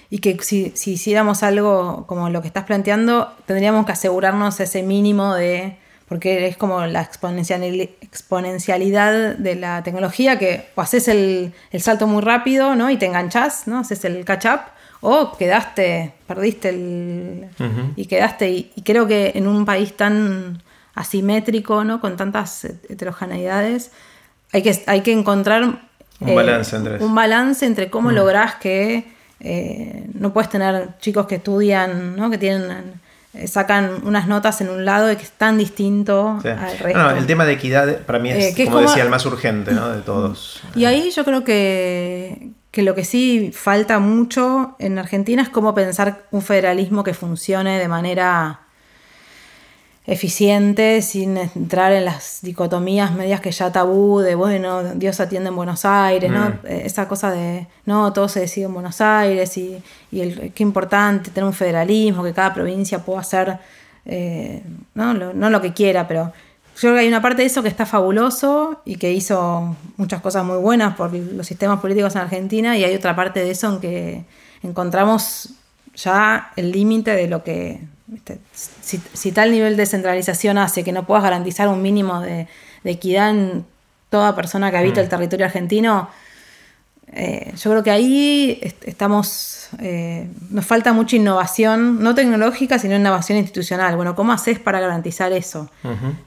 y 0.08 0.18
que 0.18 0.38
si, 0.42 0.72
si, 0.74 0.92
hiciéramos 0.92 1.42
algo 1.42 2.06
como 2.06 2.28
lo 2.28 2.42
que 2.42 2.46
estás 2.46 2.64
planteando, 2.64 3.32
tendríamos 3.46 3.86
que 3.86 3.92
asegurarnos 3.92 4.60
ese 4.60 4.82
mínimo 4.82 5.34
de 5.34 5.78
porque 6.12 6.46
es 6.46 6.58
como 6.58 6.84
la 6.84 7.00
exponencialidad 7.00 9.34
de 9.34 9.54
la 9.54 9.82
tecnología 9.82 10.38
que 10.38 10.68
o 10.74 10.82
haces 10.82 11.08
el, 11.08 11.54
salto 11.78 12.06
muy 12.06 12.20
rápido 12.20 12.74
¿no? 12.74 12.90
y 12.90 12.98
te 12.98 13.06
enganchás, 13.06 13.66
¿no? 13.66 13.78
haces 13.78 14.04
el 14.04 14.22
catch 14.26 14.44
up, 14.44 14.60
o 15.00 15.34
quedaste, 15.38 16.12
perdiste 16.26 16.68
el... 16.68 17.48
y 17.96 18.04
quedaste, 18.04 18.50
y, 18.50 18.82
creo 18.84 19.06
que 19.06 19.32
en 19.36 19.48
un 19.48 19.64
país 19.64 19.96
tan 19.96 20.62
asimétrico, 20.94 21.82
¿no? 21.82 22.02
con 22.02 22.18
tantas 22.18 22.66
heterogeneidades, 22.66 23.90
hay 24.52 24.62
que, 24.62 24.82
hay 24.86 25.00
que 25.00 25.12
encontrar 25.12 25.62
un, 25.62 25.78
balance, 26.20 26.76
un 27.00 27.14
balance 27.14 27.64
entre 27.64 27.88
cómo 27.88 28.12
lográs 28.12 28.56
que 28.56 29.10
eh, 29.40 30.10
no 30.12 30.34
puedes 30.34 30.50
tener 30.50 30.90
chicos 30.98 31.26
que 31.26 31.36
estudian, 31.36 32.16
¿no? 32.16 32.28
que 32.28 32.36
tienen 32.36 32.70
eh, 32.70 32.82
sacan 33.46 34.02
unas 34.04 34.28
notas 34.28 34.60
en 34.60 34.68
un 34.68 34.84
lado 34.84 35.10
y 35.10 35.16
que 35.16 35.22
es 35.22 35.30
tan 35.30 35.58
distinto 35.58 36.40
al 36.44 36.78
resto. 36.78 36.98
No, 36.98 37.10
el 37.10 37.26
tema 37.26 37.44
de 37.44 37.52
equidad 37.54 38.00
para 38.00 38.18
mí 38.18 38.30
es, 38.30 38.58
eh, 38.58 38.64
como, 38.64 38.80
decía, 38.80 39.02
el 39.02 39.08
más 39.08 39.24
urgente 39.24 39.72
¿no? 39.72 39.88
de 39.88 40.02
todos. 40.02 40.62
Y 40.74 40.84
ahí 40.84 41.10
yo 41.10 41.24
creo 41.24 41.44
que, 41.44 42.50
que 42.70 42.82
lo 42.82 42.94
que 42.94 43.04
sí 43.04 43.50
falta 43.54 43.98
mucho 43.98 44.76
en 44.78 44.98
Argentina 44.98 45.42
es 45.42 45.48
cómo 45.48 45.74
pensar 45.74 46.24
un 46.30 46.42
federalismo 46.42 47.04
que 47.04 47.14
funcione 47.14 47.78
de 47.78 47.88
manera 47.88 48.61
eficiente, 50.04 51.00
sin 51.00 51.36
entrar 51.36 51.92
en 51.92 52.04
las 52.04 52.40
dicotomías 52.42 53.12
medias 53.12 53.40
que 53.40 53.52
ya 53.52 53.70
tabú 53.70 54.18
de, 54.18 54.34
bueno, 54.34 54.82
Dios 54.94 55.20
atiende 55.20 55.50
en 55.50 55.56
Buenos 55.56 55.84
Aires, 55.84 56.30
¿no? 56.30 56.48
Mm. 56.48 56.58
Eh, 56.66 56.82
esa 56.84 57.06
cosa 57.06 57.30
de, 57.30 57.68
no, 57.86 58.12
todo 58.12 58.28
se 58.28 58.40
decide 58.40 58.64
en 58.64 58.74
Buenos 58.74 59.00
Aires 59.00 59.56
y, 59.56 59.80
y 60.10 60.20
el, 60.20 60.52
qué 60.52 60.62
importante 60.64 61.30
tener 61.30 61.46
un 61.46 61.52
federalismo, 61.52 62.24
que 62.24 62.32
cada 62.32 62.52
provincia 62.52 63.04
pueda 63.04 63.20
hacer, 63.20 63.58
eh, 64.04 64.62
¿no? 64.94 65.14
Lo, 65.14 65.32
no 65.34 65.50
lo 65.50 65.60
que 65.60 65.72
quiera, 65.72 66.08
pero 66.08 66.32
yo 66.74 66.80
creo 66.80 66.94
que 66.94 67.00
hay 67.00 67.08
una 67.08 67.22
parte 67.22 67.42
de 67.42 67.46
eso 67.46 67.62
que 67.62 67.68
está 67.68 67.86
fabuloso 67.86 68.80
y 68.84 68.96
que 68.96 69.12
hizo 69.12 69.76
muchas 69.98 70.20
cosas 70.20 70.44
muy 70.44 70.56
buenas 70.56 70.96
por 70.96 71.12
los 71.12 71.46
sistemas 71.46 71.80
políticos 71.80 72.16
en 72.16 72.22
Argentina 72.22 72.76
y 72.76 72.82
hay 72.82 72.94
otra 72.94 73.14
parte 73.14 73.40
de 73.40 73.50
eso 73.50 73.68
en 73.74 73.80
que 73.80 74.24
encontramos 74.62 75.50
ya 75.94 76.50
el 76.56 76.72
límite 76.72 77.14
de 77.14 77.28
lo 77.28 77.44
que 77.44 77.80
si, 78.82 79.32
tal 79.32 79.50
nivel 79.50 79.76
de 79.76 79.86
centralización 79.86 80.58
hace 80.58 80.84
que 80.84 80.92
no 80.92 81.06
puedas 81.06 81.22
garantizar 81.22 81.68
un 81.68 81.82
mínimo 81.82 82.20
de, 82.20 82.48
equidad 82.84 83.30
en 83.30 83.64
toda 84.10 84.34
persona 84.34 84.70
que 84.70 84.76
habita 84.76 85.00
el 85.00 85.06
mm. 85.06 85.10
territorio 85.10 85.46
argentino, 85.46 86.08
eh, 87.14 87.52
yo 87.56 87.70
creo 87.70 87.82
que 87.82 87.90
ahí 87.90 88.58
estamos, 88.82 89.68
eh, 89.78 90.28
nos 90.50 90.64
falta 90.64 90.92
mucha 90.94 91.16
innovación, 91.16 92.02
no 92.02 92.14
tecnológica, 92.14 92.78
sino 92.78 92.96
innovación 92.96 93.38
institucional. 93.38 93.96
Bueno, 93.96 94.14
¿cómo 94.14 94.32
haces 94.32 94.58
para 94.58 94.80
garantizar 94.80 95.32
eso? 95.32 95.70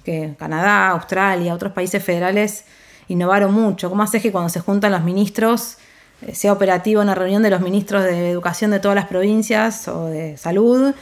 Que 0.03 0.35
Canadá, 0.37 0.89
Australia, 0.89 1.53
otros 1.55 1.71
países 1.71 2.03
federales 2.03 2.65
innovaron 3.07 3.53
mucho. 3.53 3.89
¿Cómo 3.89 4.03
haces 4.03 4.21
que 4.21 4.31
cuando 4.31 4.49
se 4.49 4.59
juntan 4.59 4.91
los 4.91 5.03
ministros 5.03 5.77
eh, 6.21 6.35
sea 6.35 6.53
operativo 6.53 7.01
una 7.01 7.15
reunión 7.15 7.41
de 7.41 7.49
los 7.49 7.61
ministros 7.61 8.03
de 8.03 8.29
educación 8.29 8.71
de 8.71 8.79
todas 8.79 8.95
las 8.95 9.05
provincias 9.05 9.87
o 9.87 10.05
de 10.05 10.37
salud? 10.37 10.93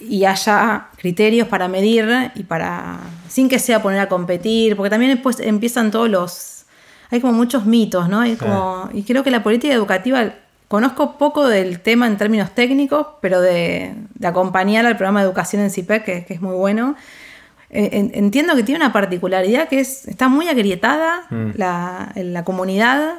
Y 0.00 0.24
haya 0.24 0.88
criterios 0.96 1.48
para 1.48 1.68
medir 1.68 2.32
y 2.34 2.42
para 2.44 2.98
sin 3.28 3.48
que 3.48 3.58
sea 3.58 3.82
poner 3.82 4.00
a 4.00 4.08
competir, 4.08 4.76
porque 4.76 4.90
también 4.90 5.12
después 5.12 5.40
empiezan 5.40 5.90
todos 5.90 6.08
los 6.08 6.56
hay 7.10 7.20
como 7.20 7.32
muchos 7.32 7.66
mitos, 7.66 8.08
¿no? 8.08 8.26
Y, 8.26 8.36
como, 8.36 8.88
y 8.92 9.04
creo 9.04 9.22
que 9.22 9.30
la 9.30 9.42
política 9.42 9.72
educativa 9.72 10.34
conozco 10.68 11.18
poco 11.18 11.46
del 11.46 11.80
tema 11.80 12.06
en 12.06 12.16
términos 12.16 12.50
técnicos, 12.54 13.06
pero 13.20 13.40
de, 13.40 13.94
acompañar 14.24 14.86
al 14.86 14.96
programa 14.96 15.20
de 15.20 15.26
educación 15.26 15.62
en 15.62 15.70
CIPEC, 15.70 16.04
que, 16.04 16.26
es 16.28 16.40
muy 16.40 16.56
bueno. 16.56 16.96
Entiendo 17.68 18.54
que 18.54 18.62
tiene 18.62 18.78
una 18.78 18.92
particularidad 18.92 19.68
que 19.68 19.80
es, 19.80 20.06
está 20.08 20.28
muy 20.28 20.48
agrietada 20.48 21.26
mm. 21.30 21.50
la, 21.56 22.12
la 22.14 22.44
comunidad, 22.44 23.14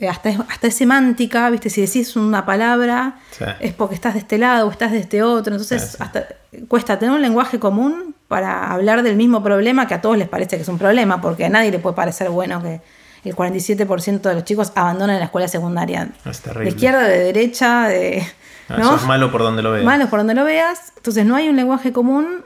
hasta, 0.00 0.28
es, 0.28 0.38
hasta 0.48 0.66
es 0.66 0.74
semántica, 0.74 1.48
¿viste? 1.50 1.70
Si 1.70 1.80
decís 1.80 2.16
una 2.16 2.44
palabra 2.44 3.20
es 3.60 3.72
porque 3.72 3.94
estás 3.94 4.14
de 4.14 4.20
este 4.20 4.38
lado 4.38 4.66
o 4.66 4.70
estás 4.70 4.92
de 4.92 4.98
este 4.98 5.22
otro. 5.22 5.54
Entonces, 5.54 5.96
hasta 6.00 6.26
cuesta 6.68 6.98
tener 6.98 7.14
un 7.14 7.22
lenguaje 7.22 7.58
común 7.58 8.14
para 8.28 8.72
hablar 8.72 9.02
del 9.02 9.16
mismo 9.16 9.42
problema 9.42 9.86
que 9.86 9.94
a 9.94 10.00
todos 10.00 10.18
les 10.18 10.28
parece 10.28 10.56
que 10.56 10.62
es 10.62 10.68
un 10.68 10.78
problema, 10.78 11.20
porque 11.20 11.44
a 11.44 11.48
nadie 11.48 11.70
le 11.70 11.78
puede 11.78 11.94
parecer 11.94 12.30
bueno 12.30 12.62
que 12.62 12.80
el 13.24 13.34
47% 13.34 14.20
de 14.20 14.34
los 14.34 14.44
chicos 14.44 14.72
abandonan 14.74 15.18
la 15.18 15.26
escuela 15.26 15.48
secundaria. 15.48 16.10
de 16.24 16.68
izquierda, 16.68 17.02
de 17.04 17.18
derecha, 17.18 17.88
de. 17.88 18.26
Ah, 18.68 18.96
es 18.96 19.06
malo 19.06 19.30
por 19.30 19.42
donde 19.42 19.62
lo 19.62 19.72
veas. 19.72 19.84
Malo 19.84 20.08
por 20.08 20.20
donde 20.20 20.34
lo 20.34 20.44
veas. 20.44 20.92
Entonces 20.96 21.24
no 21.24 21.36
hay 21.36 21.48
un 21.48 21.56
lenguaje 21.56 21.92
común. 21.92 22.44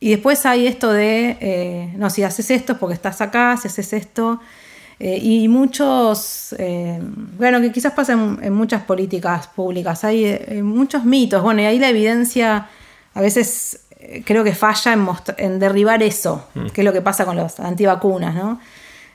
Y 0.00 0.10
después 0.10 0.44
hay 0.46 0.66
esto 0.66 0.92
de, 0.92 1.38
eh, 1.40 1.92
no, 1.96 2.10
si 2.10 2.24
haces 2.24 2.50
esto 2.50 2.72
es 2.72 2.78
porque 2.78 2.94
estás 2.94 3.20
acá, 3.20 3.56
si 3.56 3.68
haces 3.68 3.92
esto. 3.92 4.40
Eh, 4.98 5.18
y 5.20 5.48
muchos, 5.48 6.54
eh, 6.58 7.00
bueno, 7.38 7.60
que 7.60 7.72
quizás 7.72 7.92
pasa 7.92 8.12
en, 8.12 8.52
muchas 8.52 8.82
políticas 8.82 9.48
públicas, 9.48 10.04
hay 10.04 10.60
muchos 10.62 11.04
mitos. 11.04 11.42
Bueno, 11.42 11.62
y 11.62 11.64
ahí 11.64 11.78
la 11.78 11.88
evidencia 11.88 12.68
a 13.14 13.20
veces 13.20 13.80
creo 14.24 14.44
que 14.44 14.54
falla 14.54 14.92
en, 14.92 15.06
en 15.38 15.58
derribar 15.58 16.02
eso, 16.02 16.46
mm. 16.54 16.66
que 16.68 16.80
es 16.80 16.84
lo 16.84 16.92
que 16.92 17.02
pasa 17.02 17.24
con 17.24 17.36
las 17.36 17.58
antivacunas, 17.60 18.34
¿no? 18.34 18.60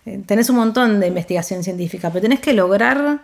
Eh, 0.07 0.21
tenés 0.25 0.49
un 0.49 0.55
montón 0.55 1.01
de 1.01 1.07
investigación 1.07 1.63
científica, 1.63 2.09
pero 2.09 2.21
tenés 2.21 2.39
que 2.39 2.53
lograr... 2.53 3.19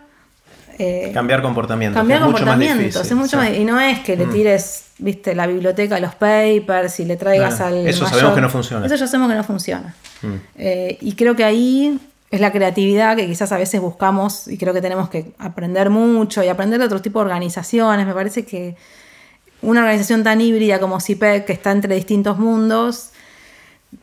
Eh, 0.78 1.12
cambiar 1.14 1.40
comportamientos. 1.40 1.98
Cambiar 1.98 2.20
comportamientos. 2.20 3.12
mucho 3.12 3.42
y 3.42 3.64
no 3.64 3.80
es 3.80 4.00
que 4.00 4.16
le 4.16 4.26
mm. 4.26 4.32
tires, 4.32 4.84
viste, 4.98 5.34
la 5.34 5.46
biblioteca, 5.46 5.98
los 5.98 6.14
papers 6.16 7.00
y 7.00 7.06
le 7.06 7.16
traigas 7.16 7.60
al. 7.60 7.86
Eso 7.86 8.06
sabemos 8.06 8.34
que 8.34 8.40
no 8.40 8.50
funciona. 8.50 8.84
Eso 8.84 8.96
ya 8.96 9.06
sabemos 9.06 9.30
que 9.30 9.36
no 9.36 9.44
funciona. 9.44 9.94
Mm. 10.20 10.34
Eh, 10.56 10.98
y 11.00 11.14
creo 11.14 11.34
que 11.36 11.44
ahí 11.44 11.98
es 12.30 12.40
la 12.40 12.50
creatividad 12.52 13.16
que 13.16 13.26
quizás 13.26 13.52
a 13.52 13.58
veces 13.58 13.80
buscamos 13.80 14.48
y 14.48 14.58
creo 14.58 14.74
que 14.74 14.80
tenemos 14.80 15.08
que 15.08 15.32
aprender 15.38 15.90
mucho 15.90 16.42
y 16.42 16.48
aprender 16.48 16.80
de 16.80 16.86
otro 16.86 17.00
tipo 17.00 17.20
de 17.20 17.26
organizaciones. 17.26 18.06
Me 18.06 18.14
parece 18.14 18.44
que 18.44 18.76
una 19.62 19.80
organización 19.80 20.24
tan 20.24 20.40
híbrida 20.40 20.80
como 20.80 21.00
CIPEC, 21.00 21.46
que 21.46 21.52
está 21.52 21.72
entre 21.72 21.94
distintos 21.94 22.38
mundos, 22.38 23.10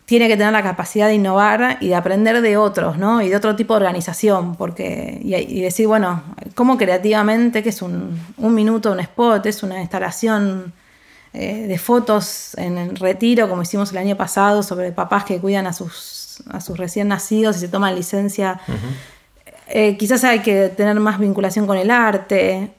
tiene 0.06 0.28
que 0.28 0.38
tener 0.38 0.54
la 0.54 0.64
capacidad 0.64 1.08
de 1.08 1.16
innovar 1.16 1.78
y 1.82 1.90
de 1.90 1.96
aprender 1.96 2.42
de 2.42 2.58
otros, 2.58 2.98
¿no? 2.98 3.22
Y 3.22 3.30
de 3.30 3.36
otro 3.36 3.56
tipo 3.56 3.74
de 3.74 3.78
organización, 3.78 4.56
porque, 4.56 5.20
y, 5.22 5.62
decir, 5.62 5.88
bueno, 5.88 6.24
cómo 6.56 6.78
creativamente, 6.78 7.64
que 7.64 7.70
es 7.70 7.82
un, 7.82 8.20
minuto, 8.38 8.92
un 8.92 9.00
spot, 9.00 9.46
es 9.46 9.64
una 9.64 9.82
instalación 9.82 10.74
eh, 11.34 11.68
de 11.68 11.78
fotos 11.78 12.56
en 12.58 12.78
el 12.78 12.96
retiro, 12.96 13.50
como 13.50 13.62
hicimos 13.62 13.92
el 13.92 13.98
año 13.98 14.16
pasado, 14.18 14.64
sobre 14.64 14.92
papás 14.92 15.26
que 15.26 15.40
cuidan 15.40 15.68
a 15.68 15.74
sus, 15.74 16.21
a 16.50 16.62
sus 16.62 16.78
recién 16.78 17.08
nacidos 17.08 17.58
y 17.58 17.60
se 17.60 17.68
toman 17.68 17.96
licencia. 17.96 18.60
Eh, 19.68 19.98
quizás 19.98 20.24
hay 20.24 20.40
que 20.40 20.70
tener 20.70 21.00
más 21.00 21.20
vinculación 21.20 21.68
con 21.68 21.78
el 21.78 21.92
arte. 21.92 22.72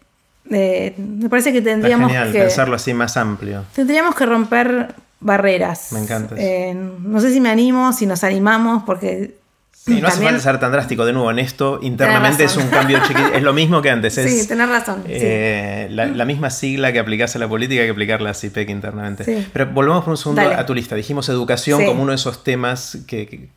Eh, 0.50 0.94
me 0.96 1.28
parece 1.28 1.52
que 1.52 1.62
tendríamos 1.62 2.10
genial, 2.10 2.32
que 2.32 2.40
pensarlo 2.40 2.76
así 2.76 2.92
más 2.92 3.16
amplio. 3.16 3.64
Tendríamos 3.74 4.14
que 4.14 4.26
romper 4.26 4.94
barreras. 5.20 5.92
Me 5.92 6.00
encanta. 6.00 6.34
Eh, 6.38 6.74
no 6.74 7.20
sé 7.20 7.32
si 7.32 7.40
me 7.40 7.50
animo, 7.50 7.92
si 7.92 8.06
nos 8.06 8.24
animamos, 8.24 8.82
porque. 8.84 9.41
Sí, 9.85 10.01
no 10.01 10.07
hace 10.07 10.22
falta 10.22 10.39
ser 10.39 10.61
tan 10.61 10.70
drástico 10.70 11.05
de 11.05 11.12
nuevo 11.12 11.30
en 11.30 11.41
esto. 11.41 11.80
Internamente 11.83 12.45
es 12.45 12.57
un 12.57 12.68
cambio 12.68 13.01
chiquito. 13.07 13.33
Es 13.35 13.43
lo 13.43 13.53
mismo 13.53 13.83
que 13.83 13.91
antes. 13.91 14.14
sí, 14.14 14.47
tenés 14.47 14.68
razón. 14.68 15.03
Eh, 15.09 15.89
la, 15.91 16.24
misma 16.24 16.51
sigla 16.51 16.93
que 16.93 17.01
aplicás 17.01 17.35
a 17.35 17.41
la 17.41 17.49
política 17.49 17.83
que 17.83 17.91
aplicarla 17.91 18.30
a 18.30 18.35
CIPEC 18.35 18.70
internamente. 18.70 19.49
Pero 19.53 19.66
volvemos 19.72 20.05
por 20.05 20.12
un 20.12 20.16
segundo 20.16 20.43
a 20.43 20.64
tu 20.64 20.74
lista. 20.74 20.95
Dijimos 20.95 21.28
educación 21.28 21.85
como 21.85 22.03
uno 22.03 22.12
de 22.12 22.16
esos 22.16 22.45
temas. 22.45 22.99
¿Qué 23.07 23.51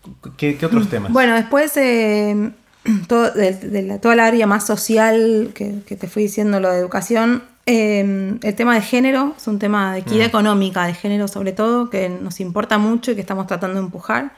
otros 0.63 0.89
temas? 0.89 1.11
Bueno, 1.11 1.35
después. 1.35 1.75
Eh, 1.77 2.51
todo, 3.07 3.31
de, 3.31 3.99
toda 3.99 4.15
la 4.15 4.27
área 4.27 4.45
más 4.45 4.65
social 4.65 5.51
que, 5.55 5.81
que 5.87 5.95
te 5.95 6.07
fui 6.07 6.23
diciendo, 6.23 6.59
lo 6.59 6.71
de 6.71 6.77
educación, 6.77 7.41
Em, 7.67 8.37
el 8.43 8.53
tema 8.53 8.75
de 8.75 8.81
género 8.81 9.33
es 9.35 9.47
un 9.47 9.57
tema 9.57 9.93
de 9.93 9.99
equidad 9.99 10.25
mm. 10.25 10.29
económica, 10.29 10.85
de 10.85 10.93
género 10.93 11.27
sobre 11.27 11.51
todo, 11.51 11.89
que 11.89 12.09
nos 12.09 12.39
importa 12.39 12.77
mucho 12.77 13.11
y 13.11 13.15
que 13.15 13.21
estamos 13.21 13.47
tratando 13.47 13.79
de 13.79 13.85
empujar. 13.85 14.33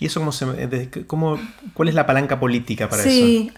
¿Y 0.00 0.06
eso 0.06 0.20
cómo 0.20 0.32
se, 0.32 0.46
cómo, 1.06 1.38
cuál 1.74 1.88
es 1.88 1.94
la 1.94 2.06
palanca 2.06 2.40
política 2.40 2.88
para 2.88 3.02
eso? 3.02 3.10
Sí, 3.10 3.52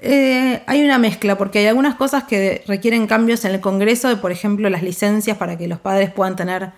eh, 0.00 0.62
hay 0.66 0.84
una 0.84 0.98
mezcla, 0.98 1.38
porque 1.38 1.60
hay 1.60 1.66
algunas 1.66 1.94
cosas 1.94 2.24
que 2.24 2.64
requieren 2.66 3.06
cambios 3.06 3.44
en 3.44 3.52
el 3.52 3.60
Congreso, 3.60 4.08
de, 4.08 4.16
por 4.16 4.32
ejemplo, 4.32 4.68
las 4.68 4.82
licencias 4.82 5.36
para 5.36 5.56
que 5.56 5.68
los 5.68 5.78
padres 5.78 6.10
puedan 6.10 6.34
tener 6.34 6.72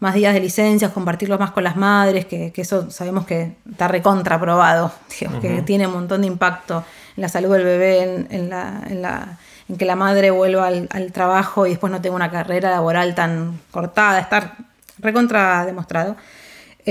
más 0.00 0.14
días 0.14 0.34
de 0.34 0.40
licencias, 0.40 0.92
compartirlos 0.92 1.40
más 1.40 1.52
con 1.52 1.64
las 1.64 1.76
madres, 1.76 2.26
que, 2.26 2.52
eso 2.56 2.90
sabemos 2.90 3.24
que 3.24 3.54
está 3.70 3.88
recontraprobado, 3.88 4.92
que 5.40 5.62
tiene 5.62 5.86
un 5.86 5.94
montón 5.94 6.22
de 6.22 6.26
impacto 6.26 6.84
en 7.16 7.22
la 7.22 7.28
salud 7.28 7.52
del 7.52 7.64
bebé, 7.64 8.26
en 8.28 8.50
la 8.50 9.38
en 9.70 9.76
que 9.76 9.84
la 9.84 9.94
madre 9.94 10.32
vuelva 10.32 10.66
al, 10.66 11.12
trabajo 11.12 11.64
y 11.66 11.70
después 11.70 11.92
no 11.92 12.00
tenga 12.00 12.16
una 12.16 12.30
carrera 12.30 12.70
laboral 12.70 13.14
tan 13.14 13.60
cortada, 13.70 14.18
estar 14.18 14.56
recontra 14.98 15.64
demostrado. 15.64 16.16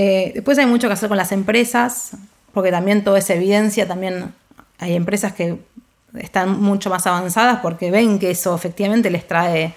Eh, 0.02 0.32
después 0.34 0.56
hay 0.56 0.64
mucho 0.64 0.86
que 0.86 0.94
hacer 0.94 1.10
con 1.10 1.18
las 1.18 1.30
empresas, 1.30 2.12
porque 2.54 2.70
también 2.70 3.04
todo 3.04 3.18
es 3.18 3.28
evidencia, 3.28 3.86
también 3.86 4.32
hay 4.78 4.96
empresas 4.96 5.34
que 5.34 5.58
están 6.14 6.58
mucho 6.58 6.88
más 6.88 7.06
avanzadas 7.06 7.58
porque 7.60 7.90
ven 7.90 8.18
que 8.18 8.30
eso 8.30 8.54
efectivamente 8.54 9.10
les 9.10 9.28
trae, 9.28 9.74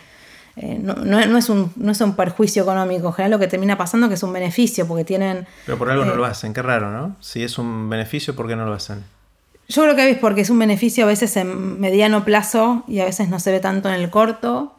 eh, 0.56 0.80
no, 0.82 1.20
es 1.20 1.50
un, 1.50 1.74
no 1.76 1.92
es 1.92 2.00
un 2.00 2.16
perjuicio 2.16 2.64
económico, 2.64 3.08
en 3.08 3.14
general 3.16 3.32
lo 3.32 3.40
que 3.40 3.48
termina 3.48 3.78
pasando 3.78 4.06
es 4.06 4.12
que 4.12 4.14
es 4.14 4.24
un 4.24 4.32
beneficio, 4.32 4.88
porque 4.88 5.04
tienen... 5.04 5.46
Pero 5.66 5.78
por 5.78 5.92
algo 5.92 6.06
no 6.06 6.14
eh, 6.14 6.16
lo 6.16 6.24
hacen, 6.24 6.54
qué 6.54 6.62
raro, 6.62 6.90
¿no? 6.90 7.18
Si 7.20 7.44
es 7.44 7.58
un 7.58 7.90
beneficio, 7.90 8.34
¿por 8.34 8.48
qué 8.48 8.56
no 8.56 8.66
lo 8.66 8.72
hacen? 8.72 9.04
Yo 9.68 9.84
creo 9.84 9.96
que 9.98 10.10
es 10.10 10.18
porque 10.20 10.40
es 10.40 10.50
un 10.50 10.60
beneficio 10.60 11.04
a 11.04 11.08
veces 11.08 11.36
en 11.36 11.82
mediano 11.82 12.24
plazo 12.24 12.86
y 12.88 13.02
a 13.02 13.06
veces 13.06 13.28
no 13.28 13.42
se 13.42 13.52
ve 13.52 13.60
tanto 13.60 13.90
en 13.90 13.96
el 13.96 14.10
corto. 14.10 14.74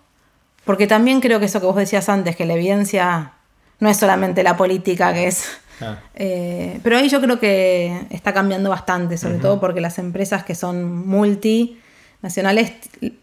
Porque 0.65 0.87
también 0.87 1.21
creo 1.21 1.39
que 1.39 1.45
eso 1.45 1.61
que 1.61 1.67
vos 1.67 1.77
decías 1.77 2.09
antes, 2.09 2.35
que 2.35 2.47
la 2.47 2.55
evidencia 2.55 3.34
no 3.81 3.89
es 3.89 3.97
solamente 3.97 4.43
la 4.43 4.57
política, 4.57 5.13
que 5.13 5.27
es... 5.29 5.49
Ah. 5.81 5.99
Eh, 6.15 6.79
pero 6.83 6.97
ahí 6.97 7.09
yo 7.09 7.21
creo 7.21 7.41
que 7.41 8.07
está 8.11 8.33
cambiando 8.33 8.71
bastante, 8.71 9.19
sobre 9.19 9.39
todo 9.39 9.61
porque 9.61 9.81
las 9.81 9.99
empresas 9.99 10.45
que 10.45 10.55
son 10.55 11.07
multinacionales 11.07 12.73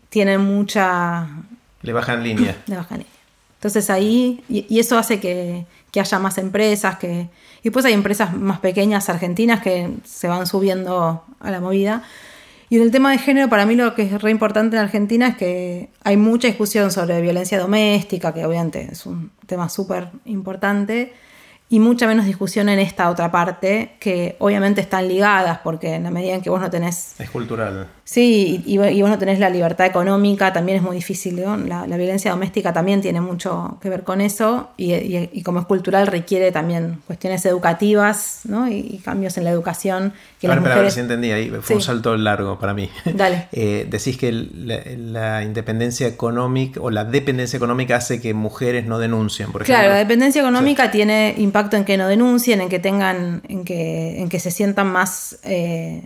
tienen 0.09 0.41
mucha... 0.41 1.27
Le 1.81 1.93
bajan 1.93 2.23
línea. 2.23 2.57
Le 2.67 2.75
bajan 2.75 2.99
línea. 2.99 3.13
Entonces 3.55 3.89
ahí, 3.89 4.43
y, 4.49 4.79
eso 4.79 4.97
hace 4.97 5.19
que, 5.19 5.65
que 5.91 5.99
haya 5.99 6.19
más 6.19 6.37
empresas, 6.37 6.97
que, 6.97 7.29
y 7.61 7.63
después 7.63 7.85
hay 7.85 7.93
empresas 7.93 8.33
más 8.33 8.59
pequeñas 8.59 9.07
argentinas 9.07 9.61
que 9.61 9.89
se 10.03 10.27
van 10.27 10.47
subiendo 10.47 11.23
a 11.39 11.51
la 11.51 11.59
movida. 11.59 12.03
Y 12.71 12.77
en 12.77 12.83
el 12.83 12.91
tema 12.91 13.11
de 13.11 13.17
género, 13.17 13.49
para 13.49 13.65
mí 13.65 13.75
lo 13.75 13.93
que 13.95 14.03
es 14.03 14.21
re 14.21 14.31
importante 14.31 14.77
en 14.77 14.81
Argentina 14.81 15.27
es 15.27 15.35
que 15.35 15.89
hay 16.05 16.15
mucha 16.15 16.47
discusión 16.47 16.89
sobre 16.89 17.19
violencia 17.19 17.59
doméstica, 17.59 18.33
que 18.33 18.45
obviamente 18.45 18.87
es 18.89 19.05
un 19.05 19.29
tema 19.45 19.67
súper 19.67 20.07
importante 20.23 21.11
y 21.71 21.79
mucha 21.79 22.05
menos 22.05 22.25
discusión 22.25 22.67
en 22.67 22.79
esta 22.79 23.09
otra 23.09 23.31
parte, 23.31 23.93
que 23.97 24.35
obviamente 24.39 24.81
están 24.81 25.07
ligadas, 25.07 25.59
porque 25.63 25.95
en 25.95 26.03
la 26.03 26.11
medida 26.11 26.33
en 26.35 26.41
que 26.41 26.49
vos 26.49 26.59
no 26.59 26.69
tenés... 26.69 27.15
Es 27.17 27.29
cultural. 27.29 27.87
Sí, 28.03 28.61
y, 28.65 28.77
vos 28.77 29.09
no 29.09 29.17
tenés 29.17 29.39
la 29.39 29.49
libertad 29.49 29.85
económica, 29.85 30.51
también 30.51 30.79
es 30.79 30.83
muy 30.83 30.97
difícil. 30.97 31.41
La, 31.67 31.85
violencia 31.85 32.29
doméstica 32.31 32.73
también 32.73 32.99
tiene 32.99 33.21
mucho 33.21 33.77
que 33.81 33.87
ver 33.87 34.03
con 34.03 34.19
eso, 34.19 34.71
y, 34.75 35.41
como 35.43 35.61
es 35.61 35.65
cultural 35.65 36.07
requiere 36.07 36.51
también 36.51 36.99
cuestiones 37.07 37.45
educativas 37.45 38.41
¿no? 38.43 38.67
y, 38.67 38.99
cambios 39.01 39.37
en 39.37 39.45
la 39.45 39.51
educación. 39.51 40.11
Que 40.41 40.47
a 40.47 40.55
ver, 40.55 40.73
a 40.73 40.81
ver 40.81 40.91
si 40.91 40.99
entendí, 40.99 41.31
ahí 41.31 41.53
fue 41.61 41.77
un 41.77 41.81
salto 41.81 42.17
largo 42.17 42.59
para 42.59 42.73
mí. 42.73 42.89
Dale. 43.13 43.47
Eh, 43.53 43.87
decís 43.89 44.17
que 44.17 44.33
la, 44.33 45.41
independencia 45.41 46.05
económica 46.05 46.81
o 46.81 46.89
la 46.89 47.05
dependencia 47.05 47.55
económica 47.55 47.95
hace 47.95 48.19
que 48.19 48.33
mujeres 48.33 48.85
no 48.85 48.99
denuncien, 48.99 49.53
por 49.53 49.61
ejemplo. 49.61 49.79
Claro, 49.79 49.93
la 49.93 49.99
dependencia 49.99 50.41
económica 50.41 50.91
tiene 50.91 51.33
impacto 51.37 51.60
en 51.71 51.85
que 51.85 51.97
no 51.97 52.07
denuncien, 52.07 52.61
en 52.61 52.69
que 52.69 52.79
tengan, 52.79 53.41
en 53.47 53.63
que, 53.63 54.21
en 54.21 54.29
que 54.29 54.39
se 54.39 54.51
sientan 54.51 54.87
más, 54.87 55.39
eh, 55.43 56.01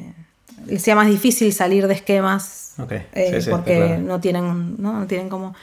sea 0.77 0.95
más 0.95 1.07
difícil 1.07 1.53
salir 1.53 1.87
de 1.87 1.93
esquemas, 1.93 2.75
eh, 3.13 3.45
porque 3.49 3.97
no 3.97 4.19
tienen, 4.19 4.75
¿no? 4.81 5.05
tienen 5.07 5.29
cómo 5.29 5.55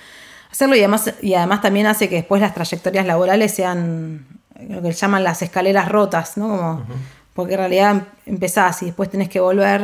hacerlo 0.50 0.76
y 0.76 0.80
además, 0.80 1.12
y 1.20 1.34
además 1.34 1.60
también 1.60 1.86
hace 1.86 2.08
que 2.08 2.16
después 2.16 2.40
las 2.40 2.54
trayectorias 2.54 3.06
laborales 3.06 3.52
sean 3.52 4.26
lo 4.68 4.82
que 4.82 4.92
llaman 4.92 5.24
las 5.24 5.42
escaleras 5.42 5.88
rotas, 5.88 6.36
¿no? 6.36 6.48
Como, 6.48 6.86
Porque 7.34 7.54
en 7.54 7.58
realidad 7.58 8.02
empezás 8.26 8.82
y 8.82 8.86
después 8.86 9.10
tenés 9.10 9.28
que 9.28 9.40
volver, 9.40 9.82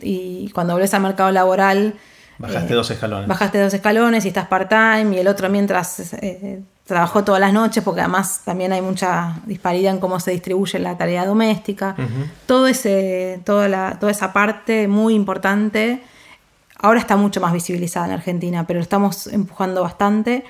y, 0.00 0.50
cuando 0.54 0.74
volvés 0.74 0.94
al 0.94 1.02
mercado 1.02 1.30
laboral... 1.30 1.94
Bajaste 2.38 2.72
eh, 2.72 2.76
dos 2.76 2.90
escalones. 2.90 3.28
Bajaste 3.28 3.60
dos 3.60 3.74
escalones 3.74 4.24
y 4.24 4.28
estás 4.28 4.46
part-time 4.46 5.14
y 5.14 5.18
el 5.18 5.28
otro 5.28 5.48
mientras 5.48 6.14
trabajó 6.84 7.24
todas 7.24 7.40
las 7.40 7.52
noches 7.52 7.82
porque 7.84 8.00
además 8.00 8.42
también 8.44 8.72
hay 8.72 8.82
mucha 8.82 9.40
disparidad 9.46 9.92
en 9.94 10.00
cómo 10.00 10.20
se 10.20 10.32
distribuye 10.32 10.78
la 10.78 10.96
tarea 10.98 11.24
doméstica. 11.24 11.96
Todo 12.46 12.66
ese, 12.66 13.40
toda, 13.44 13.68
la, 13.68 13.98
toda 13.98 14.12
esa 14.12 14.32
parte 14.32 14.88
muy 14.88 15.14
importante 15.14 16.02
ahora 16.78 16.98
está 16.98 17.16
mucho 17.16 17.40
más 17.40 17.52
visibilizada 17.52 18.06
en 18.06 18.12
Argentina, 18.12 18.66
pero 18.66 18.78
lo 18.78 18.82
estamos 18.82 19.28
empujando 19.28 19.82
bastante. 19.82 20.44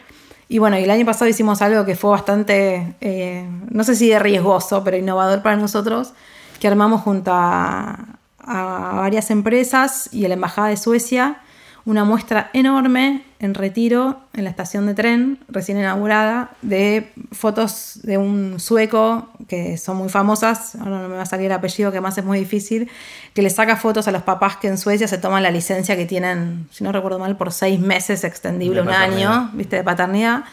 Y 0.49 0.59
bueno, 0.59 0.77
el 0.77 0.91
año 0.91 1.07
pasado 1.07 1.29
hicimos 1.29 1.63
algo 1.63 1.85
que 1.85 1.95
fue 1.95 2.11
bastante, 2.11 2.95
eh, 3.01 3.47
no 3.71 3.85
sé 3.85 3.95
si 3.95 4.09
de 4.09 4.19
riesgoso, 4.19 4.83
pero 4.83 4.97
innovador 4.97 5.43
para 5.43 5.57
nosotros, 5.57 6.13
que 6.59 6.69
armamos 6.69 7.03
junto 7.03 7.31
a, 7.33 7.99
a 8.39 8.93
varias 8.97 9.31
empresas 9.31 10.09
y 10.13 10.25
a 10.25 10.29
la 10.29 10.35
Embajada 10.35 10.69
de 10.69 10.77
Suecia 10.77 11.39
una 11.85 12.05
muestra 12.05 12.51
enorme 12.53 13.25
en 13.43 13.55
retiro 13.55 14.21
en 14.35 14.45
la 14.45 14.51
estación 14.51 14.87
de 14.87 14.95
tren 14.95 15.39
recién 15.49 15.77
inaugurada 15.77 16.51
de 16.63 17.13
fotos 17.33 17.99
de 18.05 18.17
un 18.17 18.61
sueco 18.61 19.29
que 19.49 19.77
son 19.77 19.97
muy 19.97 20.09
famosas, 20.09 20.77
ahora 20.77 21.03
no 21.03 21.09
me 21.09 21.17
va 21.17 21.23
a 21.23 21.27
salir 21.27 21.47
el 21.47 21.53
apellido 21.53 21.91
que 21.91 22.01
más 22.01 22.17
es 22.17 22.25
muy 22.25 22.39
difícil, 22.39 22.89
que 23.35 23.43
le 23.43 23.51
saca 23.51 23.77
fotos 23.77 24.07
a 24.07 24.13
los 24.13 24.23
papás 24.23 24.57
que 24.57 24.69
en 24.69 24.79
Suecia 24.79 25.09
se 25.09 25.19
toman 25.19 25.43
la 25.43 25.51
licencia 25.51 25.97
que 25.97 26.07
tienen, 26.07 26.69
si 26.71 26.85
no 26.85 26.93
recuerdo 26.93 27.19
mal, 27.19 27.37
por 27.37 27.53
seis 27.53 27.81
meses 27.81 28.23
extendible 28.23 28.81
un 28.81 28.91
año, 28.91 29.51
viste, 29.55 29.77
de 29.77 29.85
paternidad. 29.85 30.45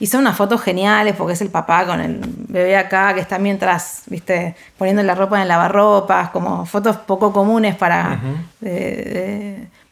Y 0.00 0.06
son 0.06 0.22
unas 0.22 0.36
fotos 0.36 0.60
geniales 0.62 1.14
porque 1.16 1.34
es 1.34 1.42
el 1.42 1.50
papá 1.50 1.86
con 1.86 2.00
el 2.00 2.18
bebé 2.48 2.76
acá 2.76 3.14
que 3.14 3.20
está 3.20 3.38
mientras, 3.38 4.02
viste, 4.06 4.56
poniendo 4.76 5.02
la 5.02 5.14
ropa 5.14 5.36
en 5.36 5.42
el 5.42 5.48
lavarropas, 5.48 6.30
como 6.30 6.66
fotos 6.66 6.96
poco 6.96 7.32
comunes 7.32 7.76
para, 7.76 8.18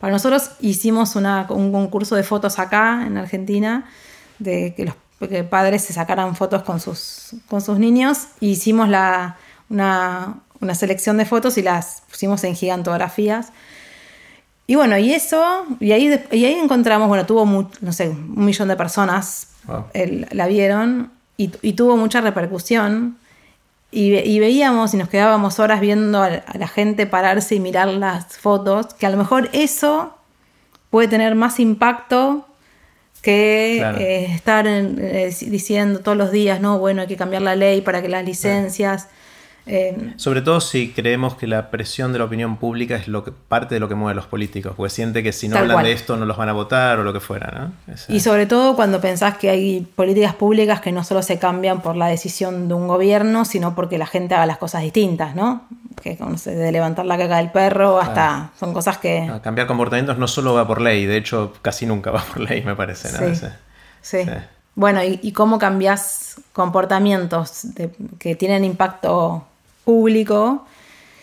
para 0.00 0.12
nosotros. 0.12 0.50
Hicimos 0.60 1.14
un 1.14 1.70
concurso 1.72 2.16
de 2.16 2.24
fotos 2.24 2.58
acá 2.58 3.04
en 3.06 3.16
Argentina, 3.16 3.88
de 4.40 4.74
que 4.74 4.86
los 4.86 4.94
padres 5.48 5.84
se 5.84 5.92
sacaran 5.92 6.34
fotos 6.34 6.64
con 6.64 6.80
sus, 6.80 7.36
con 7.46 7.60
sus 7.60 7.78
niños. 7.78 8.28
E 8.40 8.46
hicimos 8.46 8.88
la, 8.88 9.36
una, 9.68 10.40
una 10.60 10.74
selección 10.74 11.16
de 11.16 11.26
fotos 11.26 11.56
y 11.58 11.62
las 11.62 12.02
pusimos 12.10 12.42
en 12.42 12.56
gigantografías. 12.56 13.52
Y 14.66 14.76
bueno, 14.76 14.96
y 14.98 15.12
eso, 15.12 15.66
y 15.80 15.92
ahí, 15.92 16.20
y 16.30 16.44
ahí 16.44 16.54
encontramos, 16.54 17.08
bueno, 17.08 17.26
tuvo, 17.26 17.44
no 17.80 17.92
sé, 17.92 18.08
un 18.08 18.44
millón 18.44 18.68
de 18.68 18.76
personas 18.76 19.48
la 19.94 20.46
vieron 20.46 21.10
y, 21.36 21.72
tuvo 21.72 21.96
mucha 21.96 22.20
repercusión. 22.20 23.16
Y, 23.92 24.38
veíamos 24.38 24.94
y 24.94 24.96
nos 24.96 25.08
quedábamos 25.08 25.58
horas 25.58 25.80
viendo 25.80 26.22
a, 26.22 26.42
la 26.54 26.68
gente 26.68 27.06
pararse 27.06 27.56
y 27.56 27.60
mirar 27.60 27.88
las 27.88 28.38
fotos, 28.38 28.94
que 28.94 29.06
a 29.06 29.10
lo 29.10 29.16
mejor 29.16 29.48
eso 29.52 30.14
puede 30.90 31.08
tener 31.08 31.34
más 31.34 31.58
impacto 31.58 32.46
que 33.20 33.80
eh, 33.80 34.32
estar 34.32 34.66
eh, 34.66 35.34
diciendo 35.40 36.00
todos 36.00 36.16
los 36.16 36.30
días, 36.30 36.60
no, 36.60 36.78
bueno, 36.78 37.02
hay 37.02 37.08
que 37.08 37.16
cambiar 37.16 37.42
la 37.42 37.56
ley 37.56 37.80
para 37.80 38.00
que 38.02 38.08
las 38.08 38.24
licencias... 38.24 39.08
Eh, 39.66 40.14
Sobre 40.16 40.42
todo 40.42 40.60
si 40.60 40.90
creemos 40.90 41.34
que 41.34 41.46
la 41.46 41.70
presión 41.70 42.12
de 42.12 42.18
la 42.18 42.24
opinión 42.24 42.56
pública 42.56 42.96
es 42.96 43.08
lo 43.08 43.24
que, 43.24 43.30
parte 43.32 43.74
de 43.74 43.80
lo 43.80 43.88
que 43.88 43.94
mueve 43.94 44.12
a 44.12 44.14
los 44.14 44.26
políticos, 44.26 44.74
porque 44.76 44.90
siente 44.90 45.22
que 45.22 45.32
si 45.32 45.48
no 45.48 45.58
hablan 45.58 45.84
de 45.84 45.92
esto 45.92 46.16
no 46.16 46.24
los 46.26 46.36
van 46.36 46.48
a 46.48 46.52
votar 46.52 46.98
o 46.98 47.04
lo 47.04 47.12
que 47.12 47.20
fuera. 47.20 47.72
¿no? 47.86 47.94
Y 48.08 48.20
sobre 48.20 48.46
todo 48.46 48.74
cuando 48.74 49.00
pensás 49.00 49.36
que 49.38 49.50
hay 49.50 49.80
políticas 49.94 50.34
públicas 50.34 50.80
que 50.80 50.92
no 50.92 51.04
solo 51.04 51.22
se 51.22 51.38
cambian 51.38 51.82
por 51.82 51.96
la 51.96 52.06
decisión 52.06 52.68
de 52.68 52.74
un 52.74 52.88
gobierno, 52.88 53.44
sino 53.44 53.74
porque 53.74 53.98
la 53.98 54.06
gente 54.06 54.34
haga 54.34 54.46
las 54.46 54.58
cosas 54.58 54.82
distintas, 54.82 55.34
¿no? 55.34 55.62
Que 56.02 56.16
no 56.18 56.36
sé, 56.38 56.54
de 56.54 56.72
levantar 56.72 57.06
la 57.06 57.18
caca 57.18 57.36
del 57.36 57.50
perro 57.50 58.00
hasta 58.00 58.50
son 58.58 58.72
cosas 58.72 58.98
que... 58.98 59.30
cambiar 59.42 59.66
comportamientos 59.66 60.18
no 60.18 60.26
solo 60.26 60.54
va 60.54 60.66
por 60.66 60.80
ley, 60.80 61.06
de 61.06 61.16
hecho 61.16 61.52
casi 61.62 61.86
nunca 61.86 62.10
va 62.10 62.24
por 62.24 62.40
ley, 62.40 62.62
me 62.62 62.74
parece. 62.74 63.12
¿no? 63.12 63.34
Sí. 63.34 63.46
sí. 64.00 64.30
Bueno, 64.74 65.00
y, 65.04 65.32
cómo 65.32 65.58
cambias 65.58 66.36
comportamientos 66.52 67.66
que 68.18 68.34
tienen 68.34 68.64
impacto 68.64 69.46
público. 69.90 70.64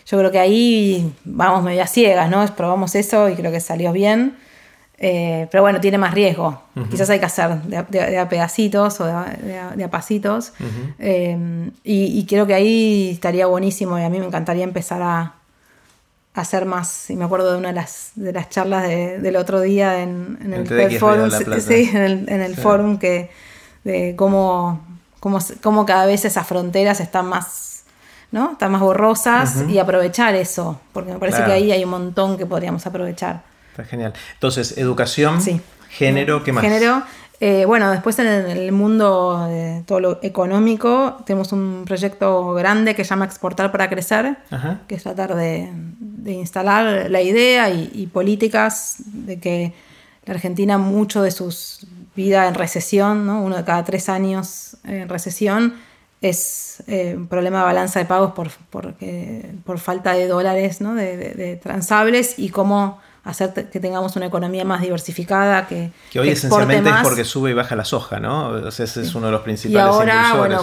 Yo 0.09 0.17
creo 0.17 0.31
que 0.31 0.39
ahí 0.39 1.13
vamos 1.23 1.63
medio 1.63 1.83
a 1.83 1.87
ciegas, 1.87 2.29
¿no? 2.29 2.45
Probamos 2.55 2.95
eso 2.95 3.29
y 3.29 3.35
creo 3.35 3.51
que 3.51 3.61
salió 3.61 3.93
bien. 3.93 4.35
Eh, 4.99 5.47
pero 5.51 5.61
bueno, 5.63 5.79
tiene 5.79 5.97
más 5.97 6.13
riesgo. 6.13 6.61
Quizás 6.89 7.09
hay 7.09 7.19
que 7.19 7.25
hacer 7.25 7.61
de, 7.63 8.17
a 8.17 8.29
pedacitos 8.29 8.99
o 8.99 9.05
de, 9.05 9.83
a 9.83 9.91
pasitos. 9.91 10.53
Eh, 10.99 11.69
y, 11.83 12.25
creo 12.25 12.45
que 12.47 12.55
ahí 12.55 13.11
estaría 13.11 13.45
buenísimo 13.45 13.97
y 13.99 14.03
a 14.03 14.09
mí 14.09 14.19
me 14.19 14.25
encantaría 14.25 14.63
empezar 14.63 15.01
a, 15.01 15.33
hacer 16.33 16.65
más. 16.65 17.09
Y 17.09 17.15
me 17.15 17.25
acuerdo 17.25 17.53
de 17.53 17.57
una 17.57 17.69
de 17.69 17.75
las, 17.75 18.11
de 18.15 18.31
las 18.31 18.49
charlas 18.49 18.87
del 18.87 19.35
otro 19.37 19.61
día 19.61 20.01
en, 20.03 20.37
el, 20.53 20.99
forum, 20.99 21.31
sí, 21.59 21.89
en 21.93 22.41
el, 22.41 22.55
forum 22.55 22.97
que 22.97 23.31
de 23.83 24.15
cómo, 24.15 24.81
cómo, 25.19 25.39
cómo 25.61 25.85
cada 25.85 26.05
vez 26.05 26.25
esas 26.25 26.45
fronteras 26.45 26.99
están 26.99 27.25
más 27.25 27.66
¿no? 28.31 28.53
Están 28.53 28.71
más 28.71 28.81
borrosas 28.81 29.63
y 29.69 29.79
aprovechar 29.79 30.35
eso, 30.35 30.79
porque 30.93 31.13
me 31.13 31.19
parece 31.19 31.43
que 31.43 31.51
ahí 31.51 31.71
hay 31.71 31.83
un 31.83 31.91
montón 31.91 32.37
que 32.37 32.45
podríamos 32.45 32.85
aprovechar. 32.85 33.43
Está 33.71 33.83
genial. 33.83 34.13
Entonces, 34.33 34.77
educación, 34.77 35.39
género, 35.89 36.43
¿qué 36.43 36.51
más? 36.51 36.63
Género. 36.63 37.03
Eh, 37.39 37.65
bueno, 37.65 37.91
después 37.91 38.17
en 38.17 38.27
el 38.27 38.71
mundo 38.71 39.45
de 39.47 39.83
todo 39.85 39.99
lo 39.99 40.19
económico 40.23 41.17
tenemos 41.23 41.51
un 41.51 41.83
proyecto 41.85 42.53
grande 42.53 42.95
que 42.95 43.03
se 43.03 43.11
llama 43.11 43.25
Exportar 43.25 43.71
para 43.71 43.89
Crecer, 43.89 44.37
que 44.87 44.95
es 44.95 45.03
tratar 45.03 45.35
de, 45.35 45.71
instalar 46.25 47.11
la 47.11 47.21
idea 47.21 47.69
y, 47.69 48.09
políticas 48.11 48.95
de 49.05 49.39
que 49.39 49.73
la 50.25 50.33
Argentina 50.33 50.79
mucho 50.79 51.21
de 51.21 51.29
sus 51.29 51.85
vida 52.15 52.47
en 52.47 52.55
recesión, 52.55 53.27
¿no? 53.27 53.43
uno 53.43 53.55
de 53.57 53.63
cada 53.63 53.83
tres 53.83 54.09
años 54.09 54.77
en 54.83 55.07
recesión, 55.07 55.75
es 56.21 56.83
eh, 56.87 57.13
un 57.15 57.27
problema 57.27 57.59
de 57.59 57.65
balanza 57.65 57.99
de 57.99 58.05
pagos 58.05 58.31
por, 58.33 58.49
por 59.63 59.79
falta 59.79 60.13
de 60.13 60.27
dólares 60.27 60.81
¿no? 60.81 60.95
de, 60.95 61.59
transables 61.61 62.39
y 62.39 62.49
cómo 62.49 62.99
hacer 63.23 63.69
que 63.69 63.79
tengamos 63.79 64.15
una 64.15 64.25
economía 64.25 64.63
más 64.63 64.81
diversificada 64.81 65.67
que 65.67 65.91
que 66.09 66.19
hoy 66.19 66.29
esencialmente 66.29 66.89
es 66.89 66.95
porque 67.03 67.25
sube 67.25 67.51
y 67.51 67.53
baja 67.53 67.75
la 67.75 67.83
soja 67.83 68.21
no 68.21 68.69
ese 68.69 68.83
es 68.83 69.15
uno 69.15 69.25
de 69.25 69.33
los 69.33 69.41
principales 69.41 69.85
y 69.85 69.95
ahora 69.95 70.33
bueno 70.35 70.61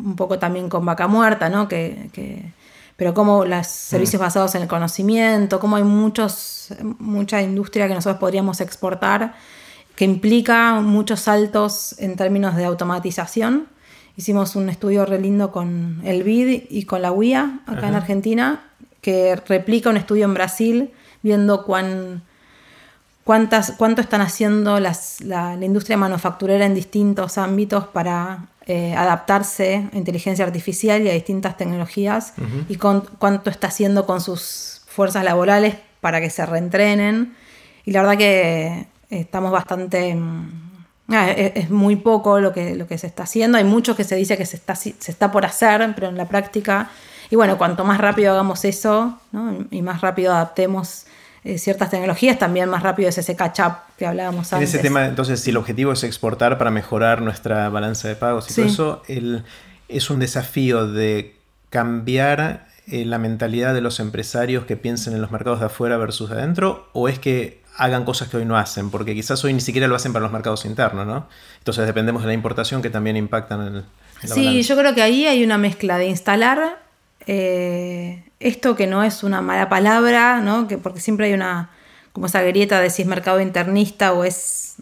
un 0.00 0.16
poco 0.16 0.38
también 0.38 0.68
con 0.68 0.84
vaca 0.84 1.06
muerta 1.06 1.48
no 1.48 1.68
que, 1.68 2.50
pero 2.96 3.14
como 3.14 3.44
los 3.44 3.66
servicios 3.68 4.20
mm. 4.20 4.24
basados 4.24 4.54
en 4.56 4.62
el 4.62 4.68
conocimiento 4.68 5.60
como 5.60 5.76
hay 5.76 5.84
muchos 5.84 6.74
mucha 6.98 7.40
industria 7.40 7.86
que 7.86 7.94
nosotros 7.94 8.18
podríamos 8.18 8.60
exportar 8.60 9.34
que 9.94 10.04
implica 10.04 10.80
muchos 10.80 11.20
saltos 11.20 11.94
en 11.98 12.16
términos 12.16 12.56
de 12.56 12.64
automatización 12.64 13.68
Hicimos 14.16 14.56
un 14.56 14.68
estudio 14.68 15.06
re 15.06 15.18
lindo 15.18 15.52
con 15.52 16.00
el 16.04 16.22
BID 16.22 16.64
y 16.68 16.84
con 16.84 17.00
la 17.00 17.12
UIA 17.12 17.60
acá 17.66 17.88
en 17.88 17.94
Argentina, 17.94 18.64
que 19.00 19.36
replica 19.36 19.90
un 19.90 19.96
estudio 19.96 20.26
en 20.26 20.34
Brasil 20.34 20.90
viendo 21.22 21.64
cuán, 21.64 22.22
cuántas, 23.24 23.72
cuánto 23.72 24.02
están 24.02 24.20
haciendo 24.20 24.80
las, 24.80 25.22
la, 25.22 25.54
industria 25.60 25.96
manufacturera 25.96 26.66
en 26.66 26.74
distintos 26.74 27.38
ámbitos 27.38 27.86
para 27.86 28.48
eh, 28.66 28.94
adaptarse 28.94 29.88
a 29.92 29.96
inteligencia 29.96 30.44
artificial 30.44 31.02
y 31.02 31.08
a 31.08 31.12
distintas 31.14 31.56
tecnologías 31.56 32.34
y 32.68 32.76
cuánto 32.76 33.50
está 33.50 33.68
haciendo 33.68 34.04
con 34.04 34.20
sus 34.20 34.82
fuerzas 34.86 35.24
laborales 35.24 35.76
para 36.00 36.20
que 36.20 36.28
se 36.28 36.44
reentrenen. 36.44 37.34
Y 37.84 37.92
la 37.92 38.02
verdad 38.02 38.18
que 38.18 38.86
estamos 39.08 39.50
bastante 39.52 40.14
mm, 40.14 40.71
Ah, 41.08 41.30
es, 41.30 41.68
muy 41.68 41.96
poco 41.96 42.40
lo 42.40 42.52
que, 42.52 42.74
lo 42.74 42.86
que 42.86 42.96
se 42.96 43.06
está 43.06 43.24
haciendo. 43.24 43.58
Hay 43.58 43.64
mucho 43.64 43.96
que 43.96 44.04
se 44.04 44.16
dice 44.16 44.36
que 44.36 44.46
se 44.46 44.56
está, 44.56 44.74
se 44.74 44.92
está 44.98 45.30
por 45.30 45.44
hacer, 45.44 45.92
pero 45.94 46.08
en 46.08 46.16
la 46.16 46.28
práctica. 46.28 46.90
Y 47.30 47.36
bueno, 47.36 47.56
cuanto 47.58 47.84
más 47.84 47.98
rápido 47.98 48.32
hagamos 48.32 48.64
eso 48.64 49.18
y 49.70 49.82
más 49.82 50.00
rápido 50.02 50.32
adaptemos 50.32 51.06
eh, 51.44 51.58
ciertas 51.58 51.90
tecnologías, 51.90 52.38
también 52.38 52.68
más 52.68 52.82
rápido 52.82 53.08
es 53.08 53.18
ese 53.18 53.34
catch-up 53.34 53.72
que 53.98 54.06
hablábamos 54.06 54.52
antes. 54.52 54.72
En 54.72 54.76
ese 54.76 54.82
tema, 54.86 55.06
entonces, 55.06 55.40
si 55.40 55.50
el 55.50 55.56
objetivo 55.56 55.92
es 55.92 56.04
exportar 56.04 56.56
para 56.56 56.70
mejorar 56.70 57.20
nuestra 57.20 57.68
balanza 57.70 58.06
de 58.06 58.16
pagos 58.16 58.50
y 58.50 58.54
todo 58.54 58.66
eso, 58.66 59.02
el, 59.08 59.44
es 59.88 60.10
un 60.10 60.20
desafío 60.20 60.86
de 60.86 61.34
cambiar 61.70 62.68
eh, 62.86 63.04
la 63.06 63.18
mentalidad 63.18 63.72
de 63.72 63.80
los 63.80 63.98
empresarios 63.98 64.66
que 64.66 64.76
piensen 64.76 65.14
en 65.14 65.22
los 65.22 65.30
mercados 65.30 65.60
de 65.60 65.66
afuera 65.66 65.96
versus 65.96 66.30
adentro, 66.30 66.88
o 66.92 67.08
es 67.08 67.18
que 67.18 67.61
hagan 67.76 68.04
cosas 68.04 68.28
que 68.28 68.36
hoy 68.36 68.44
no 68.44 68.56
hacen, 68.56 68.90
porque 68.90 69.14
quizás 69.14 69.42
hoy 69.44 69.52
ni 69.52 69.60
siquiera 69.60 69.86
lo 69.86 69.96
hacen 69.96 70.12
para 70.12 70.22
los 70.22 70.32
mercados 70.32 70.64
internos, 70.64 71.06
¿no? 71.06 71.26
Entonces 71.58 71.86
dependemos 71.86 72.22
de 72.22 72.28
la 72.28 72.34
importación 72.34 72.82
que 72.82 72.90
también 72.90 73.16
impactan 73.16 73.66
en, 73.66 73.74
el, 73.76 73.84
Sí, 74.24 74.62
yo 74.62 74.76
creo 74.76 74.94
que 74.94 75.02
ahí 75.02 75.26
hay 75.26 75.42
una 75.42 75.58
mezcla 75.58 75.98
de 75.98 76.06
instalar 76.06 76.80
eh, 77.26 78.24
esto 78.40 78.76
que 78.76 78.86
no 78.86 79.02
es 79.02 79.22
una 79.22 79.40
mala 79.40 79.68
palabra, 79.68 80.40
¿no? 80.40 80.68
Que 80.68 80.78
porque 80.78 81.00
siempre 81.00 81.26
hay 81.26 81.32
una 81.32 81.70
como 82.12 82.26
esa 82.26 82.42
grieta 82.42 82.80
de 82.80 82.90
si 82.90 83.02
es 83.02 83.08
mercado 83.08 83.40
internista 83.40 84.12
o 84.12 84.24
es 84.24 84.76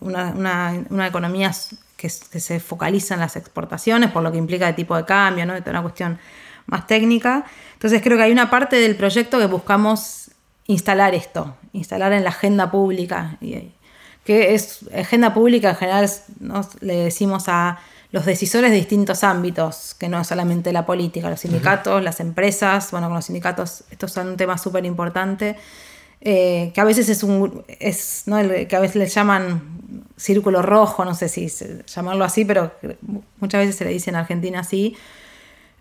una, 0.00 1.06
economía 1.06 1.52
que, 1.96 2.08
se 2.08 2.60
focaliza 2.60 3.14
en 3.14 3.20
las 3.20 3.36
exportaciones, 3.36 4.10
por 4.10 4.22
lo 4.22 4.30
que 4.30 4.38
implica 4.38 4.68
el 4.68 4.74
tipo 4.74 4.96
de 4.96 5.04
cambio, 5.04 5.46
¿no? 5.46 5.54
Es 5.54 5.66
una 5.66 5.82
cuestión 5.82 6.18
más 6.66 6.86
técnica. 6.86 7.44
Entonces 7.74 8.00
creo 8.02 8.16
que 8.16 8.24
hay 8.24 8.32
una 8.32 8.50
parte 8.50 8.76
del 8.76 8.96
proyecto 8.96 9.38
que 9.38 9.46
buscamos 9.46 10.23
instalar 10.66 11.14
esto, 11.14 11.56
instalar 11.72 12.12
en 12.12 12.24
la 12.24 12.30
agenda 12.30 12.70
pública. 12.70 13.38
Que 14.24 14.54
es 14.54 14.80
agenda 14.94 15.34
pública 15.34 15.70
en 15.70 15.76
general, 15.76 16.10
le 16.80 16.96
decimos 16.96 17.44
a 17.48 17.78
los 18.10 18.24
decisores 18.24 18.70
de 18.70 18.76
distintos 18.76 19.24
ámbitos, 19.24 19.94
que 19.98 20.08
no 20.08 20.20
es 20.20 20.26
solamente 20.28 20.72
la 20.72 20.86
política, 20.86 21.28
los 21.28 21.40
sindicatos, 21.40 22.02
las 22.02 22.20
empresas, 22.20 22.90
bueno, 22.92 23.08
con 23.08 23.16
los 23.16 23.24
sindicatos 23.26 23.84
esto 23.90 24.06
es 24.06 24.16
un 24.16 24.36
tema 24.36 24.56
súper 24.56 24.84
importante. 24.86 25.56
que 26.20 26.72
a 26.76 26.84
veces 26.84 27.08
es 27.08 27.22
un, 27.22 27.64
es, 27.66 28.22
¿no? 28.26 28.38
que 28.38 28.76
a 28.76 28.80
veces 28.80 28.96
le 28.96 29.06
llaman 29.08 30.04
círculo 30.16 30.62
rojo, 30.62 31.04
no 31.04 31.14
sé 31.14 31.28
si 31.28 31.48
llamarlo 31.86 32.24
así, 32.24 32.44
pero 32.44 32.72
muchas 33.40 33.60
veces 33.60 33.76
se 33.76 33.84
le 33.84 33.90
dice 33.90 34.10
en 34.10 34.16
Argentina 34.16 34.60
así, 34.60 34.96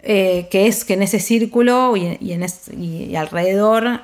que 0.01 0.49
es 0.51 0.83
que 0.83 0.95
en 0.95 1.03
ese 1.03 1.19
círculo 1.19 1.95
y, 1.95 2.33
en 2.33 2.45
y 2.77 3.15
alrededor 3.15 4.01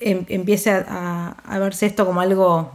em, 0.00 0.24
empiece 0.28 0.70
a, 0.70 1.36
a, 1.46 1.58
verse 1.58 1.86
esto 1.86 2.06
como 2.06 2.20
algo 2.20 2.72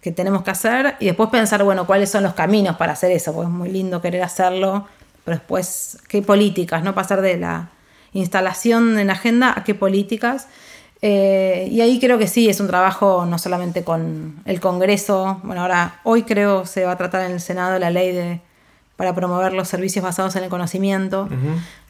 que 0.00 0.12
tenemos 0.12 0.42
que 0.42 0.50
hacer 0.50 0.96
y 1.00 1.06
después 1.06 1.28
pensar, 1.30 1.64
bueno, 1.64 1.86
cuáles 1.86 2.10
son 2.10 2.22
los 2.22 2.34
caminos 2.34 2.76
para 2.76 2.92
hacer 2.92 3.10
eso, 3.12 3.32
porque 3.32 3.50
es 3.50 3.54
muy 3.54 3.70
lindo 3.70 4.00
querer 4.00 4.22
hacerlo, 4.22 4.86
pero 5.24 5.36
después, 5.36 5.98
¿qué 6.08 6.22
políticas? 6.22 6.82
No 6.82 6.94
pasar 6.94 7.20
de 7.20 7.36
la 7.36 7.70
instalación 8.12 8.98
en 8.98 9.10
agenda 9.10 9.52
a 9.56 9.64
qué 9.64 9.74
políticas. 9.74 10.48
Eh, 11.00 11.68
y 11.70 11.80
ahí 11.80 12.00
creo 12.00 12.18
que 12.18 12.26
sí, 12.26 12.48
es 12.48 12.58
un 12.60 12.66
trabajo 12.66 13.24
no 13.24 13.38
solamente 13.38 13.84
con 13.84 14.40
el 14.46 14.60
Congreso, 14.60 15.40
bueno, 15.44 15.62
ahora 15.62 16.00
hoy 16.02 16.24
creo 16.24 16.66
se 16.66 16.84
va 16.84 16.92
a 16.92 16.96
tratar 16.96 17.22
en 17.22 17.32
el 17.32 17.40
Senado 17.40 17.78
la 17.78 17.90
ley 17.90 18.12
de, 18.12 18.40
para 18.96 19.14
promover 19.14 19.52
los 19.52 19.68
servicios 19.68 20.04
basados 20.04 20.34
en 20.34 20.44
el 20.44 20.50
conocimiento. 20.50 21.28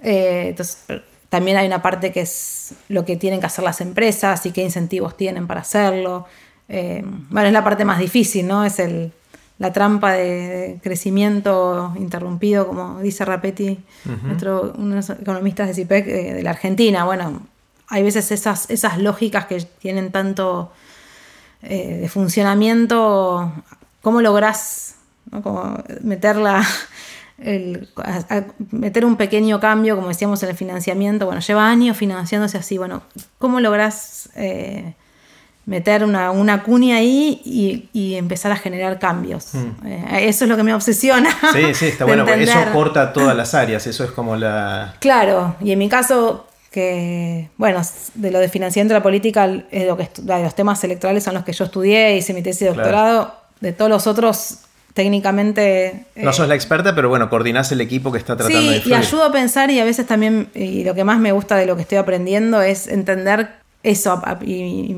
Eh, 0.03 0.49
entonces, 0.49 0.85
también 1.29 1.57
hay 1.57 1.67
una 1.67 1.83
parte 1.83 2.13
que 2.13 2.23
es 2.23 2.75
lo 2.89 3.05
que 3.05 3.17
tienen 3.17 3.41
que 3.41 3.47
hacer 3.47 3.65
las 3.65 3.81
empresas 3.81 4.45
y 4.47 4.53
qué 4.53 4.63
incentivos 4.63 5.17
tienen 5.17 5.47
para 5.47 5.61
hacerlo. 5.61 6.27
Eh, 6.69 7.03
bueno, 7.05 7.47
es 7.47 7.53
la 7.53 7.65
parte 7.65 7.85
más 7.85 7.99
difícil, 7.99 8.47
¿no? 8.47 8.65
Es 8.65 8.79
el, 8.79 9.13
la 9.59 9.73
trampa 9.73 10.13
de, 10.13 10.79
crecimiento 10.83 11.93
interrumpido, 11.99 12.67
como 12.67 13.01
dice 13.01 13.25
Rapetti, 13.25 13.79
nuestro, 14.23 14.73
uno 14.79 14.91
de 14.91 14.97
los 14.97 15.11
economistas 15.11 15.69
de 15.69 15.75
CIPEC 15.75 16.07
eh, 16.07 16.35
de 16.35 16.43
la 16.43 16.51
Argentina. 16.51 17.05
Bueno, 17.05 17.43
hay 17.89 18.03
veces 18.03 18.31
esas, 18.31 18.71
esas 18.71 18.99
lógicas 18.99 19.47
que 19.47 19.61
tienen 19.61 20.13
tanto 20.13 20.73
eh, 21.63 21.99
de 22.01 22.09
funcionamiento, 22.09 23.53
¿cómo 24.01 24.21
lográs 24.23 24.95
como 25.43 25.83
meterla, 26.03 26.65
meter 27.39 29.05
un 29.05 29.17
pequeño 29.17 29.61
cambio, 29.61 29.97
como 29.97 30.09
decíamos 30.09 30.43
en 30.43 30.51
el 30.51 30.57
financiamiento? 30.57 31.27
Bueno, 31.27 31.41
lleva 31.41 31.69
años 31.69 31.97
financiándose 31.97 32.59
así, 32.59 32.79
bueno, 32.79 33.03
¿cómo 33.39 33.61
lográs 33.61 34.31
meter 35.69 36.03
una, 36.03 36.31
una 36.31 36.63
cuña 36.63 36.97
ahí 36.97 37.43
y, 37.93 38.15
empezar 38.15 38.51
a 38.51 38.57
generar 38.57 38.99
cambios. 38.99 39.55
Mm. 39.55 39.87
Eh, 39.87 40.29
eso 40.29 40.45
es 40.45 40.49
lo 40.49 40.57
que 40.57 40.63
me 40.63 40.73
obsesiona. 40.73 41.31
Sí, 41.53 41.75
sí, 41.75 41.87
está 41.89 42.05
bueno, 42.07 42.27
eso 42.27 42.59
corta 42.73 43.13
todas 43.13 43.37
las 43.37 43.55
áreas, 43.55 43.87
eso 43.87 44.03
es 44.03 44.11
como 44.11 44.35
la... 44.35 44.95
Claro, 44.99 45.57
y 45.61 45.71
en 45.71 45.79
mi 45.79 45.89
caso, 45.91 46.47
que, 46.71 47.51
bueno, 47.59 47.83
de 48.15 48.31
lo 48.31 48.39
de 48.39 48.49
financiamiento 48.49 48.95
de 48.95 49.01
la 49.01 49.03
política, 49.03 49.45
es 49.71 49.87
lo 49.87 49.97
que 49.97 50.09
los 50.27 50.55
temas 50.55 50.83
electorales 50.85 51.23
son 51.23 51.35
los 51.35 51.45
que 51.45 51.53
yo 51.53 51.65
estudié, 51.65 52.17
hice 52.17 52.33
mi 52.33 52.43
tesis 52.43 52.61
de 52.61 52.75
doctorado, 52.75 53.35
de 53.61 53.73
todos 53.73 53.91
los 53.91 54.07
otros 54.07 54.61
técnicamente... 54.99 56.07
No 56.17 56.33
sos 56.33 56.49
la 56.49 56.57
experta, 56.57 56.93
pero 56.93 57.09
bueno, 57.09 57.31
coordinás 57.31 57.71
el 57.71 57.81
equipo 57.81 58.11
que 58.11 58.19
está 58.19 58.37
tratando 58.37 58.69
de... 58.69 58.81
Sí, 58.81 58.91
y 58.91 58.95
ayudo 58.95 59.23
a 59.23 59.31
pensar 59.31 59.71
y 59.71 59.79
a 59.79 59.85
veces 59.85 60.09
también, 60.09 60.49
y 60.57 60.83
lo 60.83 60.93
que 60.97 61.05
más 61.05 61.21
me 61.21 61.31
gusta 61.31 61.55
de 61.55 61.67
lo 61.67 61.77
que 61.77 61.83
estoy 61.83 61.99
aprendiendo 61.99 62.63
es 62.63 62.89
entender 62.89 63.49
eso 63.85 64.21
y, 64.43 64.97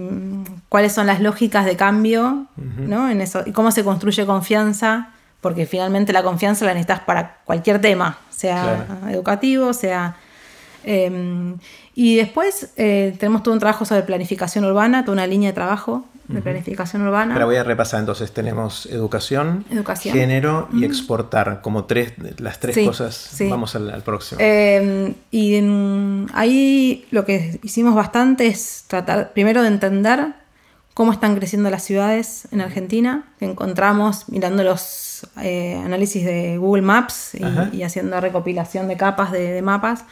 cuáles 0.70 0.94
son 0.94 1.06
las 1.06 1.20
lógicas 1.20 1.66
de 1.66 1.77
cambio, 1.77 2.47
¿no? 2.56 3.10
En 3.10 3.20
eso, 3.20 3.43
y 3.44 3.52
cómo 3.52 3.72
se 3.72 3.85
construye 3.85 4.24
confianza, 4.24 5.10
porque 5.43 5.66
finalmente 5.66 6.14
la 6.14 6.22
confianza 6.22 6.64
la 6.64 6.72
necesitas 6.72 7.01
para 7.01 7.36
cualquier 7.44 7.78
tema, 7.78 8.20
sea 8.31 8.86
educativo, 9.10 9.74
sea... 9.74 10.16
Em, 10.82 11.59
y 11.94 12.16
después 12.16 12.72
eh, 12.78 13.14
tenemos 13.18 13.43
todo 13.43 13.52
un 13.52 13.60
trabajo 13.60 13.85
sobre 13.85 14.01
planificación 14.01 14.64
urbana, 14.64 15.05
toda 15.05 15.12
una 15.12 15.27
línea 15.27 15.51
de 15.51 15.55
trabajo 15.55 16.06
de 16.32 16.43
planificación 16.43 17.02
urbana. 17.02 17.35
Pero 17.35 17.47
voy 17.47 17.57
a 17.57 17.65
repasar 17.65 18.01
entonces, 18.01 18.32
tenemos 18.32 18.86
educación, 18.86 19.65
género 20.02 20.69
y 20.73 20.85
exportar, 20.85 21.61
como 21.61 21.85
tres, 21.85 22.15
las 22.39 22.61
tres 22.61 22.86
cosas. 22.86 23.36
Vamos 23.48 23.74
al, 23.74 24.02
próximo. 24.02 24.40
Em, 24.40 25.15
y 25.31 25.61
ahí 26.32 27.07
lo 27.11 27.24
que 27.24 27.61
hicimos 27.62 27.94
bastante 27.94 28.47
es 28.47 28.85
tratar 28.86 29.32
primero 29.32 29.62
de 29.62 29.69
entender 29.69 30.35
cómo 30.94 31.12
están 31.12 31.36
creciendo 31.36 31.70
las 31.70 31.85
ciudades 31.85 32.48
en 32.51 32.61
Argentina, 32.61 33.24
que 33.39 33.47
encontramos 33.47 34.28
mirando 34.28 34.62
los 34.62 35.27
eh, 35.43 35.81
análisis 35.85 36.24
de 36.24 36.59
Google 36.59 36.82
Maps 36.82 37.32
y, 37.73 37.82
haciendo 37.82 38.20
recopilación 38.20 38.89
de 38.89 38.97
capas 38.97 39.32
de 39.32 39.62
mapas 39.62 40.05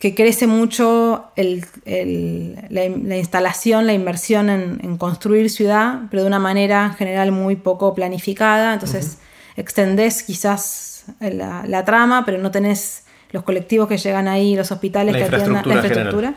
que 0.00 0.14
crece 0.14 0.46
mucho 0.46 1.26
la, 1.36 3.16
instalación, 3.16 3.86
la 3.86 3.92
inversión 3.92 4.48
en, 4.48 4.96
construir 4.96 5.50
ciudad, 5.50 6.04
pero 6.10 6.22
de 6.22 6.26
una 6.26 6.38
manera 6.38 6.86
en 6.86 6.94
general 6.94 7.32
muy 7.32 7.56
poco 7.56 7.94
planificada. 7.94 8.72
Entonces 8.72 9.18
extendés 9.56 10.22
quizás 10.22 11.04
la, 11.20 11.84
trama, 11.84 12.24
pero 12.24 12.38
no 12.38 12.50
tenés 12.50 13.04
los 13.30 13.42
colectivos 13.42 13.88
que 13.88 13.98
llegan 13.98 14.26
ahí, 14.26 14.56
los 14.56 14.72
hospitales 14.72 15.14
que 15.14 15.24
atienden 15.24 15.52
la 15.52 15.74
infraestructura. 15.74 16.34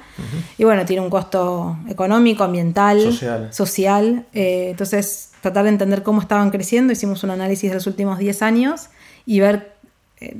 Y 0.57 0.65
bueno, 0.65 0.84
tiene 0.84 1.02
un 1.02 1.10
costo 1.10 1.77
económico, 1.88 2.44
ambiental, 2.44 3.18
social. 3.52 4.26
Eh, 4.34 4.72
entonces, 4.72 5.31
tratar 5.40 5.64
de 5.64 5.69
entender 5.69 6.03
cómo 6.03 6.19
estaban 6.19 6.49
creciendo. 6.49 6.91
Hicimos 6.91 7.23
un 7.23 7.30
análisis 7.30 7.69
de 7.69 7.76
los 7.76 7.88
últimos 7.88 8.19
10 8.19 8.41
años 8.41 8.90
y 9.26 9.40
ver 9.40 9.72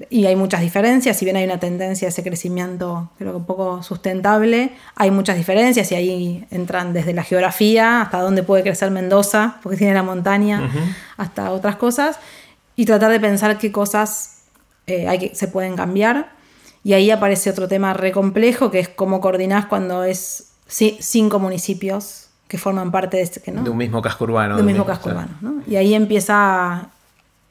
y 0.10 0.26
hay 0.26 0.35
muchas 0.35 0.61
diferencias, 0.61 1.18
si 1.18 1.26
bien 1.26 1.38
hay 1.38 1.45
una 1.45 1.60
tendencia 1.60 2.07
a 2.07 2.10
ese 2.10 2.23
crecimiento 2.23 3.11
creo 3.18 3.31
que 3.31 3.38
un 3.38 3.45
poco 3.45 3.84
sustentable, 3.84 4.72
hay 4.95 5.11
muchas 5.11 5.38
diferencias 5.38 5.91
y 5.91 5.95
ahí 5.95 6.45
entran 6.51 6.93
desde 6.93 7.14
la 7.14 7.23
geografía 7.23 8.01
hasta 8.01 8.19
dónde 8.19 8.43
puede 8.43 8.64
crecer 8.64 8.91
Mendoza, 8.91 9.57
porque 9.64 9.77
tiene 9.77 9.93
la 9.93 10.03
montaña, 10.03 10.69
hasta 11.18 11.51
otras 11.51 11.76
cosas, 11.76 12.19
y 12.76 12.85
tratar 12.85 13.11
de 13.11 13.19
pensar 13.19 13.57
qué 13.57 13.72
cosas 13.72 14.43
eh, 14.88 15.07
hay 15.07 15.19
que, 15.19 15.35
se 15.35 15.47
pueden 15.47 15.76
cambiar. 15.76 16.34
Y 16.84 16.93
ahí 16.93 17.11
aparece 17.11 17.49
otro 17.49 17.68
tema 17.68 17.93
re 17.93 18.11
complejo, 18.11 18.69
que 18.69 18.80
es 18.80 18.89
cómo 18.89 19.22
coordinás 19.22 19.65
cuando 19.68 20.03
es 20.03 20.53
cinco 20.68 21.39
municipios 21.39 22.30
que 22.47 22.57
forman 22.57 22.91
parte 22.91 23.18
de, 23.18 23.23
este, 23.23 23.51
de 23.51 23.69
un 23.69 23.77
mismo 23.77 24.01
casco 24.01 24.26
urbano. 24.26 24.55
De 24.55 24.61
un 24.61 24.68
mismo 24.68 24.85
casco 24.85 25.10
urbano. 25.10 25.64
Y 25.65 25.76
ahí 25.76 25.93
empieza 25.93 26.89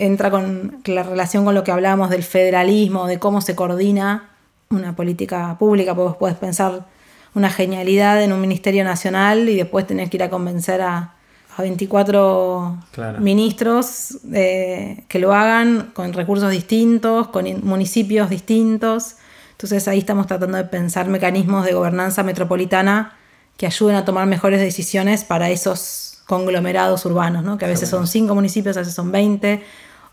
entra 0.04 0.30
con 0.30 0.80
la 0.84 1.02
relación 1.02 1.44
con 1.44 1.54
lo 1.54 1.62
que 1.62 1.70
hablábamos 1.70 2.10
del 2.10 2.24
federalismo, 2.24 3.06
de 3.06 3.18
cómo 3.18 3.40
se 3.40 3.54
coordina 3.54 4.30
una 4.70 4.96
política 4.96 5.56
pública, 5.58 5.94
porque 5.94 6.08
vos 6.08 6.16
puedes 6.16 6.36
pensar 6.36 6.86
una 7.34 7.50
genialidad 7.50 8.22
en 8.22 8.32
un 8.32 8.40
ministerio 8.40 8.84
nacional 8.84 9.48
y 9.48 9.56
después 9.56 9.86
tenés 9.86 10.10
que 10.10 10.16
ir 10.16 10.22
a 10.22 10.30
convencer 10.30 10.80
a, 10.82 11.14
24 11.58 12.78
ministros 13.18 14.20
eh, 14.32 15.04
que 15.06 15.18
lo 15.18 15.34
hagan 15.34 15.90
con 15.92 16.14
recursos 16.14 16.50
distintos, 16.50 17.28
con 17.28 17.44
municipios 17.62 18.30
distintos. 18.30 19.16
Entonces 19.50 19.86
ahí 19.86 19.98
estamos 19.98 20.26
tratando 20.26 20.56
de 20.56 20.64
pensar 20.64 21.08
mecanismos 21.08 21.66
de 21.66 21.74
gobernanza 21.74 22.22
metropolitana 22.22 23.18
que 23.58 23.66
ayuden 23.66 23.96
a 23.96 24.06
tomar 24.06 24.26
mejores 24.26 24.60
decisiones 24.60 25.24
para 25.24 25.50
esos 25.50 26.22
conglomerados 26.26 27.04
urbanos, 27.04 27.44
¿no? 27.44 27.58
que 27.58 27.66
a 27.66 27.68
veces 27.68 27.90
son 27.90 28.06
5 28.06 28.34
municipios, 28.34 28.76
a 28.78 28.80
veces 28.80 28.94
son 28.94 29.12
20, 29.12 29.62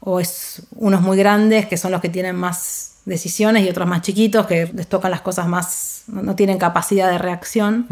o 0.01 0.19
es 0.19 0.63
unos 0.75 1.01
muy 1.01 1.17
grandes 1.17 1.65
que 1.65 1.77
son 1.77 1.91
los 1.91 2.01
que 2.01 2.09
tienen 2.09 2.35
más 2.35 2.89
decisiones 3.05 3.65
y 3.65 3.69
otros 3.69 3.87
más 3.87 4.01
chiquitos 4.01 4.45
que 4.45 4.71
les 4.73 4.87
tocan 4.87 5.11
las 5.11 5.21
cosas 5.21 5.47
más, 5.47 6.03
no, 6.07 6.35
tienen 6.35 6.57
capacidad 6.57 7.09
de 7.09 7.17
reacción. 7.17 7.87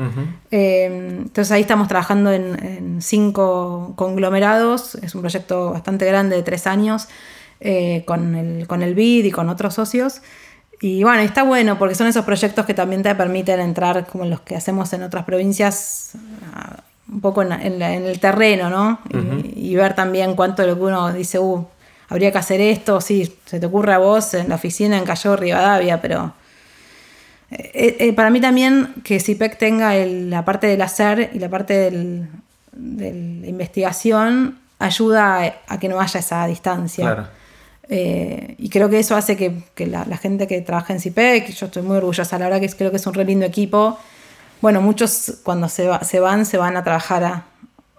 Eh, 0.51 0.85
entonces 0.85 1.51
ahí 1.51 1.61
estamos 1.61 1.87
trabajando 1.87 2.31
en, 2.31 3.01
cinco 3.01 3.93
conglomerados, 3.95 4.95
es 4.95 5.15
un 5.15 5.21
proyecto 5.21 5.71
bastante 5.71 6.05
grande 6.05 6.35
de 6.35 6.43
tres 6.43 6.67
años 6.67 7.07
eh, 7.59 8.03
con, 8.05 8.35
el, 8.35 8.67
con 8.67 8.83
el 8.83 8.95
BID 8.95 9.25
y 9.25 9.31
con 9.31 9.49
otros 9.49 9.73
socios. 9.73 10.21
Y 10.79 11.03
bueno, 11.03 11.21
está 11.21 11.41
bueno 11.43 11.79
porque 11.79 11.95
son 11.95 12.07
esos 12.07 12.23
proyectos 12.23 12.65
que 12.65 12.75
también 12.75 13.01
te 13.01 13.13
permiten 13.15 13.59
entrar 13.59 14.05
como 14.05 14.25
los 14.25 14.41
que 14.41 14.55
hacemos 14.55 14.93
en 14.93 15.01
otras 15.01 15.25
provincias 15.25 16.11
un 17.11 17.21
poco 17.21 17.41
en, 17.41 17.81
el 17.81 18.19
terreno, 18.19 18.69
¿no? 18.69 18.99
y, 19.55 19.71
y, 19.71 19.75
ver 19.75 19.95
también 19.95 20.35
cuánto 20.35 20.67
lo 20.67 20.75
que 20.75 20.81
uno 20.83 21.13
dice, 21.13 21.39
uh, 21.39 21.65
habría 22.09 22.31
que 22.31 22.37
hacer 22.37 22.61
esto, 22.61 23.01
sí, 23.01 23.35
se 23.45 23.59
te 23.59 23.65
ocurre 23.65 23.93
a 23.93 23.97
vos 23.97 24.33
en 24.33 24.49
la 24.49 24.55
oficina 24.55 24.97
en 24.97 25.03
Callao 25.03 25.35
Rivadavia, 25.35 26.01
pero 26.01 26.33
eh, 27.51 27.71
eh, 27.73 27.97
eh, 27.99 28.13
para 28.13 28.29
mí 28.29 28.41
también 28.41 28.93
que 29.03 29.19
CIPEC 29.19 29.57
tenga 29.57 29.93
la 29.93 30.45
parte 30.45 30.67
del 30.67 30.81
hacer 30.81 31.31
y 31.33 31.39
la 31.39 31.49
parte 31.49 31.73
del, 31.73 32.27
de 32.73 33.39
la 33.41 33.47
investigación 33.47 34.59
ayuda 34.79 35.55
a, 35.67 35.79
que 35.79 35.89
no 35.89 35.99
haya 35.99 36.19
esa 36.19 36.45
distancia. 36.47 37.29
y 37.89 38.69
creo 38.69 38.89
que 38.89 38.99
eso 38.99 39.15
hace 39.15 39.35
que, 39.37 39.87
la, 39.87 40.05
gente 40.17 40.47
que 40.47 40.61
trabaja 40.61 40.93
en 40.93 40.99
CIPEC, 40.99 41.49
yo 41.53 41.65
estoy 41.67 41.83
muy 41.83 41.97
orgullosa, 41.97 42.37
la 42.37 42.45
verdad 42.45 42.61
que 42.61 42.69
creo 42.69 42.91
que 42.91 42.97
es 42.97 43.07
un 43.07 43.13
re 43.13 43.25
lindo 43.25 43.45
equipo. 43.45 43.97
Bueno, 44.61 44.81
muchos 44.81 45.39
cuando 45.43 45.69
se, 45.69 45.87
se 46.03 46.19
van, 46.19 46.45
se 46.45 46.57
van 46.57 46.77
a 46.77 46.83
trabajar 46.83 47.23
a, 47.23 47.45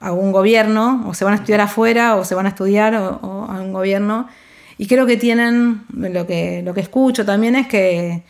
a 0.01 0.13
un 0.13 0.33
gobierno, 0.33 1.05
o 1.07 1.15
se 1.15 1.25
van 1.25 1.35
a 1.35 1.37
estudiar 1.37 1.61
afuera, 1.61 2.17
o 2.17 2.25
se 2.25 2.35
van 2.35 2.47
a 2.47 2.51
estudiar 2.51 2.95
o, 2.95 3.47
a 3.49 3.61
un 3.61 3.73
gobierno. 3.73 4.29
Y 4.77 4.87
creo 4.87 5.07
que 5.07 5.17
tienen, 5.17 5.85
lo 5.93 6.27
que, 6.27 6.63
lo 6.63 6.75
que 6.75 6.81
escucho 6.81 7.25
también 7.25 7.57
es 7.57 7.67
que 7.67 8.23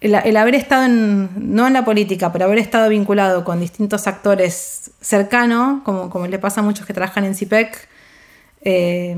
el, 0.00 0.36
haber 0.36 0.54
estado 0.54 0.84
en, 0.84 1.30
no 1.54 1.66
en 1.66 1.72
la 1.72 1.84
política, 1.84 2.30
pero 2.30 2.44
haber 2.44 2.58
estado 2.58 2.88
vinculado 2.90 3.42
con 3.42 3.58
distintos 3.58 4.06
actores 4.06 4.90
cercanos, 5.00 5.82
como, 5.82 6.10
como 6.10 6.26
le 6.26 6.38
pasa 6.38 6.60
a 6.60 6.64
muchos 6.64 6.86
que 6.86 6.92
trabajan 6.92 7.24
en 7.24 7.34
CIPEC, 7.34 7.88
eh, 8.62 9.16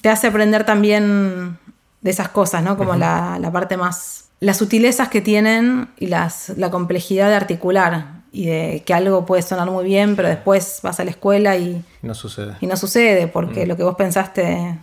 te 0.00 0.08
hace 0.08 0.26
aprender 0.26 0.64
también 0.64 1.58
de 2.00 2.10
esas 2.10 2.28
cosas, 2.28 2.62
¿no? 2.62 2.76
Como 2.76 2.94
la, 2.96 3.50
parte 3.52 3.76
más. 3.76 4.28
las 4.40 4.56
sutilezas 4.56 5.08
que 5.08 5.20
tienen 5.20 5.88
y 5.98 6.06
las, 6.06 6.50
la 6.56 6.70
complejidad 6.70 7.28
de 7.28 7.34
articular. 7.34 8.19
Y 8.32 8.46
de 8.46 8.82
que 8.86 8.94
algo 8.94 9.26
puede 9.26 9.42
sonar 9.42 9.70
muy 9.70 9.84
bien, 9.84 10.14
pero 10.14 10.28
después 10.28 10.80
vas 10.82 11.00
a 11.00 11.04
la 11.04 11.10
escuela 11.10 11.56
y. 11.56 11.84
No 12.02 12.14
sucede. 12.14 12.56
Y 12.60 12.66
no 12.66 12.76
sucede, 12.76 13.26
porque 13.26 13.66
lo 13.66 13.76
que 13.76 13.82
vos 13.82 13.96
pensaste 13.96 14.78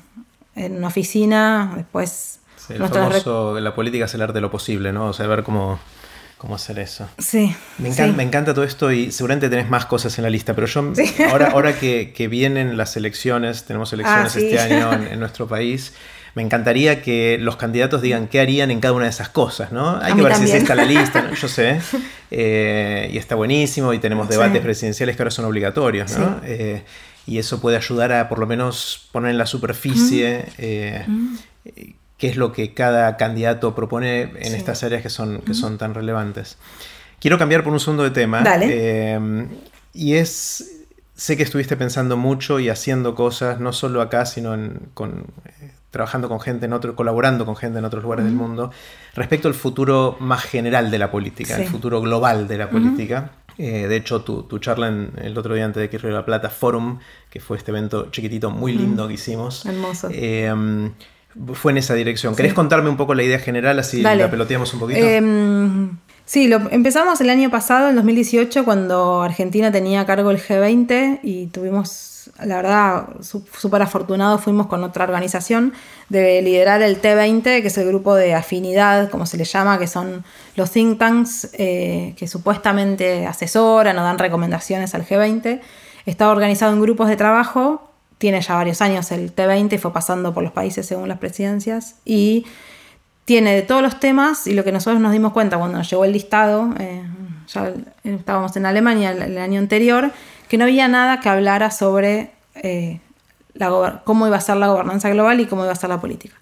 en 0.56 0.78
una 0.78 0.88
oficina, 0.88 1.74
después 1.76 2.40
el 2.70 2.86
famoso, 2.86 3.56
de 3.56 3.62
la 3.62 3.74
política 3.74 4.06
es 4.06 4.14
el 4.14 4.22
arte 4.22 4.34
de 4.34 4.42
lo 4.42 4.52
posible, 4.52 4.92
¿no? 4.92 5.08
O 5.08 5.14
sea, 5.14 5.28
ver 5.28 5.44
cómo, 5.44 5.80
cómo 6.38 6.56
hacer 6.56 6.80
eso. 6.80 7.08
Sí 7.18 7.56
me, 7.78 7.90
encanta, 7.90 8.18
me 8.18 8.24
encanta 8.24 8.54
todo 8.54 8.66
esto 8.66 8.92
y 8.92 9.12
seguramente 9.12 9.50
tenés 9.50 9.70
más 9.70 9.86
cosas 9.86 10.18
en 10.18 10.24
la 10.24 10.30
lista, 10.30 10.54
pero 10.54 10.68
yo, 10.68 10.92
ahora, 11.30 11.52
ahora 11.52 11.80
que, 11.80 12.28
vienen 12.30 12.78
las 12.78 12.98
elecciones, 12.98 13.66
tenemos 13.66 13.94
elecciones 13.94 14.36
ah, 14.36 14.40
este 14.40 14.60
año 14.60 14.94
en, 14.94 15.20
nuestro 15.20 15.48
país, 15.48 15.94
me 16.38 16.44
encantaría 16.44 17.02
que 17.02 17.40
los 17.40 17.56
candidatos 17.56 18.04
digan 18.04 18.28
qué 18.28 18.40
harían 18.40 18.70
en 18.70 18.80
cada 18.80 18.94
una 18.94 19.06
de 19.06 19.10
esas 19.10 19.30
cosas, 19.30 19.72
¿no? 19.72 19.98
Hay 20.00 20.14
que 20.14 20.22
ver 20.22 20.36
si 20.36 20.52
está 20.52 20.76
la 20.76 20.86
lista, 20.96 21.24
¿no? 21.24 21.34
yo 21.34 21.48
sé, 21.48 21.82
eh, 22.30 23.10
y 23.12 23.18
está 23.18 23.34
buenísimo, 23.34 23.92
y 23.92 23.98
tenemos 23.98 24.30
debates 24.30 24.62
presidenciales 24.62 25.16
que 25.16 25.24
ahora 25.24 25.32
son 25.32 25.46
obligatorios, 25.46 26.16
¿no? 26.16 26.40
Eh, 26.44 26.84
y 27.26 27.40
eso 27.40 27.60
puede 27.60 27.76
ayudar 27.76 28.12
a 28.12 28.30
por 28.30 28.38
lo 28.38 28.46
menos 28.46 29.10
poner 29.12 29.32
en 29.32 29.40
la 29.40 29.48
superficie 29.48 30.46
eh, 30.60 31.08
qué 32.20 32.28
es 32.28 32.38
lo 32.38 32.52
que 32.52 32.76
cada 32.76 33.18
candidato 33.18 33.74
propone 33.74 34.22
en 34.22 34.54
estas 34.54 34.84
áreas 34.84 35.02
que 35.02 35.10
son, 35.10 35.40
que 35.40 35.56
son 35.56 35.80
tan 35.80 35.96
relevantes. 35.96 36.60
Quiero 37.20 37.40
cambiar 37.40 37.64
por 37.64 37.74
un 37.74 37.80
segundo 37.80 38.04
de 38.04 38.12
tema. 38.12 38.44
Eh, 38.62 39.48
y 39.92 40.14
es, 40.14 40.86
sé 41.16 41.36
que 41.36 41.42
estuviste 41.42 41.76
pensando 41.76 42.16
mucho 42.16 42.60
y 42.60 42.70
haciendo 42.70 43.16
cosas, 43.16 43.60
no 43.60 43.74
solo 43.74 44.02
acá, 44.02 44.28
sino 44.28 44.56
con, 44.94 45.26
eh, 45.46 45.57
trabajando 45.92 46.30
con 46.30 46.40
gente 46.40 46.66
en 46.66 46.74
otro, 46.74 46.96
colaborando 46.96 47.46
con 47.46 47.56
gente 47.56 47.80
en 47.80 47.86
otros 47.86 48.04
lugares 48.04 48.26
del 48.26 48.34
mundo, 48.34 48.72
respecto 49.16 49.48
al 49.48 49.54
futuro 49.54 50.18
más 50.20 50.44
general 50.44 50.92
de 50.92 51.00
la 51.00 51.12
política, 51.12 51.56
el 51.58 51.68
futuro 51.68 52.02
global 52.02 52.48
de 52.48 52.58
la 52.58 52.70
política. 52.70 53.32
Eh, 53.58 53.88
de 53.88 53.96
hecho, 53.96 54.22
tu, 54.22 54.60
charla 54.60 54.88
en, 54.88 55.12
el 55.22 55.36
otro 55.38 55.56
día 55.56 55.66
antes 55.66 55.82
de 55.82 55.90
que 55.90 55.98
de 55.98 56.14
la 56.14 56.26
Plata, 56.26 56.50
Forum, 56.50 57.00
que 57.30 57.40
fue 57.40 57.58
este 57.58 57.72
evento 57.72 58.12
chiquitito, 58.12 58.52
muy 58.52 58.74
lindo 58.74 59.08
que 59.08 59.16
hicimos. 59.16 59.66
Hermoso 59.66 60.10
fue 61.54 61.72
en 61.72 61.78
esa 61.78 61.94
dirección. 61.94 62.36
¿Querés 62.36 62.54
contarme 62.54 62.90
un 62.90 62.98
poco 62.98 63.14
la 63.14 63.24
idea 63.24 63.40
general 63.40 63.80
así 63.80 64.02
la 64.02 64.30
peloteamos 64.30 64.74
un 64.74 64.80
poquito? 64.80 65.00
Em, 65.00 65.98
sí, 66.26 66.48
lo 66.48 66.70
empezamos 66.72 67.22
el 67.22 67.30
año 67.30 67.50
pasado, 67.50 67.90
en 67.90 67.96
2018, 67.96 68.66
cuando 68.66 69.22
Argentina 69.22 69.72
tenía 69.72 70.02
a 70.02 70.06
cargo 70.06 70.32
el 70.32 70.40
G20 70.40 71.20
y 71.24 71.48
tuvimos, 71.48 72.17
la 72.44 72.58
verdad, 72.58 73.08
súper 73.22 73.82
afortunados, 73.82 74.42
fuimos 74.42 74.68
con 74.68 74.84
otra 74.84 75.04
organización 75.06 75.74
de 76.10 76.42
liderar 76.42 76.82
el 76.82 77.02
T20, 77.02 77.44
que 77.44 77.68
es 77.68 77.78
el 77.78 77.88
grupo 77.88 78.16
de 78.16 78.34
afinidad, 78.34 79.10
como 79.10 79.26
se 79.26 79.38
le 79.38 79.46
llama, 79.46 79.80
que 79.80 79.88
son 79.88 80.24
los 80.56 80.72
think 80.72 81.00
tanks 81.00 81.50
eh, 81.54 82.14
que 82.18 82.28
supuestamente 82.28 83.26
asesoran 83.26 83.98
o 83.98 84.04
dan 84.04 84.18
recomendaciones 84.18 84.96
al 84.96 85.06
G20. 85.06 85.62
Está 86.06 86.30
organizado 86.30 86.74
en 86.74 86.82
grupos 86.82 87.10
de 87.10 87.16
trabajo 87.16 87.88
tiene 88.18 88.42
ya 88.42 88.56
varios 88.56 88.82
años 88.82 89.12
el 89.12 89.36
T20 89.36 89.74
y 89.74 89.78
fue 89.78 89.94
pasando 89.94 90.34
por 90.34 90.44
los 90.44 90.52
países 90.52 90.86
según 90.86 91.08
las 91.08 91.20
presidencias 91.20 91.96
y 92.04 92.46
tiene 93.26 93.54
de 93.54 93.62
todos 93.62 93.82
los 93.82 94.00
temas 94.00 94.48
y 94.48 94.54
lo 94.54 94.64
que 94.64 94.72
nosotros 94.72 95.02
nos 95.02 95.12
dimos 95.12 95.34
cuenta 95.34 95.58
cuando 95.58 95.78
nos 95.78 95.90
llegó 95.90 96.06
el 96.06 96.14
listado, 96.14 96.74
eh, 96.80 97.04
ya 97.48 97.74
estábamos 98.04 98.56
en 98.56 98.66
Alemania 98.66 99.12
el, 99.12 99.38
año 99.38 99.60
anterior, 99.60 100.12
que 100.48 100.58
no 100.58 100.66
había 100.66 100.88
nada 100.88 101.20
que 101.20 101.30
hablara 101.30 101.72
sobre 101.72 102.32
eh, 102.56 103.00
cómo 104.04 104.28
iba 104.28 104.38
a 104.38 104.42
ser 104.42 104.58
la 104.58 104.68
gobernanza 104.68 105.10
global 105.10 105.40
y 105.40 105.46
cómo 105.46 105.64
iba 105.64 105.72
a 105.72 105.76
ser 105.76 105.90
la 105.90 106.02
política. 106.02 106.36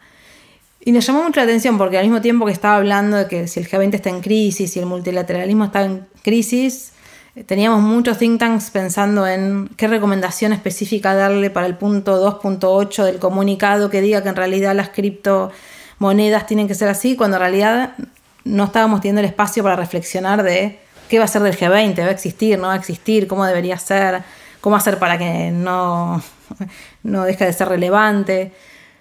Y 0.83 0.91
nos 0.91 1.05
llamó 1.05 1.23
mucho 1.23 1.39
la 1.39 1.45
atención 1.45 1.77
porque 1.77 1.97
al 1.97 2.05
mismo 2.05 2.21
tiempo 2.21 2.45
que 2.45 2.51
estaba 2.51 2.75
hablando 2.75 3.17
de 3.17 3.27
que 3.27 3.47
si 3.47 3.59
el 3.59 3.67
G20 3.67 3.95
está 3.95 4.09
en 4.09 4.21
crisis 4.21 4.75
y 4.75 4.79
el 4.79 4.85
multilateralismo 4.85 5.65
está 5.65 5.83
en 5.83 6.05
crisis, 6.21 6.91
Teníamos 7.47 7.81
muchos 7.81 8.17
think 8.17 8.39
tanks 8.39 8.71
pensando 8.71 9.27
en 9.27 9.69
qué 9.75 9.89
recomendación 9.89 10.53
específica 10.53 11.13
darle 11.13 11.49
para 11.49 11.67
el 11.67 11.75
punto 11.75 12.25
2.8 12.41 13.03
del 13.03 13.19
comunicado 13.19 13.89
que 13.89 13.99
diga 13.99 14.23
que 14.23 14.29
en 14.29 14.37
realidad 14.37 14.73
las 14.73 14.87
criptomonedas 14.89 16.47
tienen 16.47 16.69
que 16.69 16.75
ser 16.75 16.87
así, 16.87 17.17
cuando 17.17 17.35
en 17.35 17.41
realidad 17.41 17.95
no 18.45 18.63
estábamos 18.63 19.01
teniendo 19.01 19.19
el 19.19 19.25
espacio 19.25 19.63
para 19.63 19.75
reflexionar 19.75 20.43
de 20.43 20.79
qué 21.09 21.19
va 21.19 21.25
a 21.25 21.27
ser 21.27 21.41
del 21.41 21.57
G20, 21.57 21.99
va 21.99 22.05
a 22.05 22.11
existir, 22.11 22.57
no 22.57 22.67
va 22.67 22.73
a 22.73 22.77
existir, 22.77 23.27
cómo 23.27 23.45
debería 23.45 23.77
ser, 23.77 24.23
cómo 24.61 24.75
hacer 24.75 24.97
para 24.99 25.17
que 25.17 25.51
no, 25.51 26.21
no 27.03 27.23
deje 27.23 27.45
de 27.45 27.53
ser 27.53 27.69
relevante. 27.69 28.51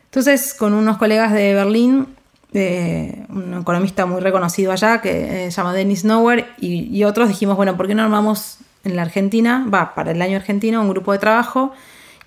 Entonces, 0.05 0.55
con 0.55 0.75
unos 0.75 0.97
colegas 0.97 1.33
de 1.33 1.55
Berlín 1.55 2.07
un 2.55 3.59
economista 3.61 4.07
muy 4.07 4.21
reconocido 4.21 4.71
allá 4.71 5.01
que 5.01 5.47
eh, 5.47 5.51
se 5.51 5.57
llama 5.57 5.73
Dennis 5.73 6.05
Nowhere 6.05 6.47
y, 6.61 7.03
otros 7.03 7.29
dijimos, 7.29 7.57
bueno, 7.57 7.77
¿por 7.77 7.89
qué 7.89 7.95
no 7.95 8.03
armamos 8.03 8.59
en 8.85 8.97
la 8.97 9.03
Argentina, 9.03 9.67
va, 9.73 9.95
para 9.95 10.13
el 10.13 10.23
año 10.23 10.37
argentino, 10.37 10.81
un 10.81 10.89
grupo 10.89 11.13
de 11.13 11.19
trabajo 11.19 11.73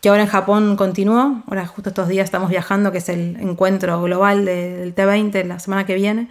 que 0.01 0.09
ahora 0.09 0.23
en 0.23 0.27
Japón 0.27 0.75
continuó, 0.75 1.43
ahora 1.47 1.65
justo 1.65 1.89
estos 1.89 2.07
días 2.07 2.25
estamos 2.25 2.49
viajando, 2.49 2.91
que 2.91 2.97
es 2.97 3.09
el 3.09 3.37
encuentro 3.39 4.01
global 4.01 4.45
del 4.45 4.93
T20 4.93 5.43
la 5.45 5.59
semana 5.59 5.85
que 5.85 5.95
viene, 5.95 6.27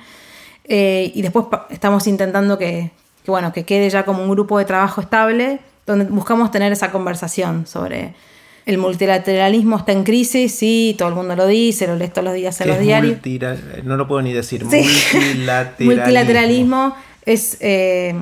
eh, 0.64 1.10
y 1.14 1.22
después 1.22 1.46
estamos 1.70 2.06
intentando 2.06 2.58
que, 2.58 2.90
que, 3.26 3.30
bueno, 3.32 3.52
que 3.52 3.64
quede 3.64 3.90
ya 3.90 4.04
como 4.04 4.22
un 4.22 4.30
grupo 4.30 4.58
de 4.58 4.64
trabajo 4.64 5.00
estable, 5.00 5.58
donde 5.84 6.04
buscamos 6.06 6.50
tener 6.50 6.72
esa 6.72 6.92
conversación 6.92 7.66
sobre 7.66 8.14
el 8.66 8.78
multilateralismo 8.78 9.76
está 9.76 9.92
en 9.92 10.04
crisis, 10.04 10.52
sí, 10.54 10.94
todo 10.96 11.08
el 11.08 11.14
mundo 11.14 11.36
lo 11.36 11.46
dice, 11.46 11.86
lo 11.86 11.96
lees 11.96 12.12
todos 12.12 12.24
los 12.24 12.34
días 12.34 12.60
en 12.60 12.68
los 12.68 12.78
diarios. 12.78 13.18
No 13.84 13.96
lo 13.96 14.08
puedo 14.08 14.22
ni 14.22 14.32
decir. 14.32 14.64
Multilateralismo. 14.64 15.76
multilateralismo 15.94 16.96
es 17.24 17.56
eh, 17.60 18.14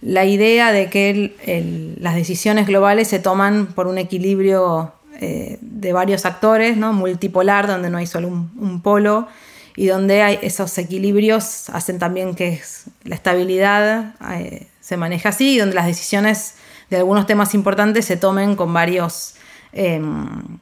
la 0.00 0.24
idea 0.24 0.72
de 0.72 0.90
que 0.90 1.94
las 2.00 2.14
decisiones 2.14 2.66
globales 2.66 3.08
se 3.08 3.18
toman 3.18 3.66
por 3.66 3.86
un 3.86 3.98
equilibrio 3.98 4.92
eh, 5.20 5.58
de 5.60 5.92
varios 5.92 6.24
actores, 6.26 6.76
¿no? 6.76 6.92
multipolar, 6.92 7.66
donde 7.66 7.88
no 7.88 7.98
hay 7.98 8.06
solo 8.06 8.28
un, 8.28 8.80
polo 8.82 9.28
y 9.76 9.86
donde 9.86 10.22
hay 10.22 10.38
esos 10.42 10.76
equilibrios 10.78 11.68
hacen 11.70 11.98
también 11.98 12.34
que 12.34 12.60
la 13.02 13.14
estabilidad 13.14 14.14
eh, 14.32 14.68
se 14.80 14.96
maneje 14.96 15.28
así 15.28 15.54
y 15.54 15.58
donde 15.58 15.74
las 15.74 15.86
decisiones 15.86 16.54
de 16.90 16.98
algunos 16.98 17.26
temas 17.26 17.54
importantes 17.54 18.04
se 18.04 18.16
tomen 18.16 18.56
con 18.56 18.72
varios, 18.72 19.34
em, 19.72 20.58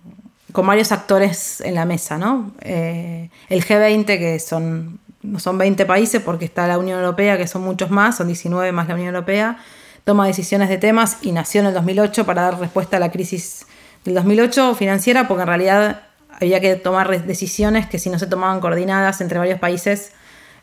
con 0.52 0.66
varios 0.66 0.93
actores 0.93 1.60
en 1.60 1.74
la 1.74 1.84
mesa. 1.84 2.16
¿no? 2.16 2.52
Eh, 2.60 3.28
el 3.48 3.64
G20, 3.64 4.06
que 4.06 4.39
son, 4.39 4.98
son 5.39 5.59
20 5.59 5.84
países 5.84 6.22
porque 6.22 6.44
está 6.44 6.66
la 6.66 6.78
Unión 6.78 6.98
Europea, 7.01 7.36
que 7.36 7.47
son 7.47 7.62
muchos 7.62 7.90
más, 7.90 8.16
son 8.16 8.28
19 8.28 8.72
más 8.72 8.89
la 8.89 8.94
Unión 8.94 9.14
Europea, 9.14 9.59
toma 10.05 10.26
decisiones 10.26 10.68
de 10.68 10.78
temas 10.78 11.18
y 11.22 11.32
nació 11.32 11.60
en 11.60 11.68
el 11.68 11.74
2008 11.74 12.24
para 12.24 12.43
dar 12.43 12.59
respuesta 12.59 12.97
a 12.97 13.01
la 13.01 13.10
crisis 13.10 13.66
del 14.05 14.14
2008 14.14 14.74
financiera, 14.74 15.28
porque 15.28 15.43
en 15.43 15.48
realidad 15.48 16.02
había 16.44 16.60
que 16.60 16.77
tomar 16.77 17.24
decisiones 17.24 17.86
que 17.86 17.98
si 17.98 18.10
no 18.10 18.19
se 18.19 18.27
tomaban 18.27 18.60
coordinadas 18.60 19.20
entre 19.20 19.39
varios 19.39 19.59
países, 19.59 20.12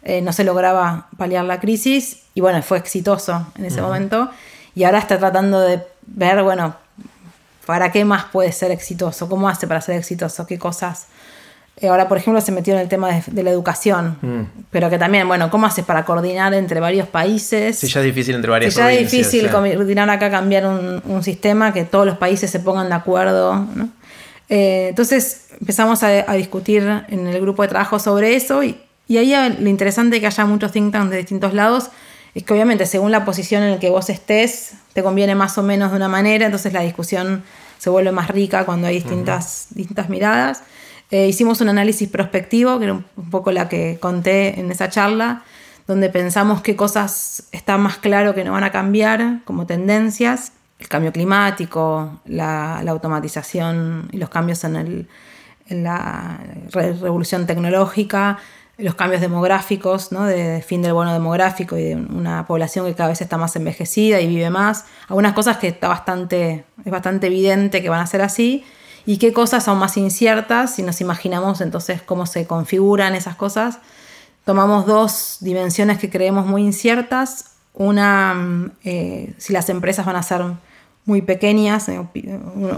eh, 0.04 0.22
no 0.22 0.32
se 0.32 0.44
lograba 0.44 1.08
paliar 1.18 1.44
la 1.46 1.60
crisis 1.60 2.24
y 2.34 2.42
bueno, 2.42 2.62
fue 2.62 2.78
exitoso 2.78 3.48
en 3.58 3.66
ese 3.66 3.82
momento 3.82 4.30
y 4.76 4.84
ahora 4.84 5.00
está 5.00 5.18
tratando 5.18 5.60
de 5.60 5.82
ver, 6.06 6.42
bueno, 6.44 6.76
para 7.66 7.92
qué 7.92 8.06
más 8.06 8.26
puede 8.26 8.52
ser 8.52 8.72
exitoso, 8.72 9.28
cómo 9.30 9.50
hace 9.50 9.68
para 9.68 9.82
ser 9.82 9.96
exitoso, 9.96 10.48
qué 10.48 10.58
cosas. 10.58 11.08
Eh, 11.82 11.88
ahora, 11.88 12.08
por 12.08 12.18
ejemplo, 12.18 12.42
se 12.42 12.52
metió 12.52 12.74
en 12.74 12.80
el 12.80 12.90
tema 12.90 13.22
de, 13.26 13.44
la 13.44 13.52
educación, 13.52 14.18
mm. 14.22 14.64
pero 14.70 14.90
que 14.90 14.98
también, 14.98 15.28
bueno, 15.28 15.50
¿cómo 15.50 15.66
haces 15.66 15.86
para 15.86 16.04
coordinar 16.04 16.54
entre 16.54 16.80
varios 16.80 17.08
países? 17.08 17.78
Sí, 17.78 17.88
ya 17.88 18.02
es 18.02 18.06
difícil 18.06 18.36
entre 18.36 18.52
varias 18.52 18.74
sí, 18.74 18.80
ya 18.80 18.92
es 18.92 19.12
difícil 19.12 19.50
coordinar 19.50 20.10
acá, 20.10 20.30
cambiar 20.30 20.66
un, 20.66 21.24
sistema, 21.24 21.74
que 21.74 21.86
todos 21.86 22.06
los 22.06 22.18
países 22.18 22.50
se 22.50 22.60
pongan 22.60 22.90
de 22.90 22.96
acuerdo. 22.96 23.66
Eh, 24.50 24.88
entonces 24.90 25.48
empezamos 25.60 26.02
a, 26.04 26.34
discutir 26.34 26.84
en 27.08 27.28
el 27.28 27.40
grupo 27.40 27.62
de 27.62 27.68
trabajo 27.68 28.00
sobre 28.00 28.36
eso 28.36 28.64
y, 28.64 28.80
y 29.08 29.18
ahí 29.18 29.34
lo 29.60 29.70
interesante 29.70 30.20
que 30.20 30.28
haya 30.28 30.46
muchos 30.46 30.72
think 30.72 30.92
tanks 30.92 31.12
de 31.12 31.18
distintos 31.18 31.54
lados 31.54 31.92
es 32.36 32.44
que 32.44 32.54
obviamente 32.54 32.86
según 32.86 33.12
la 33.12 33.26
posición 33.26 33.64
en 33.64 33.72
la 33.72 33.80
que 33.80 33.90
vos 33.90 34.10
estés, 34.10 34.74
te 34.94 35.04
conviene 35.04 35.36
más 35.36 35.58
o 35.58 35.64
menos 35.64 35.92
de 35.92 35.98
una 35.98 36.08
manera, 36.08 36.46
entonces 36.46 36.74
la 36.74 36.82
discusión 36.82 37.44
se 37.78 37.90
vuelve 37.90 38.12
más 38.12 38.28
rica 38.30 38.66
cuando 38.66 38.88
hay 38.88 38.96
distintas, 38.96 39.68
distintas 39.72 40.10
miradas. 40.10 40.64
Eh, 41.12 41.28
hicimos 41.28 41.60
un 41.62 41.70
análisis 41.70 42.08
prospectivo, 42.08 42.78
que 42.78 42.86
era 42.86 42.94
un, 42.94 43.04
poco 43.32 43.52
la 43.52 43.68
que 43.68 43.98
conté 44.00 44.60
en 44.60 44.72
esa 44.72 44.90
charla, 44.90 45.44
donde 45.88 46.10
pensamos 46.10 46.62
qué 46.62 46.76
cosas 46.76 47.44
están 47.52 47.82
más 47.82 47.98
claro 47.98 48.36
que 48.36 48.44
no 48.44 48.52
van 48.52 48.64
a 48.64 48.72
cambiar 48.72 49.40
como 49.44 49.66
tendencias, 49.66 50.52
el 50.80 50.88
cambio 50.88 51.12
climático, 51.12 52.22
la, 52.26 52.80
automatización 52.80 54.08
y 54.12 54.18
los 54.18 54.30
cambios 54.30 54.64
en, 54.64 54.76
el, 54.78 55.08
en 55.68 55.84
la 55.84 56.40
revolución 56.72 57.46
tecnológica, 57.46 58.40
los 58.78 58.96
cambios 58.96 59.20
demográficos, 59.20 60.14
¿no? 60.14 60.24
de 60.24 60.64
fin 60.66 60.82
del 60.82 60.94
bono 60.94 61.12
demográfico 61.12 61.78
y 61.78 61.84
de 61.84 61.96
una 61.96 62.46
población 62.48 62.86
que 62.86 62.96
cada 62.96 63.10
vez 63.10 63.22
está 63.22 63.38
más 63.38 63.56
envejecida 63.58 64.22
y 64.22 64.28
vive 64.28 64.50
más. 64.50 64.86
Algunas 65.10 65.34
cosas 65.34 65.58
que 65.58 65.68
está 65.68 65.90
bastante, 65.90 66.64
es 66.86 66.92
bastante 66.92 67.28
evidente 67.28 67.82
que 67.82 67.90
van 67.90 68.00
a 68.00 68.08
ser 68.08 68.22
así 68.22 68.64
y 69.06 69.18
qué 69.18 69.34
cosas 69.34 69.66
son 69.66 69.80
más 69.80 69.98
inciertas 69.98 70.76
si 70.76 70.84
nos 70.84 71.02
imaginamos 71.02 71.60
entonces 71.60 72.02
cómo 72.02 72.26
se 72.26 72.48
configuran 72.48 73.16
esas 73.16 73.36
cosas. 73.36 73.80
Tomamos 74.46 74.86
dos 74.86 75.38
dimensiones 75.42 76.00
que 76.00 76.10
creemos 76.10 76.46
muy 76.46 76.64
inciertas. 76.64 77.56
Una, 77.74 78.34
mm, 78.34 78.72
eh, 78.86 79.34
si 79.38 79.52
las 79.52 79.70
empresas 79.70 80.06
van 80.06 80.16
a 80.16 80.24
ser 80.24 80.42
muy 81.10 81.24
pequeñas, 81.24 81.90
eh, 81.90 82.00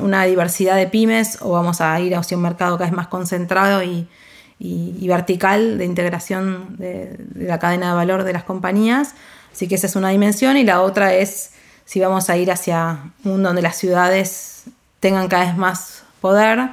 una 0.02 0.24
diversidad 0.24 0.78
de 0.78 0.88
pymes, 0.88 1.38
o 1.41 1.52
vamos 1.52 1.82
a 1.82 1.99
ir 1.99 2.16
hacia 2.16 2.38
un 2.38 2.44
mercado 2.44 2.78
cada 2.78 2.90
vez 2.90 2.95
más 2.95 3.08
concentrado 3.08 3.84
y, 3.84 4.08
y, 4.58 5.08
vertical 5.08 5.78
de 5.78 5.86
integración 5.86 6.78
de, 6.78 7.20
la 7.36 7.60
cadena 7.60 7.90
de 7.90 7.95
valor 7.95 8.24
de 8.24 8.32
las 8.32 8.44
compañías. 8.44 9.16
Así 9.52 9.68
que 9.68 9.76
esa 9.76 9.88
es 9.88 9.95
una 9.95 10.10
dimensión 10.10 10.56
y 10.56 10.64
la 10.64 10.82
otra 10.82 11.14
es 11.14 11.52
si 11.84 11.99
vamos 11.99 12.30
a 12.30 12.38
ir 12.38 12.52
hacia 12.52 13.12
un 13.26 13.44
donde 13.44 13.62
las 13.62 13.76
ciudades 13.76 14.64
tengan 15.02 15.28
cada 15.28 15.45
vez 15.45 15.58
más 15.58 16.03
poder, 16.22 16.70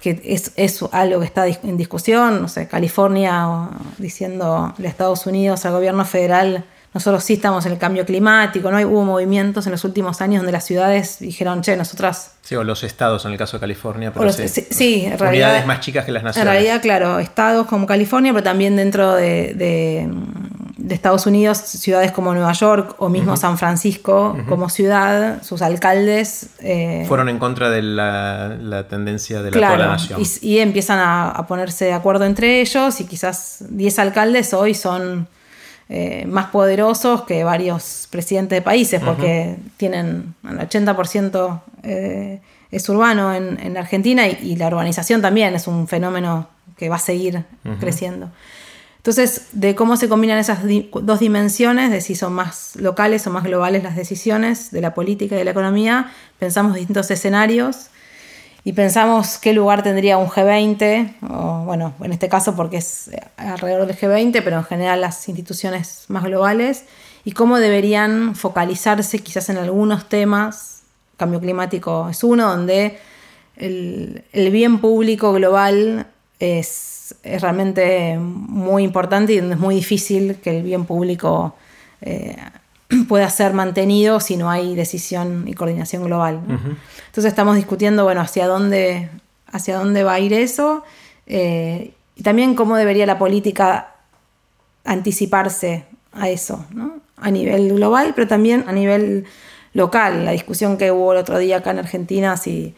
que 0.00 0.20
es, 0.22 0.52
es 0.54 0.80
algo 0.92 1.20
que 1.20 1.26
está 1.26 1.46
en 1.48 1.76
discusión, 1.76 2.40
no 2.40 2.48
sé, 2.48 2.68
California 2.68 3.68
diciendo 3.98 4.74
a 4.78 4.82
Estados 4.82 5.26
Unidos, 5.26 5.66
al 5.66 5.72
gobierno 5.72 6.04
federal, 6.04 6.64
nosotros 6.96 7.24
sí 7.24 7.34
estamos 7.34 7.66
en 7.66 7.72
el 7.72 7.78
cambio 7.78 8.06
climático, 8.06 8.70
¿no? 8.70 8.78
Hubo 8.78 9.04
movimientos 9.04 9.66
en 9.66 9.72
los 9.72 9.84
últimos 9.84 10.22
años 10.22 10.38
donde 10.38 10.52
las 10.52 10.64
ciudades 10.64 11.18
dijeron, 11.18 11.60
che, 11.60 11.76
nosotras... 11.76 12.32
Sí, 12.40 12.56
o 12.56 12.64
los 12.64 12.84
estados 12.84 13.26
en 13.26 13.32
el 13.32 13.36
caso 13.36 13.58
de 13.58 13.60
California, 13.60 14.14
pero 14.14 14.32
sí, 14.32 14.48
sí, 14.48 15.04
en 15.04 15.18
realidad, 15.18 15.48
unidades 15.50 15.66
más 15.66 15.80
chicas 15.80 16.06
que 16.06 16.12
las 16.12 16.22
naciones. 16.22 16.46
En 16.46 16.50
realidad, 16.54 16.80
claro, 16.80 17.18
estados 17.18 17.66
como 17.66 17.86
California, 17.86 18.32
pero 18.32 18.44
también 18.44 18.76
dentro 18.76 19.14
de, 19.14 20.08
Estados 20.88 21.26
Unidos, 21.26 21.58
ciudades 21.58 22.12
como 22.12 22.32
Nueva 22.32 22.54
York 22.54 22.94
o 22.96 23.10
mismo 23.10 23.36
San 23.36 23.58
Francisco 23.58 24.34
como 24.48 24.70
ciudad, 24.70 25.42
sus 25.42 25.60
alcaldes... 25.60 26.48
Eh, 26.60 27.04
Fueron 27.06 27.28
en 27.28 27.38
contra 27.38 27.68
de 27.68 27.82
la, 27.82 28.86
tendencia 28.88 29.42
de 29.42 29.50
la, 29.50 29.66
toda 29.66 29.76
la 29.76 29.86
nación. 29.88 30.18
Y, 30.18 30.48
y 30.48 30.58
empiezan 30.60 30.98
a, 30.98 31.28
a 31.28 31.46
ponerse 31.46 31.84
de 31.84 31.92
acuerdo 31.92 32.24
entre 32.24 32.62
ellos 32.62 33.02
y 33.02 33.04
quizás 33.04 33.64
10 33.68 33.98
alcaldes 33.98 34.54
hoy 34.54 34.72
son 34.72 35.28
eh, 35.88 36.26
más 36.26 36.46
poderosos 36.46 37.22
que 37.22 37.44
varios 37.44 38.08
presidentes 38.10 38.56
de 38.56 38.62
países, 38.62 39.00
porque 39.00 39.56
tienen 39.76 40.34
el 40.42 40.58
80% 40.58 41.60
eh, 41.84 42.40
es 42.70 42.88
urbano 42.88 43.32
en, 43.32 43.76
Argentina 43.76 44.26
y, 44.26 44.56
la 44.56 44.66
urbanización 44.66 45.22
también 45.22 45.54
es 45.54 45.68
un 45.68 45.86
fenómeno 45.86 46.48
que 46.76 46.88
va 46.88 46.96
a 46.96 47.00
seguir 47.00 47.44
creciendo. 47.78 48.30
Entonces, 48.96 49.46
de 49.52 49.76
cómo 49.76 49.96
se 49.96 50.08
combinan 50.08 50.38
esas 50.38 50.58
dos 50.64 51.20
dimensiones, 51.20 51.92
de 51.92 52.00
si 52.00 52.16
son 52.16 52.32
más 52.32 52.74
locales 52.74 53.24
o 53.28 53.30
más 53.30 53.44
globales 53.44 53.84
las 53.84 53.94
decisiones 53.94 54.72
de 54.72 54.80
la 54.80 54.94
política 54.94 55.36
y 55.36 55.38
de 55.38 55.44
la 55.44 55.52
economía, 55.52 56.12
pensamos 56.40 56.74
distintos 56.74 57.08
escenarios 57.12 57.90
y 58.66 58.72
pensamos 58.72 59.38
qué 59.38 59.52
lugar 59.52 59.84
tendría 59.84 60.18
un 60.18 60.26
G20, 60.26 61.18
o 61.30 61.62
bueno, 61.64 61.94
en 62.02 62.12
este 62.12 62.28
caso 62.28 62.56
porque 62.56 62.78
es 62.78 63.12
alrededor 63.36 63.86
del 63.86 63.96
G20, 63.96 64.42
pero 64.42 64.56
en 64.56 64.64
general 64.64 65.02
las 65.02 65.28
instituciones 65.28 66.06
más 66.08 66.24
globales, 66.24 66.82
y 67.22 67.30
cómo 67.30 67.60
deberían 67.60 68.34
focalizarse 68.34 69.20
quizás 69.20 69.50
en 69.50 69.58
algunos 69.58 70.08
temas. 70.08 70.82
Cambio 71.16 71.38
climático 71.38 72.08
es 72.10 72.24
uno, 72.24 72.48
donde 72.48 72.98
el, 73.54 74.24
bien 74.50 74.80
público 74.80 75.32
global 75.32 76.08
es, 76.40 77.14
realmente 77.22 78.18
muy 78.18 78.82
importante 78.82 79.32
y 79.32 79.38
donde 79.38 79.54
es 79.54 79.60
muy 79.60 79.76
difícil 79.76 80.38
que 80.42 80.56
el 80.58 80.64
bien 80.64 80.86
público 80.86 81.54
eh, 82.00 82.34
pueda 83.08 83.28
ser 83.30 83.52
mantenido 83.52 84.20
si 84.20 84.36
no 84.36 84.50
hay 84.50 84.74
decisión 84.74 85.44
y 85.46 85.54
coordinación 85.54 86.04
global. 86.04 86.40
Entonces 86.46 87.26
estamos 87.26 87.56
discutiendo, 87.56 88.04
bueno, 88.04 88.20
hacia 88.20 88.46
dónde, 88.46 89.10
hacia 89.50 89.76
dónde 89.76 90.04
va 90.04 90.14
a 90.14 90.20
ir 90.20 90.32
eso 90.32 90.84
eh, 91.26 91.92
y 92.14 92.22
también 92.22 92.54
cómo 92.54 92.76
debería 92.76 93.06
la 93.06 93.18
política 93.18 93.94
anticiparse 94.84 95.84
a 96.12 96.30
eso, 96.30 96.64
a 97.16 97.30
nivel 97.30 97.74
global, 97.74 98.12
pero 98.14 98.26
también 98.26 98.64
a 98.66 98.72
nivel 98.72 99.26
local. 99.74 100.24
La 100.24 100.30
discusión 100.30 100.78
que 100.78 100.90
hubo 100.90 101.12
el 101.12 101.18
otro 101.18 101.38
día 101.38 101.58
acá 101.58 101.72
en 101.72 101.80
Argentina, 101.80 102.36
si, 102.36 102.74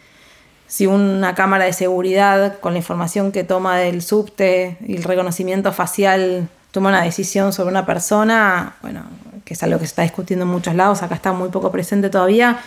si 0.67 0.87
una 0.87 1.35
cámara 1.35 1.67
de 1.67 1.73
seguridad 1.73 2.59
con 2.59 2.73
la 2.73 2.79
información 2.79 3.31
que 3.31 3.45
toma 3.45 3.77
del 3.77 4.03
subte 4.03 4.79
y 4.85 4.97
el 4.97 5.05
reconocimiento 5.05 5.73
facial 5.73 6.49
toma 6.73 6.89
una 6.89 7.03
decisión 7.03 7.53
sobre 7.53 7.71
una 7.71 7.87
persona, 7.87 8.77
bueno, 8.83 9.05
que 9.49 9.55
es 9.55 9.63
algo 9.63 9.79
que 9.79 9.87
se 9.87 9.93
está 9.93 10.03
discutiendo 10.03 10.45
en 10.45 10.51
muchos 10.51 10.75
lados, 10.75 11.03
acá 11.03 11.15
está 11.15 11.33
muy 11.33 11.49
poco 11.49 11.73
presente 11.73 12.11
todavía, 12.11 12.59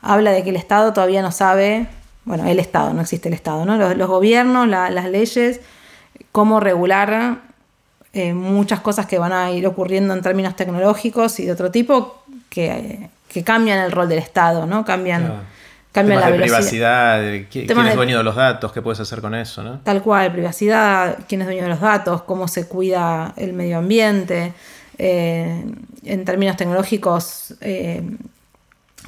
habla 0.00 0.30
de 0.30 0.42
que 0.42 0.48
el 0.48 0.56
Estado 0.56 0.94
todavía 0.94 1.20
no 1.20 1.30
sabe, 1.30 1.88
bueno, 2.24 2.46
el 2.46 2.58
Estado, 2.58 2.94
no 2.94 3.02
existe 3.02 3.28
el 3.28 3.34
Estado, 3.34 3.66
¿no? 3.66 3.76
Los, 3.76 4.08
gobiernos, 4.08 4.66
las 4.66 5.10
leyes, 5.10 5.60
cómo 6.32 6.58
regular 6.58 7.40
eh, 8.14 8.32
muchas 8.32 8.80
cosas 8.80 9.04
que 9.04 9.18
van 9.18 9.34
a 9.34 9.50
ir 9.50 9.66
ocurriendo 9.66 10.14
en 10.14 10.22
términos 10.22 10.56
tecnológicos 10.56 11.38
y 11.38 11.44
de 11.44 11.52
otro 11.52 11.70
tipo 11.70 12.24
que, 12.48 13.10
cambian 13.44 13.80
el 13.80 13.92
rol 13.92 14.08
del 14.08 14.20
Estado, 14.20 14.64
¿no? 14.64 14.86
Cambian, 14.86 15.42
cambian 15.92 16.18
la 16.18 16.30
de 16.30 16.38
privacidad, 16.38 17.20
quién 17.50 17.70
es 17.70 17.94
dueño 17.94 18.16
de 18.16 18.24
los 18.24 18.36
datos, 18.36 18.72
qué 18.72 18.80
puedes 18.80 19.00
hacer 19.00 19.20
con 19.20 19.34
eso, 19.34 19.62
¿no? 19.62 19.80
Tal 19.80 20.00
cual, 20.00 20.32
privacidad, 20.32 21.18
quién 21.28 21.42
es 21.42 21.46
dueño 21.46 21.64
de 21.64 21.68
los 21.68 21.80
datos, 21.80 22.22
cómo 22.22 22.48
se 22.48 22.66
cuida 22.66 23.34
el 23.36 23.52
medio 23.52 23.76
ambiente. 23.76 24.54
Eh, 25.04 25.64
en 26.04 26.24
términos 26.24 26.56
tecnológicos, 26.56 27.54
eh, 27.60 28.08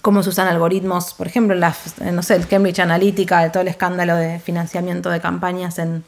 cómo 0.02 0.24
se 0.24 0.30
usan 0.30 0.48
algoritmos, 0.48 1.14
por 1.14 1.28
ejemplo, 1.28 1.54
en 1.54 2.16
no 2.16 2.22
sé, 2.24 2.34
el 2.34 2.48
Cambridge 2.48 2.80
Analytica, 2.80 3.52
todo 3.52 3.60
el 3.60 3.68
escándalo 3.68 4.16
de 4.16 4.40
financiamiento 4.40 5.08
de 5.08 5.20
campañas 5.20 5.78
en 5.78 6.02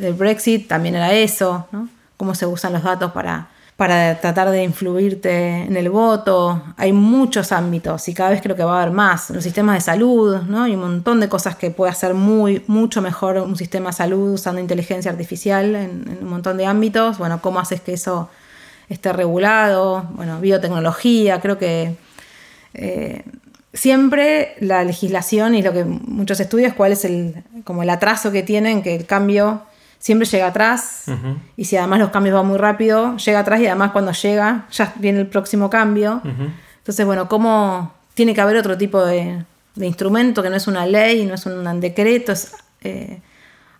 el 0.00 0.14
Brexit, 0.14 0.68
también 0.68 0.94
era 0.94 1.12
eso, 1.12 1.68
¿no? 1.70 1.86
Cómo 2.16 2.34
se 2.34 2.46
usan 2.46 2.72
los 2.72 2.82
datos 2.82 3.12
para, 3.12 3.48
para 3.76 4.18
tratar 4.22 4.48
de 4.48 4.62
influirte 4.62 5.64
en 5.64 5.76
el 5.76 5.90
voto. 5.90 6.62
Hay 6.78 6.94
muchos 6.94 7.52
ámbitos 7.52 8.08
y 8.08 8.14
cada 8.14 8.30
vez 8.30 8.40
creo 8.40 8.56
que 8.56 8.64
va 8.64 8.78
a 8.78 8.82
haber 8.82 8.94
más. 8.94 9.28
Los 9.28 9.44
sistemas 9.44 9.74
de 9.74 9.80
salud, 9.82 10.40
¿no? 10.48 10.62
Hay 10.62 10.74
un 10.74 10.80
montón 10.80 11.20
de 11.20 11.28
cosas 11.28 11.56
que 11.56 11.70
puede 11.70 11.92
hacer 11.92 12.14
muy, 12.14 12.64
mucho 12.68 13.02
mejor 13.02 13.36
un 13.36 13.56
sistema 13.56 13.90
de 13.90 13.96
salud 13.96 14.32
usando 14.32 14.62
inteligencia 14.62 15.10
artificial 15.10 15.76
en 15.76 16.20
un 16.22 16.30
montón 16.30 16.56
de 16.56 16.64
ámbitos. 16.64 17.18
Bueno, 17.18 17.42
cómo 17.42 17.60
haces 17.60 17.82
que 17.82 17.92
eso 17.92 18.30
esté 18.88 19.12
regulado, 19.12 20.08
bueno, 20.12 20.40
biotecnología, 20.40 21.40
creo 21.40 21.58
que 21.58 21.96
eh, 22.74 23.24
siempre 23.72 24.54
la 24.60 24.84
legislación 24.84 25.54
y 25.54 25.62
lo 25.62 25.72
que 25.72 25.84
muchos 25.84 26.40
estudios, 26.40 26.74
cuál 26.74 26.92
es 26.92 27.04
el, 27.04 27.44
como 27.64 27.82
el 27.82 27.90
atraso 27.90 28.32
que 28.32 28.42
tienen, 28.42 28.82
que 28.82 28.96
el 28.96 29.06
cambio 29.06 29.62
siempre 29.98 30.26
llega 30.26 30.48
atrás 30.48 31.04
y 31.56 31.64
si 31.64 31.76
además 31.76 31.98
los 31.98 32.10
cambios 32.10 32.34
van 32.34 32.46
muy 32.46 32.58
rápido, 32.58 33.16
llega 33.16 33.40
atrás 33.40 33.60
y 33.60 33.66
además 33.66 33.92
cuando 33.92 34.12
llega 34.12 34.66
ya 34.70 34.92
viene 34.96 35.20
el 35.20 35.26
próximo 35.26 35.68
cambio. 35.70 36.22
Entonces, 36.78 37.04
bueno, 37.04 37.28
¿cómo 37.28 37.92
tiene 38.14 38.34
que 38.34 38.40
haber 38.40 38.56
otro 38.56 38.78
tipo 38.78 39.04
de, 39.04 39.44
instrumento 39.76 40.42
que 40.42 40.50
no 40.50 40.56
es 40.56 40.66
una 40.68 40.86
ley, 40.86 41.26
no 41.26 41.34
es 41.34 41.44
un 41.44 41.80
decreto, 41.80 42.32
es 42.32 42.54
eh, 42.82 43.20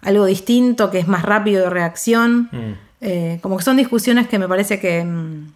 algo 0.02 0.26
distinto, 0.26 0.90
que 0.90 0.98
es 0.98 1.08
más 1.08 1.22
rápido 1.22 1.62
de 1.64 1.70
reacción? 1.70 2.48
Mm. 2.52 2.85
Eh, 3.08 3.38
como 3.40 3.56
que 3.56 3.62
son 3.62 3.76
discusiones 3.76 4.26
que 4.26 4.36
me 4.36 4.48
parece 4.48 4.80
que 4.80 5.04
mm, 5.04 5.52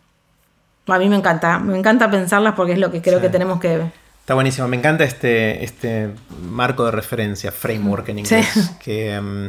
a 0.86 0.98
mí 1.00 1.08
me 1.08 1.16
encanta, 1.16 1.58
me 1.58 1.76
encanta 1.76 2.08
pensarlas 2.08 2.54
porque 2.54 2.74
es 2.74 2.78
lo 2.78 2.92
que 2.92 3.02
creo 3.02 3.20
que 3.20 3.28
tenemos 3.28 3.58
que... 3.58 3.90
Está 4.20 4.34
buenísimo, 4.34 4.68
me 4.68 4.76
encanta 4.76 5.02
este, 5.02 5.64
este 5.64 6.10
marco 6.42 6.84
de 6.84 6.92
referencia, 6.92 7.50
framework 7.50 8.08
en 8.10 8.20
inglés, 8.20 8.70
que 8.84 9.20
mm, 9.20 9.46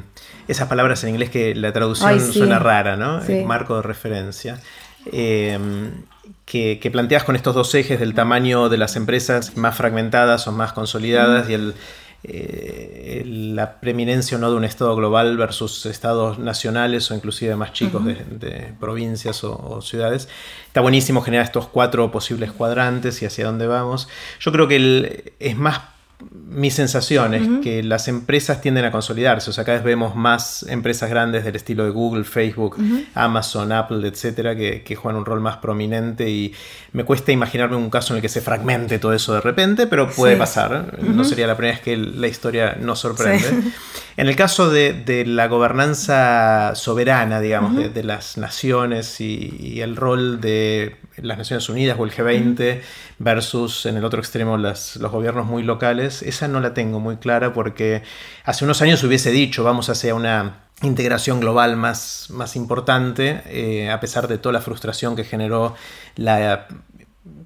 esas 0.47 0.67
palabras 0.67 1.03
en 1.03 1.11
inglés 1.11 1.29
que 1.29 1.53
la 1.53 1.71
traducción 1.71 2.19
suena 2.19 2.57
rara, 2.57 2.97
¿no? 2.97 3.21
marco 3.45 3.75
de 3.75 3.83
referencia. 3.83 4.59
Em, 5.11 5.91
que, 6.45 6.89
planteas 6.91 7.23
con 7.23 7.35
estos 7.35 7.53
dos 7.53 7.73
ejes 7.75 7.99
del 7.99 8.15
tamaño 8.15 8.67
de 8.69 8.77
las 8.77 8.95
empresas 8.95 9.55
más 9.57 9.75
fragmentadas 9.75 10.47
o 10.47 10.51
más 10.51 10.73
consolidadas 10.73 11.49
y 11.49 11.53
el, 11.53 11.75
eh, 12.23 13.23
la 13.25 13.79
preeminencia 13.79 14.37
o 14.37 14.39
no 14.39 14.51
de 14.51 14.57
un 14.57 14.63
Estado 14.63 14.95
global 14.95 15.37
versus 15.37 15.85
estados 15.87 16.37
nacionales 16.37 17.09
o 17.09 17.15
inclusive 17.15 17.55
más 17.55 17.73
chicos 17.73 18.05
de, 18.05 18.73
provincias 18.79 19.43
o, 19.43 19.81
ciudades. 19.81 20.27
Está 20.67 20.81
buenísimo 20.81 21.21
generar 21.21 21.45
estos 21.45 21.67
cuatro 21.67 22.11
posibles 22.11 22.51
cuadrantes 22.51 23.21
y 23.21 23.25
hacia 23.25 23.45
dónde 23.45 23.67
vamos. 23.67 24.07
Yo 24.39 24.51
creo 24.51 24.67
que 24.67 25.33
es 25.39 25.57
más 25.57 25.81
mi 26.29 26.69
sensación 26.69 27.33
es 27.33 27.47
que 27.63 27.81
las 27.81 28.07
empresas 28.09 28.61
tienden 28.61 28.83
a 28.83 28.91
consolidarse. 28.91 29.49
O 29.49 29.53
sea, 29.53 29.63
cada 29.63 29.77
vez 29.77 29.85
vemos 29.85 30.15
más 30.15 30.63
empresas 30.63 31.09
grandes 31.09 31.45
del 31.45 31.55
estilo 31.55 31.85
de 31.85 31.91
Google, 31.91 32.25
Facebook, 32.25 32.77
Amazon, 33.13 33.71
Apple, 33.71 34.07
etcétera, 34.07 34.55
que, 34.55 34.95
juegan 34.95 35.19
un 35.19 35.25
rol 35.25 35.39
más 35.39 35.57
prominente. 35.57 36.29
Y 36.29 36.53
me 36.91 37.05
cuesta 37.05 37.31
imaginarme 37.31 37.77
un 37.77 37.89
caso 37.89 38.13
en 38.13 38.17
el 38.17 38.21
que 38.21 38.29
se 38.29 38.41
fragmente 38.41 38.99
todo 38.99 39.13
eso 39.13 39.33
de 39.33 39.41
repente, 39.41 39.87
pero 39.87 40.09
puede 40.09 40.35
pasar. 40.35 40.99
No 41.01 41.23
sería 41.23 41.47
la 41.47 41.55
primera 41.55 41.75
vez 41.77 41.83
que 41.83 41.95
la 41.95 42.27
historia 42.27 42.77
nos 42.79 42.99
sorprende. 42.99 43.47
En 44.17 44.27
el 44.27 44.35
caso 44.35 44.69
de, 44.69 45.23
la 45.25 45.47
gobernanza 45.47 46.73
soberana, 46.75 47.39
digamos, 47.39 47.93
de, 47.93 48.03
las 48.03 48.37
naciones 48.37 49.21
y, 49.21 49.79
el 49.81 49.95
rol 49.95 50.41
de 50.41 50.97
las 51.21 51.37
Naciones 51.37 51.67
Unidas 51.69 51.97
o 51.99 52.05
el 52.05 52.11
G20 52.11 52.81
versus 53.19 53.85
en 53.85 53.97
el 53.97 54.05
otro 54.05 54.19
extremo 54.19 54.57
los 54.57 54.97
gobiernos 54.99 55.45
muy 55.45 55.63
locales, 55.63 56.21
esa 56.23 56.47
no 56.47 56.59
la 56.59 56.73
tengo 56.73 56.99
muy 56.99 57.17
clara 57.17 57.53
porque 57.53 58.03
hace 58.43 58.65
unos 58.65 58.81
años 58.81 59.03
hubiese 59.03 59.31
dicho 59.31 59.63
vamos 59.63 59.89
hacia 59.89 60.15
una 60.15 60.65
integración 60.81 61.39
global 61.39 61.77
más, 61.77 62.27
más 62.29 62.55
importante, 62.55 63.41
eh, 63.45 63.91
a 63.91 63.99
pesar 63.99 64.27
de 64.27 64.37
toda 64.37 64.53
la 64.53 64.61
frustración 64.61 65.15
que 65.15 65.23
generó 65.23 65.75
la 66.15 66.67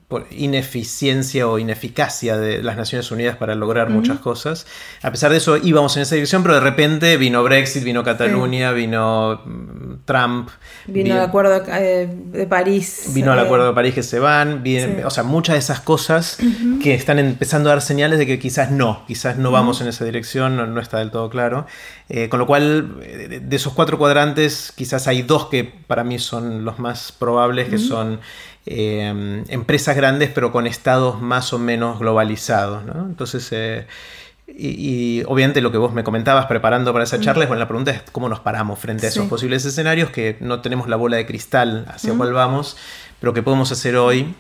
por 0.08 0.28
ineficiencia 0.32 1.48
o 1.48 1.58
ineficacia 1.58 2.38
de 2.38 2.62
las 2.62 2.78
Naciones 2.78 3.10
Unidas 3.12 3.38
para 3.38 3.56
lograr 3.56 3.90
muchas 3.90 4.20
cosas. 4.20 4.68
A 5.02 5.12
pesar 5.12 5.32
de 5.32 5.38
eso 5.38 5.58
íbamos 5.58 5.96
en 5.98 6.04
esa 6.04 6.16
dirección, 6.16 6.44
pero 6.44 6.56
de 6.56 6.62
repente 6.62 7.18
vino 7.18 7.44
Brexit, 7.44 7.84
vino 7.84 8.04
Cataluña, 8.04 8.72
vino 8.72 9.42
Trump. 10.06 10.50
Vino 10.88 11.16
el 11.16 11.22
acuerdo 11.22 11.64
eh, 11.68 12.08
de 12.32 12.48
París. 12.48 13.12
Vino 13.14 13.34
el 13.34 13.40
eh, 13.40 13.42
acuerdo 13.42 13.68
de 13.68 13.74
París 13.74 13.94
que 13.94 14.04
se 14.04 14.20
van. 14.20 14.64
O 15.04 15.10
sea, 15.10 15.24
muchas 15.24 15.54
de 15.54 15.60
esas 15.60 15.82
cosas 15.82 16.38
que 16.82 16.94
están 16.94 17.20
empezando 17.20 17.70
a 17.70 17.74
dar 17.74 17.82
señales 17.82 18.20
de 18.20 18.26
que 18.26 18.40
quizás 18.40 18.72
no, 18.72 19.04
quizás 19.08 19.38
no 19.38 19.52
vamos 19.52 19.82
en 19.82 19.88
esa 19.88 20.06
dirección, 20.06 20.56
no, 20.74 20.80
está 20.80 21.00
del 21.00 21.12
todo 21.12 21.30
claro. 21.30 21.66
Eh, 22.08 22.30
con 22.30 22.40
lo 22.40 22.46
cual, 22.46 23.00
de 23.00 23.56
esos 23.56 23.74
cuatro 23.74 23.98
cuadrantes, 23.98 24.72
quizás 24.76 25.08
hay 25.08 25.24
dos 25.24 25.48
que 25.48 25.64
para 25.64 26.04
mí 26.04 26.20
son 26.20 26.64
los 26.64 26.80
más 26.80 27.12
probables, 27.12 27.68
que 27.68 27.80
son 27.80 28.20
Em, 28.68 29.44
empresas 29.50 29.96
grandes 29.96 30.32
pero 30.34 30.52
con 30.52 30.66
estados 30.66 31.22
más 31.22 31.54
o 31.54 31.60
menos 31.60 32.00
globalizados. 32.00 32.84
Entonces, 33.08 33.86
y, 34.48 35.24
obviamente 35.26 35.62
lo 35.62 35.72
que 35.72 35.78
vos 35.78 35.94
me 35.94 36.04
comentabas 36.04 36.46
preparando 36.46 36.94
para 36.94 37.04
esa 37.04 37.20
charla, 37.20 37.44
es, 37.44 37.48
bueno, 37.48 37.60
la 37.60 37.68
pregunta 37.68 37.92
es 37.92 38.04
cómo 38.12 38.30
nos 38.30 38.40
paramos 38.40 38.78
frente 38.80 39.08
a 39.08 39.10
esos 39.10 39.28
posibles 39.28 39.66
escenarios 39.66 40.12
que 40.12 40.38
no 40.40 40.62
tenemos 40.62 40.88
la 40.88 40.96
bola 40.96 41.18
de 41.18 41.26
cristal 41.26 41.86
hacia 41.88 42.14
cuál 42.14 42.34
vamos, 42.34 42.78
pero 43.20 43.34
que 43.34 43.42
podemos 43.42 43.72
hacer 43.72 43.96
hoy 43.96 44.36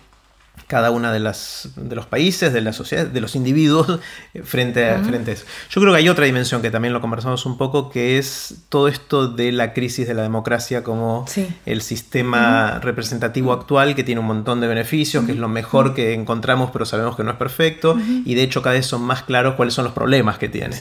cada 0.67 0.89
una 0.89 1.11
de, 1.11 1.19
las, 1.19 1.69
de 1.75 1.95
los 1.95 2.05
países, 2.05 2.51
de 2.51 2.61
la 2.61 2.73
sociedad, 2.73 3.05
de 3.05 3.21
los 3.21 3.35
individuos 3.35 3.99
frente 4.43 4.89
a, 4.89 4.99
frente 5.03 5.33
eso. 5.33 5.45
Yo 5.69 5.81
creo 5.81 5.93
que 5.93 5.99
hay 5.99 6.09
otra 6.09 6.25
dimensión 6.25 6.61
que 6.61 6.71
también 6.71 6.93
lo 6.93 7.01
conversamos 7.01 7.45
un 7.45 7.57
poco, 7.57 7.89
que 7.89 8.17
es 8.17 8.55
todo 8.69 8.87
esto 8.87 9.27
de 9.27 9.51
la 9.51 9.73
crisis 9.73 10.07
de 10.07 10.13
la 10.13 10.23
democracia 10.23 10.83
como 10.83 11.25
el 11.65 11.81
sistema 11.81 12.79
representativo 12.79 13.53
actual 13.53 13.95
que 13.95 14.03
tiene 14.03 14.21
un 14.21 14.27
montón 14.27 14.59
de 14.61 14.67
beneficios, 14.67 15.25
que 15.25 15.33
es 15.33 15.37
lo 15.37 15.49
mejor 15.49 15.93
que 15.93 16.13
encontramos, 16.13 16.71
pero 16.71 16.85
sabemos 16.85 17.15
que 17.15 17.23
no 17.23 17.31
es 17.31 17.37
perfecto, 17.37 17.97
y 18.25 18.35
de 18.35 18.43
hecho 18.43 18.61
cada 18.61 18.75
vez 18.75 18.85
son 18.85 19.03
más 19.03 19.23
claros 19.23 19.55
cuáles 19.55 19.73
son 19.73 19.85
los 19.85 19.93
problemas 19.93 20.37
que 20.37 20.49
tiene. 20.49 20.75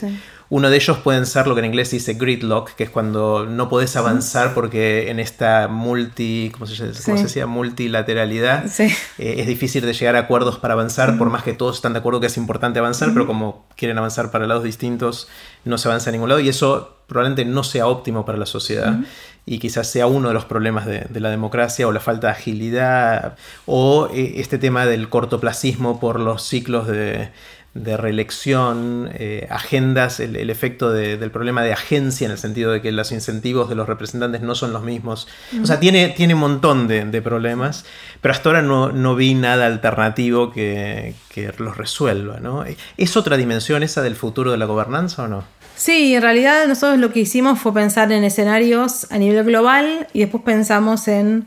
Uno 0.47 0.69
de 0.69 0.75
ellos 0.75 0.99
pueden 0.99 1.25
ser 1.25 1.47
lo 1.47 1.55
que 1.55 1.59
en 1.59 1.65
inglés 1.65 1.89
dice 1.89 2.13
gridlock, 2.13 2.75
que 2.75 2.83
es 2.83 2.89
cuando 2.91 3.47
no 3.47 3.67
podés 3.67 3.95
avanzar 3.95 4.53
porque 4.53 5.09
en 5.09 5.19
esta 5.19 5.67
multi, 5.67 6.51
¿cómo 6.53 6.67
se, 6.67 6.85
decía? 6.85 7.47
multilateralidad 7.47 8.65
eh, 8.79 8.95
es 9.17 9.47
difícil 9.47 9.64
de 9.73 9.93
llegar 9.93 10.15
a 10.15 10.19
acuerdos 10.19 10.59
para 10.59 10.73
avanzar, 10.73 11.17
por 11.17 11.29
más 11.29 11.43
que 11.43 11.53
todos 11.53 11.75
están 11.77 11.93
de 11.93 11.99
acuerdo 11.99 12.19
que 12.19 12.27
es 12.27 12.37
importante 12.37 12.79
avanzar, 12.79 13.11
pero 13.13 13.27
como 13.27 13.65
quieren 13.75 13.97
avanzar 13.97 14.31
para 14.31 14.47
lados 14.47 14.63
distintos, 14.63 15.27
no 15.63 15.77
se 15.77 15.87
avanza 15.87 16.09
a 16.09 16.13
ningún 16.13 16.29
lado 16.29 16.39
y 16.39 16.49
eso 16.49 16.97
probablemente 17.07 17.45
no 17.45 17.63
sea 17.63 17.87
óptimo 17.87 18.25
para 18.25 18.37
la 18.37 18.45
sociedad. 18.45 18.99
Y 19.47 19.59
quizás 19.59 19.87
sea 19.87 20.07
uno 20.07 20.29
de 20.29 20.33
los 20.33 20.45
problemas 20.45 20.85
de, 20.85 21.07
la 21.19 21.29
democracia 21.29 21.87
o 21.87 21.91
la 21.91 21.99
falta 21.99 22.27
de 22.27 22.33
agilidad 22.33 23.35
o 23.67 24.09
eh, 24.11 24.35
este 24.37 24.57
tema 24.57 24.87
del 24.87 25.07
cortoplacismo 25.07 25.99
por 25.99 26.19
los 26.19 26.41
ciclos 26.41 26.87
de, 26.87 27.29
de 27.75 27.97
reelección, 27.97 29.09
eh, 29.13 29.47
agendas, 29.51 30.21
el, 30.21 30.49
efecto 30.49 30.91
del 30.91 31.29
problema 31.29 31.61
de 31.61 31.73
agencia 31.73 32.25
en 32.25 32.31
el 32.31 32.37
sentido 32.37 32.71
de 32.71 32.81
que 32.81 32.93
los 32.93 33.11
incentivos 33.11 33.67
de 33.67 33.75
los 33.75 33.85
representantes 33.85 34.41
no 34.41 34.55
son 34.55 34.71
los 34.71 34.81
mismos. 34.81 35.27
O 35.61 35.65
sea, 35.65 35.79
tiene, 35.79 36.09
tiene 36.09 36.33
un 36.33 36.39
montón 36.39 36.87
de, 36.87 37.21
problemas, 37.21 37.85
pero 38.21 38.33
hasta 38.33 38.49
ahora 38.49 38.61
no, 38.61 39.15
vi 39.15 39.33
nada 39.33 39.65
alternativo 39.65 40.53
que, 40.53 41.15
que, 41.29 41.53
los 41.57 41.75
resuelva. 41.75 42.39
¿no? 42.39 42.63
¿Es 42.97 43.17
otra 43.17 43.35
dimensión 43.35 43.83
esa 43.83 44.01
del 44.01 44.15
futuro 44.15 44.51
de 44.51 44.57
la 44.57 44.65
gobernanza 44.65 45.23
o 45.23 45.27
no? 45.27 45.43
Sí, 45.75 46.15
en 46.15 46.21
realidad 46.21 46.67
nosotros 46.67 46.97
lo 46.99 47.11
que 47.11 47.19
hicimos 47.19 47.59
fue 47.59 47.73
pensar 47.73 48.09
en 48.13 48.23
escenarios 48.23 49.11
a 49.11 49.17
nivel 49.17 49.43
global 49.43 50.07
y 50.13 50.21
después 50.21 50.43
pensamos 50.43 51.09
en 51.09 51.45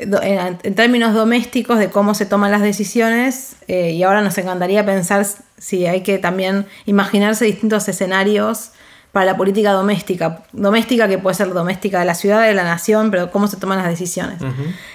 en, 0.00 0.74
términos 0.74 1.14
domésticos 1.14 1.78
de 1.78 1.90
cómo 1.90 2.14
se 2.14 2.26
toman 2.26 2.50
las 2.50 2.62
decisiones 2.62 3.56
eh, 3.66 3.92
y 3.92 4.02
ahora 4.02 4.20
nos 4.20 4.36
encantaría 4.38 4.84
pensar 4.84 5.26
si 5.58 5.86
hay 5.86 6.02
que 6.02 6.18
también 6.18 6.66
imaginarse 6.86 7.44
distintos 7.44 7.88
escenarios 7.88 8.72
para 9.12 9.24
la 9.24 9.36
política 9.36 9.72
doméstica, 9.72 10.44
doméstica 10.52 11.08
que 11.08 11.18
puede 11.18 11.34
ser 11.34 11.52
doméstica 11.52 11.98
de 11.98 12.04
la 12.04 12.14
ciudad, 12.14 12.46
de 12.46 12.54
la 12.54 12.64
nación, 12.64 13.10
pero 13.10 13.30
cómo 13.30 13.48
se 13.48 13.56
toman 13.56 13.78
las 13.78 13.88
decisiones. 13.88 14.38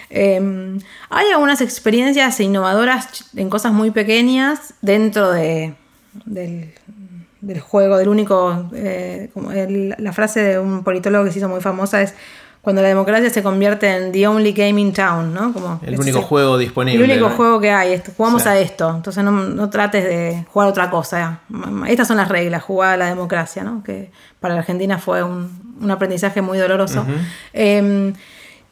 Em, 0.09 0.79
hay 1.09 1.27
algunas 1.31 1.61
experiencias 1.61 2.39
innovadoras 2.39 3.25
en 3.35 3.49
cosas 3.49 3.73
muy 3.73 3.91
pequeñas 3.91 4.75
dentro 4.81 5.31
de, 5.31 5.73
del, 6.25 7.59
juego, 7.59 7.97
del 7.97 8.07
único, 8.07 8.69
eh, 8.73 9.29
la 9.97 10.13
frase 10.13 10.43
de 10.43 10.59
un 10.59 10.83
politólogo 10.83 11.25
que 11.25 11.31
se 11.31 11.39
hizo 11.39 11.49
muy 11.49 11.61
famosa 11.61 12.01
es 12.01 12.13
cuando 12.63 12.81
la 12.81 12.87
democracia 12.87 13.29
se 13.29 13.43
convierte 13.43 13.93
en 13.93 14.13
the 14.13 14.25
only 14.25 14.53
game 14.53 14.79
in 14.79 14.93
town, 14.93 15.33
¿no? 15.33 15.51
Como 15.51 15.81
el 15.83 15.99
único 15.99 16.21
juego 16.21 16.57
disponible. 16.57 17.03
El 17.03 17.11
único 17.11 17.29
juego 17.35 17.59
que 17.59 17.69
hay, 17.69 18.01
jugamos 18.15 18.45
a 18.45 18.57
esto, 18.57 18.89
entonces 18.95 19.21
no, 19.21 19.69
trates 19.69 20.05
de 20.05 20.45
jugar 20.47 20.69
otra 20.69 20.89
cosa. 20.89 21.41
Estas 21.89 22.07
son 22.07 22.15
las 22.15 22.29
reglas, 22.29 22.63
jugar 22.63 22.93
a 22.93 22.97
la 22.97 23.07
democracia, 23.07 23.65
¿no? 23.65 23.83
Que 23.83 24.11
para 24.39 24.53
la 24.53 24.61
Argentina 24.61 24.97
fue 24.97 25.21
un, 25.21 25.91
aprendizaje 25.91 26.41
muy 26.41 26.57
doloroso. 26.57 27.05
Em, 27.51 28.13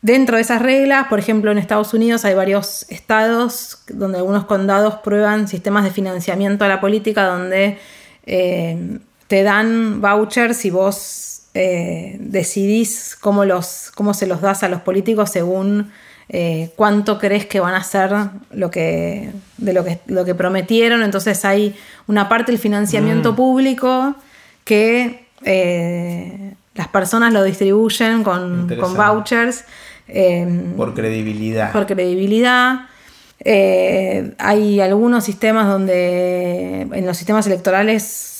dentro 0.02 0.38
de 0.38 0.44
esas 0.44 0.62
reglas, 0.62 1.08
por 1.08 1.20
ejemplo, 1.20 1.52
en 1.52 1.58
Estados 1.58 1.94
Unidos 1.94 2.24
hay 2.24 2.34
varios 2.34 2.86
estados 2.90 3.84
donde 3.90 4.20
algunos 4.20 4.46
condados 4.46 4.96
prueban 5.04 5.50
sistemas 5.50 5.84
de 5.84 5.92
financiamiento 5.92 6.64
a 6.64 6.70
la 6.70 6.80
política 6.80 7.26
donde 7.26 7.78
eh, 8.26 9.00
te 9.28 9.44
dan 9.44 10.00
vouchers 10.00 10.64
y 10.64 10.70
vos 10.70 11.41
eh, 11.54 12.16
decidís 12.20 13.18
cómo, 13.20 13.44
los, 13.44 13.92
cómo 13.94 14.14
se 14.14 14.26
los 14.26 14.40
das 14.40 14.64
a 14.64 14.70
los 14.70 14.82
políticos 14.82 15.32
según 15.32 15.92
eh, 16.30 16.70
cuánto 16.78 17.20
crees 17.20 17.46
que 17.46 17.60
van 17.60 17.74
a 17.74 17.78
hacer 17.78 18.14
lo 18.52 18.72
que, 18.72 19.32
de 19.58 19.74
lo 19.74 19.84
que, 19.84 20.00
lo 20.08 20.24
que 20.24 20.34
prometieron. 20.34 21.04
Entonces 21.04 21.44
hay 21.44 21.76
una 22.08 22.30
parte 22.30 22.54
del 22.54 22.60
financiamiento 22.60 23.34
mm. 23.34 23.36
público 23.36 24.16
que 24.64 25.26
eh, 25.44 26.54
las 26.76 26.88
personas 26.88 27.34
lo 27.34 27.44
distribuyen 27.44 28.24
con, 28.24 28.74
con 28.80 28.96
vouchers. 28.96 29.66
por 30.78 30.94
credibilidad. 30.94 31.74
Por 31.74 31.86
credibilidad. 31.86 32.88
hay 33.44 34.80
algunos 34.80 35.26
sistemas 35.26 35.68
donde 35.68 36.88
en 36.94 37.06
los 37.06 37.18
sistemas 37.18 37.46
electorales 37.46 38.32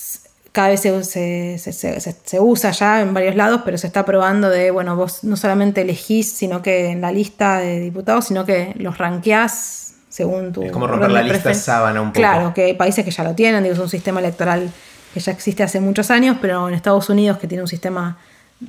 cada 0.52 0.68
vez 0.68 0.80
se, 0.80 2.40
usa 2.40 2.70
ya 2.70 3.00
en 3.00 3.14
varios 3.14 3.34
lados, 3.34 3.62
pero 3.64 3.78
se 3.78 3.86
está 3.86 4.04
probando 4.04 4.50
de, 4.50 4.70
bueno, 4.70 4.96
vos 4.96 5.24
no 5.24 5.36
solamente 5.36 5.80
elegís, 5.80 6.30
sino 6.30 6.60
que 6.60 6.90
en 6.90 7.00
la 7.00 7.10
lista 7.10 7.58
de 7.58 7.80
diputados, 7.80 8.26
sino 8.26 8.44
que 8.44 8.74
los 8.76 8.98
ranqueás 8.98 9.94
según 10.10 10.52
tu... 10.52 10.62
Es 10.62 10.70
como 10.70 10.86
romper 10.86 11.10
la 11.10 11.22
lista 11.22 11.54
sábana 11.54 12.02
un 12.02 12.08
poco. 12.08 12.20
Claro, 12.20 12.52
que 12.52 12.64
hay 12.64 12.74
países 12.74 13.02
que 13.02 13.10
ya 13.10 13.24
lo 13.24 13.34
tienen, 13.34 13.62
digo, 13.62 13.74
es 13.74 13.80
un 13.80 13.88
sistema 13.88 14.20
electoral 14.20 14.70
que 15.14 15.20
ya 15.20 15.32
existe 15.32 15.62
hace 15.62 15.80
muchos 15.80 16.10
años, 16.10 16.36
pero 16.40 16.68
en 16.68 16.74
Estados 16.74 17.08
Unidos, 17.08 17.38
que 17.38 17.46
tiene 17.46 17.62
un 17.62 17.68
sistema 17.68 18.18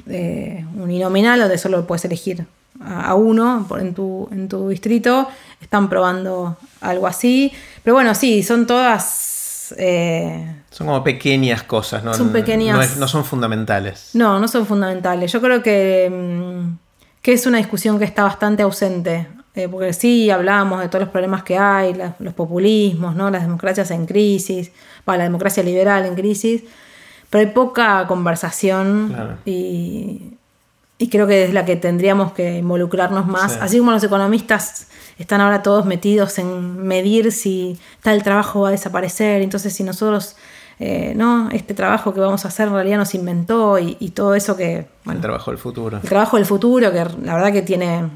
eh, 0.07 0.65
uninominal, 0.77 1.39
donde 1.41 1.57
solo 1.57 1.85
puedes 1.85 2.05
elegir 2.05 2.45
a, 2.81 3.14
uno 3.15 3.68
en 3.80 3.93
tu, 3.93 4.30
en 4.31 4.47
tu 4.47 4.69
distrito, 4.69 5.27
están 5.61 5.89
probando 5.89 6.57
algo 6.80 7.07
así. 7.07 7.51
Pero 7.84 7.93
bueno, 7.93 8.15
sí, 8.15 8.41
son 8.41 8.65
todas 8.65 9.32
eh, 9.78 10.64
son 10.70 10.88
como 10.88 11.04
pequeñas 11.04 11.64
cosas, 11.64 12.04
¿no? 12.04 12.14
Son 12.14 12.32
pequeñas. 12.32 12.98
No, 12.98 13.08
son 13.08 13.24
fundamentales. 13.24 14.10
No, 14.14 14.40
no 14.40 14.48
son 14.48 14.66
fundamentales. 14.66 15.32
Yo 15.32 15.40
creo 15.40 15.62
que, 15.62 16.10
mm, 16.10 16.78
que 17.22 17.34
es 17.34 17.45
una 17.45 17.60
discusión 17.60 18.00
que 18.00 18.06
está 18.06 18.24
bastante 18.24 18.64
ausente. 18.64 19.28
Eh, 19.56 19.68
porque 19.70 19.94
sí, 19.94 20.32
hablábamos 20.32 20.82
de 20.82 20.88
todos 20.88 21.02
los 21.02 21.10
problemas 21.10 21.44
que 21.44 21.58
hay, 21.58 21.95
los 22.18 22.34
populismos, 22.34 23.16
¿no? 23.16 23.30
las 23.30 23.44
democracias 23.44 23.91
en 23.91 24.08
crisis, 24.08 24.72
la 25.06 25.18
democracia 25.18 25.62
liberal 25.62 26.08
en 26.08 26.16
crisis, 26.16 26.64
pero 27.30 27.48
hay 27.48 27.54
poca 27.54 28.08
conversación 28.08 29.38
y, 29.45 30.38
y, 31.04 31.10
creo 31.10 31.28
que 31.28 31.46
es 31.46 31.54
la 31.54 31.66
que 31.66 31.76
tendríamos 31.76 32.34
que 32.34 32.60
involucrarnos 32.60 33.28
más, 33.28 33.58
así 33.58 33.78
como 33.80 33.92
los 33.92 34.04
economistas 34.04 34.88
están 35.18 35.42
ahora 35.42 35.62
todos 35.62 35.86
metidos 35.86 36.38
en 36.40 36.78
medir 36.78 37.32
si 37.32 37.80
tal 38.02 38.24
trabajo 38.24 38.62
va 38.62 38.70
a 38.70 38.72
desaparecer. 38.72 39.42
Entonces, 39.42 39.74
si 39.74 39.84
nosotros 39.84 40.36
eh, 40.80 41.14
no, 41.16 41.50
este 41.52 41.74
trabajo 41.74 42.14
que 42.14 42.20
vamos 42.20 42.46
a 42.46 42.48
hacer 42.48 42.68
en 42.68 42.74
realidad 42.74 42.98
nos 42.98 43.14
inventó 43.16 43.78
y, 43.80 44.10
todo 44.10 44.36
eso 44.36 44.58
que... 44.58 44.88
el 45.10 45.22
trabajo 45.22 45.52
del 45.52 45.58
futuro. 45.58 46.00
El 46.02 46.10
trabajo 46.10 46.38
del 46.38 46.46
futuro, 46.46 46.92
que 46.92 47.06
la 47.24 47.36
verdad 47.36 47.52
que 47.52 47.62
tiene 47.62 48.10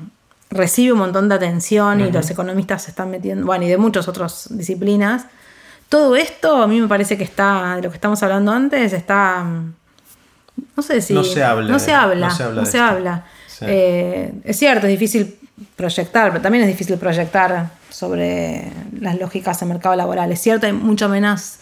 recibe 0.50 0.94
un 0.94 1.00
montón 1.00 1.30
de 1.30 1.36
atención 1.36 2.00
y 2.02 2.12
los 2.12 2.30
economistas 2.30 2.84
se 2.84 2.92
están 2.92 3.12
metiendo, 3.12 3.46
bueno, 3.46 3.66
y 3.66 3.68
de 3.68 3.78
muchas 3.78 4.08
otras 4.08 4.48
disciplinas. 4.50 5.26
Todo 5.90 6.16
esto 6.16 6.62
a 6.62 6.68
mí 6.68 6.82
me 6.82 6.88
parece 6.88 7.18
que 7.18 7.24
está, 7.24 7.76
de 7.76 7.82
lo 7.84 7.90
que 7.90 7.96
estamos 7.96 8.22
hablando 8.24 8.52
antes, 8.52 8.94
está, 8.94 9.46
no 10.76 10.84
sé 10.84 11.02
si... 11.02 11.14
No 11.14 11.24
se 11.24 11.44
habla. 11.44 11.72
No 11.72 11.80
se 11.80 11.94
habla, 11.94 12.30
no 12.54 12.66
se 12.66 12.80
habla. 12.80 13.26
Eh, 13.62 14.32
es 14.44 14.58
cierto, 14.58 14.86
es 14.88 14.92
difícil 14.92 15.36
proyectar, 15.76 16.32
pero 16.32 16.42
también 16.42 16.64
es 16.64 16.70
difícil 16.70 16.98
proyectar 16.98 17.70
sobre 17.90 18.72
las 19.00 19.18
lógicas 19.20 19.60
del 19.60 19.70
mercado 19.70 19.96
laboral. 19.96 20.32
Es 20.32 20.42
cierto, 20.42 20.68
hay 20.68 20.74
mucho 20.74 21.10
menos... 21.10 21.58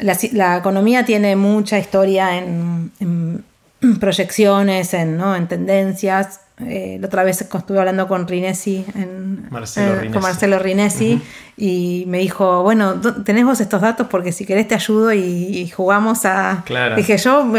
La, 0.00 0.56
economía 0.56 1.04
tiene 1.04 1.36
mucha 1.36 1.78
historia 1.78 2.36
en, 2.36 3.44
proyecciones, 4.00 4.92
en, 4.92 5.16
¿no? 5.16 5.36
en 5.36 5.46
tendencias, 5.46 6.40
eh, 6.60 6.98
la 7.00 7.08
otra 7.08 7.24
vez 7.24 7.40
estuve 7.40 7.80
hablando 7.80 8.06
con 8.06 8.28
Rinesi, 8.28 8.86
en, 8.94 9.48
Marcelo 9.50 10.12
con 10.12 10.22
Marcelo 10.22 10.60
Rinesi, 10.60 11.20
y 11.56 12.04
me 12.06 12.18
dijo, 12.18 12.62
bueno, 12.62 13.00
tenés 13.24 13.44
vos 13.44 13.60
estos 13.60 13.80
datos 13.80 14.06
porque 14.08 14.30
si 14.30 14.46
querés 14.46 14.68
te 14.68 14.76
ayudo 14.76 15.12
y, 15.12 15.68
jugamos 15.70 16.24
a... 16.24 16.64
Dije, 16.94 17.18
yo, 17.18 17.52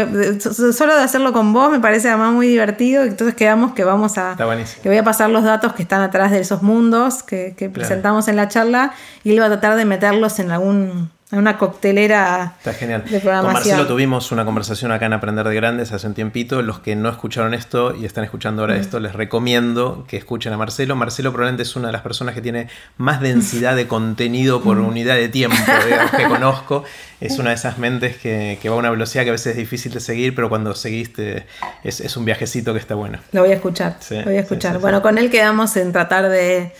solo 0.72 0.96
de 0.96 1.02
hacerlo 1.02 1.34
con 1.34 1.52
vos 1.52 1.70
me 1.70 1.78
parece 1.78 2.08
además 2.08 2.32
muy 2.32 2.48
divertido, 2.48 3.02
entonces 3.02 3.34
quedamos 3.34 3.74
que 3.74 3.84
vamos 3.84 4.16
a... 4.16 4.34
Que 4.82 4.88
voy 4.88 4.98
a 4.98 5.04
pasar 5.04 5.28
los 5.28 5.44
datos 5.44 5.74
que 5.74 5.82
están 5.82 6.00
atrás 6.00 6.30
de 6.30 6.40
esos 6.40 6.62
mundos 6.62 7.22
que, 7.22 7.70
presentamos 7.72 8.28
en 8.28 8.36
la 8.36 8.48
charla 8.48 8.94
y 9.24 9.32
él 9.32 9.40
va 9.40 9.46
a 9.46 9.48
tratar 9.48 9.76
de 9.76 9.84
meterlos 9.84 10.38
en 10.38 10.50
algún 10.50 11.10
una 11.32 11.58
coctelera 11.58 12.54
Está 12.58 12.72
genial. 12.72 13.02
Con 13.02 13.52
Marcelo 13.52 13.86
tuvimos 13.86 14.30
una 14.30 14.44
conversación 14.44 14.92
acá 14.92 15.06
en 15.06 15.12
Aprender 15.12 15.48
de 15.48 15.54
Grandes 15.56 15.90
hace 15.90 16.06
un 16.06 16.14
tiempito. 16.14 16.62
Los 16.62 16.78
que 16.78 16.94
no 16.94 17.08
escucharon 17.08 17.52
esto 17.52 17.96
y 17.96 18.04
están 18.04 18.22
escuchando 18.22 18.62
ahora 18.62 18.74
mm. 18.74 18.80
esto, 18.80 19.00
les 19.00 19.12
recomiendo 19.12 20.04
que 20.06 20.16
escuchen 20.16 20.52
a 20.52 20.56
Marcelo. 20.56 20.94
Marcelo 20.94 21.32
probablemente 21.32 21.64
es 21.64 21.74
una 21.74 21.88
de 21.88 21.92
las 21.92 22.02
personas 22.02 22.34
que 22.36 22.42
tiene 22.42 22.68
más 22.96 23.20
densidad 23.20 23.74
de 23.74 23.88
contenido 23.88 24.62
por 24.62 24.76
mm. 24.76 24.86
unidad 24.86 25.16
de 25.16 25.28
tiempo 25.28 25.56
que 26.16 26.24
conozco. 26.28 26.84
Es 27.20 27.38
una 27.40 27.50
de 27.50 27.56
esas 27.56 27.78
mentes 27.78 28.16
que, 28.18 28.60
va 28.66 28.74
a 28.74 28.78
una 28.78 28.90
velocidad 28.90 29.24
que 29.24 29.30
a 29.30 29.32
veces 29.32 29.52
es 29.52 29.56
difícil 29.56 29.92
de 29.92 30.00
seguir, 30.00 30.32
pero 30.34 30.48
cuando 30.48 30.74
seguiste 30.74 31.46
es, 31.82 32.16
un 32.16 32.24
viajecito 32.24 32.72
que 32.72 32.78
está 32.78 32.94
bueno. 32.94 33.18
Lo 33.32 33.40
voy 33.40 33.50
a 33.50 33.54
escuchar. 33.54 33.96
lo 34.10 34.24
voy 34.24 34.36
a 34.36 34.40
escuchar. 34.40 34.78
bueno, 34.78 35.02
con 35.02 35.18
él 35.18 35.28
quedamos 35.28 35.76
en 35.76 35.90
tratar 35.92 36.28
de, 36.28 36.72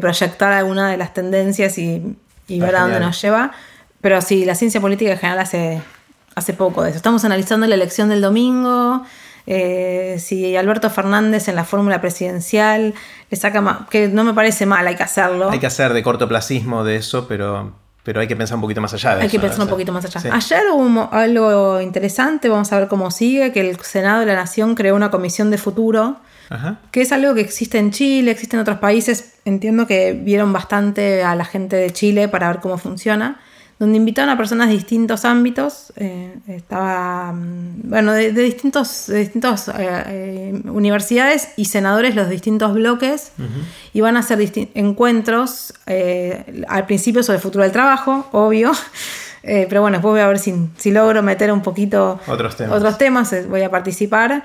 proyectar 0.00 0.52
alguna 0.52 0.90
de 0.90 0.96
las 0.96 1.12
tendencias 1.12 1.76
y 1.78 2.16
y 2.48 2.60
ver 2.60 2.76
a 2.76 2.82
dónde 2.82 3.00
nos 3.00 3.20
lleva. 3.20 3.52
Pero 4.00 4.20
sí, 4.20 4.44
la 4.44 4.54
ciencia 4.54 4.80
política 4.80 5.12
en 5.12 5.18
general 5.18 5.38
hace, 5.40 5.80
hace 6.34 6.52
poco 6.52 6.82
de 6.82 6.90
eso. 6.90 6.96
Estamos 6.96 7.24
analizando 7.24 7.66
la 7.66 7.74
elección 7.74 8.08
del 8.08 8.20
domingo. 8.20 9.02
Eh, 9.46 10.16
si 10.18 10.56
Alberto 10.56 10.88
Fernández 10.88 11.48
en 11.48 11.56
la 11.56 11.64
fórmula 11.64 12.00
presidencial 12.00 12.94
le 13.30 13.36
saca 13.36 13.86
que 13.90 14.08
no 14.08 14.24
me 14.24 14.32
parece 14.32 14.66
mal, 14.66 14.86
hay 14.86 14.96
que 14.96 15.02
hacerlo. 15.02 15.50
Hay 15.50 15.58
que 15.58 15.66
hacer 15.66 15.92
de 15.92 16.02
cortoplacismo 16.02 16.82
de 16.82 16.96
eso, 16.96 17.28
pero, 17.28 17.72
pero 18.02 18.20
hay 18.20 18.26
que 18.26 18.36
pensar 18.36 18.56
un 18.56 18.62
poquito 18.62 18.80
más 18.80 18.94
allá 18.94 19.16
de 19.16 19.22
Hay 19.22 19.28
que 19.28 19.38
pensar 19.38 19.60
un 19.60 19.68
poquito 19.68 19.92
más 19.92 20.04
allá. 20.04 20.34
Ayer 20.34 20.62
hubo 20.72 21.08
algo 21.12 21.80
interesante, 21.80 22.48
vamos 22.48 22.72
a 22.72 22.78
ver 22.78 22.88
cómo 22.88 23.10
sigue, 23.10 23.52
que 23.52 23.60
el 23.60 23.78
Senado 23.80 24.20
de 24.20 24.26
la 24.26 24.34
Nación 24.34 24.74
creó 24.74 24.96
una 24.96 25.10
comisión 25.10 25.50
de 25.50 25.58
futuro 25.58 26.16
que 26.90 27.02
es 27.02 27.12
algo 27.12 27.34
que 27.34 27.40
existe 27.40 27.78
en 27.78 27.90
Chile, 27.90 28.30
existe 28.30 28.56
en 28.56 28.62
otros 28.62 28.78
países. 28.78 29.34
Entiendo 29.44 29.86
que 29.86 30.12
vieron 30.12 30.52
bastante 30.52 31.22
a 31.22 31.34
la 31.34 31.44
gente 31.44 31.76
de 31.76 31.90
Chile 31.90 32.28
para 32.28 32.48
ver 32.48 32.60
cómo 32.60 32.78
funciona, 32.78 33.40
donde 33.78 33.96
invitaron 33.96 34.30
a 34.30 34.36
personas 34.36 34.68
de 34.68 34.74
distintos 34.74 35.24
ámbitos. 35.24 35.92
Eh, 35.96 36.36
estaba, 36.48 37.32
mm, 37.32 37.82
bueno, 37.84 38.12
de, 38.12 38.32
distintos, 38.32 39.06
de 39.08 39.18
distintos 39.18 39.68
eh, 39.68 39.72
eh, 39.78 40.62
universidades 40.66 41.50
y 41.56 41.66
senadores 41.66 42.14
los 42.14 42.28
distintos 42.28 42.74
bloques. 42.74 43.32
Y 43.92 44.00
van 44.00 44.16
a 44.16 44.20
hacer 44.20 44.38
encuentros 44.74 45.74
al 46.68 46.86
principio 46.86 47.22
sobre 47.22 47.36
el 47.36 47.42
futuro 47.42 47.64
del 47.64 47.72
trabajo, 47.72 48.28
obvio. 48.32 48.72
pero 49.42 49.82
bueno, 49.82 49.98
después 49.98 50.12
voy 50.12 50.20
a 50.20 50.28
ver 50.28 50.38
si, 50.38 50.54
si 50.78 50.90
logro 50.90 51.22
meter 51.22 51.52
un 51.52 51.60
poquito 51.60 52.18
otros 52.26 52.56
temas. 52.56 52.76
Otros 52.76 52.98
temas 52.98 53.48
voy 53.48 53.62
a 53.62 53.70
participar 53.70 54.44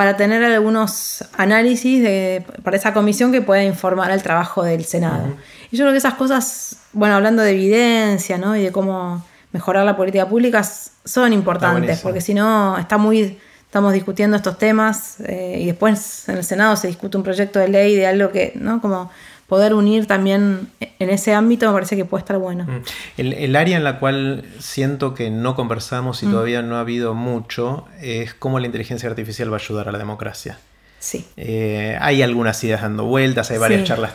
para 0.00 0.16
tener 0.16 0.42
algunos 0.42 1.22
análisis 1.36 2.02
de, 2.02 2.42
para 2.62 2.74
esa 2.74 2.94
comisión 2.94 3.32
que 3.32 3.42
pueda 3.42 3.62
informar 3.62 4.10
al 4.10 4.22
trabajo 4.22 4.62
del 4.62 4.86
Senado. 4.86 5.26
Y 5.70 5.76
yo 5.76 5.84
creo 5.84 5.92
que 5.92 5.98
esas 5.98 6.14
cosas, 6.14 6.78
bueno, 6.94 7.16
hablando 7.16 7.42
de 7.42 7.50
evidencia 7.50 8.38
¿no? 8.38 8.56
y 8.56 8.62
de 8.62 8.72
cómo 8.72 9.22
mejorar 9.52 9.84
la 9.84 9.98
política 9.98 10.26
pública, 10.26 10.64
son 11.04 11.34
importantes, 11.34 12.00
porque 12.00 12.22
si 12.22 12.32
no, 12.32 12.78
está 12.78 12.96
muy, 12.96 13.38
estamos 13.66 13.92
discutiendo 13.92 14.38
estos 14.38 14.56
temas 14.56 15.20
eh, 15.20 15.58
y 15.60 15.66
después 15.66 16.26
en 16.30 16.38
el 16.38 16.44
Senado 16.44 16.76
se 16.76 16.86
discute 16.86 17.18
un 17.18 17.22
proyecto 17.22 17.58
de 17.58 17.68
ley 17.68 17.94
de 17.94 18.06
algo 18.06 18.30
que, 18.30 18.54
¿no? 18.54 18.80
Como 18.80 19.10
poder 19.50 19.74
unir 19.74 20.06
también 20.06 20.68
en 20.78 21.10
ese 21.10 21.34
ámbito 21.34 21.66
me 21.66 21.72
parece 21.72 21.96
que 21.96 22.04
puede 22.04 22.20
estar 22.20 22.38
bueno. 22.38 22.64
Mm. 22.64 22.82
El, 23.16 23.56
área 23.56 23.76
en 23.76 23.82
la 23.82 23.98
cual 23.98 24.44
siento 24.60 25.12
que 25.12 25.28
no 25.28 25.56
conversamos 25.56 26.22
y 26.22 26.26
mm. 26.26 26.30
todavía 26.30 26.62
no 26.62 26.76
ha 26.76 26.80
habido 26.80 27.14
mucho 27.14 27.84
es 28.00 28.32
cómo 28.32 28.60
la 28.60 28.66
inteligencia 28.66 29.08
artificial 29.08 29.52
va 29.52 29.56
a 29.56 29.60
ayudar 29.60 29.88
a 29.88 29.92
la 29.92 29.98
democracia. 29.98 30.60
Sí. 31.00 31.24
Eh, 31.36 31.98
hay 32.00 32.22
algunas 32.22 32.62
ideas 32.62 32.82
dando 32.82 33.06
vueltas, 33.06 33.50
hay 33.50 33.58
varias 33.58 33.82
charlas 33.82 34.12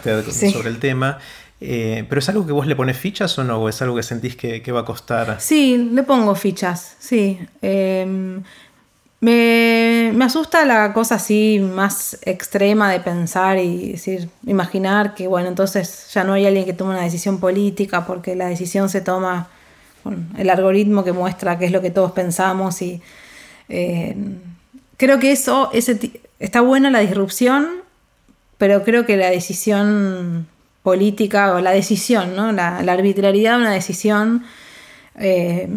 sobre 0.54 0.70
el 0.70 0.80
tema. 0.80 1.20
Eh, 1.60 2.06
¿Pero 2.08 2.20
es 2.20 2.30
algo 2.30 2.46
que 2.46 2.54
vos 2.54 2.66
le 2.66 2.78
pones 2.78 2.98
fichas 2.98 3.38
o 3.38 3.44
no? 3.44 3.58
¿O 3.58 3.68
es 3.68 3.82
algo 3.82 3.98
que 3.98 4.04
sentís 4.04 4.38
que, 4.38 4.62
que 4.62 4.72
va 4.72 4.82
a 4.82 4.86
costar? 4.86 5.36
Sí, 5.42 5.90
le 5.92 6.04
pongo 6.04 6.34
fichas, 6.36 6.96
sí. 7.00 7.40
Eh, 7.62 8.40
me, 9.26 10.24
asusta 10.24 10.66
la 10.66 10.94
cosa 10.94 11.16
así 11.16 11.60
más 11.60 12.18
extrema 12.24 12.92
de 12.92 13.00
pensar 13.00 13.58
y 13.58 13.94
decir, 13.94 14.30
imaginar 14.46 15.16
que, 15.16 15.28
bueno, 15.28 15.48
entonces 15.50 16.08
ya 16.14 16.24
no 16.24 16.34
hay 16.34 16.46
alguien 16.46 16.66
que 16.66 16.74
tome 16.74 16.92
una 16.92 17.02
decisión 17.02 17.40
política 17.40 18.06
porque 18.06 18.36
la 18.36 18.48
decisión 18.48 18.88
se 18.88 19.02
toma 19.02 19.48
con 20.04 20.30
el 20.38 20.50
algoritmo 20.50 21.04
que 21.04 21.12
muestra 21.12 21.58
qué 21.58 21.66
es 21.66 21.72
lo 21.72 21.82
que 21.82 21.90
todos 21.90 22.12
pensamos 22.12 22.82
y 22.84 23.02
eh, 23.70 24.16
creo 24.98 25.20
que 25.20 25.32
eso, 25.32 25.72
ese, 25.74 26.22
está 26.40 26.62
buena 26.62 26.92
la 26.92 27.00
disrupción, 27.00 27.68
pero 28.60 28.84
creo 28.84 29.08
que 29.08 29.18
la 29.18 29.32
decisión 29.32 30.48
política 30.84 31.56
o 31.56 31.62
la 31.62 31.72
decisión, 31.72 32.36
¿no? 32.36 32.52
la, 32.52 32.84
la 32.84 32.94
arbitrariedad 32.94 33.56
de 33.56 33.62
una 33.62 33.74
decisión 33.74 34.44
eh, 35.18 35.70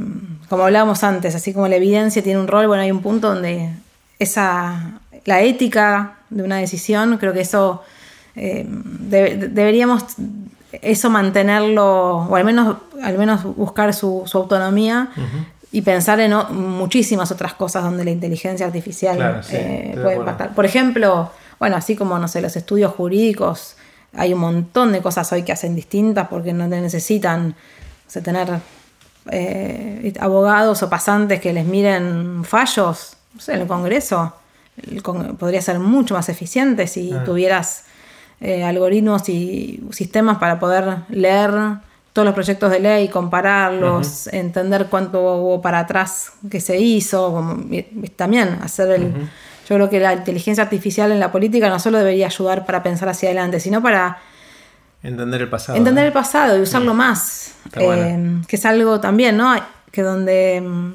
como 0.49 0.65
hablábamos 0.65 1.05
antes, 1.05 1.35
así 1.35 1.53
como 1.53 1.69
la 1.69 1.77
evidencia 1.77 2.23
tiene 2.23 2.41
un 2.41 2.49
rol, 2.49 2.67
bueno, 2.67 2.83
hay 2.83 2.91
un 2.91 3.03
punto 3.03 3.35
donde 3.35 3.71
esa, 4.19 5.01
la 5.25 5.43
ética 5.43 6.15
de 6.31 6.43
una 6.43 6.57
decisión, 6.57 7.19
creo 7.19 7.33
que 7.33 7.41
eso 7.41 7.83
eh, 8.35 8.67
deberíamos 8.69 10.05
eso 10.83 11.11
mantenerlo, 11.11 12.27
o 12.29 12.37
al 12.37 12.45
menos, 12.45 12.77
al 13.03 13.17
menos 13.17 13.43
buscar 13.57 13.95
su, 13.95 14.25
autonomía 14.35 15.09
y 15.73 15.83
pensar 15.83 16.21
en 16.21 16.35
muchísimas 16.53 17.31
otras 17.31 17.55
cosas 17.55 17.85
donde 17.85 18.05
la 18.05 18.11
inteligencia 18.11 18.67
artificial 18.67 19.43
eh, 19.51 19.99
puede 20.01 20.17
impactar. 20.17 20.55
Por 20.55 20.67
ejemplo, 20.67 21.31
bueno, 21.59 21.77
así 21.77 21.97
como, 21.97 22.19
no 22.19 22.29
sé, 22.29 22.41
los 22.41 22.55
estudios 22.57 22.93
jurídicos, 22.93 23.77
hay 24.15 24.35
un 24.35 24.41
montón 24.41 24.93
de 24.93 25.01
cosas 25.01 25.31
hoy 25.33 25.43
que 25.43 25.53
hacen 25.53 25.75
distintas 25.75 26.29
porque 26.29 26.53
no 26.53 26.67
necesitan 26.67 27.55
tener 28.23 28.61
eh, 29.31 30.13
abogados 30.21 30.83
o 30.83 30.89
pasantes 30.89 31.41
que 31.41 31.53
les 31.53 31.65
miren 31.65 32.45
fallos 32.45 33.17
en 33.47 33.61
el 33.61 33.67
Congreso. 33.67 34.33
podría 35.39 35.61
ser 35.61 35.79
mucho 35.79 36.15
más 36.15 36.29
eficiente 36.29 36.87
si 36.87 37.13
ah. 37.13 37.25
tuvieras 37.25 37.85
eh, 38.41 38.65
algoritmos 38.65 39.29
y 39.29 39.83
sistemas 39.91 40.39
para 40.39 40.59
poder 40.59 40.99
leer 41.09 41.51
todos 42.13 42.27
los 42.27 42.35
proyectos 42.35 42.71
de 42.71 42.81
ley, 42.81 43.09
compararlos, 43.09 44.27
entender 44.29 44.87
cuánto 44.87 45.21
hubo 45.37 45.63
para 45.63 45.81
atrás 45.81 46.33
que 46.51 46.61
se 46.61 46.79
hizo, 46.79 47.59
también 48.17 48.59
hacer 48.63 48.91
el... 48.91 49.13
Yo 49.69 49.75
creo 49.75 49.91
que 49.91 50.01
la 50.01 50.15
inteligencia 50.15 50.65
artificial 50.65 51.13
en 51.13 51.21
la 51.21 51.31
política 51.31 51.69
no 51.69 51.79
solo 51.79 51.99
debería 51.99 52.27
ayudar 52.27 52.65
para 52.65 52.83
pensar 52.83 53.11
hacia 53.11 53.29
adelante, 53.29 53.61
sino 53.61 53.83
para 53.83 54.19
Entender 55.03 55.43
el 55.43 55.49
pasado. 55.49 55.79
Entender 55.79 56.07
el 56.07 56.13
pasado 56.13 56.59
y 56.59 56.61
usarlo 56.61 56.95
más. 56.95 57.55
Eh, 57.75 58.41
que 58.47 58.57
es 58.57 58.65
algo 58.65 59.01
también, 59.01 59.37
¿no? 59.37 59.55
Que 59.93 60.03
donde 60.03 60.61
mm, 60.61 60.93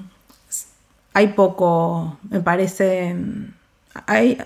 hay 1.13 1.27
poco, 1.29 2.17
me 2.29 2.41
parece. 2.41 3.15
Hay, 4.05 4.37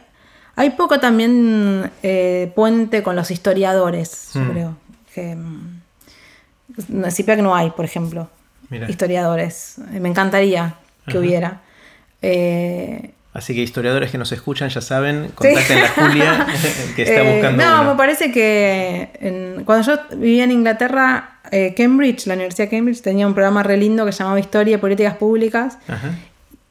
hay 0.56 0.70
poco 0.72 1.00
también 1.00 1.92
eh, 2.04 2.52
puente 2.56 3.02
con 3.02 3.16
los 3.16 3.32
historiadores, 3.32 4.32
yo 4.34 4.42
mm. 4.42 4.50
creo. 4.52 4.78
Que, 5.14 5.32
en 5.32 5.82
mm, 6.90 7.42
no 7.42 7.56
hay, 7.56 7.72
por 7.72 7.86
ejemplo, 7.86 8.30
historiadores. 8.88 9.80
Me 9.92 10.10
encantaría 10.10 10.76
que 11.08 11.18
hubiera. 11.18 11.62
Eh, 12.22 13.14
Así 13.38 13.54
que 13.54 13.62
historiadores 13.62 14.10
que 14.10 14.18
nos 14.18 14.32
escuchan 14.32 14.70
ya 14.70 14.82
saben, 14.82 15.30
contacten 15.36 15.78
a 15.78 15.88
Julia 15.90 16.48
que 16.96 17.04
está 17.04 17.22
eh, 17.22 17.34
buscando. 17.34 17.64
No, 17.64 17.84
me 17.84 17.96
parece 17.96 18.32
que 18.32 19.62
cuando 19.64 19.86
yo 19.86 20.18
vivía 20.18 20.44
en 20.44 20.50
Inglaterra 20.50 21.38
eh, 21.52 21.76
Cambridge, 21.78 22.26
la 22.26 22.34
Universidad 22.34 22.66
de 22.66 22.76
Cambridge, 22.76 23.04
tenía 23.04 23.28
un 23.28 23.36
programa 23.36 23.62
re 23.62 23.78
lindo 23.78 24.08
que 24.08 24.12
se 24.12 24.24
llamaba 24.24 24.40
Historia 24.40 24.78
y 24.78 24.78
Políticas 24.80 25.18
Públicas. 25.18 25.78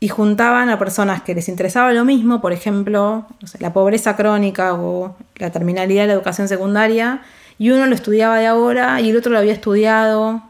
Y 0.00 0.08
juntaban 0.08 0.68
a 0.68 0.76
personas 0.76 1.22
que 1.22 1.36
les 1.36 1.48
interesaba 1.48 1.92
lo 1.92 2.04
mismo, 2.04 2.40
por 2.40 2.52
ejemplo, 2.52 3.28
la 3.60 3.72
pobreza 3.72 4.16
crónica 4.16 4.74
o 4.74 5.16
la 5.36 5.50
terminalidad 5.50 6.02
de 6.02 6.06
la 6.08 6.14
educación 6.14 6.48
secundaria, 6.48 7.22
y 7.60 7.70
uno 7.70 7.86
lo 7.86 7.94
estudiaba 7.94 8.38
de 8.38 8.46
ahora 8.46 9.00
y 9.00 9.10
el 9.10 9.16
otro 9.16 9.30
lo 9.30 9.38
había 9.38 9.52
estudiado, 9.52 10.42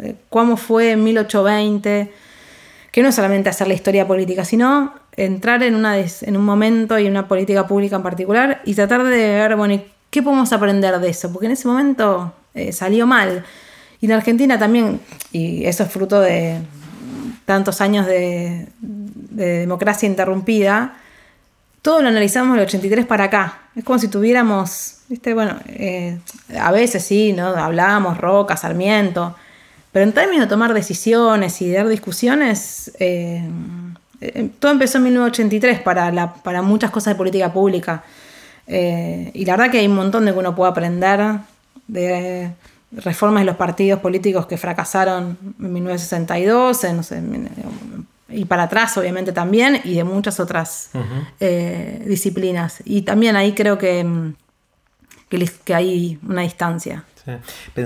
eh, 0.00 0.16
cómo 0.30 0.56
fue 0.56 0.90
en 0.90 1.04
1820, 1.04 2.12
que 2.90 3.02
no 3.04 3.12
solamente 3.12 3.48
hacer 3.48 3.68
la 3.68 3.74
historia 3.74 4.04
política, 4.04 4.44
sino 4.44 4.92
entrar 5.18 5.62
en, 5.64 5.74
una 5.74 5.98
en 5.98 6.36
un 6.36 6.44
momento 6.44 6.98
y 6.98 7.06
una 7.06 7.26
política 7.26 7.66
pública 7.66 7.96
en 7.96 8.02
particular 8.02 8.62
y 8.64 8.74
tratar 8.74 9.02
de 9.02 9.10
ver, 9.10 9.56
bueno, 9.56 9.82
¿qué 10.10 10.22
podemos 10.22 10.52
aprender 10.52 10.98
de 11.00 11.08
eso? 11.08 11.32
Porque 11.32 11.46
en 11.46 11.52
ese 11.52 11.66
momento 11.66 12.32
eh, 12.54 12.72
salió 12.72 13.06
mal. 13.06 13.44
Y 14.00 14.06
en 14.06 14.12
Argentina 14.12 14.58
también, 14.58 15.00
y 15.32 15.64
eso 15.64 15.82
es 15.82 15.90
fruto 15.90 16.20
de 16.20 16.60
tantos 17.44 17.80
años 17.80 18.06
de, 18.06 18.68
democracia 18.80 20.06
interrumpida, 20.08 20.96
todo 21.82 22.02
lo 22.02 22.08
analizamos 22.08 22.56
del 22.56 22.66
83 22.66 23.06
para 23.06 23.24
acá. 23.24 23.62
Es 23.74 23.84
como 23.84 23.98
si 23.98 24.08
tuviéramos, 24.08 24.98
¿viste? 25.08 25.34
Bueno, 25.34 25.56
eh, 25.66 26.18
a 26.58 26.70
veces 26.72 27.04
sí, 27.04 27.32
¿no? 27.32 27.48
Hablábamos 27.48 28.18
Roca, 28.18 28.56
Sarmiento, 28.56 29.34
pero 29.92 30.04
en 30.04 30.12
términos 30.12 30.46
de 30.46 30.50
tomar 30.50 30.74
decisiones 30.74 31.60
y 31.62 31.68
de 31.68 31.76
dar 31.76 31.88
discusiones, 31.88 32.92
eh, 32.98 33.48
todo 34.58 34.72
empezó 34.72 34.98
en 34.98 35.04
1983 35.04 35.80
para, 35.80 36.34
para 36.34 36.62
muchas 36.62 36.90
cosas 36.90 37.14
de 37.14 37.18
política 37.18 37.52
pública. 37.52 38.02
y 38.66 39.44
la 39.44 39.56
verdad 39.56 39.70
que 39.70 39.78
hay 39.78 39.86
un 39.86 39.94
montón 39.94 40.24
de 40.24 40.32
que 40.32 40.38
uno 40.38 40.54
puede 40.54 40.70
aprender 40.70 41.38
de 41.86 42.52
reformas 42.92 43.42
de 43.42 43.46
los 43.46 43.56
partidos 43.56 44.00
políticos 44.00 44.46
que 44.46 44.56
fracasaron 44.56 45.36
en 45.58 45.72
1962, 45.72 46.84
y 48.30 48.44
para 48.44 48.64
atrás 48.64 48.96
obviamente 48.96 49.32
también, 49.32 49.80
y 49.84 49.94
de 49.94 50.04
muchas 50.04 50.38
otras 50.40 50.90
eh, 51.40 52.04
disciplinas. 52.06 52.82
Y 52.84 53.02
también 53.02 53.36
ahí 53.36 53.52
creo 53.52 53.78
que, 53.78 54.32
que, 55.64 55.74
hay 55.74 56.18
una 56.26 56.42
distancia. 56.42 57.04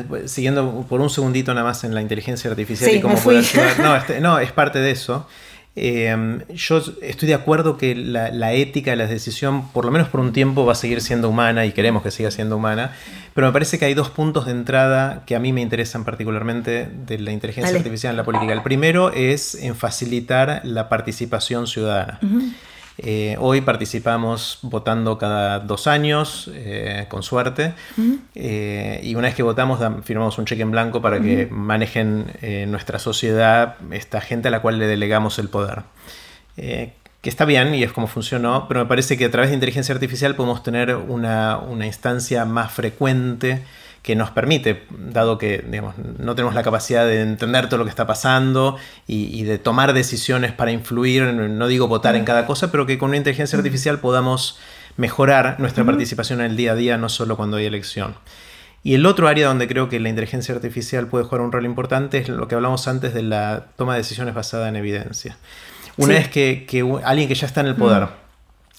Pues, 0.09 0.31
siguiendo 0.31 0.87
por 0.89 1.01
un 1.01 1.11
segundito 1.11 1.53
nada 1.53 1.67
más 1.67 1.83
en 1.83 1.95
la 1.95 2.01
inteligencia 2.01 2.51
artificial 2.51 2.95
y 2.95 3.01
cómo 3.01 3.17
puede 3.17 3.39
ayudar. 3.39 3.79
No, 3.81 3.97
este, 3.97 4.21
no, 4.21 4.39
es 4.39 4.53
parte 4.53 4.79
de 4.79 4.93
eso. 4.93 5.27
Em, 5.75 6.41
yo 6.55 6.83
estoy 7.01 7.29
de 7.29 7.35
acuerdo 7.35 7.79
que 7.79 7.95
la, 7.95 8.53
ética 8.53 8.91
de 8.91 8.97
la 8.99 9.07
decisión, 9.07 9.69
por 9.73 9.87
lo 9.87 9.91
menos 9.91 10.09
por 10.09 10.21
un 10.21 10.33
tiempo, 10.33 10.67
va 10.67 10.73
a 10.73 10.77
seguir 10.77 11.01
siendo 11.01 11.31
humana 11.31 11.65
y 11.65 11.73
queremos 11.73 12.03
que 12.03 12.11
siga 12.11 12.31
siendo 12.31 12.57
humana, 12.57 12.93
pero 13.33 13.47
me 13.47 13.53
parece 13.55 13.79
que 13.79 13.87
hay 13.87 13.95
dos 13.95 14.11
puntos 14.11 14.45
de 14.45 14.53
entrada 14.53 15.23
que 15.25 15.35
a 15.35 15.39
mí 15.39 15.53
me 15.53 15.63
interesan 15.63 16.05
particularmente 16.05 16.89
de 17.07 17.19
la 17.19 17.33
inteligencia 17.33 17.75
artificial 17.75 18.11
en 18.11 18.17
la 18.19 18.25
política. 18.25 18.53
El 18.53 18.63
primero 18.63 19.13
es 19.13 19.55
en 19.55 19.75
facilitar 19.75 20.61
la 20.65 20.91
participación 20.91 21.67
ciudadana. 21.67 22.21
Eh, 22.99 23.37
hoy 23.39 23.63
participamos 23.63 24.59
votando 24.63 25.19
cada 25.19 25.61
dos 25.61 25.87
años, 25.87 26.51
eh, 26.55 27.07
con 27.09 27.23
suerte, 27.23 27.75
eh, 28.35 29.01
y 29.03 29.15
una 29.15 29.29
vez 29.29 29.35
que 29.35 29.43
votamos 29.43 29.81
firmamos 30.05 30.39
un 30.39 30.45
cheque 30.45 30.63
en 30.63 30.71
blanco 30.71 31.01
para 31.01 31.21
que 31.21 31.49
manejen 31.51 32.27
nuestra 32.71 32.99
sociedad 32.99 33.77
esta 33.91 34.21
gente 34.21 34.49
a 34.49 34.51
la 34.51 34.61
cual 34.61 34.79
le 34.79 34.87
delegamos 34.87 35.39
el 35.39 35.49
poder. 35.49 35.83
que 36.57 37.29
está 37.31 37.45
bien 37.45 37.73
y 37.75 37.85
es 37.85 37.93
como 37.93 38.09
funcionó, 38.09 38.67
pero 38.67 38.81
me 38.81 38.87
parece 38.87 39.17
que 39.17 39.27
a 39.27 39.31
través 39.31 39.51
de 39.51 39.55
inteligencia 39.55 39.95
artificial 39.95 40.35
podemos 40.35 40.63
tener 40.65 40.97
una, 40.97 41.59
una 41.59 41.87
instancia 41.87 42.45
más 42.45 42.73
frecuente 42.73 43.63
que 44.03 44.17
nos 44.17 44.31
permite, 44.31 44.83
dado 44.91 45.39
que 45.39 45.65
no 46.19 46.35
tenemos 46.35 46.55
la 46.55 46.65
capacidad 46.65 47.07
de 47.07 47.21
entender 47.21 47.69
todo 47.69 47.79
lo 47.79 47.85
que 47.85 47.91
está 47.91 48.07
pasando 48.07 48.77
y, 49.07 49.45
de 49.45 49.59
tomar 49.59 49.93
decisiones 49.93 50.53
para 50.53 50.73
influir, 50.73 51.23
no 51.23 51.69
digo 51.69 51.87
votar 51.87 52.17
en 52.17 52.25
cada 52.25 52.45
cosa, 52.45 52.73
pero 52.73 52.85
que 52.85 52.99
con 52.99 53.11
una 53.11 53.17
inteligencia 53.19 53.57
artificial 53.57 54.01
podamos 54.01 54.59
mejorar 54.97 55.61
nuestra 55.61 55.85
participación 55.85 56.41
en 56.41 56.51
el 56.51 56.57
día 56.57 56.73
a 56.73 56.75
día, 56.75 56.99
no 56.99 57.09
solo 57.09 57.37
cuando 57.37 57.59
hay 57.59 57.67
elección. 57.67 58.17
Y 58.85 58.95
el 58.95 59.07
otro 59.07 59.29
área 59.29 59.47
donde 59.47 59.69
creo 59.69 59.89
que 59.89 60.01
la 60.01 60.09
inteligencia 60.09 60.53
artificial 60.55 61.07
puede 61.07 61.25
jugar 61.25 61.41
un 61.41 61.53
rol 61.53 61.65
importante 61.65 62.19
es 62.19 62.29
lo 62.29 62.49
que 62.49 62.57
hablamos 62.57 62.89
antes 62.89 63.15
de 63.15 63.23
la 63.23 63.67
toma 63.77 63.93
de 63.93 63.99
decisiones 63.99 64.35
basada 64.35 64.69
en 64.69 64.75
evidencia. 64.75 65.37
Una 65.97 66.15
vez 66.15 66.29
que, 66.29 66.67
alguien 67.05 67.29
que 67.29 67.35
ya 67.35 67.47
está 67.47 67.61
en 67.61 67.69
el 67.69 67.77
poder, 67.77 68.09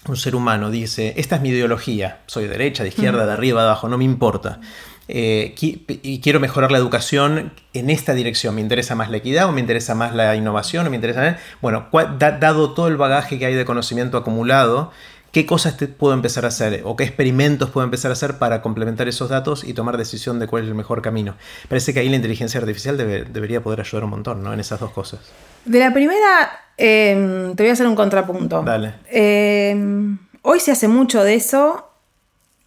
un 0.06 0.16
ser 0.16 0.36
humano, 0.36 0.70
dice, 0.70 1.14
esta 1.16 1.36
es 1.36 1.42
mi 1.42 1.48
ideología, 1.48 2.20
soy 2.26 2.44
de 2.44 2.50
derecha, 2.50 2.82
de 2.82 2.90
izquierda, 2.90 3.24
de 3.24 3.32
arriba, 3.32 3.62
de 3.62 3.68
abajo, 3.68 3.88
no 3.88 3.96
me 3.96 4.04
importa. 4.04 4.60
Eh, 5.08 5.54
y 5.58 6.20
quiero 6.20 6.40
mejorar 6.40 6.72
la 6.72 6.78
educación 6.78 7.52
en 7.72 7.90
esta 7.90 8.14
dirección. 8.14 8.54
¿Me 8.54 8.60
interesa 8.60 8.94
más 8.94 9.10
la 9.10 9.18
equidad 9.18 9.48
o 9.48 9.52
me 9.52 9.60
interesa 9.60 9.94
más 9.94 10.14
la 10.14 10.34
innovación? 10.34 10.86
O 10.86 10.90
me 10.90 10.96
interesa... 10.96 11.38
Bueno, 11.60 11.88
dado 12.18 12.72
todo 12.72 12.88
el 12.88 12.96
bagaje 12.96 13.38
que 13.38 13.46
hay 13.46 13.54
de 13.54 13.64
conocimiento 13.64 14.16
acumulado, 14.16 14.92
¿qué 15.32 15.46
cosas 15.46 15.76
puedo 15.98 16.14
empezar 16.14 16.44
a 16.44 16.48
hacer 16.48 16.82
o 16.84 16.96
qué 16.96 17.04
experimentos 17.04 17.70
puedo 17.70 17.84
empezar 17.84 18.10
a 18.10 18.14
hacer 18.14 18.38
para 18.38 18.62
complementar 18.62 19.08
esos 19.08 19.28
datos 19.28 19.64
y 19.64 19.74
tomar 19.74 19.96
decisión 19.96 20.38
de 20.38 20.46
cuál 20.46 20.62
es 20.62 20.68
el 20.68 20.74
mejor 20.74 21.02
camino? 21.02 21.36
Parece 21.68 21.92
que 21.92 22.00
ahí 22.00 22.08
la 22.08 22.16
inteligencia 22.16 22.60
artificial 22.60 22.96
debería 22.96 23.62
poder 23.62 23.80
ayudar 23.80 24.04
un 24.04 24.10
montón, 24.10 24.42
¿no? 24.42 24.52
En 24.52 24.60
esas 24.60 24.80
dos 24.80 24.92
cosas. 24.92 25.20
De 25.64 25.78
la 25.78 25.92
primera, 25.92 26.50
em, 26.76 27.54
te 27.54 27.62
voy 27.62 27.70
a 27.70 27.72
hacer 27.72 27.86
un 27.86 27.94
contrapunto. 27.94 28.62
Dale. 28.62 28.94
Em, 29.10 30.18
hoy 30.42 30.60
se 30.60 30.72
hace 30.72 30.88
mucho 30.88 31.22
de 31.22 31.34
eso 31.34 31.90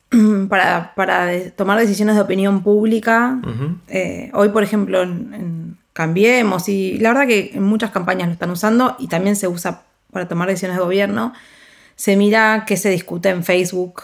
para, 0.50 0.94
tomar 1.56 1.80
decisiones 1.80 2.16
de 2.16 2.22
opinión 2.22 2.64
pública. 2.64 3.40
Eh, 3.88 4.32
hoy, 4.34 4.50
por 4.50 4.64
ejemplo, 4.64 5.02
en, 5.02 5.78
Cambiemos, 5.94 6.70
y 6.70 7.00
la 7.00 7.10
verdad 7.10 7.26
que 7.26 7.54
en 7.56 7.64
muchas 7.64 7.90
campañas 7.90 8.28
lo 8.28 8.34
están 8.34 8.52
usando 8.52 8.96
y 9.00 9.08
también 9.08 9.36
se 9.36 9.48
usa 9.48 9.82
para 10.12 10.28
tomar 10.28 10.48
decisiones 10.48 10.78
de 10.78 10.84
gobierno. 10.84 11.34
Se 11.96 12.16
mira 12.16 12.66
qué 12.68 12.78
se 12.78 12.92
discute 12.92 13.30
en 13.30 13.44
Facebook. 13.44 14.04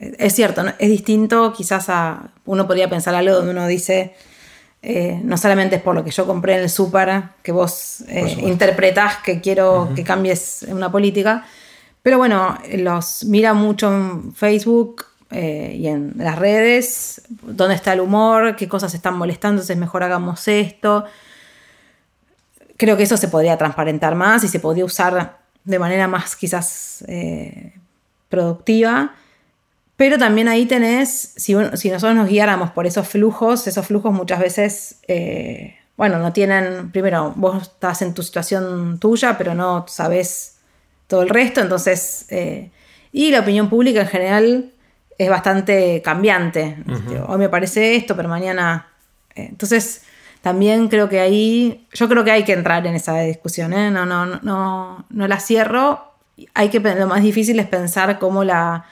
Es 0.00 0.34
cierto, 0.34 0.64
es 0.76 0.88
distinto 0.90 1.52
quizás 1.52 1.88
a... 1.88 2.30
Uno 2.46 2.66
podría 2.66 2.90
pensar 2.90 3.14
algo 3.14 3.32
donde 3.32 3.52
uno 3.52 3.68
dice, 3.68 4.16
eh, 4.82 5.20
no 5.22 5.38
solamente 5.38 5.76
es 5.76 5.82
por 5.82 5.94
lo 5.94 6.02
que 6.02 6.10
yo 6.10 6.26
compré 6.26 6.56
en 6.56 6.62
el 6.62 6.68
súper, 6.68 7.22
que 7.44 7.52
vos 7.52 8.02
eh, 8.08 8.36
interpretás 8.40 9.18
que 9.18 9.40
quiero 9.40 9.90
que 9.94 10.02
cambies 10.02 10.66
una 10.68 10.90
política, 10.90 11.46
pero 12.02 12.18
bueno, 12.18 12.58
los 12.74 13.24
mira 13.24 13.54
mucho 13.54 13.90
en 13.94 14.34
Facebook 14.34 15.06
eh, 15.30 15.74
y 15.78 15.88
en 15.88 16.14
las 16.16 16.38
redes, 16.38 17.22
dónde 17.42 17.74
está 17.74 17.92
el 17.92 18.00
humor, 18.00 18.56
qué 18.56 18.68
cosas 18.68 18.94
están 18.94 19.16
molestando, 19.16 19.56
entonces 19.56 19.76
mejor 19.76 20.02
hagamos 20.02 20.46
esto. 20.48 21.04
Creo 22.76 22.96
que 22.96 23.04
eso 23.04 23.16
se 23.16 23.28
podría 23.28 23.56
transparentar 23.56 24.14
más 24.14 24.44
y 24.44 24.48
se 24.48 24.60
podría 24.60 24.84
usar 24.84 25.38
de 25.64 25.78
manera 25.78 26.08
más 26.08 26.36
quizás 26.36 27.04
eh, 27.08 27.74
productiva. 28.28 29.14
Pero 29.96 30.18
también 30.18 30.48
ahí 30.48 30.66
tenés, 30.66 31.32
si, 31.36 31.54
si, 31.74 31.90
nosotros 31.90 32.16
nos 32.16 32.28
guiáramos 32.28 32.70
por 32.72 32.86
esos 32.86 33.06
flujos, 33.06 33.66
esos 33.66 33.86
flujos 33.86 34.12
muchas 34.12 34.40
veces, 34.40 34.96
eh, 35.06 35.76
bueno, 35.96 36.18
no 36.18 36.32
tienen, 36.32 36.90
primero, 36.90 37.32
vos 37.36 37.62
estás 37.62 38.02
en 38.02 38.12
tu 38.12 38.22
situación 38.24 38.98
tuya, 38.98 39.38
pero 39.38 39.54
no 39.54 39.86
sabes 39.88 40.56
todo 41.06 41.22
el 41.22 41.28
resto, 41.28 41.60
entonces, 41.60 42.26
y 43.12 43.30
la 43.30 43.40
opinión 43.40 43.68
pública 43.70 44.00
en 44.00 44.08
general 44.08 44.73
es 45.18 45.30
bastante 45.30 46.02
cambiante. 46.02 46.76
Hoy 47.26 47.38
me 47.38 47.48
parece 47.48 47.96
esto, 47.96 48.16
pero 48.16 48.28
mañana. 48.28 48.88
Eh, 49.34 49.46
entonces, 49.50 50.02
también 50.42 50.88
creo 50.88 51.08
que 51.08 51.20
ahí. 51.20 51.86
Yo 51.92 52.08
creo 52.08 52.24
que 52.24 52.30
hay 52.30 52.44
que 52.44 52.52
entrar 52.52 52.86
en 52.86 52.94
esa 52.94 53.18
discusión, 53.20 53.72
¿eh? 53.72 53.90
No, 53.90 54.06
no, 54.06 54.26
no, 54.26 55.04
no 55.08 55.28
la 55.28 55.40
cierro. 55.40 56.12
Hay 56.54 56.68
que, 56.68 56.80
lo 56.80 57.06
más 57.06 57.22
difícil 57.22 57.58
es 57.60 57.66
pensar 57.66 58.18
cómo 58.18 58.44
la, 58.44 58.86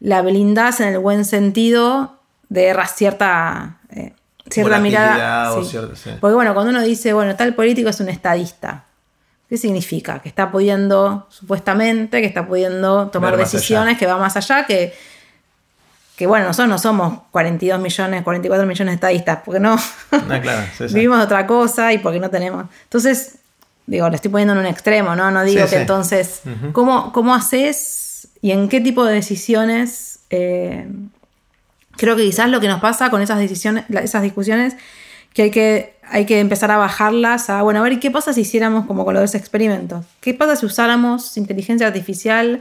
la 0.00 0.22
blindas 0.22 0.80
en 0.80 0.88
el 0.88 0.98
buen 0.98 1.24
sentido 1.24 2.18
de 2.48 2.76
cierta, 2.92 3.78
eh, 3.90 4.12
cierta 4.50 4.80
mirada. 4.80 5.54
Porque 6.20 6.34
bueno, 6.34 6.52
cuando 6.52 6.70
uno 6.70 6.82
dice, 6.82 7.12
bueno, 7.12 7.36
tal 7.36 7.54
político 7.54 7.88
es 7.88 8.00
un 8.00 8.08
estadista. 8.08 8.86
¿Qué 9.48 9.56
significa? 9.56 10.20
Que 10.20 10.28
está 10.28 10.52
pudiendo, 10.52 11.26
supuestamente, 11.28 12.20
que 12.20 12.26
está 12.26 12.46
pudiendo 12.46 13.08
tomar 13.08 13.36
decisiones, 13.36 13.98
que 13.98 14.06
va 14.06 14.16
más 14.16 14.36
allá, 14.36 14.64
que 14.64 14.94
que 16.20 16.26
bueno, 16.26 16.48
nosotros 16.48 16.68
no 16.68 16.76
somos 16.76 17.20
42 17.30 17.80
millones, 17.80 18.22
44 18.22 18.66
millones 18.66 18.90
de 18.90 18.94
estadistas, 18.94 19.38
porque 19.42 19.58
no, 19.58 19.78
ah, 20.12 20.40
vivimos 20.92 21.18
otra 21.18 21.46
cosa 21.46 21.94
y 21.94 21.98
porque 21.98 22.20
no 22.20 22.28
tenemos. 22.28 22.66
Entonces, 22.82 23.36
digo, 23.86 24.06
le 24.10 24.16
estoy 24.16 24.30
poniendo 24.30 24.52
en 24.52 24.60
un 24.60 24.66
extremo, 24.66 25.16
¿no? 25.16 25.30
No 25.30 25.42
digo 25.44 25.66
que 25.66 25.76
entonces, 25.76 26.42
¿cómo, 26.74 27.34
haces 27.34 28.28
y 28.42 28.50
en 28.50 28.68
qué 28.68 28.82
tipo 28.82 29.06
de 29.06 29.14
decisiones? 29.14 30.18
Eh, 30.28 30.92
creo 31.92 32.16
que 32.16 32.24
quizás 32.24 32.50
lo 32.50 32.60
que 32.60 32.68
nos 32.68 32.82
pasa 32.82 33.08
con 33.08 33.22
esas 33.22 33.38
decisiones, 33.38 33.86
esas 33.88 34.22
discusiones, 34.22 34.76
que 35.32 35.44
hay 35.44 35.50
que, 35.50 35.96
hay 36.06 36.26
que 36.26 36.38
empezar 36.38 36.70
a 36.70 36.76
bajarlas 36.76 37.48
a, 37.48 37.62
bueno, 37.62 37.80
a 37.80 37.82
ver, 37.82 37.98
¿qué 37.98 38.10
pasa 38.10 38.34
si 38.34 38.42
hiciéramos 38.42 38.84
como 38.84 39.06
con 39.06 39.14
los 39.14 39.34
experimentos? 39.34 40.04
¿Qué 40.20 40.34
pasa 40.34 40.54
si 40.54 40.66
usáramos 40.66 41.38
inteligencia 41.38 41.86
artificial 41.86 42.60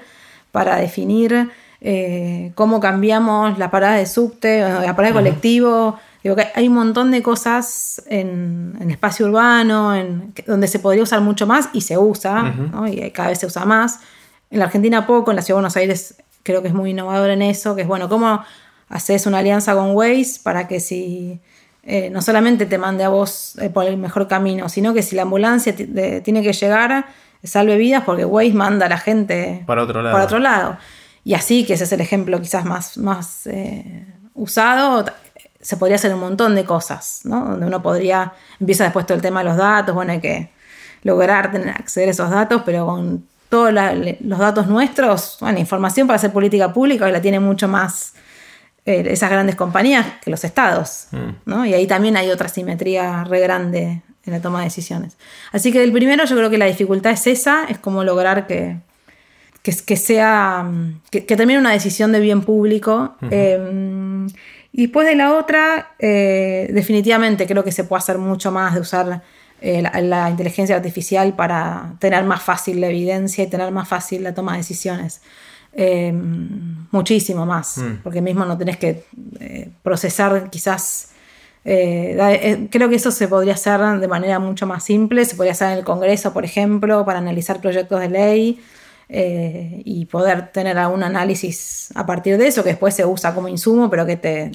para 0.54 0.78
definir 0.78 1.50
eh, 1.82 2.52
cómo 2.56 2.80
cambiamos 2.80 3.58
la 3.58 3.72
parada 3.72 3.96
de 3.96 4.06
subte, 4.06 4.62
la 4.62 4.96
parada 4.96 5.08
de 5.08 5.14
colectivo, 5.14 6.00
Digo 6.24 6.36
que 6.36 6.48
hay 6.54 6.68
un 6.68 6.74
montón 6.74 7.12
de 7.12 7.24
cosas 7.24 8.04
en, 8.08 8.76
en 8.80 8.92
espacio 8.92 9.28
urbano, 9.28 9.96
en, 9.96 10.34
donde 10.46 10.68
se 10.68 10.80
podría 10.80 11.04
usar 11.04 11.22
mucho 11.22 11.48
más 11.48 11.70
y 11.72 11.82
se 11.82 11.98
usa, 11.98 12.54
y 12.92 13.10
cada 13.12 13.30
vez 13.30 13.40
se 13.40 13.46
usa 13.46 13.64
más. 13.64 14.02
En 14.52 14.60
la 14.60 14.66
Argentina 14.66 15.08
poco, 15.08 15.32
en 15.32 15.38
la 15.38 15.42
Ciudad 15.42 15.58
de 15.58 15.62
Buenos 15.62 15.78
Aires 15.78 16.16
creo 16.44 16.62
que 16.62 16.68
es 16.68 16.74
muy 16.74 16.90
innovador 16.92 17.30
en 17.30 17.42
eso, 17.42 17.76
que 17.76 17.84
es 17.84 17.88
bueno, 17.88 18.10
¿cómo 18.10 18.44
haces 18.90 19.28
una 19.28 19.38
alianza 19.38 19.76
con 19.76 19.92
Waze 19.92 20.42
para 20.44 20.68
que 20.68 20.82
si 20.82 21.40
eh, 21.84 22.10
no 22.10 22.22
solamente 22.22 22.66
te 22.66 22.78
mande 22.78 23.04
a 23.06 23.10
vos 23.10 23.58
eh, 23.60 23.70
por 23.70 23.86
el 23.86 23.96
mejor 23.96 24.28
camino, 24.28 24.68
sino 24.68 24.94
que 24.94 25.04
si 25.04 25.16
la 25.16 25.22
ambulancia 25.22 25.74
tiene 25.76 26.42
que 26.42 26.52
llegar, 26.52 27.06
salve 27.44 27.78
vidas 27.78 28.04
porque 28.06 28.26
Waze 28.26 28.54
manda 28.54 28.88
a 28.88 28.90
la 28.90 28.98
gente 28.98 29.64
para 29.66 29.84
otro 29.84 30.02
lado. 30.02 30.14
Para 30.14 30.26
otro 30.26 30.40
lado. 30.40 30.78
Y 31.30 31.36
así, 31.36 31.64
que 31.64 31.74
ese 31.74 31.84
es 31.84 31.92
el 31.92 32.02
ejemplo 32.02 32.42
quizás 32.42 32.66
más, 32.66 32.98
más 32.98 33.46
eh, 33.46 34.04
usado, 34.34 35.06
se 35.62 35.78
podría 35.78 35.98
hacer 35.98 36.12
un 36.12 36.22
montón 36.22 36.56
de 36.56 36.66
cosas, 36.66 37.22
¿no? 37.24 37.46
Donde 37.46 37.68
uno 37.68 37.84
podría, 37.84 38.34
empieza 38.60 38.86
después 38.86 39.06
todo 39.06 39.16
el 39.16 39.22
tema 39.22 39.42
de 39.42 39.50
los 39.50 39.56
datos, 39.56 39.94
bueno, 39.94 40.12
hay 40.12 40.22
que 40.22 40.50
lograr 41.04 41.52
tener, 41.52 41.70
acceder 41.70 42.08
a 42.08 42.12
esos 42.14 42.32
datos, 42.32 42.64
pero 42.66 42.88
con 42.88 43.28
todos 43.48 43.72
los 43.72 44.40
datos 44.40 44.66
nuestros, 44.66 45.38
bueno, 45.40 45.60
información 45.60 46.08
para 46.08 46.16
hacer 46.16 46.34
política 46.34 46.74
pública 46.74 47.06
hoy 47.06 47.12
la 47.12 47.22
tiene 47.22 47.40
mucho 47.40 47.68
más 47.68 48.14
eh, 48.88 49.04
esas 49.06 49.30
grandes 49.30 49.56
compañías 49.56 50.08
que 50.24 50.32
los 50.32 50.44
estados, 50.44 51.10
mm. 51.12 51.30
¿no? 51.46 51.64
Y 51.64 51.76
ahí 51.76 51.86
también 51.86 52.18
hay 52.18 52.32
otra 52.32 52.50
simetría 52.50 53.24
re 53.26 53.40
grande 53.40 54.02
en 54.26 54.34
la 54.34 54.42
toma 54.42 54.62
de 54.62 54.66
decisiones. 54.66 55.16
Así 55.52 55.72
que 55.72 55.84
el 55.84 55.92
primero 55.92 56.26
yo 56.26 56.36
creo 56.36 56.50
que 56.50 56.58
la 56.58 56.66
dificultad 56.66 57.12
es 57.12 57.28
esa, 57.28 57.66
es 57.66 57.78
como 57.78 58.04
lograr 58.04 58.48
que, 58.48 58.80
que, 59.62 59.98
sea, 59.98 60.70
que, 61.12 61.22
termine 61.22 61.60
una 61.60 61.72
decisión 61.72 62.12
de 62.12 62.20
bien 62.20 62.42
público. 62.42 63.16
Em, 63.30 64.28
y 64.72 64.84
después 64.84 65.08
de 65.08 65.16
la 65.16 65.36
otra, 65.36 65.94
eh, 66.00 66.70
definitivamente 66.74 67.46
creo 67.46 67.64
que 67.64 67.72
se 67.72 67.84
puede 67.84 68.00
hacer 68.00 68.18
mucho 68.18 68.52
más 68.52 68.76
de 68.76 68.82
usar 68.82 69.22
eh, 69.62 69.82
la, 69.82 70.30
inteligencia 70.30 70.76
artificial 70.78 71.36
para 71.36 71.96
tener 72.00 72.24
más 72.24 72.42
fácil 72.42 72.80
la 72.80 72.88
evidencia 72.88 73.44
y 73.44 73.48
tener 73.48 73.72
más 73.72 73.88
fácil 73.88 74.24
la 74.24 74.34
toma 74.34 74.54
de 74.54 74.60
decisiones. 74.60 75.22
Em, 75.74 76.88
muchísimo 76.92 77.46
más, 77.46 77.78
mm. 77.78 77.98
porque 78.04 78.22
mismo 78.22 78.44
no 78.46 78.58
tenés 78.58 78.78
que 78.78 79.04
eh, 79.40 79.70
procesar 79.84 80.50
quizás... 80.50 81.10
creo 81.64 82.90
que 82.90 82.96
eso 82.96 83.12
se 83.12 83.28
podría 83.28 83.54
hacer 83.54 83.80
de 84.00 84.08
manera 84.08 84.40
mucho 84.40 84.66
más 84.66 84.84
simple, 84.84 85.26
se 85.26 85.36
podría 85.36 85.52
hacer 85.52 85.74
en 85.74 85.80
el 85.80 85.84
Congreso, 85.84 86.34
por 86.34 86.46
ejemplo, 86.46 87.06
para 87.06 87.20
analizar 87.20 87.60
proyectos 87.60 88.00
de 88.00 88.10
ley. 88.10 88.60
Eh, 89.12 89.82
y 89.86 90.06
poder 90.06 90.52
tener 90.52 90.78
algún 90.78 91.02
análisis 91.02 91.90
a 91.96 92.06
partir 92.06 92.38
de 92.38 92.46
eso, 92.46 92.62
que 92.62 92.70
después 92.70 92.94
se 92.94 93.06
usa 93.06 93.34
como 93.34 93.48
insumo, 93.48 93.90
pero 93.90 94.06
que 94.06 94.18
te, 94.18 94.52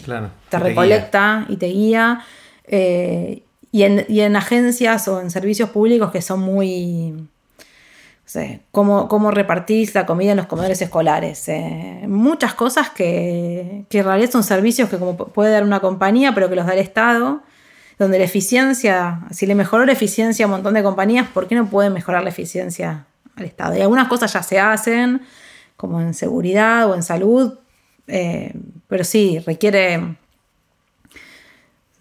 te 0.48 0.59
recolecta 0.60 1.44
y 1.48 1.56
te 1.56 1.66
guía. 1.66 2.24
Eh, 2.64 3.43
y, 3.72 3.82
en, 3.82 4.36
agencias 4.36 5.09
o 5.09 5.20
en 5.20 5.32
servicios 5.32 5.70
públicos 5.70 6.12
que 6.12 6.22
son 6.22 6.39
muy... 6.39 7.10
No 7.10 8.31
sé, 8.31 8.60
cómo, 8.70 9.09
cómo 9.09 9.32
repartís 9.32 9.93
la 9.94 10.06
comida 10.06 10.31
en 10.31 10.36
los 10.36 10.47
comedores 10.47 10.81
escolares. 10.81 11.48
Eh, 11.48 12.05
muchas 12.06 12.55
cosas 12.55 12.90
que, 12.90 13.85
que 13.89 13.98
en 13.98 14.05
realidad 14.05 14.31
son 14.31 14.44
servicios 14.44 14.89
que 14.89 14.98
como 14.98 15.16
puede 15.16 15.51
dar 15.51 15.64
una 15.64 15.81
compañía, 15.81 16.32
pero 16.32 16.48
que 16.48 16.55
los 16.55 16.64
da 16.64 16.74
el 16.74 16.78
Estado 16.78 17.43
donde 17.98 18.18
la 18.18 18.24
eficiencia, 18.24 19.20
si 19.31 19.47
le 19.47 19.55
mejoró 19.55 19.85
la 19.85 19.93
eficiencia 19.93 20.44
a 20.44 20.48
un 20.48 20.52
montón 20.52 20.74
de 20.74 20.82
compañías, 20.82 21.28
¿por 21.28 21.47
qué 21.48 21.55
no 21.55 21.66
puede 21.66 21.90
mejorar 21.90 22.22
la 22.22 22.31
eficiencia 22.31 23.06
al 23.36 23.44
Estado. 23.44 23.77
Y 23.77 23.81
algunas 23.81 24.09
cosas 24.09 24.32
ya 24.32 24.43
se 24.43 24.61
hacen, 24.61 25.23
como 25.77 26.01
en 26.01 26.15
seguridad 26.15 26.89
o 26.90 26.94
en 26.94 27.02
salud, 27.02 27.59
eh, 28.06 28.55
pero 28.89 29.05
sí, 29.05 29.39
requiere... 29.47 30.16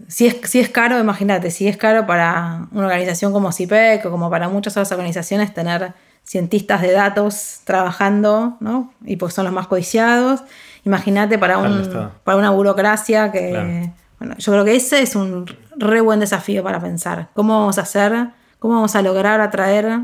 Si 0.07 0.27
es, 0.27 0.35
si 0.49 0.59
es 0.59 0.69
caro, 0.69 0.99
imagínate, 0.99 1.49
si 1.49 1.67
es 1.67 1.77
caro 1.77 2.05
para 2.05 2.67
una 2.71 2.87
organización 2.87 3.31
como 3.31 3.51
CIPEC 3.53 4.05
o 4.05 4.11
como 4.11 4.29
para 4.29 4.49
muchas 4.49 4.73
otras 4.73 4.91
organizaciones 4.91 5.53
tener 5.53 5.93
cientistas 6.25 6.81
de 6.81 6.91
datos 6.91 7.61
trabajando, 7.63 8.57
¿no? 8.59 8.91
Y 9.05 9.15
pues 9.15 9.33
son 9.33 9.45
los 9.45 9.53
más 9.53 9.67
codiciados. 9.67 10.41
Imagínate 10.83 11.37
para, 11.37 11.57
un, 11.57 12.11
para 12.23 12.37
una 12.37 12.49
burocracia 12.49 13.31
que... 13.31 13.91
Bueno, 14.19 14.35
yo 14.37 14.51
creo 14.53 14.65
que 14.65 14.75
ese 14.75 15.01
es 15.01 15.15
un 15.15 15.45
re 15.75 16.01
buen 16.01 16.19
desafío 16.19 16.63
para 16.63 16.79
pensar. 16.79 17.29
¿Cómo 17.33 17.59
vamos 17.59 17.77
a 17.77 17.81
hacer? 17.81 18.29
¿Cómo 18.59 18.75
vamos 18.75 18.95
a 18.95 19.01
lograr 19.01 19.41
atraer 19.41 19.99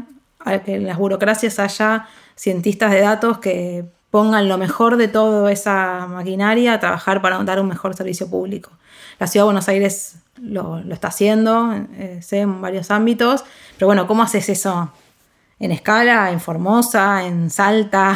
que 0.63 0.75
en 0.75 0.87
las 0.87 0.97
burocracias 0.97 1.59
haya 1.59 2.07
cientistas 2.35 2.91
de 2.91 3.01
datos 3.01 3.39
que 3.39 3.85
pongan 4.09 4.49
lo 4.49 4.57
mejor 4.57 4.97
de 4.97 5.07
toda 5.07 5.51
esa 5.51 6.07
maquinaria 6.07 6.73
a 6.73 6.79
trabajar 6.79 7.21
para 7.21 7.43
dar 7.43 7.59
un 7.59 7.67
mejor 7.67 7.95
servicio 7.95 8.29
público. 8.29 8.71
La 9.19 9.27
Ciudad 9.27 9.43
de 9.43 9.47
Buenos 9.47 9.67
Aires 9.67 10.15
lo, 10.41 10.79
está 10.79 11.09
haciendo 11.09 11.73
eh, 11.73 12.21
en 12.31 12.61
varios 12.61 12.89
ámbitos, 12.89 13.43
pero 13.75 13.87
bueno, 13.87 14.07
¿cómo 14.07 14.23
haces 14.23 14.49
eso 14.49 14.91
en 15.59 15.71
escala, 15.71 16.31
en 16.31 16.39
Formosa, 16.39 17.25
en 17.25 17.49
Salta, 17.49 18.15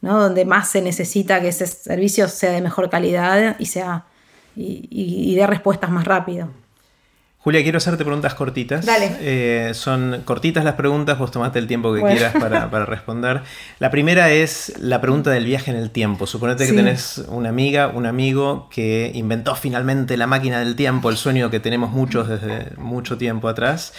¿no? 0.00 0.20
donde 0.20 0.44
más 0.44 0.68
se 0.68 0.82
necesita 0.82 1.40
que 1.40 1.48
ese 1.48 1.66
servicio 1.66 2.28
sea 2.28 2.50
de 2.50 2.60
mejor 2.60 2.90
calidad 2.90 3.56
y, 3.58 3.66
sea, 3.66 4.04
y 4.56 5.34
dé 5.36 5.46
respuestas 5.46 5.90
más 5.90 6.04
rápido? 6.04 6.50
Julia, 7.44 7.62
quiero 7.62 7.76
hacerte 7.76 8.06
preguntas 8.06 8.32
cortitas. 8.32 8.86
Dale. 8.86 9.18
Eh, 9.20 9.72
son 9.74 10.22
cortitas 10.24 10.64
las 10.64 10.76
preguntas, 10.76 11.18
vos 11.18 11.30
tomate 11.30 11.58
el 11.58 11.66
tiempo 11.66 11.92
que 11.92 12.00
quieras 12.00 12.32
para, 12.40 12.86
responder. 12.86 13.42
La 13.80 13.90
primera 13.90 14.30
es 14.30 14.72
la 14.78 15.02
pregunta 15.02 15.30
del 15.30 15.44
viaje 15.44 15.70
en 15.70 15.76
el 15.76 15.90
tiempo. 15.90 16.26
Suponete 16.26 16.66
que 16.66 16.72
tenés 16.72 17.22
una 17.28 17.50
amiga, 17.50 17.88
un 17.88 18.06
amigo 18.06 18.70
que 18.70 19.10
inventó 19.12 19.54
finalmente 19.56 20.16
la 20.16 20.26
máquina 20.26 20.60
del 20.60 20.74
tiempo, 20.74 21.10
el 21.10 21.18
sueño 21.18 21.50
que 21.50 21.60
tenemos 21.60 21.90
muchos 21.90 22.30
desde 22.30 22.74
mucho 22.78 23.18
tiempo 23.18 23.46
atrás. 23.48 23.92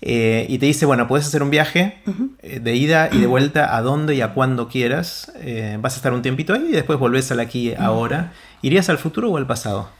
Eh, 0.00 0.46
y 0.48 0.58
te 0.58 0.66
dice, 0.66 0.84
bueno, 0.84 1.06
puedes 1.06 1.24
hacer 1.24 1.44
un 1.44 1.50
viaje 1.50 1.98
eh, 2.42 2.58
de 2.58 2.74
ida 2.74 3.10
y 3.12 3.20
de 3.20 3.28
vuelta 3.28 3.76
a 3.76 3.82
donde 3.82 4.16
y 4.16 4.22
a 4.22 4.34
cuando 4.34 4.66
quieras. 4.66 5.30
vas 5.78 5.92
a 5.92 5.96
estar 5.96 6.12
un 6.12 6.22
tiempito 6.22 6.52
ahí 6.52 6.66
y 6.70 6.72
después 6.72 6.98
volvés 6.98 7.30
al 7.30 7.38
aquí 7.38 7.74
ahora. 7.78 8.32
¿Irías 8.60 8.88
al 8.88 8.98
futuro 8.98 9.30
o 9.30 9.36
al 9.36 9.46
pasado? 9.46 9.97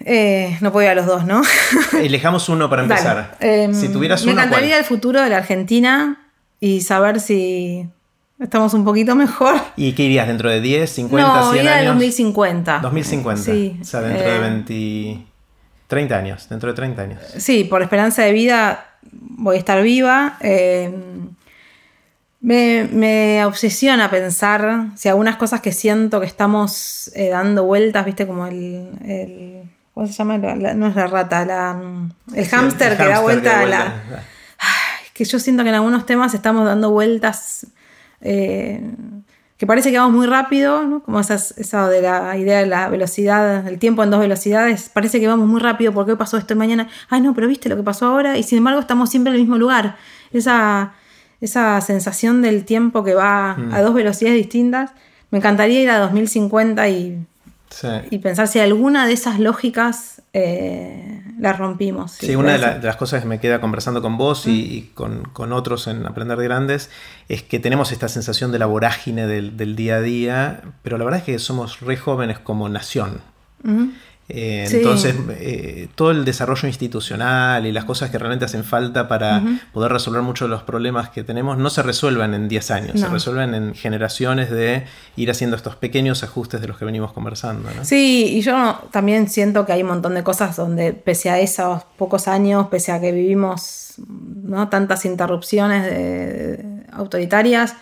Eh, 0.00 0.58
no 0.60 0.72
puedo 0.72 0.84
ir 0.84 0.90
a 0.90 0.94
los 0.94 1.06
dos, 1.06 1.24
¿no? 1.24 1.42
Elijamos 1.98 2.48
uno 2.48 2.68
para 2.68 2.82
empezar. 2.82 3.36
Em, 3.40 3.72
si 3.72 3.88
tuvieras 3.88 4.24
me 4.24 4.32
encantaría 4.32 4.78
el 4.78 4.84
futuro 4.84 5.20
de 5.22 5.30
la 5.30 5.38
Argentina 5.38 6.28
y 6.60 6.82
saber 6.82 7.20
si 7.20 7.88
estamos 8.38 8.74
un 8.74 8.84
poquito 8.84 9.14
mejor. 9.16 9.56
¿Y 9.76 9.92
qué 9.92 10.04
irías 10.04 10.26
dentro 10.26 10.50
de 10.50 10.60
10, 10.60 10.90
50, 10.90 11.28
no, 11.28 11.52
100 11.52 11.68
años? 11.68 11.86
2050. 11.94 12.78
2050. 12.80 13.42
Sí. 13.42 13.78
O 13.80 13.84
sea, 13.84 14.00
dentro 14.00 14.30
de 14.30 14.38
20, 14.38 14.74
eh, 14.74 15.26
30 15.86 16.16
años, 16.16 16.48
dentro 16.48 16.68
de 16.70 16.74
30 16.74 17.02
años. 17.02 17.20
Sí, 17.38 17.64
por 17.64 17.82
esperanza 17.82 18.22
de 18.22 18.32
vida 18.32 18.86
voy 19.10 19.56
a 19.56 19.58
estar 19.58 19.82
viva. 19.82 20.36
Em, 20.40 21.30
me, 22.40 23.42
obsesiona 23.46 24.10
pensar 24.10 24.88
si 24.96 25.08
algunas 25.08 25.36
cosas 25.36 25.62
que 25.62 25.72
siento 25.72 26.20
que 26.20 26.26
estamos 26.26 27.10
eh, 27.14 27.30
dando 27.30 27.64
vueltas, 27.64 28.04
viste, 28.04 28.26
como 28.26 28.46
el 28.46 29.70
¿Cómo 29.94 30.06
se 30.08 30.12
llama? 30.12 30.38
no 30.38 30.86
es 30.88 30.96
la 30.96 31.06
rata, 31.06 31.44
la, 31.44 31.80
el 32.34 32.48
hámster 32.48 32.96
que 32.96 33.04
da 33.04 33.20
vuelta 33.20 33.60
a 33.60 33.66
la. 33.66 33.94
que 35.14 35.24
yo 35.24 35.38
siento 35.38 35.62
que 35.62 35.68
en 35.68 35.76
algunos 35.76 36.04
temas 36.04 36.34
estamos 36.34 36.66
dando 36.66 36.90
vueltas. 36.90 37.68
Eh, 38.20 38.82
que 39.56 39.68
parece 39.68 39.92
que 39.92 39.98
vamos 39.98 40.14
muy 40.14 40.26
rápido, 40.26 40.82
¿no? 40.82 41.02
como 41.02 41.20
esa, 41.20 41.34
esa 41.34 41.88
de 41.88 42.02
la 42.02 42.36
idea 42.36 42.58
de 42.58 42.66
la 42.66 42.88
velocidad, 42.88 43.66
el 43.68 43.78
tiempo 43.78 44.02
en 44.02 44.10
dos 44.10 44.18
velocidades, 44.18 44.88
parece 44.88 45.20
que 45.20 45.28
vamos 45.28 45.48
muy 45.48 45.60
rápido, 45.60 45.92
¿por 45.92 46.06
qué 46.06 46.16
pasó 46.16 46.38
esto 46.38 46.56
mañana? 46.56 46.88
Ay, 47.08 47.20
no, 47.20 47.34
pero 47.34 47.46
viste 47.46 47.68
lo 47.68 47.76
que 47.76 47.84
pasó 47.84 48.06
ahora, 48.06 48.36
y 48.36 48.42
sin 48.42 48.58
embargo 48.58 48.80
estamos 48.80 49.10
siempre 49.10 49.30
en 49.30 49.36
el 49.36 49.42
mismo 49.42 49.56
lugar. 49.56 49.96
Esa, 50.32 50.94
esa 51.40 51.80
sensación 51.82 52.42
del 52.42 52.64
tiempo 52.64 53.04
que 53.04 53.14
va 53.14 53.54
mm. 53.56 53.74
a 53.74 53.80
dos 53.80 53.94
velocidades 53.94 54.36
distintas. 54.36 54.90
Me 55.30 55.38
encantaría 55.38 55.82
ir 55.82 55.90
a 55.90 55.98
2050 56.00 56.88
y 56.88 57.24
y 58.10 58.18
pensar 58.18 58.48
si 58.48 58.60
alguna 58.60 59.06
de 59.06 59.12
esas 59.12 59.38
lógicas 59.38 60.22
eh, 60.32 61.22
las 61.38 61.58
rompimos. 61.58 62.12
Sí, 62.12 62.34
una 62.36 62.58
de, 62.58 62.82
las 62.82 62.96
cosas 62.96 63.22
que 63.22 63.28
me 63.28 63.40
queda 63.40 63.60
conversando 63.60 64.02
con 64.02 64.16
vos 64.16 64.46
y, 64.46 64.90
con, 64.94 65.52
otros 65.52 65.86
en 65.86 66.06
Aprender 66.06 66.38
de 66.38 66.44
Grandes 66.44 66.90
es 67.28 67.42
que 67.42 67.58
tenemos 67.58 67.92
esta 67.92 68.08
sensación 68.08 68.52
de 68.52 68.58
la 68.58 68.66
vorágine 68.66 69.26
del, 69.26 69.76
día 69.76 69.96
a 69.96 70.00
día, 70.00 70.62
pero 70.82 70.98
la 70.98 71.04
verdad 71.04 71.20
es 71.20 71.24
que 71.24 71.38
somos 71.38 71.80
re 71.80 71.96
jóvenes 71.96 72.38
como 72.38 72.68
nación. 72.68 73.20
Eh, 74.28 74.66
entonces, 74.70 75.14
eh, 75.30 75.88
todo 75.94 76.10
el 76.10 76.24
desarrollo 76.24 76.66
institucional 76.66 77.66
y 77.66 77.72
las 77.72 77.84
cosas 77.84 78.10
que 78.10 78.18
realmente 78.18 78.46
hacen 78.46 78.64
falta 78.64 79.06
para 79.06 79.42
poder 79.72 79.92
resolver 79.92 80.22
muchos 80.22 80.48
de 80.48 80.50
los 80.54 80.62
problemas 80.62 81.10
que 81.10 81.22
tenemos 81.24 81.58
no 81.58 81.68
se 81.68 81.82
resuelven 81.82 82.32
en 82.32 82.48
10 82.48 82.70
años, 82.70 83.00
se 83.00 83.06
resuelven 83.08 83.54
en 83.54 83.74
generaciones 83.74 84.50
de 84.50 84.84
ir 85.16 85.30
haciendo 85.30 85.56
estos 85.56 85.76
pequeños 85.76 86.22
ajustes 86.22 86.60
de 86.62 86.68
los 86.68 86.78
que 86.78 86.86
venimos 86.86 87.12
conversando. 87.12 87.68
Sí, 87.82 88.36
y 88.36 88.40
yo 88.40 88.78
también 88.90 89.28
siento 89.28 89.66
que 89.66 89.72
hay 89.72 89.82
un 89.82 89.88
montón 89.88 90.14
de 90.14 90.22
cosas 90.22 90.56
donde, 90.56 90.94
pese 90.94 91.28
a 91.28 91.38
esos 91.38 91.84
pocos 91.98 92.26
años, 92.26 92.68
pese 92.68 92.92
a 92.92 93.00
que 93.00 93.12
vivimos 93.12 93.96
¿no? 94.08 94.68
tantas 94.68 95.04
interrupciones 95.04 96.64
autoritarias, 96.92 97.74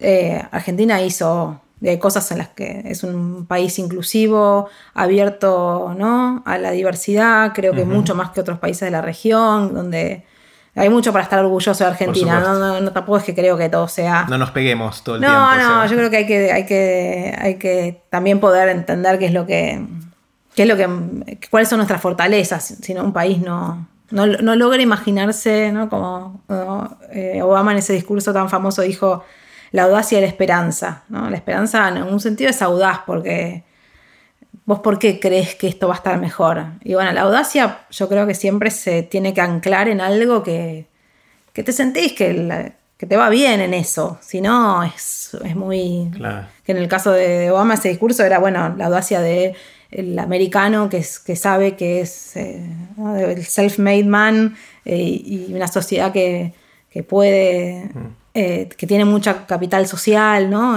eh, 0.00 0.42
Argentina 0.50 1.00
hizo 1.02 1.60
de 1.80 1.98
cosas 1.98 2.30
en 2.32 2.38
las 2.38 2.48
que 2.48 2.82
es 2.86 3.04
un 3.04 3.46
país 3.46 3.78
inclusivo, 3.78 4.68
abierto 4.94 5.94
¿no? 5.96 6.42
a 6.44 6.58
la 6.58 6.72
diversidad, 6.72 7.52
creo 7.54 7.72
que 7.72 7.84
mucho 7.84 8.14
más 8.14 8.30
que 8.30 8.40
otros 8.40 8.58
países 8.58 8.80
de 8.80 8.90
la 8.90 9.00
región, 9.00 9.74
donde 9.74 10.24
hay 10.74 10.90
mucho 10.90 11.12
para 11.12 11.24
estar 11.24 11.44
orgulloso 11.44 11.84
de 11.84 11.90
Argentina. 11.90 12.40
No, 12.40 12.80
no, 12.80 12.92
tampoco 12.92 13.18
es 13.18 13.24
que 13.24 13.34
creo 13.34 13.56
que 13.56 13.68
todo 13.68 13.88
sea. 13.88 14.26
No 14.28 14.38
nos 14.38 14.50
peguemos 14.52 15.02
todo 15.02 15.16
el 15.16 15.22
tiempo. 15.22 15.36
No, 15.36 15.56
no, 15.56 15.86
yo 15.86 15.96
creo 15.96 16.10
que 16.10 16.16
hay 16.18 16.26
que, 16.26 16.52
hay 16.52 16.66
que, 16.66 17.36
hay 17.36 17.54
que 17.56 18.02
también 18.10 18.38
poder 18.38 18.68
entender 18.68 19.18
qué 19.18 19.26
es 19.26 19.32
lo 19.32 19.44
que. 19.44 19.84
qué 20.54 20.62
es 20.62 20.68
lo 20.68 20.76
que. 20.76 21.38
cuáles 21.50 21.68
son 21.68 21.78
nuestras 21.78 22.00
fortalezas. 22.00 22.76
Si 22.80 22.94
no, 22.94 23.02
un 23.02 23.12
país 23.12 23.40
no, 23.40 23.88
no, 24.10 24.26
logra 24.54 24.80
imaginarse, 24.80 25.72
¿no? 25.72 25.88
Como 25.88 26.42
eh, 27.10 27.40
Obama 27.42 27.72
en 27.72 27.78
ese 27.78 27.92
discurso 27.92 28.32
tan 28.32 28.48
famoso 28.48 28.82
dijo 28.82 29.24
la 29.70 29.84
audacia 29.84 30.18
y 30.18 30.20
la 30.20 30.26
esperanza. 30.26 31.04
¿no? 31.08 31.28
La 31.30 31.36
esperanza 31.36 31.88
en 31.88 32.02
un 32.02 32.20
sentido 32.20 32.50
es 32.50 32.62
audaz 32.62 33.00
porque 33.06 33.64
¿Vos 34.68 34.80
por 34.80 34.98
qué 34.98 35.18
crees 35.18 35.54
que 35.54 35.66
esto 35.66 35.88
va 35.88 35.94
a 35.94 35.96
estar 35.96 36.20
mejor? 36.20 36.62
Y 36.84 36.92
bueno, 36.92 37.10
la 37.12 37.22
audacia 37.22 37.86
yo 37.90 38.06
creo 38.06 38.26
que 38.26 38.34
siempre 38.34 38.70
se 38.70 39.02
tiene 39.02 39.32
que 39.32 39.40
anclar 39.40 39.88
en 39.88 40.02
algo 40.02 40.42
que, 40.42 40.84
te 41.54 41.72
sentís 41.72 42.12
que, 42.12 42.74
que, 42.98 43.06
te 43.06 43.16
va 43.16 43.30
bien 43.30 43.62
en 43.62 43.72
eso. 43.72 44.18
Si 44.20 44.42
no, 44.42 44.82
es, 44.82 45.34
muy... 45.54 46.10
Que 46.64 46.72
en 46.72 46.76
el 46.76 46.86
caso 46.86 47.12
de 47.12 47.50
Obama 47.50 47.74
ese 47.74 47.88
discurso 47.88 48.22
era, 48.24 48.40
bueno, 48.40 48.74
la 48.76 48.86
audacia 48.88 49.22
del 49.22 49.54
el 49.90 50.18
americano 50.18 50.90
que, 50.90 50.98
es, 50.98 51.18
que 51.18 51.34
sabe 51.34 51.74
que 51.74 52.02
es 52.02 52.36
eh, 52.36 52.62
el 52.98 53.46
self-made 53.46 54.04
man 54.04 54.54
eh, 54.84 54.98
y 54.98 55.54
una 55.54 55.68
sociedad 55.68 56.12
que, 56.12 56.52
puede... 57.08 57.90
Mm. 57.94 58.08
Eh, 58.40 58.68
que 58.76 58.86
tiene 58.86 59.04
mucha 59.04 59.46
capital 59.46 59.88
social, 59.88 60.48
¿no? 60.48 60.74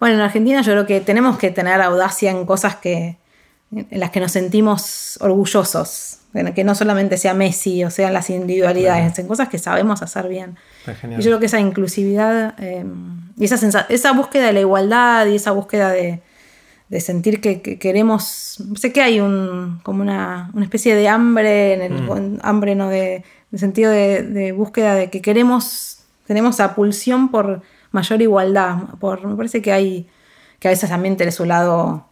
bueno, 0.00 0.14
en 0.14 0.20
Argentina 0.22 0.62
yo 0.62 0.72
creo 0.72 0.86
que 0.86 1.00
tenemos 1.02 1.36
que 1.36 1.50
tener 1.50 1.82
audacia 1.82 2.30
en 2.30 2.46
cosas 2.46 2.76
que, 2.76 3.18
en 3.70 4.00
las 4.00 4.10
que 4.10 4.20
nos 4.20 4.32
sentimos 4.32 5.18
orgullosos, 5.20 6.20
que 6.54 6.64
no 6.64 6.74
solamente 6.74 7.18
sea 7.18 7.34
Messi 7.34 7.84
o 7.84 7.90
sean 7.90 8.12
las 8.14 8.30
individualidades, 8.30 9.18
en 9.18 9.28
cosas 9.28 9.48
que 9.48 9.58
sabemos 9.58 10.00
hacer 10.00 10.28
bien. 10.28 10.56
Y 10.86 11.16
yo 11.16 11.24
creo 11.24 11.40
que 11.40 11.46
esa 11.46 11.60
inclusividad 11.60 12.58
em, 12.58 13.20
y 13.36 13.44
esa, 13.44 13.86
esa 13.88 14.12
búsqueda 14.12 14.46
de 14.46 14.52
la 14.54 14.60
igualdad 14.60 15.26
y 15.26 15.36
esa 15.36 15.50
búsqueda 15.50 15.90
de, 15.90 16.22
sentir 17.00 17.40
que, 17.40 17.60
queremos, 17.60 18.62
sé 18.76 18.92
que 18.92 19.02
hay 19.02 19.20
un, 19.20 19.80
como 19.82 20.02
una, 20.02 20.50
especie 20.62 20.94
de 20.94 21.08
hambre, 21.08 21.74
en 21.74 21.82
el, 21.82 22.02
mm. 22.02 22.38
hambre 22.42 22.74
no 22.74 22.88
de, 22.88 23.24
sentido 23.54 23.90
de, 23.90 24.52
búsqueda 24.52 24.94
de 24.94 25.10
que 25.10 25.20
queremos, 25.20 25.93
tenemos 26.26 26.58
la 26.58 26.74
pulsión 26.74 27.30
por 27.30 27.62
mayor 27.90 28.22
igualdad, 28.22 28.76
por, 28.98 29.26
me 29.26 29.36
parece 29.36 29.62
que 29.62 29.72
hay, 29.72 30.08
que 30.58 30.68
a 30.68 30.70
veces 30.70 30.90
también 30.90 31.16
tiene 31.16 31.32
su 31.32 31.44
lado 31.44 32.06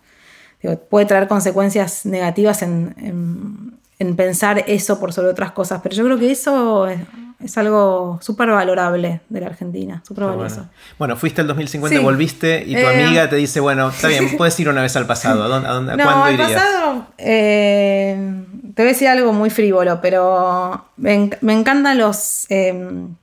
puede 0.91 1.07
traer 1.07 1.29
consecuencias 1.29 2.07
negativas 2.07 2.63
en, 2.63 3.79
pensar 4.17 4.65
eso 4.67 4.99
por 4.99 5.13
sobre 5.13 5.29
otras 5.29 5.53
cosas, 5.53 5.81
pero 5.81 5.95
yo 5.95 6.05
creo 6.05 6.19
que 6.19 6.33
eso 6.33 6.89
es, 6.89 7.57
algo 7.57 8.19
súper 8.21 8.51
valorable 8.51 9.21
de 9.29 9.41
la 9.41 9.47
Argentina, 9.47 10.03
súper 10.07 10.25
valioso. 10.25 10.67
Bueno. 10.99 11.17
fuiste 11.17 11.41
el 11.41 11.47
2050, 11.47 12.01
volviste 12.01 12.65
y 12.67 12.73
tu 12.73 12.81
eh, 12.81 13.05
amiga 13.05 13.31
te 13.31 13.37
dice, 13.37 13.61
bueno, 13.61 13.91
está 13.91 14.09
bien, 14.09 14.37
puedes 14.37 14.59
ir 14.59 14.69
una 14.69 14.83
vez 14.83 14.97
al 14.97 15.07
pasado, 15.07 15.45
¿a, 15.45 15.49
dónde, 15.49 15.97
no, 15.97 16.03
cuándo 16.03 16.31
irías? 16.33 16.53
pasado, 16.53 17.07
eh, 17.19 18.45
te 18.75 18.83
voy 18.83 18.89
a 18.89 18.93
decir 18.93 19.07
algo 19.07 19.33
muy 19.33 19.51
frívolo, 19.51 20.01
pero 20.01 20.85
me, 20.97 21.31
encantan 21.43 21.99
los... 21.99 22.47
Em, 22.49 23.15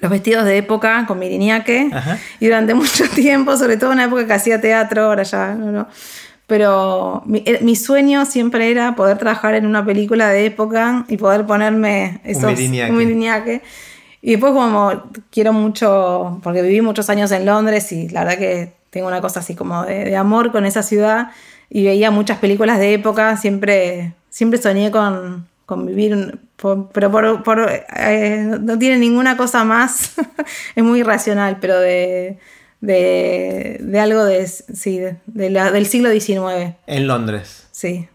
los 0.00 0.10
vestidos 0.10 0.44
de 0.44 0.58
época 0.58 1.04
con 1.06 1.18
mi 1.18 1.28
y 1.28 2.46
durante 2.46 2.74
mucho 2.74 3.08
tiempo, 3.08 3.56
sobre 3.56 3.76
todo 3.76 3.90
en 3.90 3.98
una 3.98 4.04
época 4.04 4.26
que 4.26 4.32
hacía 4.32 4.60
teatro, 4.60 5.04
ahora 5.04 5.22
ya 5.22 5.54
no, 5.54 5.70
no. 5.70 5.88
Pero 6.46 7.22
eh, 7.32 7.60
mi, 7.62 7.76
sueño 7.76 8.24
siempre 8.24 8.72
era 8.72 8.96
poder 8.96 9.18
trabajar 9.18 9.54
en 9.54 9.66
una 9.66 9.84
película 9.84 10.30
de 10.30 10.46
época 10.46 11.04
y 11.06 11.16
poder 11.16 11.46
ponerme 11.46 12.20
esos 12.24 12.44
un 12.44 12.96
miriniaque. 12.96 13.62
Y 14.20 14.32
después 14.32 14.52
como 14.52 15.04
quiero 15.30 15.52
mucho, 15.52 16.40
porque 16.42 16.62
viví 16.62 16.80
muchos 16.80 17.08
años 17.08 17.30
en 17.30 17.46
Londres 17.46 17.92
y 17.92 18.08
la 18.08 18.24
verdad 18.24 18.38
que 18.38 18.72
tengo 18.90 19.06
una 19.06 19.20
cosa 19.20 19.40
así 19.40 19.54
como 19.54 19.84
de, 19.84 20.16
amor 20.16 20.50
con 20.50 20.66
esa 20.66 20.82
ciudad. 20.82 21.30
Y 21.68 21.84
veía 21.84 22.10
muchas 22.10 22.38
películas 22.38 22.80
de 22.80 22.94
época, 22.94 23.36
siempre, 23.36 24.14
siempre 24.28 24.60
soñé 24.60 24.90
con, 24.90 25.46
con 25.66 25.86
vivir, 25.86 26.40
pero 26.92 27.42
por, 27.42 27.70
eh, 27.96 28.56
no 28.60 28.78
tiene 28.78 28.98
ninguna 28.98 29.36
cosa 29.36 29.64
más, 29.64 30.14
es 30.74 30.84
muy 30.84 31.00
irracional, 31.00 31.58
pero 31.60 31.78
de 31.78 32.38
de, 32.80 34.00
algo 34.00 34.24
de, 34.24 34.46
sí, 34.46 35.00
de, 35.26 35.50
la, 35.50 35.70
del 35.70 35.86
siglo 35.86 36.10
XIX. 36.10 36.74
En 36.86 37.06
Londres. 37.06 37.68
Sí. 37.70 38.08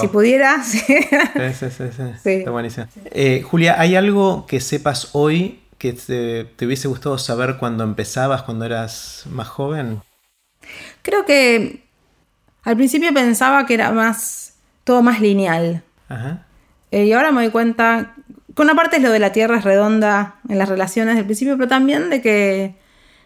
Si 0.00 0.08
pudiera, 0.08 0.62
sí. 0.64 0.80
Sí, 0.80 1.70
sí, 1.70 1.84
sí. 2.22 2.30
Está 2.30 2.50
buenísimo. 2.50 2.86
Eh, 3.04 3.42
Julia, 3.42 3.80
¿hay 3.80 3.94
algo 3.94 4.46
que 4.46 4.60
sepas 4.60 5.10
hoy 5.12 5.60
que 5.78 5.92
te, 5.92 6.66
hubiese 6.66 6.88
gustado 6.88 7.18
saber 7.18 7.56
cuando 7.58 7.84
empezabas, 7.84 8.42
cuando 8.42 8.64
eras 8.64 9.24
más 9.30 9.46
joven? 9.46 10.00
Creo 11.02 11.24
que 11.24 11.84
al 12.64 12.76
principio 12.76 13.14
pensaba 13.14 13.64
que 13.64 13.74
era 13.74 13.92
más, 13.92 14.54
todo 14.82 15.02
más 15.02 15.20
lineal. 15.20 15.84
Ajá. 16.08 16.45
Eh, 16.90 17.04
y 17.04 17.12
ahora 17.12 17.32
me 17.32 17.42
doy 17.42 17.50
cuenta, 17.50 18.14
con 18.54 18.66
una 18.66 18.74
parte 18.74 18.96
es 18.96 19.02
lo 19.02 19.10
de 19.10 19.18
la 19.18 19.32
Tierra 19.32 19.58
es 19.58 19.64
redonda 19.64 20.36
en 20.48 20.58
las 20.58 20.68
relaciones 20.68 21.16
del 21.16 21.24
principio, 21.24 21.56
pero 21.56 21.68
también 21.68 22.10
de 22.10 22.22
que 22.22 22.74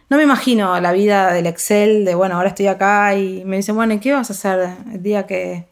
no 0.09 0.17
me 0.17 0.25
imagino 0.25 0.81
la 0.81 0.93
vida 0.93 1.33
del 1.33 1.47
Excel 1.47 2.05
de, 2.05 2.15
bueno, 2.15 2.37
ahora 2.37 2.49
estoy 2.49 2.67
acá 2.67 3.15
y 3.15 3.45
me 3.45 3.57
dicen, 3.57 3.77
bueno, 3.77 3.95
¿y 3.95 4.01
qué 4.01 4.13
vas 4.13 4.31
a 4.31 4.33
hacer 4.33 4.77
el 4.93 5.03
día 5.03 5.27
que 5.27 5.69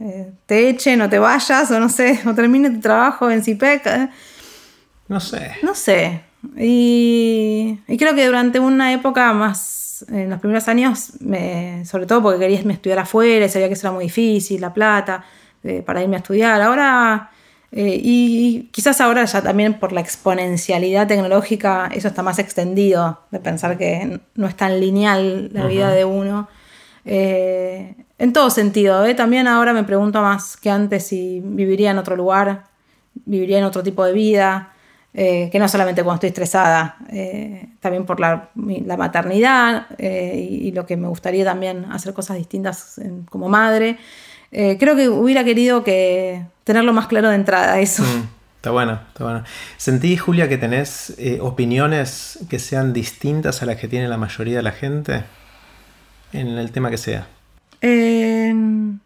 eh, 0.00 0.32
te 0.46 0.68
echen 0.68 1.00
o 1.02 1.08
te 1.08 1.18
vayas 1.18 1.70
o 1.70 1.78
no 1.78 1.88
sé, 1.88 2.20
o 2.26 2.34
termine 2.34 2.70
tu 2.70 2.80
trabajo 2.80 3.30
en 3.30 3.44
CIPEC? 3.44 3.86
Eh? 3.86 4.08
No 5.08 5.20
sé. 5.20 5.52
No 5.62 5.74
sé. 5.74 6.22
Y, 6.56 7.78
creo 7.98 8.14
que 8.14 8.26
durante 8.26 8.58
una 8.58 8.92
época 8.92 9.32
más, 9.32 10.04
en 10.10 10.30
los 10.30 10.40
primeros 10.40 10.66
años, 10.68 11.12
sobre 11.84 12.06
todo 12.06 12.22
porque 12.22 12.40
quería 12.40 12.60
estudiar 12.60 12.98
afuera 12.98 13.46
y 13.46 13.48
sabía 13.48 13.68
que 13.68 13.74
eso 13.74 13.86
era 13.86 13.94
muy 13.94 14.04
difícil, 14.04 14.60
la 14.60 14.74
plata, 14.74 15.24
eh, 15.66 15.82
para 15.82 16.02
irme 16.02 16.16
a 16.16 16.18
estudiar. 16.18 16.60
Ahora 16.62 17.30
eh, 17.72 18.00
y 18.02 18.68
quizás 18.72 19.00
ahora 19.00 19.24
ya 19.24 19.42
también 19.42 19.74
por 19.74 19.92
la 19.92 20.00
exponencialidad 20.00 21.08
tecnológica 21.08 21.90
eso 21.92 22.08
está 22.08 22.22
más 22.22 22.38
extendido, 22.38 23.20
de 23.30 23.40
pensar 23.40 23.76
que 23.76 24.20
no 24.34 24.46
es 24.46 24.56
tan 24.56 24.80
lineal 24.80 25.50
la 25.52 25.66
vida 25.66 25.90
de 25.90 26.04
uno. 26.04 26.48
Eh, 27.04 27.94
en 28.18 28.32
todo 28.32 28.50
sentido, 28.50 29.04
también 29.14 29.46
ahora 29.48 29.72
me 29.72 29.84
pregunto 29.84 30.22
más 30.22 30.56
que 30.56 30.70
antes 30.70 31.06
si 31.06 31.40
viviría 31.44 31.90
en 31.90 31.98
otro 31.98 32.16
lugar, 32.16 32.64
viviría 33.26 33.58
en 33.58 33.64
otro 33.64 33.82
tipo 33.82 34.04
de 34.04 34.12
vida, 34.12 34.72
que 35.12 35.56
no 35.58 35.66
solamente 35.66 36.02
cuando 36.02 36.16
estoy 36.16 36.28
estresada, 36.28 36.96
también 37.80 38.04
por 38.04 38.20
la, 38.20 38.50
maternidad 38.54 39.86
y, 39.98 40.72
lo 40.72 40.84
que 40.84 40.96
me 40.98 41.08
gustaría 41.08 41.44
también 41.44 41.86
hacer 41.90 42.12
cosas 42.12 42.36
distintas 42.36 43.00
como 43.30 43.48
madre. 43.48 43.98
Creo 44.50 44.96
que 44.96 45.08
hubiera 45.08 45.44
querido 45.44 45.84
que 45.84 46.44
tenerlo 46.66 46.92
más 46.92 47.06
claro 47.06 47.28
de 47.28 47.36
entrada, 47.36 47.78
eso. 47.78 48.02
Mm, 48.02 48.28
está 48.56 48.72
bueno, 48.72 49.00
está 49.08 49.22
bueno. 49.22 49.44
¿Sentí, 49.76 50.16
Julia, 50.16 50.48
que 50.48 50.58
tenés 50.58 51.14
eh, 51.16 51.38
opiniones 51.40 52.40
que 52.50 52.58
sean 52.58 52.92
distintas 52.92 53.62
a 53.62 53.66
las 53.66 53.76
que 53.76 53.86
tiene 53.86 54.08
la 54.08 54.16
mayoría 54.16 54.56
de 54.56 54.62
la 54.64 54.72
gente 54.72 55.22
en 56.32 56.48
el 56.58 56.72
tema 56.72 56.90
que 56.90 56.98
sea? 56.98 57.28
Em, 57.80 58.98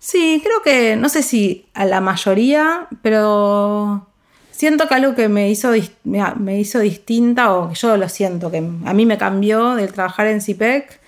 sí, 0.00 0.42
creo 0.42 0.60
que, 0.62 0.96
no 0.96 1.08
sé 1.08 1.22
si 1.22 1.66
a 1.72 1.84
la 1.84 2.00
mayoría, 2.00 2.88
pero 3.00 4.08
siento 4.50 4.88
que 4.88 4.94
algo 4.96 5.14
que 5.14 5.28
me 5.28 5.48
hizo, 5.50 5.70
me 6.02 6.58
hizo 6.58 6.80
distinta, 6.80 7.54
o 7.54 7.68
que 7.68 7.76
yo 7.76 7.96
lo 7.96 8.08
siento, 8.08 8.50
que 8.50 8.58
a 8.58 8.92
mí 8.92 9.06
me 9.06 9.18
cambió 9.18 9.76
del 9.76 9.92
trabajar 9.92 10.26
en 10.26 10.40
CIPEC, 10.40 11.00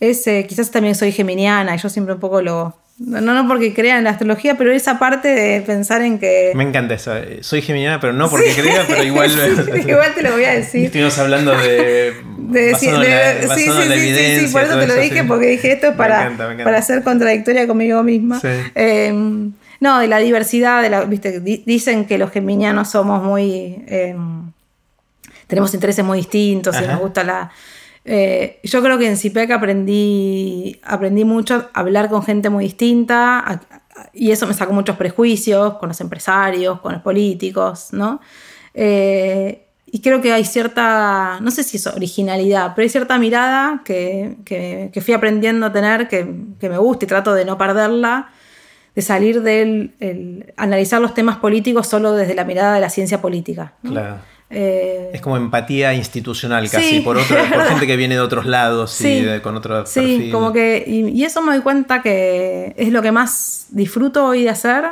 es, 0.00 0.26
eh, 0.26 0.46
quizás 0.48 0.72
también 0.72 0.96
soy 0.96 1.12
geminiana, 1.12 1.76
y 1.76 1.78
yo 1.78 1.88
siempre 1.88 2.14
un 2.14 2.20
poco 2.20 2.42
lo, 2.42 2.74
no, 2.98 3.20
no 3.20 3.46
porque 3.46 3.72
crea 3.74 3.98
en 3.98 4.04
la 4.04 4.10
astrología, 4.10 4.56
pero 4.56 4.72
esa 4.72 4.98
parte 4.98 5.28
de 5.28 5.60
pensar 5.60 6.02
en 6.02 6.18
que. 6.18 6.50
Me 6.54 6.64
encanta 6.64 6.94
eso. 6.94 7.12
Soy 7.42 7.62
geminiana, 7.62 8.00
pero 8.00 8.12
no 8.12 8.28
porque 8.28 8.52
crea, 8.54 8.84
pero 8.88 9.04
igual. 9.04 9.30
igual 9.86 10.14
te 10.14 10.22
lo 10.22 10.32
voy 10.32 10.44
a 10.44 10.54
decir. 10.54 10.86
Estuvimos 10.86 11.16
hablando 11.18 11.52
de. 11.52 12.14
de, 12.38 12.74
sí, 12.74 12.86
sí, 12.86 14.14
sí, 14.14 14.46
sí, 14.46 14.52
por 14.52 14.62
eso 14.62 14.78
te 14.78 14.86
lo 14.88 14.96
dije, 14.96 15.22
porque 15.24 15.46
dije 15.46 15.72
esto 15.72 15.88
es 15.88 15.94
para, 15.94 16.32
para 16.64 16.82
ser 16.82 17.04
contradictoria 17.04 17.68
conmigo 17.68 18.02
misma. 18.02 18.40
Em, 18.74 19.52
no, 19.80 20.00
de 20.00 20.08
la 20.08 20.18
diversidad, 20.18 20.82
de 20.82 20.90
la, 20.90 21.04
¿viste? 21.04 21.38
dicen 21.40 22.04
que 22.04 22.18
los 22.18 22.32
geminianos 22.32 22.90
somos 22.90 23.22
muy. 23.22 23.84
Em, 23.86 24.50
tenemos 25.46 25.72
intereses 25.72 26.04
muy 26.04 26.18
distintos 26.18 26.76
y 26.82 26.86
nos 26.86 26.98
gusta 26.98 27.22
la 27.22 27.52
eh, 28.04 28.60
yo 28.62 28.82
creo 28.82 28.98
que 28.98 29.06
en 29.06 29.16
CIPEC 29.16 29.50
aprendí, 29.50 30.80
aprendí 30.82 31.24
mucho 31.24 31.68
a 31.72 31.80
hablar 31.80 32.08
con 32.08 32.22
gente 32.22 32.50
muy 32.50 32.64
distinta 32.64 33.60
y 34.14 34.30
eso 34.30 34.46
me 34.46 34.54
sacó 34.54 34.72
muchos 34.72 34.96
prejuicios 34.96 35.74
con 35.74 35.88
los 35.88 36.00
empresarios, 36.00 36.80
con 36.80 36.92
los 36.92 37.02
políticos, 37.02 37.88
¿no? 37.92 38.20
Eh, 38.74 39.64
y 39.90 40.00
creo 40.00 40.20
que 40.20 40.32
hay 40.32 40.44
cierta, 40.44 41.38
no 41.40 41.50
sé 41.50 41.62
si 41.62 41.78
es 41.78 41.86
originalidad, 41.86 42.72
pero 42.74 42.84
hay 42.84 42.90
cierta 42.90 43.18
mirada 43.18 43.82
que, 43.84 44.36
que, 44.44 45.00
fui 45.00 45.14
aprendiendo 45.14 45.66
a 45.66 45.72
tener, 45.72 46.08
que, 46.08 46.28
que, 46.60 46.68
me 46.68 46.76
gusta 46.76 47.06
y 47.06 47.08
trato 47.08 47.32
de 47.32 47.46
no 47.46 47.56
perderla, 47.56 48.30
de 48.94 49.02
salir 49.02 49.42
del 49.42 50.52
analizar 50.56 51.00
los 51.00 51.14
temas 51.14 51.36
políticos 51.38 51.86
solo 51.86 52.12
desde 52.12 52.34
la 52.34 52.44
mirada 52.44 52.74
de 52.74 52.80
la 52.80 52.90
ciencia 52.90 53.22
política. 53.22 53.72
Claro. 53.82 54.18
Eh, 54.50 55.10
es 55.12 55.20
como 55.20 55.36
empatía 55.36 55.92
institucional 55.92 56.70
casi, 56.70 57.00
por, 57.00 57.18
otro, 57.18 57.36
por 57.52 57.64
gente 57.66 57.86
que 57.86 57.96
viene 57.96 58.14
de 58.14 58.22
otros 58.22 58.46
lados 58.46 58.98
y 59.02 59.26
con 59.42 59.56
otro 59.56 59.84
Sí, 59.84 60.30
como 60.32 60.52
que, 60.52 60.84
y, 60.86 61.22
eso 61.24 61.42
me 61.42 61.52
doy 61.52 61.62
cuenta 61.62 62.00
que 62.00 62.74
es 62.78 62.88
lo 62.90 63.02
que 63.02 63.12
más 63.12 63.66
disfruto 63.70 64.24
hoy 64.24 64.44
de 64.44 64.50
hacer, 64.50 64.84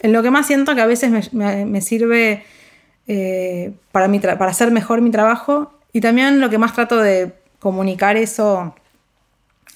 en 0.00 0.12
lo 0.12 0.22
que 0.22 0.30
más 0.30 0.46
siento 0.46 0.74
que 0.74 0.80
a 0.80 0.86
veces 0.86 1.32
me, 1.32 1.80
sirve 1.82 2.44
eh, 3.06 3.72
para, 3.92 4.08
para 4.38 4.50
hacer 4.50 4.70
mejor 4.70 5.02
mi 5.02 5.10
trabajo 5.10 5.72
y 5.92 6.00
también 6.00 6.40
lo 6.40 6.48
que 6.48 6.56
más 6.56 6.72
trato 6.72 6.96
de 6.96 7.32
comunicar 7.58 8.16
eso 8.16 8.74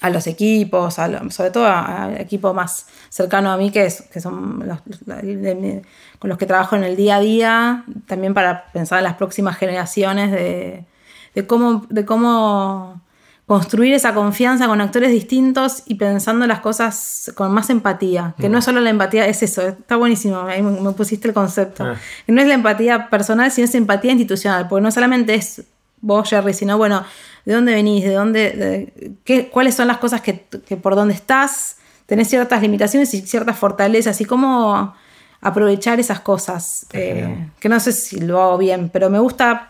a 0.01 0.09
los 0.09 0.25
equipos, 0.25 0.95
sobre 0.95 1.51
todo 1.51 1.67
al 1.67 2.19
equipo 2.19 2.53
más 2.53 2.87
cercano 3.09 3.51
a 3.51 3.57
mí, 3.57 3.69
que, 3.71 3.85
es, 3.85 4.01
que 4.01 4.19
son 4.19 4.67
los, 4.67 4.79
con 6.17 6.29
los 6.29 6.37
que 6.39 6.47
trabajo 6.47 6.75
en 6.75 6.83
el 6.83 6.95
día 6.95 7.17
a 7.17 7.19
día, 7.19 7.85
también 8.07 8.33
para 8.33 8.65
pensar 8.71 8.97
en 8.97 9.03
las 9.03 9.13
próximas 9.13 9.57
generaciones 9.57 10.31
de, 10.31 10.85
cómo, 11.45 11.85
de 11.89 12.03
cómo 12.03 12.99
construir 13.45 13.93
esa 13.93 14.15
confianza 14.15 14.65
con 14.65 14.81
actores 14.81 15.11
distintos 15.11 15.83
y 15.85 15.95
pensando 15.95 16.47
las 16.47 16.61
cosas 16.61 17.31
con 17.35 17.51
más 17.51 17.69
empatía, 17.69 18.33
que 18.39 18.49
no 18.49 18.57
es 18.57 18.65
solo 18.65 18.79
la 18.79 18.89
empatía, 18.89 19.27
es 19.27 19.43
eso, 19.43 19.61
está 19.67 19.97
buenísimo, 19.97 20.41
ahí 20.41 20.63
me, 20.63 20.91
pusiste 20.93 21.27
el 21.27 21.35
concepto, 21.35 21.83
ah. 21.83 21.95
que 22.25 22.31
no 22.31 22.41
es 22.41 22.47
la 22.47 22.55
empatía 22.55 23.07
personal, 23.09 23.51
sino 23.51 23.65
es 23.65 23.75
empatía 23.75 24.13
institucional, 24.13 24.67
porque 24.67 24.81
no 24.81 24.89
solamente 24.89 25.35
es 25.35 25.63
vos, 26.01 26.29
Jerry, 26.29 26.53
sino 26.53 26.77
bueno, 26.77 27.05
de 27.45 27.53
dónde 27.53 27.73
venís, 27.73 28.03
de 28.03 28.13
dónde, 28.13 29.13
qué, 29.23 29.49
cuáles 29.49 29.75
son 29.75 29.87
las 29.87 29.97
cosas 29.97 30.21
que, 30.21 30.33
por 30.81 30.95
dónde 30.95 31.13
estás, 31.13 31.77
tenés 32.05 32.27
ciertas 32.27 32.61
limitaciones 32.61 33.13
y 33.13 33.21
ciertas 33.21 33.57
fortalezas 33.57 34.19
y 34.21 34.25
cómo 34.25 34.93
aprovechar 35.41 35.99
esas 35.99 36.19
cosas. 36.19 36.85
Eh, 36.93 37.49
que 37.59 37.69
no 37.69 37.79
sé 37.79 37.91
si 37.91 38.19
lo 38.19 38.41
hago 38.41 38.57
bien, 38.57 38.89
pero 38.89 39.09
me 39.09 39.19
gusta. 39.19 39.67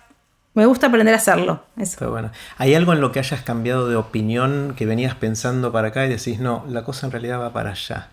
Me 0.54 0.66
gusta 0.66 0.88
aprender 0.88 1.14
a 1.14 1.18
hacerlo. 1.18 1.64
Eso. 1.78 2.12
bueno. 2.12 2.30
¿Hay 2.58 2.76
algo 2.76 2.92
en 2.92 3.00
lo 3.00 3.14
que 3.14 3.20
hayas 3.20 3.42
cambiado 3.42 3.88
de 3.88 3.96
opinión 3.96 4.74
que 4.76 4.86
venías 4.86 5.16
pensando 5.16 5.72
para 5.72 5.90
acá 5.90 6.06
y 6.06 6.10
decís, 6.10 6.42
no, 6.42 6.66
la 6.68 6.84
cosa 6.84 7.06
en 7.06 7.14
realidad 7.14 7.40
va 7.40 7.54
para 7.54 7.70
allá? 7.70 8.10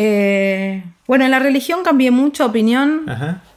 Eh, 0.00 0.84
bueno, 1.08 1.24
en 1.24 1.32
la 1.32 1.40
religión 1.40 1.82
cambié 1.82 2.12
mucho 2.12 2.46
opinión. 2.46 3.04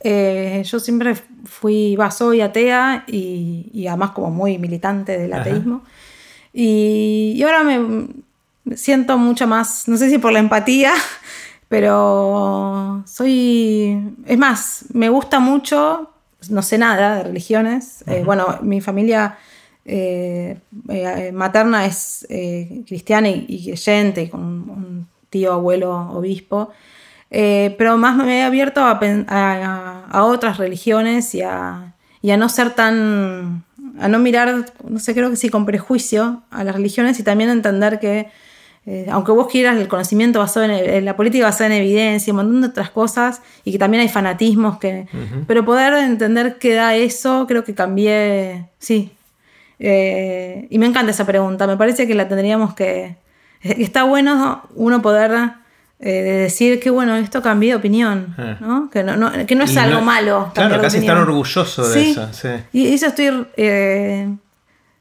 Eh, 0.04 0.64
yo 0.66 0.80
siempre 0.80 1.14
fui, 1.46 1.96
va, 1.96 2.10
soy 2.10 2.42
atea 2.42 3.04
y, 3.06 3.86
además 3.88 4.10
como 4.12 4.32
muy 4.32 4.58
militante 4.58 5.20
del 5.20 5.34
ateísmo. 5.34 5.84
Y, 6.52 7.40
ahora 7.44 7.64
me 7.64 8.76
siento 8.76 9.20
mucho 9.20 9.46
más, 9.46 9.88
no 9.88 9.98
sé 9.98 10.10
si 10.10 10.18
por 10.18 10.34
la 10.34 10.40
empatía, 10.40 10.94
pero 11.70 13.04
soy, 13.06 14.16
es 14.26 14.38
más, 14.40 14.86
me 14.94 15.10
gusta 15.10 15.40
mucho, 15.40 16.10
no 16.50 16.64
sé 16.64 16.80
nada 16.80 17.18
de 17.18 17.24
religiones. 17.24 18.04
Eh, 18.08 18.24
bueno, 18.26 18.58
mi 18.64 18.82
familia 18.82 19.38
materna 21.34 21.86
es 21.86 22.26
cristiana 22.88 23.30
y, 23.30 23.64
creyente, 23.64 24.24
y 24.24 24.30
con 24.30 24.42
un 24.42 25.08
tío, 25.32 25.53
abuelo, 25.53 26.12
obispo. 26.12 26.72
Eh, 27.32 27.76
pero 27.78 27.98
más 27.98 28.18
me 28.18 28.40
he 28.40 28.44
abierto 28.44 28.82
a, 28.84 30.26
otras 30.26 30.58
religiones 30.58 31.34
y 31.34 31.41
a, 31.41 31.94
no 32.22 32.49
ser 32.49 32.72
tan, 32.72 33.64
a 33.99 34.08
no 34.10 34.20
mirar, 34.20 34.66
no 34.88 34.99
sé, 34.99 35.14
creo 35.16 35.30
que 35.32 35.38
sí, 35.38 35.49
con 35.49 35.66
prejuicio 35.66 36.44
a 36.52 36.64
las 36.64 36.76
religiones 36.76 37.18
y 37.20 37.24
también 37.24 37.49
entender 37.49 37.99
que, 37.99 38.28
eh, 38.86 39.08
aunque 39.10 39.32
vos 39.32 39.48
quieras 39.48 39.78
el 39.78 39.88
conocimiento 39.88 40.40
basado 40.40 40.66
en, 40.66 41.06
la 41.06 41.16
política 41.16 41.45
basada 41.45 41.68
en 41.68 41.82
evidencia, 41.82 42.34
un 42.34 42.38
montón 42.38 42.62
de 42.62 42.68
otras 42.68 42.91
cosas, 42.91 43.41
y 43.64 43.72
que 43.72 43.80
también 43.80 44.02
hay 44.02 44.10
fanatismos, 44.10 44.78
que, 44.78 45.08
pero 45.48 45.64
poder 45.64 45.94
entender 45.94 46.58
qué 46.60 46.74
da 46.74 46.95
eso, 46.95 47.45
creo 47.48 47.64
que 47.64 47.74
cambié, 47.74 48.68
sí. 48.78 49.14
Eh, 49.80 50.68
y 50.70 50.78
me 50.78 50.86
encanta 50.86 51.12
esa 51.12 51.26
pregunta, 51.26 51.66
me 51.66 51.78
parece 51.78 52.06
que 52.08 52.14
la 52.14 52.28
tendríamos 52.28 52.76
que, 52.76 53.16
está 53.84 54.04
bueno 54.04 54.64
uno 54.76 55.02
poder 55.02 55.54
eh, 56.04 56.10
decir 56.44 56.80
que 56.80 56.90
bueno, 56.90 57.16
esto 57.16 57.44
cambié 57.44 57.70
de 57.70 57.76
opinión, 57.76 58.36
eh. 58.38 58.58
¿no? 58.60 58.90
Que 58.90 59.04
no, 59.04 59.64
es 59.64 59.78
algo 59.78 60.02
malo. 60.02 60.52
Claro, 60.54 60.82
casi 60.82 60.98
estar 60.98 61.18
orgulloso 61.18 61.88
de 61.88 62.12
eso. 62.12 62.30
Sí. 62.34 62.50
Y 62.74 62.94
eso 62.94 63.08
estoy... 63.08 63.46
Eh, 63.56 64.36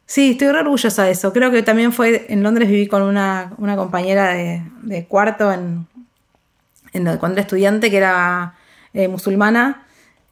sí, 0.04 0.32
estoy 0.32 0.48
re 0.48 0.60
orgullosa 0.60 1.04
de 1.04 1.12
eso. 1.12 1.32
Creo 1.32 1.50
que 1.50 1.62
también 1.62 1.92
fue... 1.94 2.26
En 2.28 2.42
Londres 2.42 2.68
viví 2.68 2.86
con 2.86 3.02
una, 3.02 3.50
compañera 3.76 4.34
de, 4.34 5.06
cuarto 5.06 5.50
en, 5.50 5.86
cuando 6.92 7.32
era 7.32 7.40
estudiante 7.42 7.90
que 7.90 7.96
era 7.96 8.54
musulmana 9.08 9.84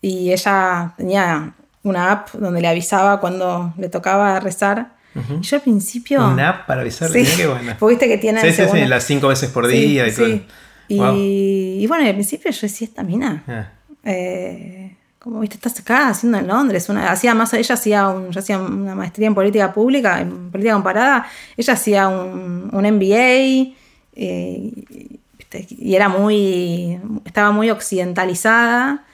y 0.02 0.32
ella 0.32 0.92
tenía 0.96 1.54
una 1.82 2.12
app 2.12 2.32
donde 2.32 2.60
le 2.60 2.68
avisaba 2.68 3.20
cuando 3.20 3.72
le 3.78 3.88
tocaba 3.88 4.38
rezar 4.40 4.97
yo 5.40 5.56
al 5.56 5.62
principio. 5.62 6.26
Una 6.26 6.50
app 6.50 6.66
para 6.66 6.82
avisarle, 6.82 7.24
sí. 7.24 7.36
qué 7.36 7.46
buena. 7.46 7.76
viste 7.80 8.08
que 8.08 8.18
tiene. 8.18 8.40
Sí, 8.40 8.52
sí, 8.52 8.62
sí, 8.70 8.86
las 8.86 9.04
cinco 9.04 9.28
veces 9.28 9.50
por 9.50 9.66
día 9.66 10.08
y 10.08 10.12
todo. 10.12 10.28
Y, 10.88 11.82
y, 11.82 11.86
bueno, 11.86 12.06
al 12.06 12.14
principio 12.14 12.50
yo 12.50 12.60
decía, 12.62 12.86
esta 12.86 13.02
mina. 13.02 13.44
Ah. 13.46 13.68
Eh, 14.04 14.96
como 15.18 15.40
viste, 15.40 15.56
estás 15.56 15.78
acá 15.80 16.08
haciendo 16.08 16.38
en 16.38 16.46
Londres. 16.46 16.88
Una, 16.88 17.10
hacía 17.10 17.34
más, 17.34 17.52
ella 17.52 17.74
hacía, 17.74 18.08
un, 18.08 18.30
yo 18.30 18.40
hacía 18.40 18.58
una 18.58 18.94
maestría 18.94 19.26
en 19.26 19.34
política 19.34 19.72
pública, 19.72 20.20
en 20.20 20.50
política 20.50 20.74
comparada. 20.74 21.26
Ella 21.56 21.72
hacía 21.74 22.08
un, 22.08 22.70
un 22.72 22.90
MBA 22.90 23.74
eh, 24.14 24.72
y 25.68 25.94
era 25.94 26.08
muy, 26.08 26.98
estaba 27.24 27.50
muy 27.50 27.70
occidentalizada. 27.70 29.04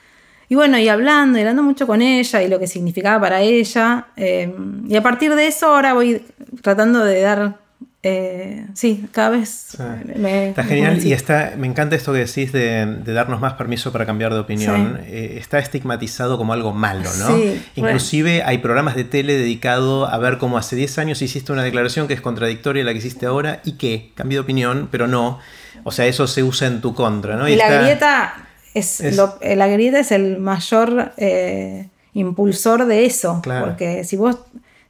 Y 0.47 0.55
bueno, 0.55 0.77
y 0.77 0.87
hablando, 0.89 1.37
y 1.37 1.41
hablando 1.41 1.63
mucho 1.63 1.87
con 1.87 2.01
ella 2.01 2.41
y 2.41 2.47
lo 2.47 2.59
que 2.59 2.67
significaba 2.67 3.19
para 3.19 3.41
ella. 3.41 4.07
Eh, 4.15 4.53
y 4.87 4.95
a 4.95 5.01
partir 5.01 5.33
de 5.33 5.47
eso 5.47 5.67
ahora 5.67 5.93
voy 5.93 6.21
tratando 6.61 7.03
de 7.03 7.21
dar, 7.21 7.55
eh, 8.03 8.67
sí, 8.75 9.05
cada 9.11 9.29
vez... 9.29 9.77
Me, 10.15 10.49
está 10.49 10.63
genial 10.63 11.03
y 11.03 11.13
está, 11.13 11.53
me 11.57 11.65
encanta 11.65 11.95
esto 11.95 12.13
que 12.13 12.19
decís 12.19 12.51
de, 12.51 12.85
darnos 13.05 13.41
más 13.41 13.53
permiso 13.53 13.91
para 13.91 14.05
cambiar 14.05 14.33
de 14.33 14.39
opinión. 14.39 14.99
Eh, 15.05 15.37
está 15.39 15.57
estigmatizado 15.57 16.37
como 16.37 16.53
algo 16.53 16.71
malo, 16.73 17.09
¿no? 17.17 17.35
Inclusive 17.75 18.43
hay 18.43 18.59
programas 18.59 18.95
de 18.95 19.03
tele 19.03 19.33
dedicados 19.33 20.07
a 20.11 20.17
ver 20.19 20.37
cómo 20.37 20.59
hace 20.59 20.75
10 20.75 20.99
años 20.99 21.21
hiciste 21.23 21.51
una 21.51 21.63
declaración 21.63 22.07
que 22.07 22.13
es 22.13 22.21
contradictoria 22.21 22.83
a 22.83 22.85
la 22.85 22.91
que 22.91 22.99
hiciste 22.99 23.25
ahora 23.25 23.61
y 23.65 23.73
que 23.73 24.11
cambió 24.13 24.37
de 24.37 24.43
opinión, 24.43 24.89
pero 24.91 25.07
no. 25.07 25.39
O 25.83 25.91
sea, 25.91 26.05
eso 26.05 26.27
se 26.27 26.43
usa 26.43 26.67
en 26.67 26.81
tu 26.81 26.93
contra, 26.93 27.35
¿no? 27.35 27.49
Y, 27.49 27.55
la 27.55 27.81
grieta 27.81 28.45
es, 28.75 29.01
la 29.41 29.67
grieta 29.67 29.99
es 29.99 30.11
el 30.11 30.37
mayor 30.37 31.13
eh, 31.15 31.87
impulsor 32.13 32.85
de 32.85 33.05
eso. 33.05 33.41
Porque 33.41 34.03
si 34.03 34.17
vos, 34.17 34.37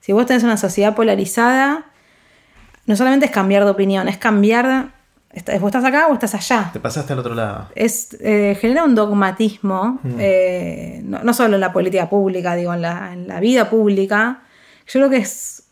si 0.01 0.11
vos 0.11 0.25
tenés 0.25 0.43
una 0.43 0.57
sociedad 0.57 0.95
polarizada, 0.95 1.85
no 2.87 2.95
solamente 2.95 3.27
es 3.27 3.31
cambiar 3.31 3.63
de 3.63 3.69
opinión, 3.69 4.07
es 4.07 4.17
cambiar. 4.17 4.93
Vos 5.59 5.67
estás 5.67 5.83
acá 5.83 6.07
o 6.07 6.13
estás 6.13 6.33
allá. 6.33 6.71
Te 6.73 6.79
pasaste 6.79 7.13
al 7.13 7.19
otro 7.19 7.35
lado. 7.35 7.67
Es, 7.75 8.17
eh, 8.21 8.57
genera 8.59 8.85
un 8.85 8.95
dogmatismo, 8.95 9.99
mm. 10.01 10.15
eh, 10.17 11.01
no, 11.03 11.33
solo 11.33 11.55
en 11.55 11.61
la 11.61 11.71
política 11.71 12.09
pública, 12.09 12.55
digo, 12.55 12.73
en 12.73 12.81
la, 12.81 13.39
vida 13.39 13.69
pública. 13.69 14.41
Yo 14.87 14.99
creo 14.99 15.09
que 15.09 15.17
es 15.17 15.63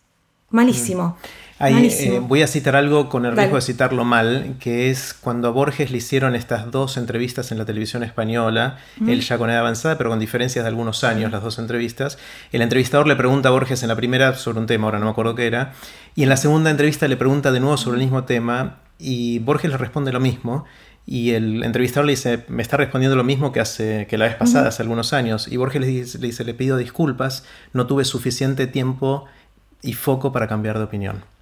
malísimo. 0.50 1.18
Mm. 1.20 1.43
Eh, 1.70 2.20
voy 2.22 2.42
a 2.42 2.48
citar 2.48 2.76
algo 2.76 3.10
con 3.10 3.26
el 3.26 3.36
riesgo 3.36 3.56
de 3.56 3.62
citarlo 3.62 4.04
mal, 4.04 4.56
que 4.60 4.90
es 4.90 5.14
cuando 5.14 5.48
a 5.48 5.52
Borges 5.52 5.92
le 5.92 5.98
hicieron 5.98 6.36
estas 6.36 6.72
dos 6.72 6.98
entrevistas 6.98 7.52
en 7.52 7.58
la 7.58 7.66
televisión 7.66 8.04
española, 8.04 8.78
él 9.08 9.22
ya 9.22 9.38
con 9.38 9.50
edad 9.50 9.60
avanzada, 9.60 9.98
pero 9.98 10.10
con 10.10 10.20
diferencias 10.20 10.66
de 10.66 10.70
algunos 10.70 11.04
años, 11.04 11.32
las 11.32 11.42
dos 11.42 11.60
entrevistas. 11.60 12.18
El 12.52 12.62
entrevistador 12.62 13.08
le 13.08 13.16
pregunta 13.16 13.50
a 13.50 13.52
Borges 13.52 13.82
en 13.84 13.90
la 13.90 13.96
primera 13.96 14.36
sobre 14.36 14.60
un 14.60 14.66
tema, 14.66 14.86
ahora 14.86 15.00
no 15.00 15.06
me 15.06 15.12
acuerdo 15.12 15.36
qué 15.36 15.48
era, 15.48 15.74
y 16.16 16.24
en 16.24 16.30
la 16.30 16.38
segunda 16.38 16.70
entrevista 16.70 17.08
le 17.08 17.18
pregunta 17.18 17.52
de 17.52 17.60
nuevo 17.60 17.78
sobre 17.78 17.98
el 17.98 18.04
mismo 18.04 18.26
tema, 18.26 18.80
y 19.00 19.40
Borges 19.40 19.72
le 19.72 19.78
responde 19.78 20.12
lo 20.12 20.20
mismo. 20.20 20.66
Y 21.06 21.32
el 21.32 21.64
entrevistador 21.66 22.06
le 22.06 22.14
dice, 22.14 22.46
me 22.48 22.62
está 22.62 22.78
respondiendo 22.78 23.18
lo 23.18 23.26
mismo 23.26 23.52
que, 23.52 23.60
hace, 23.60 24.08
que 24.10 24.18
la 24.18 24.26
vez 24.26 24.36
pasada, 24.36 24.70
hace 24.70 24.84
algunos 24.84 25.12
años. 25.12 25.50
Y 25.50 25.58
Borges 25.58 25.82
le 25.82 25.88
dice, 25.88 26.18
le 26.18 26.28
dice, 26.28 26.46
le 26.46 26.54
pido 26.54 26.78
disculpas, 26.78 27.44
no 27.74 27.88
tuve 27.88 28.06
suficiente 28.06 28.68
tiempo 28.68 29.26
y 29.82 29.94
foco 29.94 30.32
para 30.32 30.48
cambiar 30.48 30.78
de 30.78 30.86
opinión. 30.86 31.33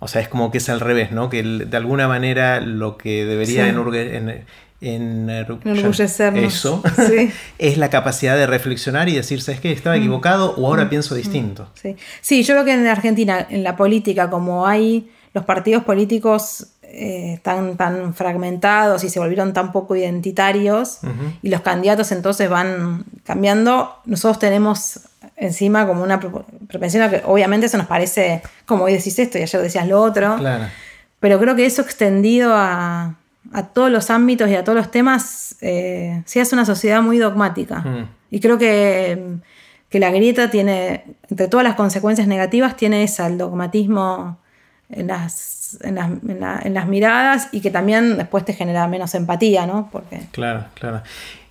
O 0.00 0.08
sea, 0.08 0.22
es 0.22 0.28
como 0.28 0.50
que 0.50 0.58
es 0.58 0.68
al 0.68 0.80
revés, 0.80 1.12
¿no? 1.12 1.30
Que 1.30 1.42
de 1.42 1.76
alguna 1.76 2.08
manera 2.08 2.60
lo 2.60 2.96
que 2.96 3.24
debería 3.24 3.68
en, 3.68 3.78
eso 6.36 6.82
es 7.58 7.76
la 7.76 7.90
capacidad 7.90 8.34
de 8.34 8.46
reflexionar 8.46 9.10
y 9.10 9.14
decir, 9.14 9.42
¿sabes 9.42 9.60
qué? 9.60 9.72
Estaba 9.72 9.94
mm. 9.96 9.98
equivocado 9.98 10.54
o 10.56 10.66
ahora 10.66 10.86
mm. 10.86 10.88
pienso 10.88 11.14
mm. 11.14 11.18
distinto. 11.18 11.68
Sí. 11.74 11.96
sí, 12.22 12.42
yo 12.42 12.54
creo 12.54 12.64
que 12.64 12.72
en 12.72 12.86
Argentina, 12.86 13.46
en 13.50 13.62
la 13.62 13.76
política, 13.76 14.30
como 14.30 14.66
hay 14.66 15.10
los 15.34 15.44
partidos 15.44 15.84
políticos 15.84 16.68
eh, 16.82 17.40
tan, 17.42 17.76
tan 17.76 18.14
fragmentados 18.14 19.04
y 19.04 19.10
se 19.10 19.20
volvieron 19.20 19.52
tan 19.52 19.70
poco 19.70 19.94
identitarios 19.94 21.00
y 21.42 21.50
los 21.50 21.60
candidatos 21.60 22.10
entonces 22.10 22.50
van 22.50 23.04
cambiando, 23.22 23.94
nosotros 24.06 24.40
tenemos 24.40 25.00
encima 25.40 25.86
como 25.86 26.02
una 26.04 26.20
propensión 26.20 27.02
a 27.02 27.10
que 27.10 27.22
obviamente 27.24 27.66
eso 27.66 27.78
nos 27.78 27.86
parece, 27.86 28.42
como 28.66 28.84
hoy 28.84 28.92
decís 28.92 29.18
esto 29.18 29.38
y 29.38 29.42
ayer 29.42 29.62
decías 29.62 29.88
lo 29.88 30.00
otro. 30.00 30.36
Claro. 30.36 30.64
Pero 31.18 31.38
creo 31.40 31.56
que 31.56 31.66
eso 31.66 31.82
extendido 31.82 32.52
a, 32.54 33.14
a 33.52 33.62
todos 33.68 33.90
los 33.90 34.10
ámbitos 34.10 34.48
y 34.50 34.54
a 34.54 34.62
todos 34.64 34.76
los 34.76 34.90
temas, 34.90 35.56
eh, 35.60 36.22
sí 36.26 36.38
es 36.40 36.52
una 36.52 36.64
sociedad 36.64 37.02
muy 37.02 37.18
dogmática. 37.18 37.80
Mm. 37.80 38.08
Y 38.30 38.40
creo 38.40 38.58
que, 38.58 39.36
que 39.88 39.98
la 39.98 40.10
grieta 40.10 40.50
tiene, 40.50 41.04
entre 41.28 41.48
todas 41.48 41.64
las 41.64 41.74
consecuencias 41.74 42.28
negativas, 42.28 42.76
tiene 42.76 43.02
esa, 43.02 43.26
el 43.26 43.36
dogmatismo 43.38 44.38
en 44.90 45.06
las, 45.08 45.78
en 45.82 45.94
las, 45.96 46.10
en 46.10 46.40
la- 46.40 46.60
en 46.64 46.74
las 46.74 46.86
miradas 46.86 47.48
y 47.52 47.60
que 47.60 47.70
también 47.70 48.16
después 48.16 48.44
te 48.44 48.52
genera 48.52 48.86
menos 48.88 49.14
empatía, 49.14 49.66
¿no? 49.66 49.88
Porque 49.90 50.20
Claro, 50.32 50.66
claro. 50.74 51.02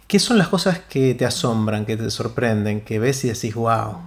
¿Qué 0.09 0.17
son 0.19 0.37
las 0.39 0.47
cosas 0.49 0.79
que 0.79 1.13
te 1.13 1.23
asombran, 1.25 1.85
que 1.85 1.95
te 1.95 2.09
sorprenden, 2.09 2.81
que 2.81 2.97
ves 2.99 3.23
y 3.23 3.27
decís, 3.29 3.53
wow? 3.55 3.97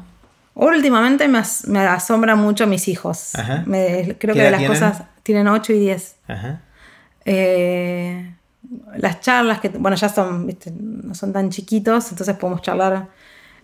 Últimamente 0.54 1.28
me, 1.28 1.38
as- 1.38 1.66
me 1.68 1.78
asombran 1.78 2.38
mucho 2.38 2.66
mis 2.66 2.88
hijos. 2.88 3.34
Ajá. 3.36 3.62
Me- 3.66 4.16
creo 4.18 4.34
¿Qué 4.34 4.40
que 4.40 4.44
de 4.46 4.50
las 4.50 4.58
tienen? 4.58 4.78
cosas 4.78 5.02
tienen 5.22 5.46
8 5.48 5.72
y 5.72 5.78
10. 5.78 6.16
Ajá. 6.28 6.60
Eh, 7.24 8.34
las 8.96 9.20
charlas 9.20 9.60
que, 9.60 9.68
bueno, 9.70 9.96
ya 9.96 10.08
son, 10.08 10.44
viste, 10.46 10.72
no 10.76 11.14
son 11.14 11.32
tan 11.32 11.50
chiquitos, 11.50 12.10
entonces 12.10 12.36
podemos 12.36 12.62
charlar, 12.62 13.06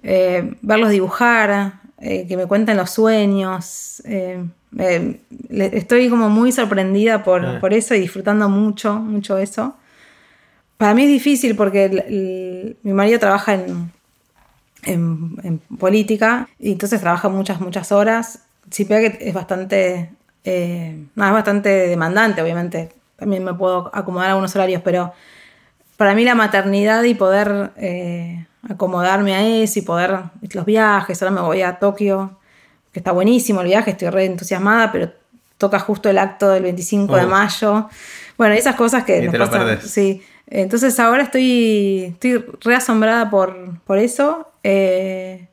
eh, 0.05 0.55
verlos 0.62 0.90
dibujar, 0.90 1.81
eh, 2.01 2.24
que 2.28 2.36
me 2.36 2.47
cuenten 2.47 2.77
los 2.77 2.90
sueños. 2.90 4.01
estoy 5.51 6.09
como 6.09 6.28
muy 6.31 6.52
sorprendida 6.52 7.24
por, 7.24 7.44
Ah. 7.44 7.59
por 7.60 7.74
eso 7.74 7.94
y 7.94 8.01
disfrutando 8.01 8.48
mucho, 8.48 8.94
mucho 8.94 9.39
eso. 9.39 9.74
Para 10.79 10.95
mí 10.95 11.03
es 11.03 11.09
difícil 11.11 11.55
porque 11.57 11.85
el- 11.87 11.99
el- 11.99 12.77
mi 12.83 12.93
marido 12.93 13.19
trabaja 13.19 13.55
en, 13.55 13.93
en, 14.85 15.37
en 15.43 15.59
política 15.77 16.49
y 16.59 16.73
entonces 16.73 17.01
trabaja 17.01 17.29
muchas, 17.29 17.61
muchas 17.61 17.93
horas. 17.93 18.45
Sí, 18.71 18.85
pega 18.85 19.11
que 19.11 19.29
es 19.29 19.35
bastante, 19.35 20.11
eh, 20.45 21.05
no, 21.15 21.27
es 21.27 21.33
bastante 21.33 21.69
demandante, 21.89 22.41
obviamente. 22.43 22.91
También 23.17 23.43
me 23.45 23.55
puedo 23.55 23.91
acomodar 23.93 24.31
algunos 24.31 24.55
horarios, 24.55 24.83
pero 24.85 25.13
para 25.97 26.15
mí 26.15 26.25
la 26.25 26.37
maternidad 26.37 27.03
y 27.03 27.15
poder 27.15 27.73
eh, 27.77 28.47
acomodarme 28.69 29.35
a 29.35 29.45
eso 29.63 29.81
y 29.81 29.83
poder 29.83 30.21
los 30.53 30.65
viajes, 30.65 31.21
ahora 31.23 31.35
me 31.35 31.41
voy 31.41 31.63
a 31.63 31.79
Tokio, 31.81 32.39
que 32.93 33.01
está 33.01 33.11
buenísimo 33.11 33.61
el 33.63 33.67
viaje, 33.67 33.91
estoy 33.93 34.11
re 34.11 34.27
entusiasmada, 34.27 34.93
pero 34.93 35.11
toca 35.57 35.81
justo 35.81 36.09
el 36.09 36.19
acto 36.19 36.51
del 36.51 36.63
25 36.63 37.17
de 37.17 37.25
Oh. 37.25 37.29
mayo. 37.29 37.89
Bueno, 38.37 38.55
esas 38.55 38.77
cosas 38.77 39.03
que 39.03 39.19
Y 39.19 39.23
nos 39.25 39.33
te 39.33 39.39
pasan. 39.41 39.81
Sí. 39.83 40.23
Entonces 40.51 40.99
ahora 40.99 41.25
estoy, 41.25 42.05
estoy 42.15 42.45
re 42.62 42.75
asombrada 42.75 43.31
por, 43.31 43.79
por 43.85 43.99
eso. 43.99 44.51
Eh, 44.65 45.47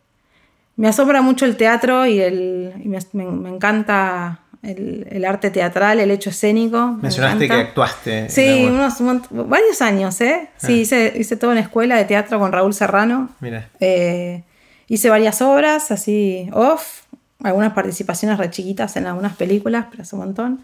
me 0.77 0.87
asombra 0.87 1.21
mucho 1.21 1.45
el 1.45 1.57
teatro 1.57 2.05
y, 2.05 2.19
el, 2.21 2.73
y 2.83 2.87
me, 2.87 3.23
encanta 3.49 4.39
el, 4.63 5.07
el 5.09 5.25
arte 5.25 5.49
teatral, 5.51 5.99
el 5.99 6.11
hecho 6.11 6.29
escénico. 6.29 6.87
me 6.93 7.03
Mencionaste 7.03 7.47
que 7.47 7.53
actuaste. 7.53 8.19
en 8.19 8.29
Sí, 8.29 8.65
unos, 8.65 8.95
varios 9.31 9.81
años, 9.81 10.19
¿eh? 10.21 10.49
Sí, 10.57 10.67
Ah. 10.67 10.71
hice, 10.81 11.13
hice 11.17 11.35
toda 11.37 11.51
una 11.53 11.61
escuela 11.61 11.97
de 11.97 12.05
teatro 12.05 12.39
con 12.39 12.51
Raúl 12.51 12.73
Serrano. 12.73 13.29
Mira. 13.41 13.69
Eh, 13.79 14.43
hice 14.87 15.09
varias 15.09 15.41
obras 15.41 15.91
así 15.91 16.49
off, 16.53 17.01
algunas 17.43 17.73
participaciones 17.73 18.37
re 18.37 18.49
chiquitas 18.49 18.95
en 18.97 19.07
algunas 19.07 19.35
películas, 19.35 19.85
pero 19.91 20.03
hace 20.03 20.15
un 20.15 20.21
montón. 20.21 20.61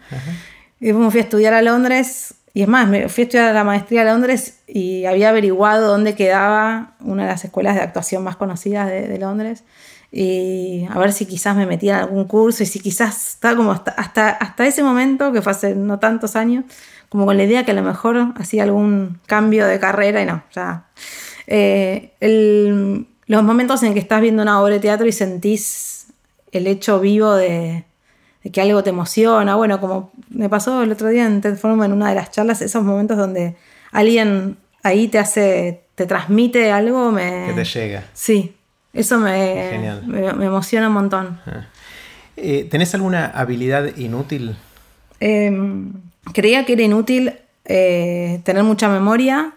Y 0.80 0.86
después 0.86 1.04
me 1.04 1.10
fui 1.10 1.20
a 1.20 1.24
estudiar 1.24 1.54
a 1.54 1.62
Londres. 1.62 2.34
Y 2.54 2.62
es 2.62 2.68
más, 2.68 2.86
me 2.86 3.08
fui 3.08 3.22
a 3.22 3.24
estudiar 3.24 3.54
la 3.54 3.64
maestría 3.64 4.02
a 4.02 4.04
Londres 4.04 4.60
y 4.66 5.06
había 5.06 5.30
averiguado 5.30 5.88
dónde 5.88 6.14
quedaba 6.14 6.92
una 7.00 7.22
de 7.22 7.28
las 7.30 7.44
escuelas 7.44 7.76
de 7.76 7.80
actuación 7.80 8.22
más 8.22 8.36
conocidas 8.36 8.88
de, 8.88 9.18
Londres. 9.18 9.64
Y 10.10 10.86
a 10.90 10.98
ver 10.98 11.14
si 11.14 11.24
quizás 11.24 11.56
me 11.56 11.64
metía 11.64 11.94
en 11.94 12.00
algún 12.00 12.24
curso 12.26 12.62
y 12.62 12.66
si 12.66 12.80
quizás 12.80 13.30
estaba 13.30 13.56
como 13.56 13.72
hasta, 13.72 13.92
hasta, 13.92 14.66
ese 14.66 14.82
momento, 14.82 15.32
que 15.32 15.40
fue 15.40 15.52
hace 15.52 15.74
no 15.74 15.98
tantos 15.98 16.36
años, 16.36 16.64
como 17.08 17.24
con 17.24 17.38
la 17.38 17.44
idea 17.44 17.64
que 17.64 17.70
a 17.70 17.74
lo 17.74 17.82
mejor 17.82 18.34
hacía 18.36 18.64
algún 18.64 19.18
cambio 19.26 19.66
de 19.66 19.80
carrera 19.80 20.20
y 20.20 20.26
no. 20.26 20.42
Eh, 21.46 22.12
los 23.26 23.42
momentos 23.42 23.82
en 23.82 23.94
que 23.94 24.00
estás 24.00 24.20
viendo 24.20 24.42
una 24.42 24.60
obra 24.60 24.74
de 24.74 24.80
teatro 24.80 25.06
y 25.06 25.12
sentís 25.12 26.08
el 26.52 26.66
hecho 26.66 27.00
vivo 27.00 27.34
de 27.34 27.84
que 28.50 28.60
algo 28.60 28.82
te 28.82 28.90
emociona. 28.90 29.54
Bueno, 29.54 29.80
como 29.80 30.12
me 30.30 30.48
pasó 30.48 30.82
el 30.82 30.92
otro 30.92 31.08
día 31.08 31.26
en 31.26 31.40
TED 31.40 31.56
Forum 31.56 31.82
en 31.84 31.92
una 31.92 32.08
de 32.08 32.14
las 32.14 32.30
charlas, 32.30 32.62
esos 32.62 32.82
momentos 32.82 33.16
donde 33.16 33.56
alguien 33.92 34.56
ahí 34.82 35.08
te 35.08 35.18
hace, 35.18 35.84
te 35.94 36.06
transmite 36.06 36.72
algo, 36.72 37.12
me... 37.12 37.46
Que 37.46 37.52
te 37.52 37.64
llega. 37.64 38.04
Sí, 38.14 38.56
eso 38.92 39.18
me, 39.18 40.00
me, 40.06 40.32
me 40.32 40.46
emociona 40.46 40.88
un 40.88 40.94
montón. 40.94 41.40
Eh, 42.36 42.66
¿Tenés 42.70 42.94
alguna 42.94 43.26
habilidad 43.26 43.96
inútil? 43.96 44.56
Eh, 45.20 45.52
creía 46.32 46.64
que 46.66 46.72
era 46.72 46.82
inútil 46.82 47.34
eh, 47.64 48.40
tener 48.44 48.64
mucha 48.64 48.88
memoria 48.88 49.52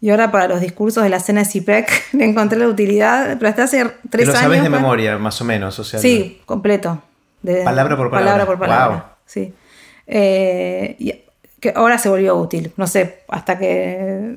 y 0.00 0.10
ahora 0.10 0.30
para 0.30 0.48
los 0.48 0.60
discursos 0.60 1.02
de 1.02 1.10
la 1.10 1.20
cena 1.20 1.40
de 1.40 1.46
CIPEC 1.46 1.90
le 2.14 2.24
encontré 2.24 2.58
la 2.58 2.68
utilidad, 2.68 3.36
pero 3.38 3.48
hasta 3.48 3.64
hace 3.64 3.84
tres 4.10 4.26
lo 4.26 4.32
años... 4.32 4.42
sabes 4.42 4.62
de 4.62 4.70
memoria, 4.70 5.18
más 5.18 5.40
o 5.40 5.44
menos. 5.44 5.78
O 5.78 5.84
sea, 5.84 6.00
Sí, 6.00 6.40
completo. 6.46 7.02
De- 7.44 7.62
Palabra 7.62 7.96
por 7.96 8.10
palabra. 8.10 8.32
Palabra 8.32 8.46
por 8.46 8.58
palabra. 8.58 8.96
Wow. 8.96 9.04
Sí. 9.26 9.54
Eh, 10.06 10.96
y 10.98 11.14
que 11.60 11.72
ahora 11.76 11.96
se 11.98 12.08
volvió 12.10 12.36
útil. 12.36 12.72
No 12.76 12.86
sé, 12.86 13.20
hasta 13.28 13.58
que. 13.58 14.36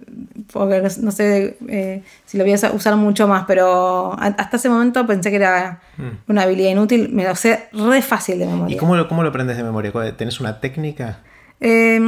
Porque 0.53 0.81
no, 0.81 0.87
no 1.01 1.11
sé 1.11 1.57
eh, 1.67 2.03
si 2.25 2.37
lo 2.37 2.43
voy 2.45 2.53
a 2.53 2.57
sa- 2.57 2.71
usar 2.71 2.95
mucho 2.95 3.27
más, 3.27 3.43
pero 3.47 4.13
a- 4.13 4.35
hasta 4.37 4.57
ese 4.57 4.69
momento 4.69 5.05
pensé 5.05 5.29
que 5.29 5.35
era 5.37 5.81
una 6.27 6.43
habilidad 6.43 6.69
inútil. 6.71 7.09
Me 7.11 7.23
lo 7.25 7.35
sé 7.35 7.67
re 7.73 8.01
fácil 8.01 8.39
de 8.39 8.45
memoria. 8.45 8.75
Mm. 8.75 8.77
¿Y 8.77 8.79
cómo 8.79 8.95
lo, 8.95 9.07
cómo 9.09 9.23
lo 9.23 9.29
aprendes 9.29 9.57
de 9.57 9.63
memoria? 9.63 9.91
¿Cuál- 9.91 10.15
¿Tenés 10.15 10.39
una 10.39 10.59
técnica? 10.61 11.19
Eh, 11.59 11.99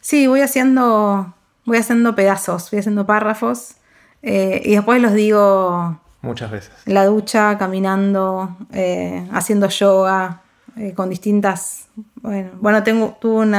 sí, 0.00 0.26
voy 0.26 0.40
haciendo. 0.40 1.34
Voy 1.64 1.76
haciendo 1.78 2.14
pedazos, 2.16 2.70
voy 2.72 2.80
haciendo 2.80 3.06
párrafos. 3.06 3.76
eh, 4.24 4.60
y 4.64 4.74
después 4.74 5.00
los 5.00 5.14
digo 5.14 6.00
Muchas 6.22 6.50
veces. 6.50 6.70
en 6.86 6.94
la 6.94 7.04
ducha, 7.06 7.58
caminando, 7.58 8.56
eh, 8.72 9.26
haciendo 9.32 9.68
yoga, 9.68 10.40
eh, 10.76 10.94
con 10.94 11.10
distintas. 11.10 11.88
Bueno, 12.14 12.50
bueno 12.60 12.82
tengo, 12.82 13.16
tuve 13.20 13.40
un 13.42 13.54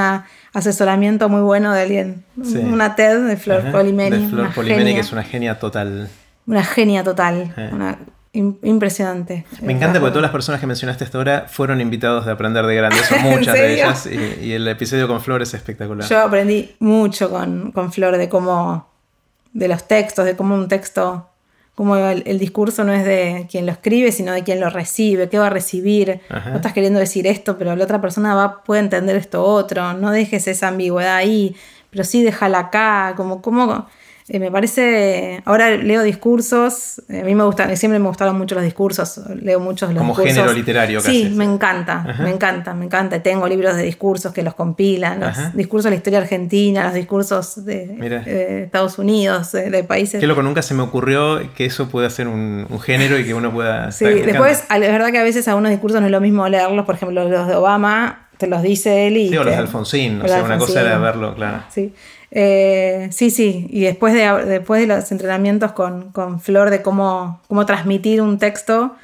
asesoramiento 0.54 1.30
muy 1.30 1.42
bueno 1.42 1.74
de 1.74 1.82
alguien, 1.82 2.26
Sí. 2.44 2.58
una 2.58 2.96
TED 2.96 3.28
de 3.28 3.38
Flor 3.38 3.62
Ajá, 3.62 3.72
Polimeni. 3.72 4.18
De 4.24 4.30
Flor 4.30 4.54
Polimeni, 4.54 4.80
genia, 4.84 4.94
que 4.96 5.00
es 5.02 5.12
una 5.12 5.24
genia 5.24 5.60
total. 5.60 6.10
una 6.48 6.64
genia 6.64 7.04
total, 7.04 7.54
Eh. 7.56 7.70
una 7.74 7.98
im- 8.34 8.58
impresionante. 8.64 9.46
Me 9.62 9.74
encanta 9.74 10.00
porque 10.00 10.12
todas 10.12 10.24
las 10.24 10.32
personas 10.32 10.60
que 10.60 10.68
mencionaste 10.68 11.04
hasta 11.04 11.18
ahora 11.18 11.46
fueron 11.48 11.80
invitados 11.82 12.26
de 12.26 12.32
aprender 12.32 12.66
de 12.66 12.76
grandes, 12.76 13.02
son 13.08 13.22
muchas 13.22 13.54
de 13.54 13.74
ellas, 13.74 14.06
y, 14.08 14.46
y 14.46 14.54
el 14.54 14.68
episodio 14.68 15.08
con 15.08 15.22
Flor 15.22 15.42
es 15.42 15.54
espectacular. 15.54 16.08
Yo 16.10 16.20
aprendí 16.22 16.76
mucho 16.80 17.30
con, 17.30 17.72
con 17.72 17.92
Flor 17.94 18.18
de 18.18 18.28
cómo, 18.30 18.88
de 19.54 19.68
los 19.68 19.88
textos, 19.88 20.26
de 20.26 20.36
cómo 20.36 20.56
un 20.56 20.68
texto, 20.68 21.30
cómo 21.76 21.96
el, 21.96 22.24
el 22.26 22.40
discurso 22.40 22.84
no 22.84 22.94
es 22.94 23.04
de 23.06 23.48
quien 23.50 23.66
lo 23.66 23.72
escribe, 23.72 24.12
sino 24.12 24.32
de 24.32 24.44
quien 24.44 24.60
lo 24.60 24.70
recibe, 24.70 25.30
qué 25.30 25.40
va 25.40 25.48
a 25.48 25.50
recibir. 25.50 26.22
Ajá. 26.30 26.52
No 26.52 26.56
estás 26.58 26.74
queriendo 26.74 27.00
decir 27.00 27.26
esto, 27.28 27.58
pero 27.58 27.76
la 27.76 27.84
otra 27.84 28.02
persona 28.02 28.36
va, 28.36 28.64
puede 28.64 28.82
entender 28.82 29.16
esto 29.16 29.44
otro. 29.44 29.94
No 29.94 30.12
dejes 30.12 30.48
esa 30.48 30.68
ambigüedad 30.70 31.16
ahí, 31.16 31.56
pero 31.90 32.04
sí 32.04 32.24
déjala 32.24 32.60
acá, 32.60 33.14
como, 33.18 33.42
como 33.42 33.88
eh, 34.30 34.40
me 34.40 34.50
parece, 34.52 35.42
ahora 35.46 35.72
leo 35.72 36.02
discursos, 36.04 37.02
eh, 37.10 37.22
a 37.22 37.24
mí 37.26 37.36
me 37.36 37.44
gustan, 37.44 37.76
siempre 37.76 38.00
me 38.00 38.08
gustaron 38.08 38.38
mucho 38.38 38.56
los 38.56 38.64
discursos, 38.64 39.20
leo 39.42 39.60
muchos 39.60 39.90
los 39.90 39.98
Como 40.00 40.14
discursos. 40.14 40.36
género 40.36 40.54
literario 40.54 41.02
casi. 41.02 41.24
Sí, 41.26 41.30
me 41.30 41.44
encanta, 41.44 42.16
me 42.22 42.30
encanta, 42.30 42.74
me 42.74 42.86
encanta. 42.86 43.22
Tengo 43.22 43.48
libros 43.48 43.76
de 43.76 43.84
discursos 43.84 44.32
que 44.34 44.42
los 44.44 44.54
compilan, 44.54 45.20
los 45.20 45.30
Ajá. 45.30 45.52
discursos 45.54 45.86
de 45.86 45.90
la 45.92 45.96
historia 45.98 46.20
argentina, 46.20 46.86
los 46.86 46.94
discursos 46.94 47.66
de 47.66 47.98
eh, 48.26 48.64
Estados 48.66 48.98
Unidos, 48.98 49.52
de, 49.52 49.70
de 49.70 49.84
países. 49.84 50.20
Qué 50.20 50.28
loco, 50.28 50.42
nunca 50.42 50.62
se 50.62 50.74
me 50.74 50.84
ocurrió 50.84 51.42
que 51.56 51.66
eso 51.66 51.90
pueda 51.90 52.10
ser 52.10 52.28
un, 52.28 52.66
un 52.70 52.80
género 52.80 53.20
y 53.20 53.26
que 53.26 53.34
uno 53.34 53.52
pueda... 53.52 53.92
Sí, 53.92 54.06
después, 54.06 54.64
es 54.70 54.80
verdad 54.80 55.12
que 55.12 55.20
a 55.20 55.24
veces 55.24 55.48
algunos 55.48 55.72
discursos 55.72 56.00
no 56.00 56.08
es 56.08 56.12
lo 56.12 56.22
mismo 56.22 56.48
leerlos, 56.48 56.86
por 56.86 56.96
ejemplo, 56.96 57.28
los 57.28 57.48
de 57.48 57.56
Obama, 57.56 58.28
te 58.38 58.48
los 58.48 58.62
dice 58.62 59.08
él 59.08 59.18
y. 59.18 59.30
Sí, 59.30 59.38
o 59.38 59.44
los 59.44 59.54
de 59.54 59.60
Alfonsín, 59.60 60.18
o 60.20 60.24
los 60.24 60.32
sea, 60.32 60.40
de 60.40 60.46
una 60.46 60.58
cosa 60.58 60.82
era 60.82 60.98
verlo, 60.98 61.36
claro. 61.36 61.64
Sí. 61.70 61.94
Eh, 62.36 63.10
sí, 63.12 63.30
sí. 63.30 63.68
Y 63.70 63.82
después 63.82 64.12
de, 64.14 64.46
después 64.46 64.82
de 64.82 64.88
los 64.88 65.12
entrenamientos 65.12 65.72
con, 65.74 66.12
con 66.12 66.40
Flor 66.40 66.72
de 66.72 66.82
cómo, 66.82 67.40
cómo 67.48 67.66
transmitir 67.68 68.22
un 68.24 68.40
texto, 68.40 68.96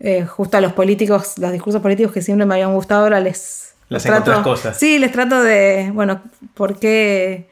eh, 0.00 0.24
justo 0.26 0.56
a 0.56 0.60
los 0.60 0.72
políticos, 0.72 1.34
los 1.38 1.52
discursos 1.52 1.80
políticos 1.80 2.10
que 2.12 2.22
siempre 2.22 2.44
me 2.44 2.54
habían 2.54 2.74
gustado, 2.74 3.04
ahora 3.04 3.20
les. 3.20 3.74
Les 3.88 4.02
trato- 4.02 4.42
cosas. 4.42 4.76
Sí, 4.76 4.98
les 4.98 5.12
trato 5.12 5.40
de, 5.42 5.92
bueno, 5.94 6.22
por 6.54 6.78
qué, 6.80 7.46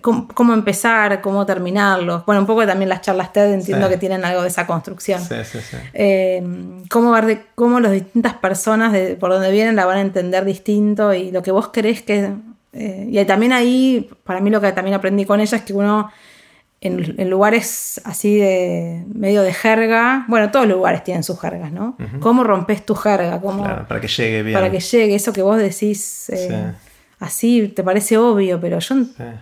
cómo, 0.00 0.28
cómo 0.28 0.54
empezar, 0.54 1.20
cómo 1.20 1.44
terminarlos. 1.44 2.24
Bueno, 2.24 2.40
un 2.40 2.46
poco 2.46 2.64
también 2.64 2.88
las 2.88 3.02
charlas 3.02 3.32
TED 3.34 3.52
entiendo 3.52 3.86
Sí. 3.88 3.92
que 3.92 3.98
tienen 3.98 4.24
algo 4.24 4.40
de 4.42 4.48
esa 4.48 4.66
construcción. 4.66 5.20
Sí, 5.20 5.34
sí, 5.44 5.58
sí. 5.60 5.76
Eh, 5.92 6.42
cómo 6.90 7.10
ver 7.10 7.26
de 7.26 7.42
cómo 7.54 7.80
las 7.80 7.92
distintas 7.92 8.32
personas 8.34 8.92
de, 8.92 9.16
por 9.16 9.30
donde 9.30 9.50
vienen 9.50 9.74
la 9.76 9.84
van 9.84 9.98
a 9.98 10.00
entender 10.00 10.44
distinto 10.46 11.12
y 11.12 11.30
lo 11.32 11.42
que 11.42 11.50
vos 11.50 11.68
crees 11.72 12.00
que... 12.00 12.30
eh, 12.74 13.06
y 13.08 13.24
también 13.24 13.52
ahí, 13.52 14.10
para 14.24 14.40
mí 14.40 14.50
lo 14.50 14.60
que 14.60 14.72
también 14.72 14.94
aprendí 14.94 15.24
con 15.24 15.40
ella 15.40 15.56
es 15.56 15.62
que 15.64 15.72
uno 15.72 16.10
en, 16.84 17.30
lugares 17.30 18.00
así 18.04 18.36
de 18.36 19.04
medio 19.12 19.42
de 19.42 19.54
jerga. 19.54 20.24
Bueno, 20.28 20.50
todos 20.50 20.66
los 20.66 20.76
lugares 20.76 21.02
tienen 21.02 21.22
sus 21.22 21.40
jergas, 21.40 21.72
¿no? 21.72 21.96
¿Cómo 22.20 22.44
rompes 22.44 22.84
tu 22.84 22.94
jerga? 22.94 23.40
claro, 23.40 23.86
para 23.88 24.00
que 24.00 24.08
llegue 24.08 24.42
bien. 24.42 24.54
Para 24.54 24.70
que 24.70 24.80
llegue, 24.80 25.14
eso 25.14 25.32
que 25.32 25.42
vos 25.42 25.56
decís. 25.56 26.28
Eh, 26.30 26.72
así 27.20 27.68
te 27.68 27.82
parece 27.82 28.18
obvio, 28.18 28.60
pero 28.60 28.78
yo. 28.80 28.96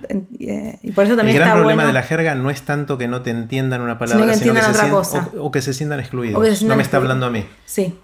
Eh, 0.09 0.79
y 0.83 0.93
por 0.93 1.05
eso 1.05 1.17
también 1.17 1.37
El 1.37 1.43
gran 1.43 1.59
problema 1.59 1.85
de 1.85 1.93
la 1.93 2.03
jerga 2.03 2.35
no 2.35 2.49
es 2.49 2.63
tanto 2.63 2.97
que 2.97 3.09
no 3.09 3.23
te 3.23 3.31
entiendan 3.31 3.81
una 3.81 3.99
palabra, 3.99 4.35
sino 4.35 4.55
que, 4.55 4.61
se 4.61 4.71
otra 4.71 4.91
cosa. 4.91 5.31
O, 5.39 5.51
que 5.51 5.63
se 5.63 5.75
sientan 5.75 5.99
excluidos. 5.99 6.63
no 6.63 6.77
me 6.77 6.83
está 6.83 6.99
hablando 6.99 7.27
a 7.27 7.31
mí. 7.31 7.45
Sí. 7.65 7.99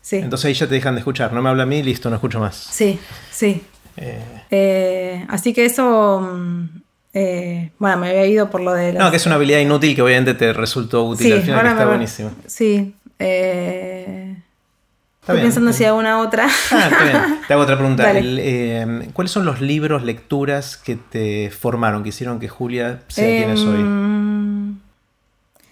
Sí. 0.00 0.16
Entonces 0.16 0.46
ahí 0.46 0.54
ya 0.54 0.66
te 0.66 0.74
dejan 0.74 0.94
de 0.96 0.98
escuchar. 0.98 1.32
No 1.32 1.40
me 1.40 1.48
habla 1.48 1.62
a 1.62 1.66
mí, 1.66 1.82
listo, 1.82 2.10
no 2.10 2.16
escucho 2.16 2.38
más. 2.38 2.56
Sí, 2.56 2.98
sí. 3.30 3.62
Eh. 3.96 5.24
así 5.28 5.52
que 5.52 5.64
eso 5.64 6.20
mm, 6.20 6.64
eh, 7.16 7.70
bueno, 7.78 7.96
me 7.98 8.10
había 8.10 8.26
ido 8.26 8.50
por 8.50 8.60
lo 8.60 8.72
de... 8.72 8.92
No, 8.92 9.08
que 9.10 9.18
es 9.18 9.26
una 9.26 9.36
habilidad 9.36 9.60
inútil 9.60 9.94
que 9.94 10.02
obviamente 10.02 10.34
te 10.34 10.52
resultó 10.52 11.04
útil 11.04 11.32
al 11.32 11.42
final, 11.42 11.62
que 11.62 11.68
está 11.68 11.86
buenísimo. 11.86 12.30
Sí. 12.46 12.92
Eh, 13.20 14.36
estoy 15.20 15.40
pensando 15.40 15.72
si 15.72 15.84
hago 15.84 15.96
una 15.96 16.20
otra. 16.20 16.48
Ah, 16.72 16.88
está 16.90 17.04
bien. 17.04 17.40
Te 17.46 17.54
hago 17.54 17.62
otra 17.62 17.76
pregunta. 17.76 18.10
Eh, 18.12 19.08
¿Cuáles 19.12 19.30
son 19.30 19.44
los 19.44 19.60
libros, 19.60 20.02
lecturas 20.02 20.76
que 20.76 20.96
te 20.96 21.52
formaron, 21.52 22.02
que 22.02 22.08
hicieron 22.08 22.40
que 22.40 22.48
Julia 22.48 23.02
sea 23.06 23.24
quien 23.24 23.50
es 23.50 23.60
hoy? 23.60 23.80
Em, 23.80 24.78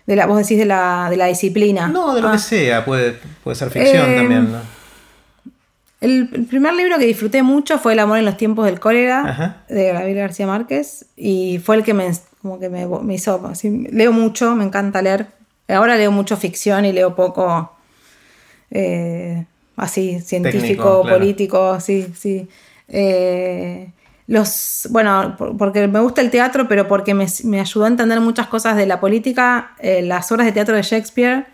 de 0.07 0.17
la, 0.17 0.27
vos 0.27 0.39
decís 0.39 0.59
de 0.59 0.65
la, 0.65 1.09
de 1.11 1.17
la 1.17 1.27
disciplina. 1.27 1.89
No, 1.89 2.15
de 2.15 2.23
lo 2.23 2.31
que 2.31 2.37
ah. 2.37 2.39
sea. 2.39 2.85
Puede, 2.85 3.19
puede 3.43 3.57
ser 3.57 3.71
ficción 3.71 4.11
em, 4.11 4.17
también. 4.17 4.53
¿no? 4.53 4.59
El, 6.03 6.29
primer 6.29 6.75
libro 6.75 6.99
que 6.99 7.07
disfruté 7.07 7.45
mucho 7.45 7.79
fue 7.79 7.93
El 7.93 8.01
amor 8.01 8.19
en 8.19 8.25
los 8.25 8.37
tiempos 8.37 8.67
del 8.67 8.81
cólera 8.81 9.65
de 9.69 9.93
Gabriel 9.93 10.19
García 10.19 10.49
Márquez 10.49 11.07
y 11.17 11.61
fue 11.65 11.77
el 11.77 11.85
que 11.85 11.95
me, 11.95 12.11
como 12.43 12.59
que 12.59 12.69
me, 12.69 13.15
hizo, 13.15 13.53
leo 13.63 14.13
mucho, 14.13 14.57
me 14.57 14.65
encanta 14.65 15.01
leer. 15.01 15.29
Ahora 15.69 15.97
leo 15.97 16.11
mucho 16.11 16.37
ficción 16.37 16.85
y 16.85 16.93
leo 16.93 17.15
poco 17.15 17.73
eh, 18.73 19.47
así 19.77 20.21
científico, 20.21 21.05
político, 21.09 21.79
sí, 21.79 22.13
sí. 22.19 22.49
Eh, 22.89 23.93
los, 24.27 24.89
bueno, 24.91 25.37
porque 25.57 25.87
me 25.87 26.01
gusta 26.01 26.21
el 26.21 26.31
teatro, 26.31 26.67
pero 26.67 26.89
porque 26.89 27.15
me, 27.15 27.61
ayudó 27.61 27.85
a 27.85 27.89
entender 27.89 28.21
muchas 28.21 28.49
cosas 28.49 28.77
de 28.77 28.87
la 28.87 28.99
política. 28.99 29.77
Eh, 29.79 30.03
las 30.03 30.33
obras 30.33 30.47
de 30.47 30.53
teatro 30.53 30.75
de 30.75 30.83
Shakespeare 30.83 31.47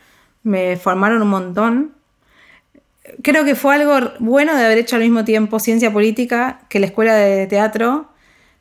me 0.43 0.79
formaron 0.79 1.21
un 1.21 1.29
montón 1.29 1.98
creo 3.23 3.45
que 3.45 3.55
fue 3.55 3.75
algo 3.75 4.13
bueno 4.19 4.57
de 4.57 4.65
haber 4.65 4.79
hecho 4.79 4.97
al 4.97 5.03
mismo 5.03 5.25
tiempo 5.25 5.59
ciencia 5.59 5.93
política 5.93 6.61
que 6.69 6.81
la 6.81 6.87
escuela 6.87 7.15
de 7.15 7.47
teatro, 7.47 8.09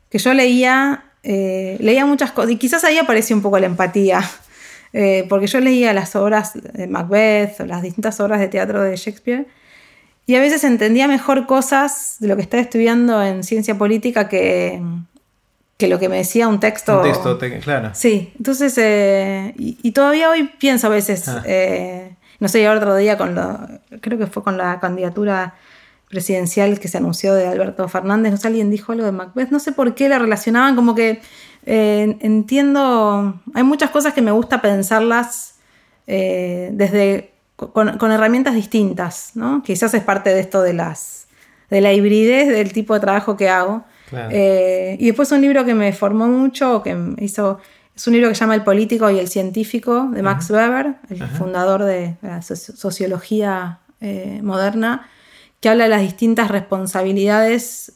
que 0.09 0.17
yo 0.17 0.33
leía, 0.33 1.05
eh, 1.23 1.77
leía 1.79 2.05
muchas 2.05 2.31
cosas, 2.31 2.51
y 2.51 2.57
quizás 2.57 2.83
ahí 2.83 2.97
apareció 2.97 3.35
un 3.35 3.41
poco 3.41 3.59
la 3.59 3.67
empatía, 3.67 4.21
eh, 4.93 5.25
porque 5.29 5.47
yo 5.47 5.59
leía 5.59 5.93
las 5.93 6.15
obras 6.15 6.53
de 6.53 6.87
Macbeth 6.87 7.59
o 7.61 7.65
las 7.65 7.81
distintas 7.81 8.19
obras 8.19 8.39
de 8.39 8.47
teatro 8.47 8.81
de 8.81 8.95
Shakespeare, 8.95 9.47
y 10.25 10.35
a 10.35 10.41
veces 10.41 10.63
entendía 10.63 11.07
mejor 11.07 11.45
cosas 11.45 12.17
de 12.19 12.27
lo 12.27 12.35
que 12.35 12.41
estaba 12.41 12.61
estudiando 12.61 13.23
en 13.23 13.43
ciencia 13.43 13.77
política 13.77 14.27
que, 14.27 14.81
que 15.77 15.87
lo 15.87 15.99
que 15.99 16.09
me 16.09 16.17
decía 16.17 16.49
un 16.49 16.59
texto. 16.59 16.97
Un 16.97 17.03
texto, 17.03 17.39
claro. 17.63 17.91
Sí, 17.93 18.33
entonces, 18.37 18.77
eh, 18.77 19.53
y, 19.57 19.91
todavía 19.91 20.29
hoy 20.29 20.49
pienso 20.59 20.87
a 20.87 20.89
veces... 20.89 21.27
Ah. 21.29 21.43
No 22.39 22.47
sé, 22.47 22.67
otro 22.69 22.95
día 22.95 23.17
con 23.17 23.35
lo, 23.35 23.59
creo 24.01 24.17
que 24.17 24.27
fue 24.27 24.43
con 24.43 24.57
la 24.57 24.79
candidatura 24.79 25.55
presidencial 26.09 26.79
que 26.79 26.87
se 26.87 26.97
anunció 26.97 27.33
de 27.33 27.47
Alberto 27.47 27.87
Fernández, 27.89 28.31
no 28.31 28.37
sé, 28.37 28.47
alguien 28.47 28.69
dijo 28.69 28.91
algo 28.91 29.05
de 29.05 29.11
Macbeth, 29.11 29.49
no 29.49 29.59
sé 29.59 29.73
por 29.73 29.93
qué 29.93 30.07
la 30.07 30.19
relacionaban, 30.19 30.75
como 30.75 30.95
que 30.95 31.21
eh, 31.65 32.17
entiendo, 32.21 33.41
hay 33.53 33.63
muchas 33.63 33.89
cosas 33.89 34.13
que 34.13 34.21
me 34.21 34.31
gusta 34.31 34.61
pensarlas 34.61 35.55
eh, 36.07 36.69
desde, 36.71 37.33
con, 37.57 38.11
herramientas 38.11 38.55
distintas, 38.55 39.31
¿no? 39.35 39.61
Quizás 39.63 39.93
es 39.93 40.01
parte 40.01 40.29
de 40.29 40.39
esto 40.39 40.61
de 40.61 40.73
las, 40.73 41.27
de 41.69 41.81
la 41.81 41.91
hibridez 41.91 42.47
del 42.47 42.71
tipo 42.71 42.93
de 42.93 43.01
trabajo 43.01 43.35
que 43.35 43.49
hago. 43.49 43.83
Eh, 44.31 44.95
y 44.97 45.07
después 45.07 45.29
un 45.33 45.41
libro 45.41 45.65
que 45.65 45.73
me 45.73 45.91
formó 45.91 46.27
mucho, 46.27 46.81
que 46.81 46.95
me 46.95 47.21
hizo 47.21 47.59
es 47.97 48.07
un 48.07 48.13
libro 48.13 48.29
que 48.29 48.35
se 48.35 48.41
llama 48.41 48.53
El 48.53 48.63
político 48.63 49.09
y 49.09 49.17
el 49.17 49.27
científico 49.27 50.07
de 50.13 50.21
Max 50.21 50.51
Weber, 50.51 50.97
el 51.09 51.27
fundador 51.29 51.83
de 51.83 52.15
la 52.21 52.43
sociología 52.43 53.79
eh, 54.01 54.39
moderna, 54.43 55.09
que 55.59 55.69
habla 55.69 55.85
de 55.85 55.89
las 55.89 56.01
distintas 56.01 56.51
responsabilidades 56.51 57.93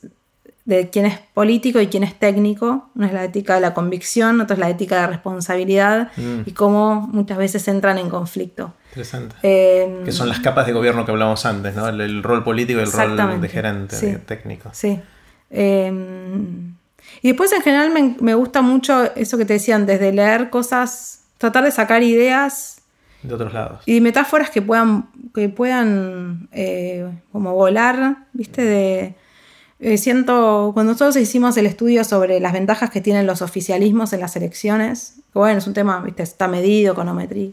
de 0.65 0.89
quién 0.89 1.05
es 1.05 1.19
político 1.35 1.79
y 1.79 1.87
quién 1.87 2.01
es 2.01 2.17
técnico. 2.17 2.89
Una 2.95 3.07
es 3.07 3.13
la 3.13 3.23
ética 3.23 3.53
de 3.53 3.61
la 3.61 3.75
convicción, 3.75 4.41
otra 4.41 4.55
es 4.55 4.59
la 4.59 4.69
ética 4.71 4.95
de 4.95 5.01
la 5.01 5.07
responsabilidad 5.07 6.11
mm. 6.17 6.41
y 6.47 6.51
cómo 6.53 7.07
muchas 7.11 7.37
veces 7.37 7.67
entran 7.67 7.99
en 7.99 8.09
conflicto. 8.09 8.73
Interesante. 8.89 9.35
Eh, 9.43 10.01
que 10.03 10.11
son 10.11 10.29
las 10.29 10.39
capas 10.39 10.65
de 10.65 10.73
gobierno 10.73 11.05
que 11.05 11.11
hablamos 11.11 11.45
antes, 11.45 11.75
¿no? 11.75 11.87
El, 11.87 12.23
rol 12.23 12.43
político 12.43 12.79
y 12.79 12.83
el 12.83 12.91
rol 12.91 13.39
de 13.39 13.49
gerente, 13.49 14.17
técnico. 14.25 14.71
Sí. 14.73 14.99
Eh, 15.51 16.70
y 17.21 17.29
después 17.29 17.51
en 17.51 17.61
general 17.61 18.15
me, 18.19 18.33
gusta 18.33 18.61
mucho 18.61 19.13
eso 19.15 19.37
que 19.37 19.45
te 19.45 19.53
decían, 19.53 19.85
desde 19.85 20.11
leer 20.11 20.49
cosas, 20.49 21.23
tratar 21.37 21.63
de 21.63 21.71
sacar 21.71 22.01
ideas. 22.01 22.81
De 23.21 23.33
otros 23.33 23.53
lados. 23.53 23.83
Y 23.85 24.01
metáforas 24.01 24.49
que 24.49 24.61
puedan, 24.61 25.09
que 25.33 25.47
puedan 25.49 26.49
eh, 26.51 27.07
como 27.31 27.53
volar, 27.53 28.25
¿viste? 28.33 28.63
De, 28.63 29.15
eh, 29.81 29.97
siento, 29.97 30.71
cuando 30.73 30.93
nosotros 30.93 31.17
hicimos 31.17 31.57
el 31.57 31.65
estudio 31.65 32.03
sobre 32.03 32.39
las 32.39 32.53
ventajas 32.53 32.91
que 32.91 33.01
tienen 33.01 33.25
los 33.25 33.41
oficialismos 33.41 34.13
en 34.13 34.19
las 34.19 34.35
elecciones, 34.35 35.21
que 35.33 35.39
bueno, 35.39 35.57
es 35.57 35.65
un 35.65 35.73
tema, 35.73 35.99
¿viste? 36.01 36.21
Está 36.23 36.47
medido, 36.47 36.93
econometría, 36.93 37.51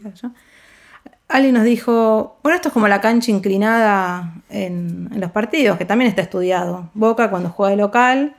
Alguien 1.27 1.53
nos 1.53 1.63
dijo, 1.63 2.39
bueno, 2.41 2.55
esto 2.55 2.69
es 2.69 2.73
como 2.73 2.87
la 2.87 3.01
cancha 3.01 3.29
inclinada 3.29 4.33
en, 4.49 5.09
los 5.15 5.29
partidos, 5.29 5.77
que 5.77 5.85
también 5.85 6.09
está 6.09 6.23
estudiado. 6.23 6.89
Boca 6.95 7.29
cuando 7.29 7.49
juega 7.49 7.71
de 7.71 7.77
local, 7.77 8.35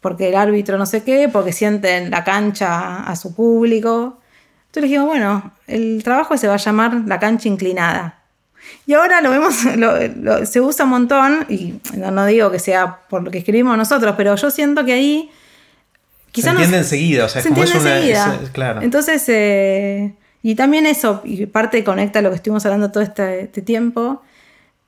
porque 0.00 0.28
el 0.28 0.34
árbitro 0.34 0.78
no 0.78 0.86
sé 0.86 1.02
qué, 1.02 1.28
porque 1.28 1.52
sienten 1.52 2.10
la 2.10 2.24
cancha 2.24 3.02
a 3.02 3.16
su 3.16 3.34
público. 3.34 4.18
Entonces 4.66 4.84
dijimos, 4.84 5.06
bueno, 5.06 5.52
el 5.66 6.02
trabajo 6.02 6.36
se 6.36 6.48
va 6.48 6.54
a 6.54 6.58
llamar 6.58 7.02
la 7.06 7.18
cancha 7.18 7.48
inclinada. 7.48 8.20
Y 8.86 8.94
ahora 8.94 9.20
lo 9.20 9.30
vemos, 9.30 9.54
se 10.48 10.60
usa 10.60 10.84
un 10.84 10.90
montón, 10.90 11.46
y 11.48 11.80
no, 11.94 12.26
digo 12.26 12.50
que 12.50 12.58
sea 12.58 13.00
por 13.08 13.22
lo 13.22 13.30
que 13.30 13.38
escribimos 13.38 13.76
nosotros, 13.76 14.14
pero 14.16 14.34
yo 14.36 14.50
siento 14.50 14.84
que 14.84 14.92
ahí 14.92 15.30
quizás... 16.30 16.50
Se 16.52 16.56
entiende 16.56 16.78
enseguida, 16.78 17.24
o 17.24 17.28
sea, 17.28 17.42
es 17.42 17.48
como 17.48 17.62
es 17.62 17.74
una... 17.74 18.38
claro. 18.52 18.82
Entonces, 18.82 19.24
eh, 19.28 20.14
y 20.42 20.54
también 20.54 20.86
eso, 20.86 21.20
y 21.24 21.46
parte 21.46 21.82
conecta 21.84 22.22
lo 22.22 22.30
que 22.30 22.36
estuvimos 22.36 22.64
hablando 22.64 22.90
todo 22.90 23.02
este, 23.02 23.42
este 23.42 23.62
tiempo, 23.62 24.22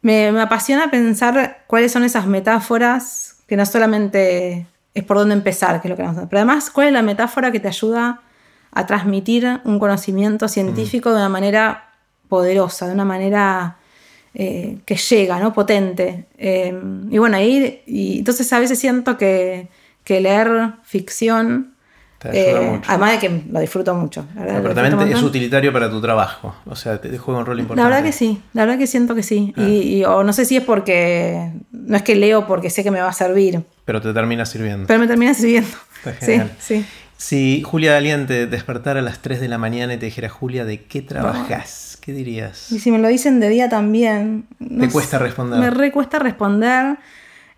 me, 0.00 0.32
me 0.32 0.40
apasiona 0.40 0.90
pensar 0.90 1.64
cuáles 1.66 1.92
son 1.92 2.04
esas 2.04 2.26
metáforas 2.26 3.36
que 3.46 3.56
no 3.56 3.66
solamente 3.66 4.66
es 4.94 5.04
por 5.04 5.16
dónde 5.16 5.34
empezar, 5.34 5.80
que 5.80 5.88
es 5.88 5.90
lo 5.90 5.96
que 5.96 6.02
vamos 6.02 6.16
a 6.16 6.20
hacer. 6.20 6.28
Pero 6.28 6.40
además, 6.40 6.70
¿cuál 6.70 6.88
es 6.88 6.92
la 6.92 7.02
metáfora 7.02 7.50
que 7.50 7.60
te 7.60 7.68
ayuda 7.68 8.20
a 8.72 8.86
transmitir 8.86 9.60
un 9.64 9.78
conocimiento 9.78 10.48
científico 10.48 11.10
de 11.10 11.16
una 11.16 11.28
manera 11.28 11.90
poderosa, 12.28 12.86
de 12.86 12.94
una 12.94 13.04
manera 13.04 13.76
eh, 14.34 14.78
que 14.86 14.96
llega, 14.96 15.38
¿no? 15.38 15.52
Potente. 15.52 16.26
Eh, 16.38 16.74
y 17.10 17.18
bueno, 17.18 17.36
ahí, 17.36 17.82
y 17.86 18.18
entonces 18.18 18.50
a 18.52 18.58
veces 18.58 18.78
siento 18.78 19.18
que, 19.18 19.68
leer 20.08 20.74
ficción 20.82 21.71
eh, 22.24 22.80
además 22.86 23.12
de 23.12 23.18
que 23.18 23.42
lo 23.50 23.60
disfruto 23.60 23.94
mucho. 23.94 24.24
pero 24.34 24.74
también 24.74 25.16
es 25.16 25.22
utilitario 25.22 25.72
para 25.72 25.90
tu 25.90 26.00
trabajo. 26.00 26.54
O 26.66 26.76
sea, 26.76 27.00
te 27.00 27.16
juega 27.18 27.40
un 27.40 27.46
rol 27.46 27.60
importante. 27.60 27.82
La 27.82 27.88
verdad 27.88 28.04
que 28.04 28.12
sí, 28.12 28.40
la 28.52 28.64
verdad 28.64 28.78
que 28.78 28.86
siento 28.86 29.14
que 29.14 29.22
sí. 29.22 29.52
Ah. 29.56 29.62
Y, 29.62 30.04
o 30.04 30.22
no 30.24 30.32
sé 30.32 30.44
si 30.44 30.56
es 30.56 30.64
porque. 30.64 31.52
No 31.70 31.96
es 31.96 32.02
que 32.02 32.14
leo 32.14 32.46
porque 32.46 32.70
sé 32.70 32.82
que 32.82 32.90
me 32.90 33.00
va 33.00 33.08
a 33.08 33.12
servir. 33.12 33.62
Pero 33.84 34.00
te 34.00 34.12
termina 34.12 34.46
sirviendo. 34.46 34.86
Pero 34.86 35.00
me 35.00 35.06
termina 35.06 35.34
sirviendo. 35.34 35.70
Sí, 36.20 36.40
sí. 36.58 36.84
Si 37.22 37.62
Julia 37.62 37.92
Daliente 37.92 38.48
despertara 38.48 38.98
a 38.98 39.02
las 39.02 39.20
3 39.20 39.40
de 39.40 39.46
la 39.46 39.56
mañana 39.56 39.94
y 39.94 39.96
te 39.96 40.06
dijera, 40.06 40.28
Julia, 40.28 40.64
¿de 40.64 40.82
qué 40.82 41.02
trabajas? 41.02 41.96
¿Qué 42.00 42.12
dirías? 42.12 42.72
Y 42.72 42.80
si 42.80 42.90
me 42.90 42.98
lo 42.98 43.06
dicen 43.06 43.38
de 43.38 43.48
día 43.48 43.68
también. 43.68 44.46
¿Te 44.58 44.88
cuesta 44.88 45.20
responder? 45.20 45.60
Me 45.60 45.70
recuesta 45.70 46.18
responder. 46.18 46.96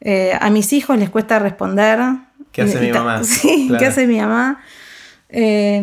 Eh, 0.02 0.36
a 0.38 0.50
mis 0.50 0.74
hijos 0.74 0.98
les 0.98 1.08
cuesta 1.08 1.38
responder. 1.38 1.98
¿Qué 2.54 2.62
hace 2.62 2.80
mi 2.80 2.92
mamá? 2.92 3.20
Sí, 3.24 3.70
¿qué 3.78 3.86
hace 3.86 4.06
mi 4.06 4.18
mamá? 4.18 4.60
a 5.30 5.80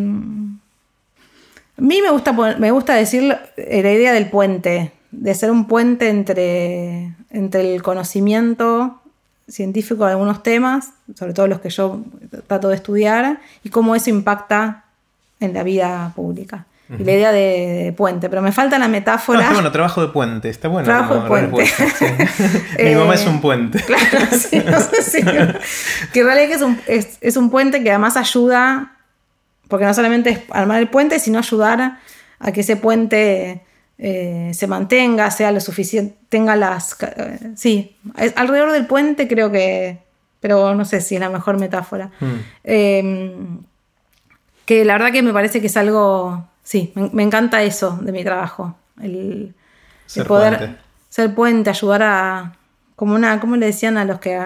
mí 1.81 2.01
me 2.01 2.09
gusta, 2.11 2.31
me 2.31 2.71
gusta 2.71 2.95
decir 2.95 3.23
la 3.23 3.91
idea 3.91 4.13
del 4.13 4.29
puente, 4.29 4.93
de 5.11 5.35
ser 5.35 5.51
un 5.51 5.67
puente 5.67 6.07
entre, 6.07 7.13
entre 7.29 7.75
el 7.75 7.83
conocimiento 7.83 9.01
científico 9.49 10.05
de 10.05 10.11
algunos 10.11 10.41
temas, 10.41 10.93
sobre 11.15 11.33
todo 11.33 11.47
los 11.47 11.59
que 11.59 11.69
yo 11.69 11.99
trato 12.47 12.69
de 12.69 12.75
estudiar, 12.75 13.41
y 13.63 13.69
cómo 13.69 13.93
eso 13.93 14.09
impacta 14.09 14.85
en 15.41 15.53
la 15.53 15.63
vida 15.63 16.13
pública. 16.15 16.65
Y 16.97 17.03
la 17.03 17.11
idea 17.11 17.31
de, 17.31 17.93
puente, 17.95 18.29
pero 18.29 18.41
me 18.41 18.51
falta 18.51 18.77
la 18.77 18.87
metáfora. 18.87 19.49
Ah, 19.49 19.53
bueno, 19.53 19.71
trabajo 19.71 20.01
de 20.01 20.09
puente, 20.09 20.49
está 20.49 20.67
bueno. 20.67 20.85
Trabajo 20.85 21.15
de 21.15 21.21
puente. 21.21 21.65
Mi 22.83 22.95
mamá 22.95 23.15
es 23.15 23.25
un 23.25 23.39
puente. 23.39 23.81
Claro, 23.83 24.27
sí, 24.31 24.61
no 24.65 24.79
sé 24.79 25.01
si, 25.01 25.23
Que 26.11 26.19
en 26.19 26.25
realidad 26.25 26.51
es 26.51 26.61
un, 26.61 26.79
es, 26.87 27.17
es 27.21 27.37
un 27.37 27.49
puente 27.49 27.81
que 27.81 27.89
además 27.91 28.17
ayuda 28.17 28.97
porque 29.71 29.85
no 29.85 29.93
solamente 29.93 30.29
es 30.31 30.39
armar 30.49 30.79
el 30.79 30.89
puente, 30.89 31.17
sino 31.17 31.39
ayudar 31.39 31.99
a 32.39 32.51
que 32.51 32.59
ese 32.59 32.75
puente 32.75 33.61
eh, 33.97 34.51
se 34.53 34.67
mantenga, 34.67 35.31
sea 35.31 35.51
lo 35.53 35.61
suficiente, 35.61 36.13
tenga 36.27 36.57
las... 36.57 36.97
Eh, 37.01 37.53
sí, 37.55 37.95
alrededor 38.35 38.73
del 38.73 38.85
puente 38.85 39.29
creo 39.29 39.49
que, 39.49 39.99
pero 40.41 40.75
no 40.75 40.83
sé 40.83 40.99
si 40.99 41.15
es 41.15 41.21
la 41.21 41.29
mejor 41.29 41.57
metáfora. 41.57 42.11
Hmm. 42.19 42.39
Em, 42.65 43.59
que 44.65 44.83
la 44.83 44.93
verdad 44.93 45.13
que 45.13 45.23
me 45.23 45.31
parece 45.31 45.61
que 45.61 45.67
es 45.67 45.77
algo, 45.77 46.45
sí, 46.63 46.93
me, 46.95 47.23
encanta 47.23 47.63
eso 47.63 47.99
de 48.01 48.11
mi 48.11 48.23
trabajo, 48.23 48.75
el, 49.01 49.53
poder 50.27 50.77
ser 51.09 51.33
puente, 51.35 51.69
ayudar 51.69 52.03
a, 52.03 52.53
como 52.95 53.15
una, 53.15 53.39
¿cómo 53.39 53.55
le 53.55 53.65
decían 53.67 53.97
a 53.97 54.05
los 54.05 54.19
que 54.19 54.39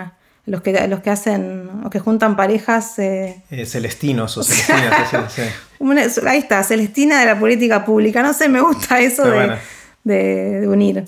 los 0.45 0.61
que, 0.61 0.87
los 0.87 0.99
que 0.99 1.09
hacen 1.09 1.69
o 1.83 1.89
que 1.89 1.99
juntan 1.99 2.35
parejas. 2.35 2.99
Eh, 2.99 3.41
eh, 3.49 3.65
celestinos 3.65 4.37
o 4.37 4.43
celestinas. 4.43 5.39
ahí 6.27 6.37
está, 6.37 6.63
Celestina 6.63 7.19
de 7.19 7.25
la 7.25 7.39
política 7.39 7.83
pública. 7.83 8.21
No 8.21 8.33
sé, 8.33 8.49
me 8.49 8.61
gusta 8.61 8.99
eso 8.99 9.23
de, 10.03 10.67
unir. 10.67 11.05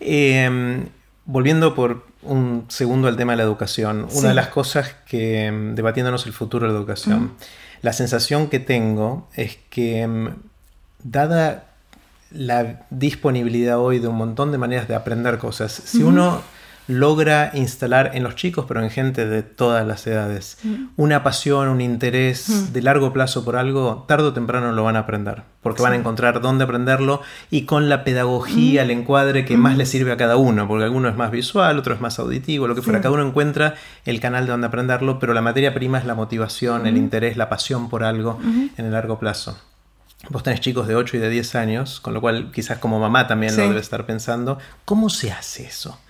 Em, 0.00 0.86
volviendo 1.24 1.74
por 1.74 2.06
un 2.22 2.66
segundo 2.68 3.08
al 3.08 3.16
tema 3.16 3.32
de 3.32 3.38
la 3.38 3.44
educación, 3.44 4.06
una 4.12 4.28
de 4.28 4.34
las 4.34 4.48
cosas 4.48 4.94
que, 5.06 5.46
em, 5.46 5.74
debatiéndonos 5.74 6.26
el 6.26 6.32
futuro 6.32 6.66
de 6.66 6.72
la 6.72 6.78
educación, 6.78 7.32
la 7.82 7.92
sensación 7.92 8.48
que 8.48 8.58
tengo 8.58 9.28
es 9.34 9.58
que, 9.70 10.00
em, 10.00 10.34
dada 11.02 11.64
la 12.30 12.86
disponibilidad 12.90 13.78
hoy 13.78 13.98
de 13.98 14.08
un 14.08 14.16
montón 14.16 14.52
de 14.52 14.58
maneras 14.58 14.88
de 14.88 14.94
aprender 14.94 15.38
cosas, 15.38 15.72
si 15.72 16.02
uno 16.02 16.42
logra 16.88 17.50
instalar 17.54 18.12
en 18.14 18.22
los 18.22 18.36
chicos, 18.36 18.64
pero 18.68 18.82
en 18.82 18.90
gente 18.90 19.26
de 19.26 19.42
todas 19.42 19.86
las 19.86 20.06
edades, 20.06 20.58
mm. 20.62 20.86
una 20.96 21.22
pasión, 21.22 21.68
un 21.68 21.80
interés 21.80 22.48
mm. 22.48 22.72
de 22.72 22.82
largo 22.82 23.12
plazo 23.12 23.44
por 23.44 23.56
algo, 23.56 24.04
tarde 24.06 24.28
o 24.28 24.32
temprano 24.32 24.72
lo 24.72 24.84
van 24.84 24.96
a 24.96 25.00
aprender, 25.00 25.42
porque 25.62 25.82
van 25.82 25.94
a 25.94 25.96
encontrar 25.96 26.40
dónde 26.40 26.64
aprenderlo 26.64 27.22
y 27.50 27.62
con 27.62 27.88
la 27.88 28.04
pedagogía, 28.04 28.82
mm. 28.82 28.84
el 28.84 28.90
encuadre 28.90 29.44
que 29.44 29.56
más 29.56 29.76
le 29.76 29.86
sirve 29.86 30.12
a 30.12 30.16
cada 30.16 30.36
uno, 30.36 30.68
porque 30.68 30.84
alguno 30.84 31.08
es 31.08 31.16
más 31.16 31.30
visual, 31.30 31.78
otro 31.78 31.94
es 31.94 32.00
más 32.00 32.18
auditivo, 32.18 32.68
lo 32.68 32.74
que 32.74 32.82
fuera, 32.82 33.00
cada 33.00 33.14
uno 33.14 33.26
encuentra 33.26 33.74
el 34.04 34.20
canal 34.20 34.46
de 34.46 34.52
donde 34.52 34.68
aprenderlo, 34.68 35.18
pero 35.18 35.34
la 35.34 35.42
materia 35.42 35.74
prima 35.74 35.98
es 35.98 36.04
la 36.04 36.14
motivación, 36.14 36.86
el 36.86 36.96
interés, 36.96 37.36
la 37.36 37.48
pasión 37.48 37.88
por 37.88 38.04
algo 38.04 38.38
en 38.76 38.84
el 38.84 38.92
largo 38.92 39.18
plazo. 39.18 39.58
Vos 40.28 40.42
tenés 40.42 40.60
chicos 40.60 40.88
de 40.88 40.96
8 40.96 41.18
y 41.18 41.20
de 41.20 41.30
10 41.30 41.54
años, 41.54 42.00
con 42.00 42.14
lo 42.14 42.20
cual 42.20 42.50
quizás 42.52 42.78
como 42.78 42.98
mamá 42.98 43.26
también 43.26 43.56
lo 43.56 43.62
debe 43.62 43.80
estar 43.80 44.06
pensando. 44.06 44.58
¿Cómo 44.84 45.08
se 45.08 45.30
hace 45.30 45.66
eso? 45.66 46.00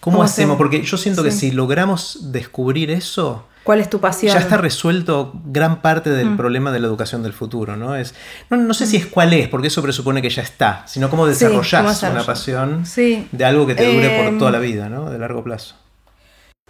¿Cómo, 0.00 0.22
hacemos? 0.22 0.56
Porque 0.56 0.82
yo 0.82 0.96
siento 0.96 1.22
que 1.22 1.30
si 1.30 1.50
logramos 1.50 2.32
descubrir 2.32 2.90
eso, 2.90 3.46
¿Cuál 3.62 3.80
es 3.80 3.90
tu 3.90 4.00
pasión? 4.00 4.32
Ya 4.32 4.40
está 4.40 4.56
resuelto 4.56 5.32
gran 5.44 5.82
parte 5.82 6.10
del 6.10 6.30
mm. 6.30 6.36
problema 6.36 6.72
de 6.72 6.80
la 6.80 6.86
educación 6.86 7.22
del 7.22 7.32
futuro, 7.32 7.76
¿no? 7.76 7.94
Es, 7.94 8.14
no, 8.48 8.72
sé 8.72 8.86
si 8.86 8.96
es 8.96 9.06
cuál 9.06 9.32
es, 9.34 9.48
porque 9.48 9.68
eso 9.68 9.82
presupone 9.82 10.22
que 10.22 10.30
ya 10.30 10.42
está, 10.42 10.82
sino 10.86 11.10
cómo 11.10 11.26
desarrollar 11.26 11.84
una 12.10 12.24
pasión 12.24 12.84
de 12.96 13.44
algo 13.44 13.66
que 13.66 13.74
te 13.74 13.92
dure 13.92 14.24
por 14.24 14.38
toda 14.38 14.50
la 14.50 14.58
em, 14.58 14.64
vida, 14.64 14.88
¿no? 14.88 15.10
De 15.10 15.18
largo 15.18 15.44
plazo. 15.44 15.74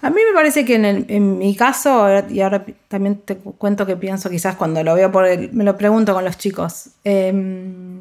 A 0.02 0.11
mí 0.11 0.20
me 0.28 0.35
parece 0.35 0.65
que 0.65 0.74
en, 0.74 1.39
mi 1.39 1.55
caso, 1.55 2.09
y 2.28 2.40
ahora 2.40 2.65
también 2.89 3.16
te 3.19 3.36
cuento 3.36 3.86
que 3.86 3.97
pienso 3.97 4.28
quizás 4.31 4.57
cuando 4.57 4.82
lo 4.82 4.94
veo 4.94 5.12
por 5.12 5.27
el, 5.27 5.52
me 5.52 5.62
lo 5.62 5.77
pregunto 5.77 6.12
con 6.15 6.24
los 6.24 6.39
chicos, 6.39 6.90
em, 7.05 8.01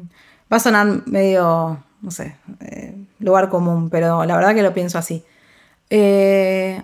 va 0.52 0.56
a 0.56 0.60
sonar 0.60 1.06
medio 1.06 1.84
no 2.02 2.10
sé, 2.10 2.36
eh, 2.60 2.94
lugar 3.18 3.48
común, 3.48 3.90
pero 3.90 4.24
la 4.24 4.36
verdad 4.36 4.54
que 4.54 4.62
lo 4.62 4.72
pienso 4.72 4.98
así. 4.98 5.24
Eh, 5.90 6.80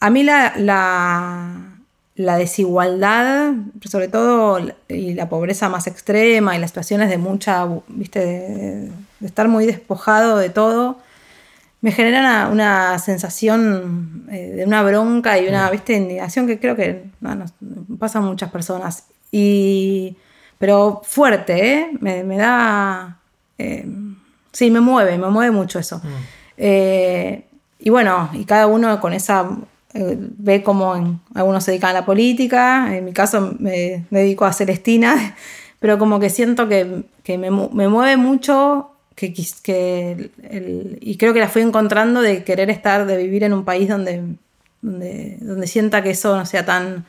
a 0.00 0.10
mí 0.10 0.22
la, 0.22 0.54
la, 0.56 2.36
desigualdad, 2.36 3.52
sobre 3.84 4.08
todo, 4.08 4.58
y 4.88 5.14
la 5.14 5.28
pobreza 5.28 5.68
más 5.68 5.86
extrema, 5.86 6.56
y 6.56 6.58
las 6.58 6.70
situaciones 6.70 7.08
de 7.08 7.18
mucha, 7.18 7.66
viste, 7.88 8.20
de, 8.20 8.90
estar 9.24 9.48
muy 9.48 9.66
despojado 9.66 10.36
de 10.36 10.50
todo, 10.50 10.98
me 11.80 11.92
generan 11.92 12.50
una, 12.52 12.98
sensación 12.98 14.26
eh, 14.30 14.52
de 14.56 14.64
una 14.64 14.82
bronca 14.82 15.38
y 15.38 15.48
una, 15.48 15.70
viste, 15.70 15.94
indignación 15.94 16.46
que 16.46 16.58
creo 16.58 16.76
que 16.76 17.04
no, 17.20 17.46
pasa 17.98 18.18
a 18.18 18.22
muchas 18.22 18.50
personas. 18.50 19.04
Y, 19.30 20.16
pero 20.58 21.02
fuerte, 21.04 21.90
Me, 22.00 22.24
me 22.24 22.36
da... 22.36 23.18
Sí, 24.52 24.70
me 24.70 24.80
mueve, 24.80 25.18
me 25.18 25.28
mueve 25.28 25.50
mucho 25.50 25.78
eso. 25.78 25.98
Mm. 25.98 26.08
Eh, 26.56 27.44
y 27.78 27.90
bueno, 27.90 28.30
y 28.32 28.44
cada 28.44 28.66
uno 28.66 29.00
con 29.00 29.12
esa 29.12 29.48
eh, 29.94 30.16
ve 30.18 30.62
cómo 30.62 31.20
algunos 31.34 31.64
se 31.64 31.70
dedican 31.70 31.90
a 31.90 32.00
la 32.00 32.04
política, 32.04 32.94
en 32.94 33.04
mi 33.06 33.12
caso 33.12 33.54
me, 33.58 34.04
dedico 34.10 34.44
a 34.44 34.52
Celestina, 34.52 35.36
pero 35.80 35.98
como 35.98 36.20
que 36.20 36.28
siento 36.30 36.68
que, 36.68 37.04
me, 37.38 37.50
mueve 37.50 38.16
mucho 38.16 38.90
que, 39.14 39.32
que 39.62 40.30
y 41.00 41.16
creo 41.16 41.32
que 41.32 41.40
la 41.40 41.48
fui 41.48 41.62
encontrando 41.62 42.20
de 42.20 42.44
querer 42.44 42.70
estar, 42.70 43.06
de 43.06 43.16
vivir 43.16 43.44
en 43.44 43.52
un 43.52 43.64
país 43.64 43.88
donde, 43.88 44.22
donde, 44.82 45.66
sienta 45.66 46.02
que 46.02 46.10
eso 46.10 46.36
no 46.36 46.44
sea 46.44 46.66
tan, 46.66 47.06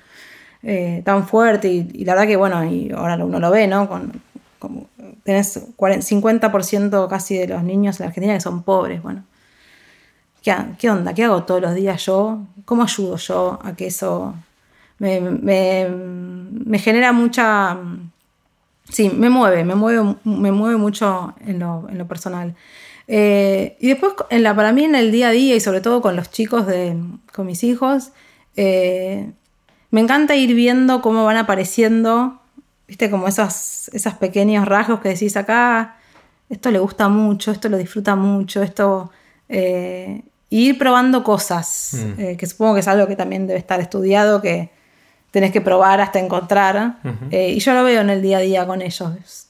eh, 0.64 1.02
tan 1.04 1.28
fuerte 1.28 1.68
y, 1.68 2.06
la 2.06 2.14
verdad 2.14 2.28
que 2.28 2.36
bueno, 2.38 2.64
y 2.64 2.92
ahora 2.92 3.16
uno 3.24 3.40
lo 3.40 3.52
ve, 3.52 3.68
¿no? 3.68 3.90
Con, 3.90 4.22
tenés 5.30 5.60
50% 5.78 7.08
casi 7.08 7.38
de 7.38 7.48
los 7.50 7.62
niños 7.62 8.00
en 8.00 8.06
la 8.06 8.08
Argentina 8.08 8.34
que 8.34 8.42
son 8.42 8.64
pobres. 8.64 9.04
Bueno, 9.04 9.26
¿qué, 10.42 10.90
onda? 10.90 11.14
¿Qué 11.14 11.26
hago 11.26 11.44
todos 11.44 11.62
los 11.62 11.76
días 11.76 12.04
yo? 12.04 12.40
¿Cómo 12.66 12.82
ayudo 12.82 13.16
yo 13.18 13.60
a 13.64 13.76
que 13.76 13.86
eso 13.86 14.34
me, 14.98 16.80
genera 16.80 17.12
mucha... 17.12 17.78
Sí, 18.90 19.12
me 19.12 19.30
mueve, 19.30 19.64
me 19.64 19.76
mueve, 19.76 20.16
me 20.24 20.52
mueve 20.52 20.78
mucho 20.78 21.36
en 21.46 21.60
lo, 21.60 22.08
personal. 22.08 22.56
Eh, 23.08 23.78
y 23.80 23.88
después, 23.90 24.14
para 24.32 24.72
mí, 24.72 24.84
en 24.84 24.96
el 24.96 25.12
día 25.12 25.28
a 25.28 25.32
día 25.32 25.56
y 25.56 25.60
sobre 25.60 25.82
todo 25.82 26.02
con 26.02 26.16
los 26.16 26.32
chicos, 26.32 26.66
de, 26.66 26.98
con 27.32 27.46
mis 27.46 27.64
hijos, 27.64 28.14
eh, 28.56 29.32
me 29.92 30.02
encanta 30.02 30.36
ir 30.36 30.56
viendo 30.56 31.04
cómo 31.04 31.24
van 31.24 31.38
apareciendo 31.38 32.39
viste, 32.90 33.10
como 33.12 33.28
esos, 33.28 33.90
esos 33.94 34.16
pequeños 34.16 34.68
rasgos 34.68 35.00
que 35.00 35.10
decís 35.10 35.38
acá, 35.38 35.96
esto 36.50 36.72
le 36.72 36.80
gusta 36.80 37.08
mucho, 37.08 37.52
esto 37.52 37.70
lo 37.70 37.78
disfruta 37.78 38.16
mucho, 38.16 38.62
esto... 38.62 39.12
Eh, 39.48 40.24
ir 40.52 40.80
probando 40.80 41.24
cosas, 41.24 41.92
mm. 41.94 42.20
eh, 42.20 42.38
que 42.38 42.48
supongo 42.48 42.74
que 42.74 42.80
es 42.80 42.88
algo 42.88 43.08
que 43.08 43.16
también 43.16 43.46
debe 43.46 43.60
estar 43.60 43.80
estudiado, 43.80 44.42
que 44.42 44.72
tenés 45.30 45.52
que 45.52 45.62
probar 45.62 46.02
hasta 46.02 46.18
encontrar. 46.18 46.98
Eh, 47.30 47.52
y 47.52 47.60
yo 47.60 47.76
lo 47.76 47.84
veo 47.84 48.02
en 48.02 48.10
el 48.10 48.24
día 48.24 48.38
a 48.38 48.42
día 48.42 48.66
con 48.66 48.82
ellos. 48.82 49.48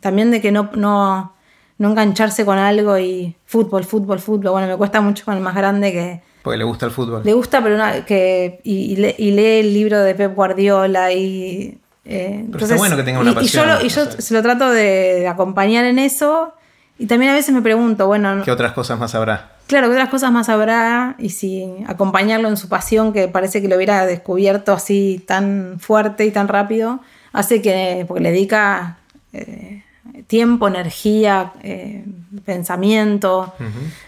también 0.00 0.32
de 0.32 0.40
que 0.40 0.50
no, 0.50 0.70
no, 0.74 1.32
no, 1.78 1.90
engancharse 1.90 2.44
con 2.44 2.58
algo 2.58 2.98
y 2.98 3.36
fútbol, 3.44 3.84
fútbol, 3.84 4.18
fútbol. 4.18 4.50
Bueno, 4.50 4.66
me 4.66 4.76
cuesta 4.76 5.00
mucho 5.00 5.24
con 5.24 5.36
el 5.36 5.40
más 5.40 5.54
grande 5.54 5.92
que... 5.92 6.22
Porque 6.42 6.58
le 6.58 6.64
gusta 6.64 6.86
el 6.86 6.92
fútbol. 6.92 7.22
Le 7.24 7.32
gusta, 7.34 7.62
pero 7.62 7.80
que, 8.04 8.60
y, 8.64 8.94
y 8.94 9.30
lee 9.30 9.60
el 9.60 9.72
libro 9.72 10.00
de 10.00 10.16
Pep 10.16 10.34
Guardiola 10.34 11.12
y 11.12 11.78
eh, 12.10 12.46
Pero 12.50 12.64
está 12.64 12.76
bueno 12.76 12.96
que 12.96 13.02
tenga 13.02 13.20
una 13.20 13.34
pasión. 13.34 13.68
Y, 13.82 13.88
yo, 13.90 14.10
se 14.10 14.32
lo 14.32 14.42
trato 14.42 14.70
de, 14.70 15.28
acompañar 15.28 15.84
en 15.84 15.98
eso. 15.98 16.54
Y 16.98 17.06
también 17.06 17.30
a 17.30 17.34
veces 17.34 17.54
me 17.54 17.60
pregunto, 17.60 18.06
bueno. 18.06 18.42
¿Qué 18.44 18.50
otras 18.50 18.72
cosas 18.72 18.98
más 18.98 19.14
habrá? 19.14 19.52
Claro, 19.66 19.88
¿qué 19.88 19.92
otras 19.92 20.08
cosas 20.08 20.32
más 20.32 20.48
habrá? 20.48 21.16
Y 21.18 21.28
si 21.28 21.70
acompañarlo 21.86 22.48
en 22.48 22.56
su 22.56 22.70
pasión, 22.70 23.12
que 23.12 23.28
parece 23.28 23.60
que 23.60 23.68
lo 23.68 23.76
hubiera 23.76 24.06
descubierto 24.06 24.72
así 24.72 25.22
tan 25.26 25.76
fuerte 25.80 26.24
y 26.24 26.30
tan 26.30 26.48
rápido, 26.48 27.00
hace 27.32 27.60
que. 27.60 28.06
porque 28.08 28.22
le 28.22 28.32
dedica 28.32 28.96
eh, 29.34 29.84
tiempo, 30.26 30.66
energía, 30.66 31.52
eh, 31.62 32.06
pensamiento. 32.46 33.52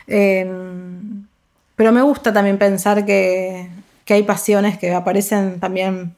pero 0.07 1.93
me 1.93 2.03
gusta 2.03 2.33
también 2.33 2.57
pensar 2.57 3.05
que, 3.05 3.69
que 4.07 4.15
hay 4.15 4.23
pasiones 4.23 4.79
que 4.79 4.95
aparecen 4.95 5.61
también 5.61 6.15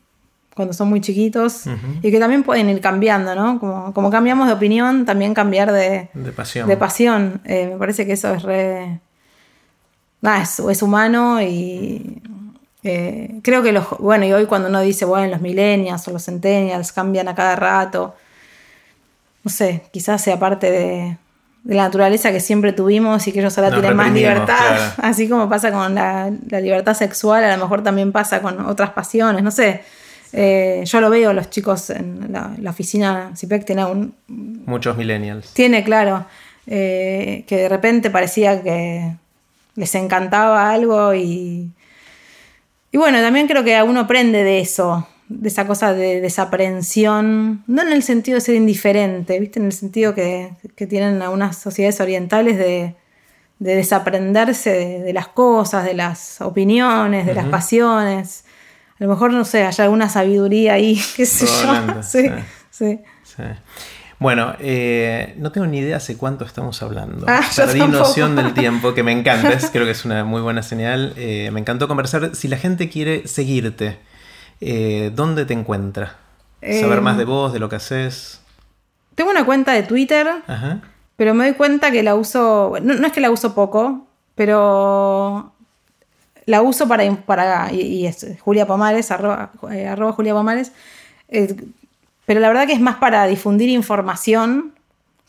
cuando 0.54 0.74
son 0.74 0.88
muy 0.88 1.00
chiquitos 1.00 1.64
y 2.02 2.10
que 2.10 2.18
también 2.18 2.42
pueden 2.42 2.68
ir 2.68 2.80
cambiando, 2.80 3.34
¿no? 3.34 3.58
Como, 3.58 4.10
cambiamos 4.10 4.46
de 4.48 4.52
opinión, 4.52 5.06
también 5.06 5.32
cambiar 5.32 5.72
de, 5.72 6.10
pasión. 6.36 6.68
De 6.68 6.76
pasión. 6.76 7.40
Eh, 7.44 7.68
me 7.72 7.78
parece 7.78 8.06
que 8.06 8.12
eso 8.12 8.34
es 8.34 8.42
re... 8.42 9.00
Nada, 10.20 10.42
es, 10.42 10.82
humano 10.82 11.42
y 11.42 12.22
eh, 12.82 13.40
creo 13.42 13.62
que 13.62 13.72
los... 13.72 13.88
Bueno, 13.98 14.26
y 14.26 14.32
hoy 14.32 14.46
cuando 14.46 14.68
uno 14.68 14.80
dice, 14.80 15.04
bueno, 15.04 15.28
los 15.28 15.40
millennials 15.40 16.06
o 16.06 16.12
los 16.12 16.24
centennials 16.24 16.92
cambian 16.92 17.28
a 17.28 17.34
cada 17.34 17.56
rato, 17.56 18.14
no 19.42 19.50
sé, 19.50 19.82
quizás 19.90 20.22
sea 20.22 20.38
parte 20.38 20.70
de, 20.70 21.16
la 21.64 21.84
naturaleza 21.84 22.30
que 22.30 22.40
siempre 22.40 22.72
tuvimos 22.72 23.26
y 23.26 23.32
que 23.32 23.40
ellos 23.40 23.56
ahora 23.56 23.70
tienen 23.70 23.96
más 23.96 24.12
libertad, 24.12 24.94
así 24.98 25.28
como 25.28 25.48
pasa 25.48 25.72
con 25.72 25.94
la, 25.94 26.30
la 26.48 26.60
libertad 26.60 26.94
sexual, 26.94 27.42
a 27.42 27.56
lo 27.56 27.62
mejor 27.62 27.82
también 27.82 28.12
pasa 28.12 28.42
con 28.42 28.60
otras 28.66 28.90
pasiones, 28.90 29.42
no 29.42 29.50
sé 29.50 29.82
eh, 30.32 30.82
yo 30.84 31.00
lo 31.00 31.10
veo, 31.10 31.32
los 31.32 31.50
chicos 31.50 31.90
en 31.90 32.32
la, 32.32 32.70
oficina 32.70 33.32
CIPEC 33.36 33.66
tiene 33.66 33.84
un... 33.84 34.14
Muchos 34.28 34.96
millennials. 34.96 35.52
Tiene, 35.52 35.84
claro, 35.84 36.24
eh, 36.66 37.44
que 37.46 37.56
de 37.56 37.68
repente 37.68 38.10
parecía 38.10 38.62
que 38.62 39.14
les 39.74 39.94
encantaba 39.94 40.70
algo 40.70 41.14
y... 41.14 41.70
Y 42.94 42.98
bueno, 42.98 43.22
también 43.22 43.46
creo 43.46 43.64
que 43.64 43.82
uno 43.82 44.00
aprende 44.00 44.44
de 44.44 44.60
eso, 44.60 45.08
de 45.28 45.48
esa 45.48 45.66
cosa 45.66 45.94
de 45.94 46.20
desaprensión, 46.20 47.64
no 47.66 47.80
en 47.80 47.90
el 47.90 48.02
sentido 48.02 48.34
de 48.34 48.42
ser 48.42 48.54
indiferente, 48.54 49.40
¿viste? 49.40 49.60
en 49.60 49.66
el 49.66 49.72
sentido 49.72 50.14
que, 50.14 50.52
tienen 50.88 51.22
algunas 51.22 51.56
sociedades 51.56 52.00
orientales 52.00 52.58
de, 52.58 52.94
desaprenderse 53.58 55.00
de, 55.00 55.12
las 55.14 55.28
cosas, 55.28 55.86
de 55.86 55.94
las 55.94 56.40
opiniones, 56.42 57.24
de 57.24 57.34
las 57.34 57.46
pasiones. 57.46 58.44
A 59.02 59.04
lo 59.04 59.10
mejor, 59.10 59.32
no 59.32 59.44
sé, 59.44 59.64
hay 59.64 59.74
alguna 59.78 60.08
sabiduría 60.08 60.74
ahí, 60.74 60.94
qué 61.16 61.26
sé 61.26 61.44
yo. 61.44 62.02
sí, 62.02 62.30
sí. 62.70 63.00
Bueno, 64.20 64.54
eh, 64.60 65.34
no 65.38 65.50
tengo 65.50 65.66
ni 65.66 65.78
idea 65.78 65.96
hace 65.96 66.16
cuánto 66.16 66.44
estamos 66.44 66.80
hablando. 66.84 67.26
Ah, 67.28 67.42
Perdí 67.56 67.80
noción 67.80 68.36
del 68.36 68.54
tiempo, 68.54 68.94
que 68.94 69.02
me 69.02 69.10
encanta, 69.10 69.58
creo 69.72 69.86
que 69.86 69.90
es 69.90 70.04
una 70.04 70.22
muy 70.22 70.40
buena 70.40 70.62
señal. 70.62 71.14
Eh, 71.16 71.50
me 71.52 71.58
encantó 71.58 71.88
conversar. 71.88 72.36
Si 72.36 72.46
la 72.46 72.58
gente 72.58 72.88
quiere 72.88 73.26
seguirte, 73.26 73.98
eh, 74.60 75.10
¿dónde 75.12 75.46
te 75.46 75.54
encuentra? 75.54 76.18
Saber 76.60 77.00
más 77.00 77.18
de 77.18 77.24
vos, 77.24 77.52
de 77.52 77.58
lo 77.58 77.68
que 77.68 77.74
haces. 77.74 78.40
Tengo 79.16 79.32
una 79.32 79.44
cuenta 79.44 79.72
de 79.72 79.82
Twitter, 79.82 80.28
pero 81.16 81.34
me 81.34 81.46
doy 81.46 81.54
cuenta 81.54 81.90
que 81.90 82.04
la 82.04 82.14
uso, 82.14 82.74
no, 82.80 83.04
es 83.04 83.12
que 83.12 83.20
la 83.20 83.32
uso 83.32 83.52
poco, 83.52 84.06
pero 84.36 85.52
la 86.46 86.62
uso 86.62 86.88
para, 86.88 87.10
para 87.16 87.72
y, 87.72 88.06
es 88.06 88.26
Julia 88.40 88.66
Pomares, 88.66 89.10
arroba, 89.10 89.50
arroba 89.88 90.12
Julia 90.12 90.34
Pomares 90.34 90.72
pero 92.26 92.40
la 92.40 92.48
verdad 92.48 92.66
que 92.66 92.72
es 92.72 92.80
más 92.80 92.96
para 92.96 93.26
difundir 93.26 93.68
información 93.68 94.72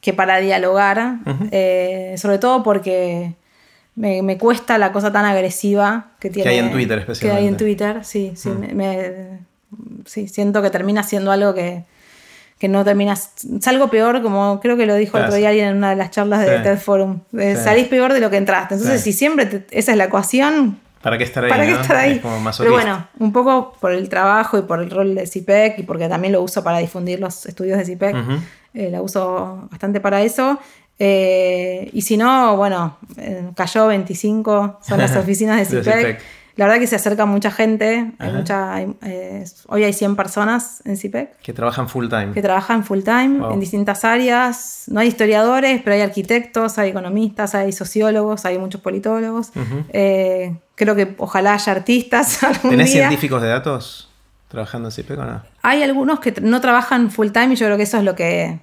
que 0.02 0.14
para 0.14 0.38
dialogar, 0.40 1.18
eh, 1.52 2.16
sobre 2.18 2.38
todo 2.38 2.62
porque 2.62 3.34
me, 3.96 4.38
cuesta 4.38 4.78
la 4.78 4.92
cosa 4.92 5.12
tan 5.12 5.26
agresiva 5.26 6.12
que 6.20 6.30
tiene. 6.30 6.44
Que 6.44 6.56
hay 6.56 6.60
en 6.60 6.72
Twitter 6.72 7.00
especialmente. 7.00 7.38
Que 7.38 7.42
hay 7.42 7.48
en 7.48 7.58
Twitter, 7.58 8.06
sí, 8.06 8.34
sí, 8.36 8.50
me, 8.50 9.40
sí 10.06 10.28
siento 10.28 10.62
que 10.62 10.70
termina 10.70 11.04
siendo 11.04 11.32
algo 11.32 11.54
que, 11.54 11.86
que 12.60 12.68
no 12.68 12.84
termina. 12.84 13.16
Salgo 13.16 13.90
peor, 13.90 14.22
como 14.22 14.60
creo 14.60 14.76
que 14.76 14.86
lo 14.86 14.96
dijo 14.96 15.18
el 15.18 15.24
otro 15.24 15.36
día 15.36 15.50
alguien 15.50 15.70
en 15.70 15.78
una 15.78 15.92
de 15.92 15.96
las 15.96 16.12
charlas 16.12 16.42
de 16.42 16.60
TED 16.60 16.78
Forum. 16.78 17.22
Salís 17.64 17.88
peor 17.88 18.14
de 18.14 18.20
lo 18.20 18.30
que 18.30 18.38
entraste. 18.38 18.76
Entonces, 18.76 19.02
si 19.02 19.14
siempre 19.14 19.66
esa 19.72 19.94
es 19.94 19.98
la 19.98 20.06
ecuación, 20.06 20.80
¿Para 21.04 21.18
qué 21.18 21.26
estar 21.26 21.44
ahí? 21.44 21.50
¿Para 21.50 21.66
qué 21.66 21.72
estar 21.74 21.96
ahí? 21.98 22.22
Pero 22.58 22.72
bueno, 22.72 23.08
un 23.20 23.34
poco 23.34 23.74
por 23.80 23.92
el 23.92 24.08
trabajo 24.08 24.58
y 24.58 24.62
por 24.62 24.82
el 24.82 24.90
rol 24.90 25.14
de 25.16 25.28
CIPEC 25.28 25.80
y 25.80 25.84
porque 25.84 26.08
también 26.08 26.32
lo 26.32 26.42
uso 26.42 26.64
para 26.64 26.80
difundir 26.80 27.20
los 27.20 27.46
estudios 27.46 27.78
de 27.78 27.86
CIPEC. 27.86 28.16
Eh, 28.74 28.90
la 28.90 29.02
uso 29.02 29.68
bastante 29.70 30.00
para 30.00 30.22
eso. 30.22 30.58
Eh, 30.98 31.90
y 31.92 32.02
si 32.04 32.16
no, 32.16 32.56
bueno, 32.56 32.98
cayó 33.56 33.88
25, 33.88 34.80
son 34.82 34.98
las 34.98 35.16
oficinas 35.18 35.58
de 35.70 35.84
CIPEC. 35.84 36.22
La 36.56 36.66
verdad 36.66 36.80
que 36.80 36.88
se 36.88 36.96
acerca 36.96 37.26
mucha 37.26 37.50
gente. 37.50 38.12
Hay 38.20 38.32
mucha, 38.32 38.80
eh, 38.82 39.44
hoy 39.68 39.84
hay 39.84 39.94
100 39.94 40.16
personas 40.16 40.84
en 40.86 40.98
CIPEC. 40.98 41.38
Que 41.38 41.52
trabajan 41.52 41.90
full 41.90 42.08
time. 42.10 42.32
Que 42.34 42.44
trabajan 42.44 42.84
full 42.84 43.02
time 43.02 43.44
en 43.52 43.60
distintas 43.60 44.06
áreas. 44.06 44.84
No 44.88 45.00
hay 45.00 45.08
historiadores, 45.08 45.82
pero 45.84 45.96
hay 45.96 46.02
arquitectos, 46.02 46.78
hay 46.78 46.92
economistas, 46.92 47.56
hay 47.56 47.72
sociólogos, 47.72 48.46
hay 48.46 48.60
muchos 48.60 48.82
politólogos. 48.82 49.52
Eh, 49.90 50.56
creo 50.76 50.96
que 50.96 51.16
ojalá 51.18 51.56
haya 51.56 51.72
artistas. 51.72 52.44
Algún 52.44 52.72
¿Tenés 52.72 52.92
científicos 52.92 53.42
de 53.42 53.48
datos 53.48 54.12
trabajando 54.48 54.90
en 54.90 54.92
CIPEC 54.92 55.18
o 55.18 55.26
no? 55.26 55.42
Hay 55.64 55.82
algunos 55.82 56.20
que 56.20 56.34
no 56.40 56.62
trabajan 56.62 57.10
full 57.10 57.32
time 57.32 57.54
y 57.54 57.56
yo 57.56 57.66
creo 57.66 57.78
que 57.78 57.84
eso 57.84 57.98
es 57.98 58.04
lo 58.04 58.16
que. 58.16 58.60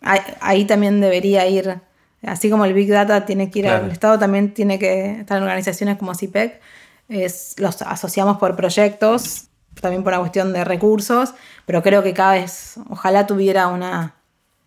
Ahí, 0.00 0.64
también 0.64 1.00
debería 1.00 1.46
ir. 1.46 1.78
Así 2.26 2.48
como 2.48 2.64
el 2.64 2.72
Big 2.72 2.88
Data 2.88 3.26
tiene 3.26 3.50
que 3.50 3.58
ir 3.58 3.68
al 3.68 3.90
Estado, 3.90 4.18
también 4.18 4.54
tiene 4.54 4.78
que 4.78 5.20
estar 5.20 5.36
en 5.36 5.42
organizaciones 5.42 5.98
como 5.98 6.14
CIPEC 6.14 6.60
los 7.08 7.82
asociamos 7.82 8.38
por 8.38 8.56
proyectos, 8.56 9.48
también 9.80 10.02
por 10.02 10.12
una 10.12 10.20
cuestión 10.20 10.52
de 10.52 10.64
recursos, 10.64 11.34
pero 11.66 11.82
creo 11.82 12.02
que 12.02 12.14
cada 12.14 12.34
vez, 12.34 12.76
ojalá 12.88 13.26
tuviera 13.26 13.68
una, 13.68 14.14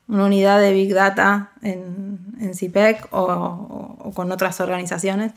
unidad 0.08 0.62
de 0.62 0.72
Big 0.72 0.94
Data 0.94 1.52
en, 1.62 2.20
en 2.40 2.56
CIPEC 2.56 3.08
o, 3.12 4.12
con 4.14 4.32
otras 4.32 4.60
organizaciones. 4.62 5.34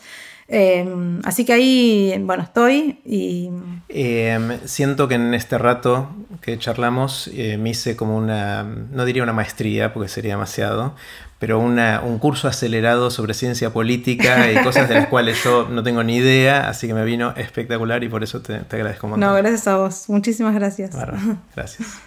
Eh, 0.52 0.84
así 1.24 1.44
que 1.44 1.52
ahí, 1.52 2.14
bueno, 2.22 2.42
estoy 2.42 2.98
y... 3.04 3.50
Eh, 3.88 4.58
siento 4.64 5.06
que 5.06 5.14
en 5.14 5.32
este 5.32 5.58
rato 5.58 6.10
que 6.40 6.58
charlamos 6.58 7.30
eh, 7.32 7.56
me 7.56 7.70
hice 7.70 7.94
como 7.94 8.16
una, 8.16 8.64
no 8.64 9.04
diría 9.04 9.22
una 9.22 9.32
maestría 9.32 9.92
porque 9.92 10.08
sería 10.08 10.32
demasiado, 10.32 10.96
pero 11.40 11.58
un 11.58 12.18
curso 12.18 12.48
acelerado 12.48 13.10
sobre 13.10 13.32
ciencia 13.32 13.72
política 13.72 14.52
y 14.52 14.62
cosas 14.62 14.90
de 14.90 14.94
las 14.94 15.06
cuales 15.08 15.42
yo 15.42 15.66
no 15.70 15.82
tengo 15.82 16.04
ni 16.04 16.16
idea, 16.16 16.68
así 16.68 16.86
que 16.86 16.92
me 16.92 17.02
vino 17.02 17.32
espectacular 17.34 18.04
y 18.04 18.10
por 18.10 18.22
eso 18.22 18.42
te, 18.42 18.56
agradezco 18.56 19.08
mucho. 19.08 19.18
No, 19.18 19.34
gracias 19.34 19.66
a 19.66 19.78
vos. 19.78 20.04
Muchísimas 20.08 20.54
gracias. 20.54 20.90
gracias. 21.56 21.98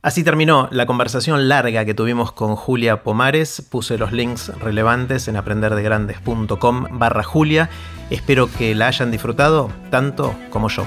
Así 0.00 0.24
terminó 0.24 0.68
la 0.70 0.86
conversación 0.86 1.46
larga 1.46 1.84
que 1.84 1.92
tuvimos 1.92 2.32
con 2.32 2.56
Julia 2.56 3.02
Pomares. 3.02 3.62
Puse 3.70 3.98
los 3.98 4.12
links 4.12 4.48
relevantes 4.58 5.28
en 5.28 5.36
aprenderdegrandes.com 5.36 6.86
barra 6.98 7.22
Julia. 7.22 7.68
Espero 8.08 8.50
que 8.50 8.74
la 8.74 8.86
hayan 8.86 9.10
disfrutado 9.10 9.70
tanto 9.90 10.34
como 10.50 10.68
yo. 10.68 10.86